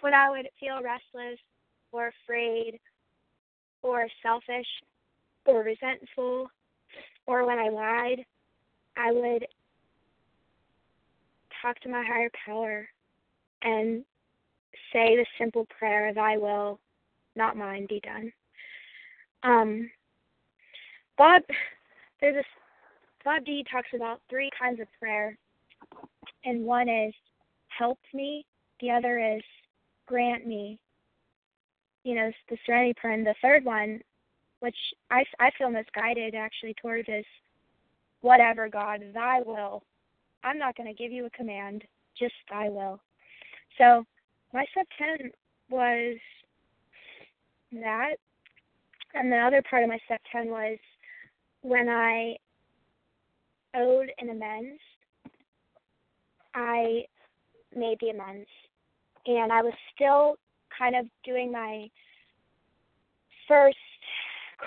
when 0.02 0.14
I 0.14 0.30
would 0.30 0.48
feel 0.60 0.82
restless 0.84 1.40
or 1.92 2.12
afraid 2.24 2.80
or 3.82 4.08
selfish 4.22 4.68
or 5.46 5.64
resentful 5.64 6.50
or 7.26 7.46
when 7.46 7.60
I 7.60 7.70
lied, 7.70 8.26
I 8.98 9.12
would 9.12 9.46
talk 11.62 11.80
to 11.82 11.90
my 11.90 12.04
higher 12.04 12.30
power 12.46 12.88
and 13.64 14.04
say 14.92 15.16
the 15.16 15.26
simple 15.38 15.66
prayer, 15.78 16.14
Thy 16.14 16.38
will, 16.38 16.80
not 17.36 17.58
mine, 17.58 17.86
be 17.88 18.00
done. 18.02 18.32
Um, 19.44 19.90
Bob, 21.18 21.42
there's 22.20 22.36
this, 22.36 22.46
Bob 23.24 23.46
D 23.46 23.66
talks 23.72 23.90
about 23.96 24.22
three 24.30 24.50
kinds 24.60 24.80
of 24.80 24.88
prayer, 25.00 25.38
and 26.46 26.64
one 26.64 26.90
is 26.90 27.14
help 27.68 28.00
me, 28.14 28.46
the 28.82 28.92
other 28.92 29.20
is 29.20 29.42
grant 30.06 30.46
me, 30.46 30.80
you 32.04 32.16
know, 32.16 32.32
the 32.50 32.58
serenity 32.66 32.94
prayer, 33.00 33.14
and 33.14 33.26
the 33.26 33.36
third 33.42 33.64
one, 33.64 34.02
which 34.64 34.78
I, 35.12 35.26
I 35.42 35.52
feel 35.58 35.70
misguided 35.70 36.36
actually 36.36 36.74
towards 36.82 37.08
this 37.08 37.26
whatever 38.22 38.70
God, 38.70 39.02
thy 39.14 39.42
will. 39.46 39.84
I'm 40.42 40.58
not 40.58 40.78
going 40.78 40.88
to 40.88 40.96
give 40.96 41.12
you 41.12 41.26
a 41.26 41.30
command, 41.32 41.84
just 42.18 42.34
thy 42.50 42.70
will. 42.70 43.02
So 43.78 44.06
my 44.54 44.64
step 44.72 44.88
10 45.20 45.32
was 45.70 46.16
that. 47.74 48.14
And 49.14 49.30
the 49.30 49.36
other 49.36 49.62
part 49.70 49.84
of 49.84 49.90
my 49.90 50.00
step 50.06 50.22
10 50.32 50.48
was 50.48 50.78
when 51.60 51.90
I 51.90 52.38
owed 53.76 54.14
an 54.18 54.30
amends, 54.30 54.80
I 56.56 57.04
made 57.76 57.98
the 58.00 58.12
amends. 58.12 58.48
And 59.26 59.52
I 59.52 59.62
was 59.62 59.74
still 59.94 60.36
kind 60.80 60.96
of 60.96 61.06
doing 61.26 61.52
my 61.52 61.90
first 63.46 63.76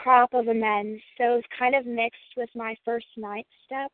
crop 0.02 0.35
of 0.35 0.48
amends. 0.48 1.02
So 1.18 1.24
it 1.24 1.36
was 1.36 1.44
kind 1.59 1.74
of 1.74 1.86
mixed 1.86 2.36
with 2.36 2.51
my 2.55 2.74
first 2.85 3.06
ninth 3.16 3.47
step. 3.64 3.90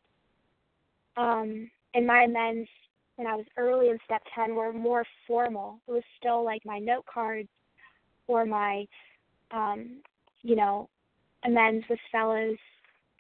Um, 1.17 1.71
and 1.95 2.07
my 2.07 2.23
amends 2.23 2.69
when 3.17 3.27
I 3.27 3.35
was 3.35 3.47
early 3.57 3.91
in 3.91 3.99
step 4.05 4.23
10 4.35 4.55
were 4.55 4.73
more 4.73 5.05
formal. 5.27 5.79
It 5.87 5.93
was 5.93 6.03
still 6.19 6.45
like 6.45 6.63
my 6.65 6.79
note 6.79 7.05
cards 7.13 7.49
or 8.27 8.47
my, 8.47 8.87
um, 9.51 10.01
you 10.43 10.57
know, 10.57 10.89
amends 11.45 11.85
with 11.91 11.99
fellows 12.11 12.57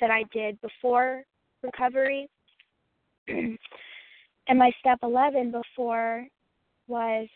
that 0.00 0.10
I 0.10 0.24
did 0.32 0.60
before 0.60 1.22
recovery. 1.62 2.28
and 3.28 3.58
my 4.54 4.70
step 4.80 4.98
11 5.02 5.52
before 5.52 6.26
was 6.88 7.28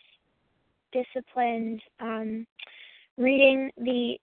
disciplined 0.92 1.80
um, 2.00 2.46
reading 3.18 3.70
the 3.76 4.16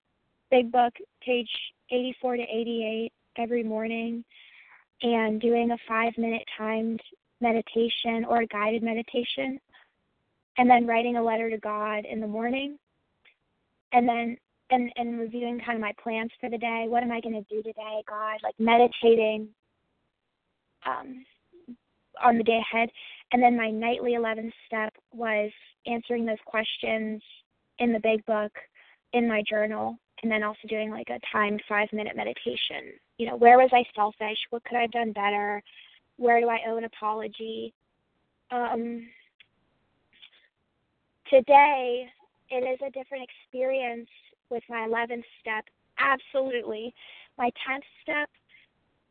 big 0.54 0.72
book, 0.72 0.94
page 1.26 1.50
84 1.90 2.38
to 2.38 2.44
88, 2.44 3.12
every 3.40 3.64
morning, 3.64 4.24
and 5.02 5.42
doing 5.42 5.72
a 5.72 5.78
five 5.88 6.14
minute 6.16 6.44
timed 6.56 7.02
meditation 7.42 8.24
or 8.30 8.42
a 8.42 8.48
guided 8.48 8.84
meditation, 8.84 9.60
and 10.60 10.70
then 10.70 10.86
writing 10.86 11.18
a 11.18 11.24
letter 11.24 11.50
to 11.50 11.58
God 11.58 12.06
in 12.06 12.20
the 12.20 12.28
morning, 12.28 12.78
and 13.94 14.08
then 14.08 14.38
and 14.70 14.92
and 14.96 15.20
reviewing 15.20 15.60
kind 15.60 15.76
of 15.76 15.82
my 15.82 15.94
plans 16.02 16.30
for 16.40 16.52
the 16.52 16.58
day. 16.60 16.86
What 16.88 17.02
am 17.02 17.12
I 17.12 17.20
going 17.20 17.44
to 17.44 17.56
do 17.56 17.64
today, 17.64 18.04
God? 18.08 18.38
Like 18.44 18.56
meditating 18.60 19.48
um, 20.86 21.26
on 22.24 22.38
the 22.38 22.44
day 22.44 22.60
ahead, 22.60 22.90
and 23.32 23.42
then 23.42 23.58
my 23.58 23.72
nightly 23.72 24.12
11th 24.12 24.54
step 24.68 24.94
was 25.12 25.50
answering 25.88 26.28
those 26.28 26.38
questions 26.46 27.24
in 27.80 27.92
the 27.92 28.00
big 28.00 28.24
book 28.28 28.52
in 29.14 29.28
my 29.28 29.42
journal 29.50 29.98
and 30.24 30.32
then 30.32 30.42
also 30.42 30.68
doing 30.68 30.90
like 30.90 31.10
a 31.10 31.20
timed 31.32 31.62
five 31.68 31.90
minute 31.92 32.16
meditation. 32.16 32.94
You 33.18 33.28
know, 33.28 33.36
where 33.36 33.58
was 33.58 33.70
I 33.74 33.84
selfish? 33.94 34.38
What 34.50 34.64
could 34.64 34.78
I 34.78 34.82
have 34.82 34.92
done 34.92 35.12
better? 35.12 35.62
Where 36.18 36.40
do 36.40 36.48
I 36.48 36.60
owe 36.68 36.78
an 36.78 36.86
apology? 36.86 37.74
Um, 38.50 39.06
today, 41.30 42.08
it 42.50 42.64
is 42.64 42.80
a 42.86 42.92
different 42.92 43.28
experience 43.30 44.10
with 44.50 44.64
my 44.70 44.88
11th 44.88 45.24
step. 45.42 45.66
Absolutely. 46.00 46.94
My 47.38 47.52
10th 47.68 47.84
step, 48.02 48.30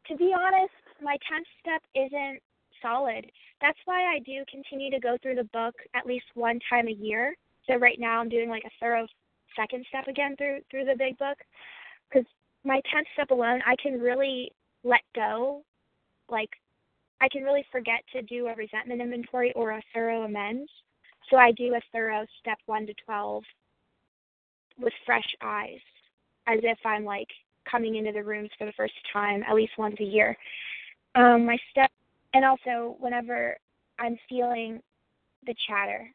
to 0.09 0.17
be 0.17 0.33
honest, 0.35 0.73
my 1.03 1.17
10th 1.31 1.47
step 1.61 1.83
isn't 1.95 2.41
solid. 2.81 3.31
That's 3.61 3.79
why 3.85 4.15
I 4.15 4.19
do 4.21 4.45
continue 4.51 4.91
to 4.91 5.01
go 5.01 5.17
through 5.23 5.37
the 5.37 5.45
book 5.45 5.75
at 5.95 6.07
least 6.07 6.27
one 6.35 6.59
time 6.71 6.89
a 6.89 6.93
year. 6.93 7.37
So 7.69 7.77
right 7.77 7.99
now 7.99 8.21
I'm 8.21 8.29
doing 8.29 8.49
like 8.49 8.65
a 8.65 8.71
thorough 8.81 9.07
second 9.57 9.85
step 9.89 10.09
again 10.09 10.37
through 10.37 10.61
through 10.70 10.85
the 10.85 10.97
big 10.97 11.19
book 11.19 11.39
because 12.09 12.27
my 12.65 12.81
10th 12.95 13.07
step 13.15 13.31
alone 13.31 13.61
I 13.66 13.77
can 13.83 14.01
really 14.01 14.53
let 14.85 15.03
go 15.15 15.62
like 16.29 16.51
I 17.20 17.29
can 17.29 17.45
really 17.45 17.65
forget 17.70 18.03
to 18.12 18.23
do 18.23 18.49
a 18.49 18.55
resentment 18.55 19.01
inventory 19.01 19.53
or 19.55 19.70
a 19.70 19.83
thorough 19.95 20.23
amends. 20.23 20.69
So 21.31 21.37
I 21.37 21.53
do 21.53 21.74
a 21.74 21.81
thorough 21.93 22.27
step 22.41 22.59
1 22.66 22.87
to 22.87 22.95
12 23.07 23.45
with 24.81 24.93
fresh 25.07 25.37
eyes 25.41 25.79
as 26.49 26.59
if 26.65 26.79
I'm 26.85 27.05
like 27.05 27.29
coming 27.70 27.95
into 27.95 28.11
the 28.11 28.24
rooms 28.24 28.51
for 28.59 28.65
the 28.65 28.73
first 28.73 28.95
time 29.12 29.45
at 29.49 29.55
least 29.55 29.73
once 29.79 29.95
a 30.01 30.05
year. 30.05 30.37
Um, 31.15 31.47
my 31.47 31.57
step, 31.70 31.91
and 32.35 32.45
also 32.45 32.97
whenever 32.99 33.57
I'm 34.01 34.19
feeling 34.29 34.81
the 35.47 35.55
chatter, 35.69 36.11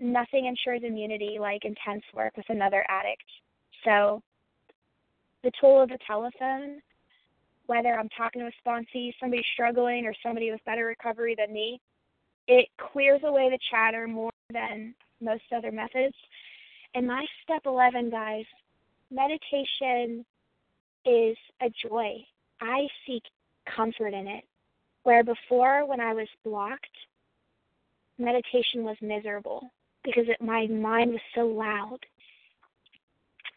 nothing 0.00 0.46
ensures 0.46 0.82
immunity 0.82 1.36
like 1.38 1.64
intense 1.64 2.02
work 2.14 2.36
with 2.36 2.48
another 2.48 2.84
addict. 2.88 3.24
So, 3.84 4.22
the 5.42 5.52
tool 5.60 5.82
of 5.82 5.88
the 5.88 5.98
telephone, 6.06 6.80
whether 7.66 7.94
I'm 7.94 8.08
talking 8.10 8.42
to 8.42 8.48
a 8.48 8.68
sponsee, 8.68 9.12
somebody 9.20 9.44
struggling, 9.54 10.06
or 10.06 10.14
somebody 10.22 10.50
with 10.50 10.64
better 10.64 10.86
recovery 10.86 11.36
than 11.38 11.52
me, 11.52 11.80
it 12.48 12.68
clears 12.92 13.20
away 13.24 13.48
the 13.50 13.58
chatter 13.70 14.08
more 14.08 14.32
than 14.52 14.94
most 15.20 15.44
other 15.54 15.70
methods. 15.70 16.14
And 16.94 17.06
my 17.06 17.24
step 17.44 17.62
11, 17.66 18.10
guys, 18.10 18.44
meditation 19.10 20.24
is 21.04 21.36
a 21.62 21.70
joy. 21.88 22.24
I 22.60 22.86
seek 23.06 23.22
comfort 23.76 24.14
in 24.14 24.26
it. 24.26 24.44
Where 25.04 25.24
before, 25.24 25.86
when 25.86 26.00
I 26.00 26.12
was 26.12 26.28
blocked, 26.44 26.84
meditation 28.18 28.84
was 28.84 28.96
miserable 29.00 29.70
because 30.04 30.24
it, 30.28 30.40
my 30.40 30.66
mind 30.66 31.12
was 31.12 31.20
so 31.34 31.42
loud. 31.42 31.98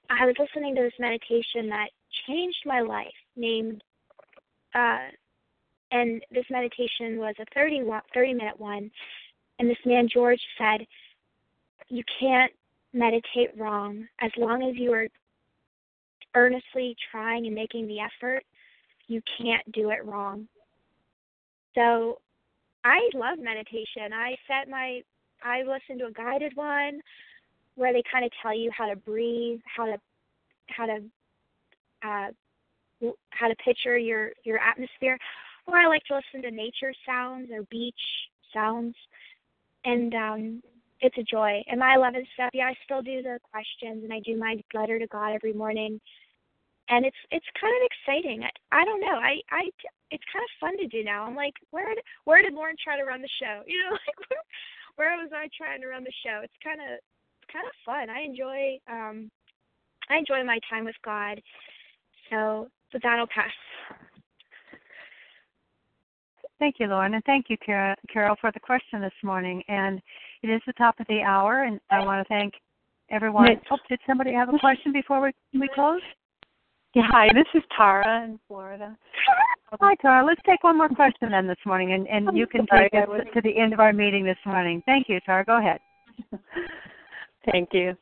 I 0.09 0.25
was 0.25 0.35
listening 0.37 0.75
to 0.75 0.81
this 0.81 0.93
meditation 0.99 1.69
that 1.69 1.87
changed 2.27 2.63
my 2.65 2.81
life, 2.81 3.07
named, 3.35 3.83
uh, 4.75 5.09
and 5.91 6.21
this 6.31 6.45
meditation 6.49 7.17
was 7.17 7.35
a 7.39 7.45
30, 7.53 7.83
30 8.13 8.33
minute 8.33 8.59
one. 8.59 8.91
And 9.59 9.69
this 9.69 9.77
man, 9.85 10.07
George, 10.11 10.41
said, 10.57 10.85
You 11.89 12.03
can't 12.19 12.51
meditate 12.93 13.57
wrong 13.57 14.07
as 14.19 14.31
long 14.37 14.63
as 14.63 14.75
you 14.75 14.93
are 14.93 15.07
earnestly 16.35 16.95
trying 17.11 17.45
and 17.45 17.55
making 17.55 17.87
the 17.87 17.99
effort, 17.99 18.43
you 19.07 19.21
can't 19.37 19.71
do 19.71 19.89
it 19.89 20.05
wrong. 20.05 20.47
So 21.75 22.19
I 22.83 23.09
love 23.13 23.39
meditation. 23.39 24.13
I 24.13 24.35
set 24.47 24.69
my 24.69 25.01
I 25.43 25.63
listen 25.63 25.99
to 25.99 26.05
a 26.07 26.11
guided 26.11 26.55
one 26.55 27.01
where 27.75 27.93
they 27.93 28.03
kind 28.11 28.25
of 28.25 28.31
tell 28.41 28.55
you 28.55 28.71
how 28.75 28.87
to 28.87 28.95
breathe, 28.95 29.59
how 29.65 29.85
to 29.85 29.97
how 30.69 30.85
to 30.85 30.99
uh 32.03 32.27
how 33.31 33.47
to 33.47 33.55
picture 33.55 33.97
your 33.97 34.31
your 34.43 34.59
atmosphere. 34.59 35.17
Or 35.65 35.77
I 35.77 35.87
like 35.87 36.03
to 36.05 36.15
listen 36.15 36.41
to 36.43 36.55
nature 36.55 36.93
sounds 37.05 37.49
or 37.51 37.63
beach 37.69 37.95
sounds. 38.53 38.95
And 39.85 40.13
um 40.13 40.63
it's 41.01 41.17
a 41.17 41.23
joy. 41.23 41.61
And 41.67 41.79
my 41.79 41.95
eleven 41.95 42.25
step, 42.33 42.51
yeah, 42.53 42.67
I 42.67 42.75
still 42.85 43.01
do 43.01 43.21
the 43.21 43.39
questions 43.51 44.03
and 44.03 44.13
I 44.13 44.19
do 44.19 44.37
my 44.37 44.55
letter 44.73 44.99
to 44.99 45.07
God 45.07 45.33
every 45.33 45.53
morning. 45.53 45.99
And 46.89 47.05
it's 47.05 47.17
it's 47.31 47.45
kind 47.59 47.73
of 47.75 47.89
exciting. 47.89 48.43
I, 48.43 48.81
I 48.81 48.85
don't 48.85 49.01
know. 49.01 49.15
I 49.19 49.41
I 49.51 49.69
it's 50.11 50.23
kind 50.31 50.43
of 50.43 50.59
fun 50.59 50.77
to 50.77 50.87
do 50.87 51.03
now. 51.03 51.25
I'm 51.25 51.35
like, 51.35 51.55
where 51.71 51.89
did 51.93 52.03
where 52.25 52.41
did 52.41 52.53
Lauren 52.53 52.75
try 52.81 52.97
to 52.97 53.03
run 53.03 53.21
the 53.21 53.29
show? 53.39 53.61
You 53.67 53.79
know, 53.83 53.91
like 53.91 54.39
where 54.95 55.15
was 55.17 55.31
I 55.33 55.49
trying 55.57 55.81
to 55.81 55.87
run 55.87 56.03
the 56.03 56.13
show? 56.25 56.41
It's 56.43 56.53
kind 56.63 56.79
of 56.79 56.99
kind 57.51 57.65
of 57.65 57.73
fun. 57.85 58.09
I 58.09 58.21
enjoy 58.23 58.79
um 58.89 59.29
I 60.09 60.17
enjoy 60.17 60.43
my 60.43 60.59
time 60.69 60.85
with 60.85 60.95
God. 61.03 61.41
So 62.29 62.67
with 62.91 63.01
that, 63.03 63.19
I'll 63.19 63.27
pass. 63.27 63.51
Thank 66.59 66.75
you, 66.79 66.87
Lauren, 66.87 67.15
and 67.15 67.23
thank 67.25 67.47
you, 67.49 67.57
Carol, 67.57 67.95
Carol, 68.11 68.35
for 68.39 68.51
the 68.53 68.59
question 68.59 69.01
this 69.01 69.11
morning. 69.23 69.61
And 69.67 70.01
it 70.43 70.47
is 70.47 70.61
the 70.65 70.73
top 70.73 70.99
of 70.99 71.07
the 71.07 71.21
hour, 71.21 71.63
and 71.63 71.79
I 71.89 72.05
want 72.05 72.25
to 72.25 72.33
thank 72.33 72.53
everyone. 73.09 73.59
Oh, 73.71 73.77
did 73.89 73.99
somebody 74.07 74.33
have 74.33 74.49
a 74.49 74.57
question 74.59 74.93
before 74.93 75.21
we 75.21 75.59
we 75.59 75.69
close? 75.73 76.01
Yeah, 76.93 77.03
hi, 77.07 77.27
this 77.33 77.47
is 77.55 77.63
Tara 77.75 78.23
in 78.23 78.39
Florida. 78.47 78.95
Hi, 79.81 79.95
Tara. 79.95 80.25
Let's 80.25 80.41
take 80.45 80.63
one 80.63 80.77
more 80.77 80.89
question 80.89 81.31
then 81.31 81.47
this 81.47 81.57
morning, 81.65 81.93
and, 81.93 82.07
and 82.07 82.37
you 82.37 82.45
can 82.45 82.65
take 82.67 82.93
us 82.93 83.07
to 83.33 83.41
the 83.41 83.57
end 83.57 83.73
of 83.73 83.79
our 83.79 83.93
meeting 83.93 84.23
this 84.23 84.37
morning. 84.45 84.83
Thank 84.85 85.09
you, 85.09 85.19
Tara. 85.21 85.43
Go 85.43 85.57
ahead. 85.57 85.79
Thank 87.51 87.69
you. 87.73 87.93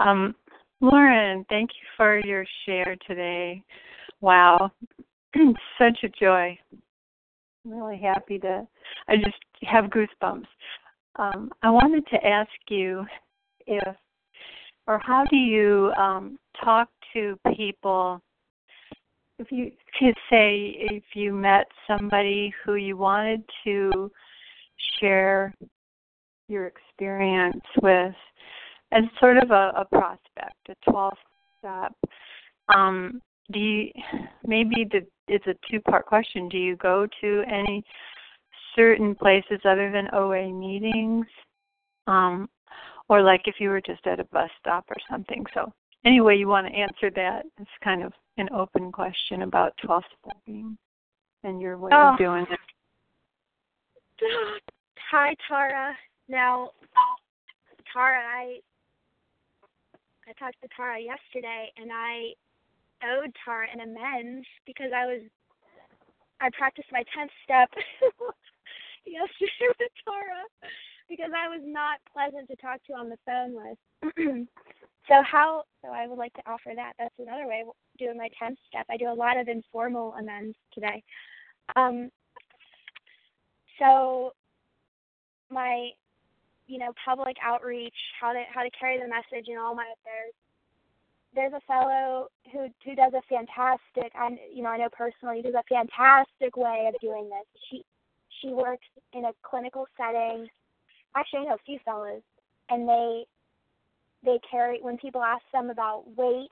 Um, 0.00 0.34
Lauren, 0.80 1.46
thank 1.48 1.70
you 1.70 1.86
for 1.96 2.18
your 2.24 2.44
share 2.66 2.96
today. 3.06 3.62
Wow, 4.20 4.72
such 5.78 5.98
a 6.02 6.08
joy. 6.08 6.58
I'm 7.64 7.72
really 7.72 7.98
happy 7.98 8.38
to, 8.40 8.66
I 9.08 9.16
just 9.16 9.36
have 9.62 9.84
goosebumps. 9.84 10.46
Um, 11.16 11.52
I 11.62 11.70
wanted 11.70 12.04
to 12.08 12.26
ask 12.26 12.50
you 12.68 13.06
if, 13.66 13.96
or 14.88 14.98
how 14.98 15.24
do 15.30 15.36
you 15.36 15.92
um, 15.96 16.38
talk 16.64 16.88
to 17.12 17.38
people 17.56 18.20
if 19.42 19.50
you 19.50 19.72
could 19.98 20.16
say 20.30 20.76
if 20.78 21.02
you 21.14 21.32
met 21.32 21.66
somebody 21.86 22.52
who 22.64 22.74
you 22.74 22.96
wanted 22.96 23.42
to 23.64 24.10
share 25.00 25.54
your 26.48 26.66
experience 26.66 27.64
with 27.82 28.14
as 28.92 29.04
sort 29.18 29.38
of 29.38 29.50
a, 29.50 29.72
a 29.76 29.84
prospect, 29.90 30.68
a 30.68 30.90
12 30.90 31.14
step, 31.58 31.94
um, 32.74 33.20
do 33.52 33.58
you 33.58 33.90
maybe 34.46 34.86
the 34.90 35.06
it's 35.28 35.46
a 35.46 35.54
two 35.70 35.80
part 35.80 36.06
question. 36.06 36.48
Do 36.48 36.58
you 36.58 36.76
go 36.76 37.06
to 37.20 37.42
any 37.46 37.84
certain 38.76 39.14
places 39.14 39.60
other 39.64 39.90
than 39.90 40.08
OA 40.12 40.52
meetings? 40.52 41.26
Um, 42.06 42.48
or 43.08 43.22
like 43.22 43.42
if 43.46 43.56
you 43.58 43.68
were 43.68 43.80
just 43.80 44.06
at 44.06 44.20
a 44.20 44.24
bus 44.24 44.50
stop 44.60 44.84
or 44.88 44.96
something. 45.10 45.44
So 45.54 45.72
any 46.04 46.20
way 46.20 46.36
you 46.36 46.48
want 46.48 46.66
to 46.66 46.72
answer 46.72 47.10
that, 47.14 47.44
it's 47.60 47.70
kind 47.82 48.02
of 48.02 48.12
an 48.38 48.48
open 48.52 48.90
question 48.90 49.42
about 49.42 49.74
12 49.84 50.02
stepping 50.20 50.76
and 51.44 51.60
your 51.60 51.76
way 51.78 51.90
oh. 51.92 52.12
of 52.12 52.18
doing 52.18 52.46
it. 52.50 52.58
Hi, 55.10 55.34
Tara. 55.48 55.94
Now, 56.28 56.70
Tara, 57.92 58.18
I 58.18 58.58
I 60.28 60.32
talked 60.38 60.60
to 60.62 60.68
Tara 60.74 60.98
yesterday, 61.00 61.72
and 61.76 61.90
I 61.92 62.32
owed 63.04 63.34
Tara 63.44 63.66
an 63.72 63.80
amends 63.80 64.46
because 64.64 64.92
I 64.94 65.06
was 65.06 65.20
I 66.40 66.48
practiced 66.56 66.88
my 66.92 67.04
tenth 67.14 67.30
step 67.44 67.70
yesterday 69.06 69.68
with 69.78 69.92
Tara 70.04 70.42
because 71.08 71.30
I 71.36 71.48
was 71.48 71.60
not 71.64 71.98
pleasant 72.12 72.48
to 72.48 72.56
talk 72.56 72.80
to 72.86 72.94
on 72.94 73.10
the 73.10 73.18
phone 73.26 73.54
with. 73.54 74.48
So 75.08 75.14
how? 75.22 75.64
So 75.82 75.88
I 75.88 76.06
would 76.06 76.18
like 76.18 76.32
to 76.34 76.42
offer 76.46 76.72
that. 76.74 76.92
That's 76.98 77.14
another 77.18 77.46
way 77.46 77.64
of 77.66 77.74
doing 77.98 78.16
my 78.16 78.28
tenth 78.38 78.58
step. 78.68 78.86
I 78.88 78.96
do 78.96 79.10
a 79.10 79.14
lot 79.14 79.36
of 79.36 79.48
informal 79.48 80.14
amends 80.14 80.56
today. 80.72 81.02
Um, 81.74 82.10
so 83.78 84.32
my, 85.50 85.90
you 86.66 86.78
know, 86.78 86.92
public 87.04 87.36
outreach, 87.42 87.94
how 88.20 88.32
to 88.32 88.42
how 88.52 88.62
to 88.62 88.70
carry 88.70 88.98
the 88.98 89.08
message 89.08 89.48
in 89.48 89.58
all 89.58 89.74
my 89.74 89.92
affairs. 90.00 90.32
There's 91.34 91.52
a 91.52 91.60
fellow 91.66 92.28
who 92.52 92.68
who 92.84 92.94
does 92.94 93.12
a 93.14 93.22
fantastic. 93.28 94.12
I 94.14 94.30
you 94.54 94.62
know 94.62 94.70
I 94.70 94.78
know 94.78 94.88
personally 94.92 95.42
does 95.42 95.54
a 95.54 95.64
fantastic 95.68 96.56
way 96.56 96.88
of 96.88 97.00
doing 97.00 97.28
this. 97.28 97.62
She 97.70 97.84
she 98.40 98.48
works 98.48 98.86
in 99.12 99.24
a 99.24 99.32
clinical 99.42 99.86
setting. 99.96 100.46
Actually, 101.16 101.40
I 101.40 101.44
know 101.44 101.54
a 101.54 101.66
few 101.66 101.78
fellows, 101.84 102.22
and 102.70 102.88
they 102.88 103.24
they 104.24 104.38
carry 104.48 104.80
when 104.80 104.96
people 104.98 105.22
ask 105.22 105.42
them 105.52 105.70
about 105.70 106.04
weight 106.16 106.50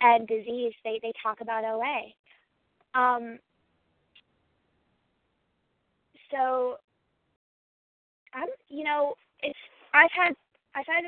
and 0.00 0.26
disease, 0.28 0.72
they 0.84 0.98
they 1.02 1.12
talk 1.22 1.40
about 1.40 1.64
OA. 1.64 2.12
Um, 2.94 3.38
so 6.30 6.76
I'm 8.34 8.48
you 8.68 8.84
know 8.84 9.14
it's 9.42 9.58
I've 9.94 10.10
had 10.12 10.34
I've 10.74 10.86
had 10.86 11.04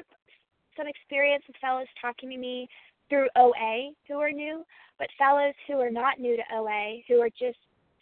some 0.77 0.87
experience 0.87 1.45
with 1.47 1.57
fellows 1.61 1.87
talking 2.01 2.31
to 2.31 2.39
me 2.39 2.69
through 3.09 3.29
OA 3.37 3.91
who 4.07 4.19
are 4.21 4.31
new, 4.31 4.65
but 4.99 5.09
fellows 5.19 5.55
who 5.67 5.75
are 5.75 5.91
not 5.91 6.19
new 6.19 6.37
to 6.37 6.43
OA 6.55 7.01
who 7.09 7.21
are 7.21 7.31
just 7.31 7.59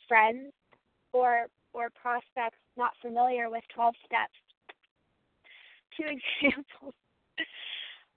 friends 0.09 0.53
or 1.12 1.47
or 1.73 1.91
prospects 2.01 2.59
not 2.77 2.93
familiar 3.03 3.51
with 3.51 3.65
12 3.74 3.95
steps. 4.07 4.33
Two 5.97 6.05
examples 6.43 6.95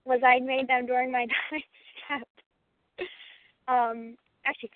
was 0.10 0.22
I 0.26 0.40
made 0.40 0.68
them 0.68 0.88
during 0.88 1.11
my 1.11 1.27
time. 2.07 2.23
Um, 3.68 4.15
actually, 4.45 4.72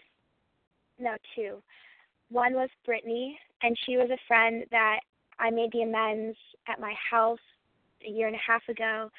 no, 1.00 1.16
two. 1.36 1.58
One 2.30 2.54
was 2.54 2.70
Brittany, 2.86 3.38
and 3.64 3.76
she 3.86 3.98
was 3.98 4.10
a 4.12 4.28
friend 4.28 4.64
that 4.70 5.00
I 5.40 5.50
made 5.50 5.72
the 5.72 5.82
amends 5.82 6.38
at 6.68 6.80
my 6.80 6.94
house 7.10 7.40
a 8.08 8.10
year 8.10 8.28
and 8.28 8.36
a 8.36 8.40
half 8.46 8.62
ago, 8.70 9.10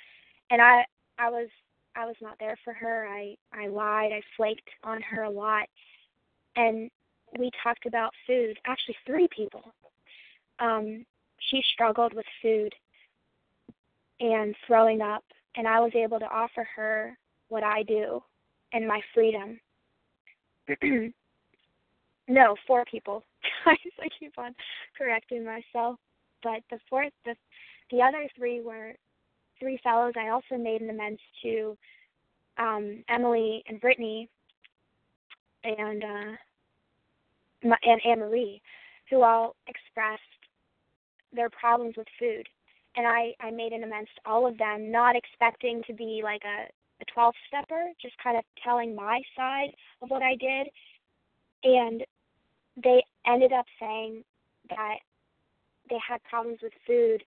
and 0.50 0.62
I 0.62 0.84
I 1.18 1.30
was 1.30 1.48
I 1.96 2.06
was 2.06 2.16
not 2.22 2.36
there 2.38 2.56
for 2.64 2.72
her. 2.72 3.08
I 3.08 3.36
I 3.52 3.66
lied. 3.66 4.12
I 4.12 4.22
flaked 4.36 4.70
on 4.84 5.02
her 5.02 5.24
a 5.24 5.30
lot, 5.30 5.66
and 6.54 6.88
we 7.36 7.50
talked 7.62 7.86
about 7.86 8.12
food. 8.26 8.56
Actually, 8.64 8.96
three 9.04 9.28
people. 9.34 9.74
Um, 10.60 11.04
she 11.50 11.60
struggled 11.72 12.14
with 12.14 12.26
food 12.40 12.72
and 14.20 14.54
throwing 14.68 15.00
up 15.00 15.24
and 15.56 15.66
I 15.68 15.80
was 15.80 15.92
able 15.94 16.18
to 16.18 16.26
offer 16.26 16.66
her 16.76 17.16
what 17.48 17.62
I 17.62 17.82
do 17.82 18.22
and 18.72 18.86
my 18.86 19.00
freedom. 19.12 19.60
no, 22.28 22.56
four 22.66 22.84
people. 22.90 23.22
I 23.66 23.76
keep 24.18 24.38
on 24.38 24.54
correcting 24.96 25.44
myself, 25.44 25.98
but 26.42 26.62
the 26.70 26.78
fourth, 26.88 27.12
the 27.24 27.34
the 27.90 28.00
other 28.00 28.26
three 28.36 28.60
were 28.60 28.94
three 29.60 29.78
fellows. 29.82 30.14
I 30.18 30.30
also 30.30 30.56
made 30.56 30.80
an 30.80 30.90
amends 30.90 31.20
to 31.42 31.76
um, 32.58 33.04
Emily 33.08 33.62
and 33.68 33.80
Brittany 33.80 34.28
and 35.62 36.02
uh, 36.02 36.36
and 37.62 38.00
Anne 38.06 38.20
Marie, 38.20 38.60
who 39.10 39.22
all 39.22 39.54
expressed 39.68 40.22
their 41.32 41.50
problems 41.50 41.94
with 41.96 42.06
food 42.18 42.48
and 42.96 43.06
I 43.06 43.34
I 43.40 43.50
made 43.50 43.72
an 43.72 43.84
amends 43.84 44.10
to 44.16 44.30
all 44.30 44.46
of 44.46 44.58
them, 44.58 44.90
not 44.90 45.16
expecting 45.16 45.82
to 45.86 45.92
be 45.92 46.20
like 46.22 46.42
a 46.44 46.68
a 47.00 47.04
12 47.12 47.34
stepper, 47.48 47.90
just 48.00 48.14
kind 48.22 48.36
of 48.36 48.44
telling 48.62 48.94
my 48.94 49.20
side 49.36 49.70
of 50.02 50.10
what 50.10 50.22
I 50.22 50.36
did. 50.36 50.68
And 51.64 52.04
they 52.82 53.02
ended 53.26 53.52
up 53.52 53.66
saying 53.80 54.22
that 54.70 54.96
they 55.90 55.98
had 56.06 56.22
problems 56.24 56.58
with 56.62 56.72
food. 56.86 57.22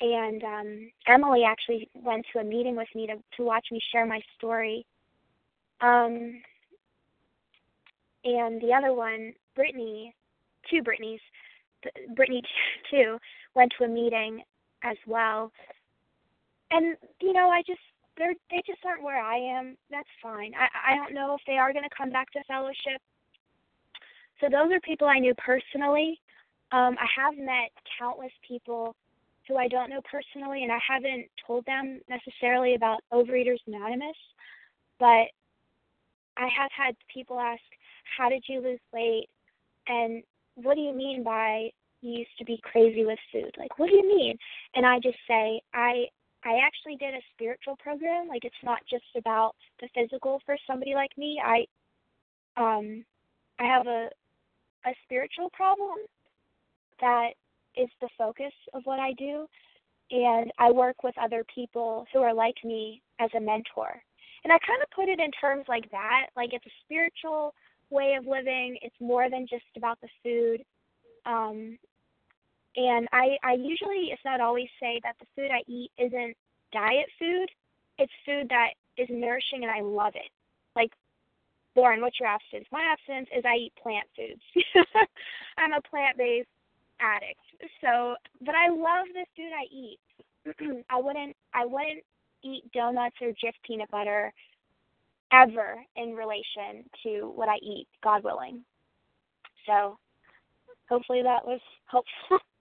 And 0.00 0.42
um, 0.42 0.90
Emily 1.06 1.44
actually 1.44 1.88
went 1.94 2.26
to 2.32 2.40
a 2.40 2.44
meeting 2.44 2.76
with 2.76 2.88
me 2.94 3.06
to, 3.06 3.16
to 3.36 3.44
watch 3.44 3.66
me 3.70 3.80
share 3.92 4.06
my 4.06 4.20
story. 4.36 4.86
Um, 5.80 6.40
and 8.24 8.60
the 8.60 8.72
other 8.76 8.92
one, 8.92 9.32
Brittany, 9.54 10.14
two 10.70 10.82
Brittany's, 10.82 11.20
Brittany 12.14 12.42
too, 12.90 13.18
went 13.54 13.72
to 13.78 13.84
a 13.84 13.88
meeting 13.88 14.42
as 14.84 14.96
well. 15.06 15.50
And 16.70 16.96
you 17.20 17.32
know, 17.32 17.48
I 17.48 17.62
just 17.66 17.80
they're 18.16 18.34
they 18.50 18.62
just 18.66 18.84
aren't 18.84 19.02
where 19.02 19.20
I 19.20 19.36
am. 19.36 19.76
That's 19.90 20.08
fine. 20.22 20.52
I 20.54 20.92
I 20.92 20.96
don't 20.96 21.14
know 21.14 21.34
if 21.34 21.40
they 21.46 21.58
are 21.58 21.72
going 21.72 21.84
to 21.84 21.96
come 21.96 22.10
back 22.10 22.30
to 22.32 22.44
fellowship. 22.44 23.00
So 24.40 24.48
those 24.48 24.72
are 24.72 24.80
people 24.80 25.08
I 25.08 25.18
knew 25.18 25.34
personally. 25.34 26.20
Um, 26.72 26.96
I 26.98 27.06
have 27.16 27.36
met 27.36 27.70
countless 27.98 28.32
people 28.46 28.94
who 29.46 29.56
I 29.56 29.68
don't 29.68 29.90
know 29.90 30.00
personally, 30.10 30.62
and 30.62 30.72
I 30.72 30.78
haven't 30.86 31.26
told 31.46 31.64
them 31.66 32.00
necessarily 32.08 32.74
about 32.74 33.00
Overeaters 33.12 33.60
Anonymous, 33.66 34.16
but 34.98 35.28
I 36.36 36.48
have 36.56 36.70
had 36.76 36.96
people 37.12 37.38
ask, 37.38 37.62
"How 38.16 38.28
did 38.28 38.44
you 38.48 38.60
lose 38.60 38.80
weight?" 38.92 39.28
and 39.86 40.22
"What 40.56 40.74
do 40.74 40.80
you 40.80 40.92
mean 40.92 41.22
by 41.22 41.70
you 42.04 42.18
used 42.20 42.38
to 42.38 42.44
be 42.44 42.60
crazy 42.62 43.04
with 43.04 43.18
food?" 43.32 43.54
Like, 43.58 43.78
what 43.78 43.88
do 43.90 43.96
you 43.96 44.06
mean? 44.06 44.36
And 44.74 44.86
I 44.86 44.98
just 45.00 45.18
say, 45.26 45.60
I 45.72 46.06
I 46.44 46.60
actually 46.64 46.96
did 46.96 47.14
a 47.14 47.22
spiritual 47.32 47.76
program. 47.76 48.28
Like, 48.28 48.44
it's 48.44 48.62
not 48.62 48.80
just 48.88 49.04
about 49.16 49.54
the 49.80 49.88
physical 49.94 50.40
for 50.44 50.56
somebody 50.66 50.94
like 50.94 51.16
me. 51.16 51.40
I 51.42 51.66
um 52.56 53.04
I 53.58 53.64
have 53.64 53.86
a 53.86 54.08
a 54.86 54.94
spiritual 55.04 55.50
problem 55.50 55.96
that 57.00 57.30
is 57.76 57.88
the 58.00 58.08
focus 58.16 58.52
of 58.74 58.82
what 58.84 59.00
I 59.00 59.12
do. 59.14 59.46
And 60.10 60.52
I 60.58 60.70
work 60.70 61.02
with 61.02 61.14
other 61.18 61.44
people 61.52 62.06
who 62.12 62.20
are 62.20 62.34
like 62.34 62.56
me 62.62 63.02
as 63.18 63.30
a 63.36 63.40
mentor. 63.40 64.02
And 64.44 64.52
I 64.52 64.58
kind 64.58 64.82
of 64.82 64.90
put 64.90 65.08
it 65.08 65.18
in 65.18 65.30
terms 65.32 65.64
like 65.68 65.90
that 65.90 66.26
like 66.36 66.50
it's 66.52 66.66
a 66.66 66.80
spiritual 66.84 67.54
way 67.90 68.14
of 68.18 68.26
living, 68.26 68.76
it's 68.82 68.94
more 69.00 69.30
than 69.30 69.46
just 69.48 69.64
about 69.76 69.98
the 70.00 70.08
food. 70.22 70.64
Um, 71.26 71.78
and 72.76 73.08
I, 73.12 73.36
I 73.44 73.54
usually, 73.54 74.10
if 74.12 74.18
not 74.24 74.40
always, 74.40 74.68
say 74.80 75.00
that 75.04 75.16
the 75.20 75.26
food 75.36 75.50
I 75.52 75.62
eat 75.70 75.90
isn't 75.98 76.36
diet 76.72 77.06
food, 77.18 77.48
it's 77.98 78.12
food 78.26 78.48
that 78.50 78.70
is 78.98 79.08
nourishing 79.10 79.62
and 79.62 79.70
I 79.70 79.80
love 79.80 80.14
it. 80.16 80.30
Like 80.76 80.90
Lauren, 81.76 82.00
what's 82.00 82.18
your 82.20 82.28
abstinence? 82.28 82.68
My 82.72 82.82
abstinence 82.92 83.28
is 83.36 83.44
I 83.44 83.56
eat 83.56 83.72
plant 83.82 84.06
foods. 84.16 84.42
I'm 85.58 85.72
a 85.72 85.80
plant 85.82 86.16
based 86.18 86.48
addict. 87.00 87.40
So, 87.80 88.14
but 88.44 88.54
I 88.54 88.68
love 88.68 89.06
the 89.12 89.26
food 89.36 89.52
I 89.54 89.66
eat. 89.72 89.98
I 90.90 91.00
wouldn't 91.00 91.36
I 91.54 91.66
wouldn't 91.66 92.04
eat 92.42 92.70
donuts 92.72 93.16
or 93.22 93.28
Jif 93.28 93.54
peanut 93.66 93.90
butter 93.90 94.32
ever 95.32 95.76
in 95.96 96.14
relation 96.14 96.84
to 97.04 97.32
what 97.34 97.48
I 97.48 97.56
eat, 97.62 97.86
God 98.02 98.22
willing. 98.24 98.64
So, 99.66 99.98
hopefully 100.88 101.22
that 101.22 101.44
was 101.46 101.60
helpful. 101.86 102.38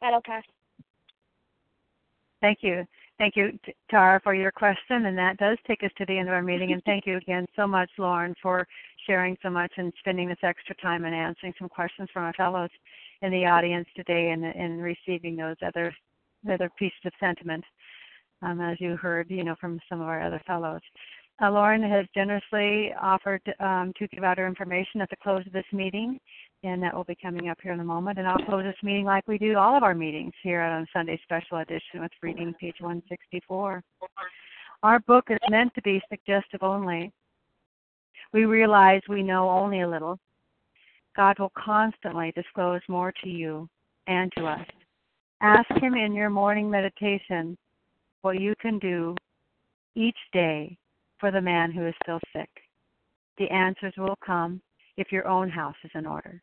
That'll 0.00 0.22
pass. 0.22 0.44
Thank 2.40 2.58
you. 2.62 2.86
Thank 3.18 3.34
you, 3.34 3.58
Tara, 3.90 4.20
for 4.22 4.32
your 4.32 4.52
question. 4.52 5.06
And 5.06 5.18
that 5.18 5.38
does 5.38 5.58
take 5.66 5.82
us 5.82 5.90
to 5.98 6.06
the 6.06 6.16
end 6.16 6.28
of 6.28 6.34
our 6.34 6.42
meeting. 6.42 6.72
And 6.72 6.82
thank 6.84 7.04
you 7.04 7.16
again 7.16 7.46
so 7.56 7.66
much, 7.66 7.90
Lauren, 7.98 8.34
for 8.40 8.66
sharing 9.06 9.36
so 9.42 9.50
much 9.50 9.72
and 9.76 9.92
spending 9.98 10.28
this 10.28 10.38
extra 10.44 10.76
time 10.76 11.04
and 11.04 11.14
answering 11.14 11.52
some 11.58 11.68
questions 11.68 12.08
from 12.12 12.22
our 12.22 12.32
fellows 12.34 12.70
in 13.22 13.32
the 13.32 13.44
audience 13.46 13.88
today 13.96 14.30
and, 14.30 14.44
and 14.44 14.82
receiving 14.82 15.36
those 15.36 15.56
other 15.66 15.92
other 16.48 16.70
pieces 16.78 16.98
of 17.04 17.12
sentiment, 17.18 17.64
um, 18.42 18.60
as 18.60 18.80
you 18.80 18.96
heard, 18.96 19.28
you 19.28 19.42
know, 19.42 19.56
from 19.60 19.80
some 19.88 20.00
of 20.00 20.06
our 20.06 20.22
other 20.22 20.40
fellows. 20.46 20.80
Uh, 21.42 21.50
Lauren 21.50 21.82
has 21.82 22.06
generously 22.14 22.92
offered 23.00 23.42
um, 23.58 23.92
to 23.98 24.06
give 24.08 24.22
out 24.22 24.38
her 24.38 24.46
information 24.46 25.00
at 25.00 25.10
the 25.10 25.16
close 25.16 25.44
of 25.46 25.52
this 25.52 25.64
meeting, 25.72 26.20
and 26.64 26.82
that 26.82 26.94
will 26.94 27.04
be 27.04 27.16
coming 27.20 27.48
up 27.48 27.58
here 27.62 27.72
in 27.72 27.80
a 27.80 27.84
moment. 27.84 28.18
And 28.18 28.26
I'll 28.26 28.44
close 28.44 28.64
this 28.64 28.82
meeting 28.82 29.04
like 29.04 29.26
we 29.28 29.38
do 29.38 29.56
all 29.56 29.76
of 29.76 29.82
our 29.82 29.94
meetings 29.94 30.32
here 30.42 30.60
on 30.60 30.86
Sunday 30.92 31.20
Special 31.22 31.58
Edition 31.58 32.00
with 32.00 32.10
reading 32.22 32.54
page 32.60 32.76
164. 32.80 33.82
Our 34.82 35.00
book 35.00 35.26
is 35.30 35.38
meant 35.50 35.74
to 35.74 35.82
be 35.82 36.02
suggestive 36.08 36.62
only. 36.62 37.12
We 38.32 38.44
realize 38.44 39.02
we 39.08 39.22
know 39.22 39.48
only 39.48 39.80
a 39.80 39.88
little. 39.88 40.18
God 41.16 41.38
will 41.38 41.52
constantly 41.56 42.32
disclose 42.34 42.80
more 42.88 43.12
to 43.22 43.28
you 43.28 43.68
and 44.06 44.32
to 44.36 44.46
us. 44.46 44.66
Ask 45.40 45.70
Him 45.80 45.94
in 45.94 46.12
your 46.12 46.30
morning 46.30 46.70
meditation 46.70 47.56
what 48.22 48.40
you 48.40 48.54
can 48.60 48.78
do 48.78 49.16
each 49.94 50.18
day 50.32 50.76
for 51.18 51.30
the 51.30 51.40
man 51.40 51.72
who 51.72 51.86
is 51.86 51.94
still 52.02 52.20
sick. 52.32 52.50
The 53.38 53.48
answers 53.50 53.94
will 53.96 54.16
come 54.24 54.60
if 54.96 55.12
your 55.12 55.26
own 55.26 55.48
house 55.48 55.76
is 55.84 55.90
in 55.94 56.06
order. 56.06 56.42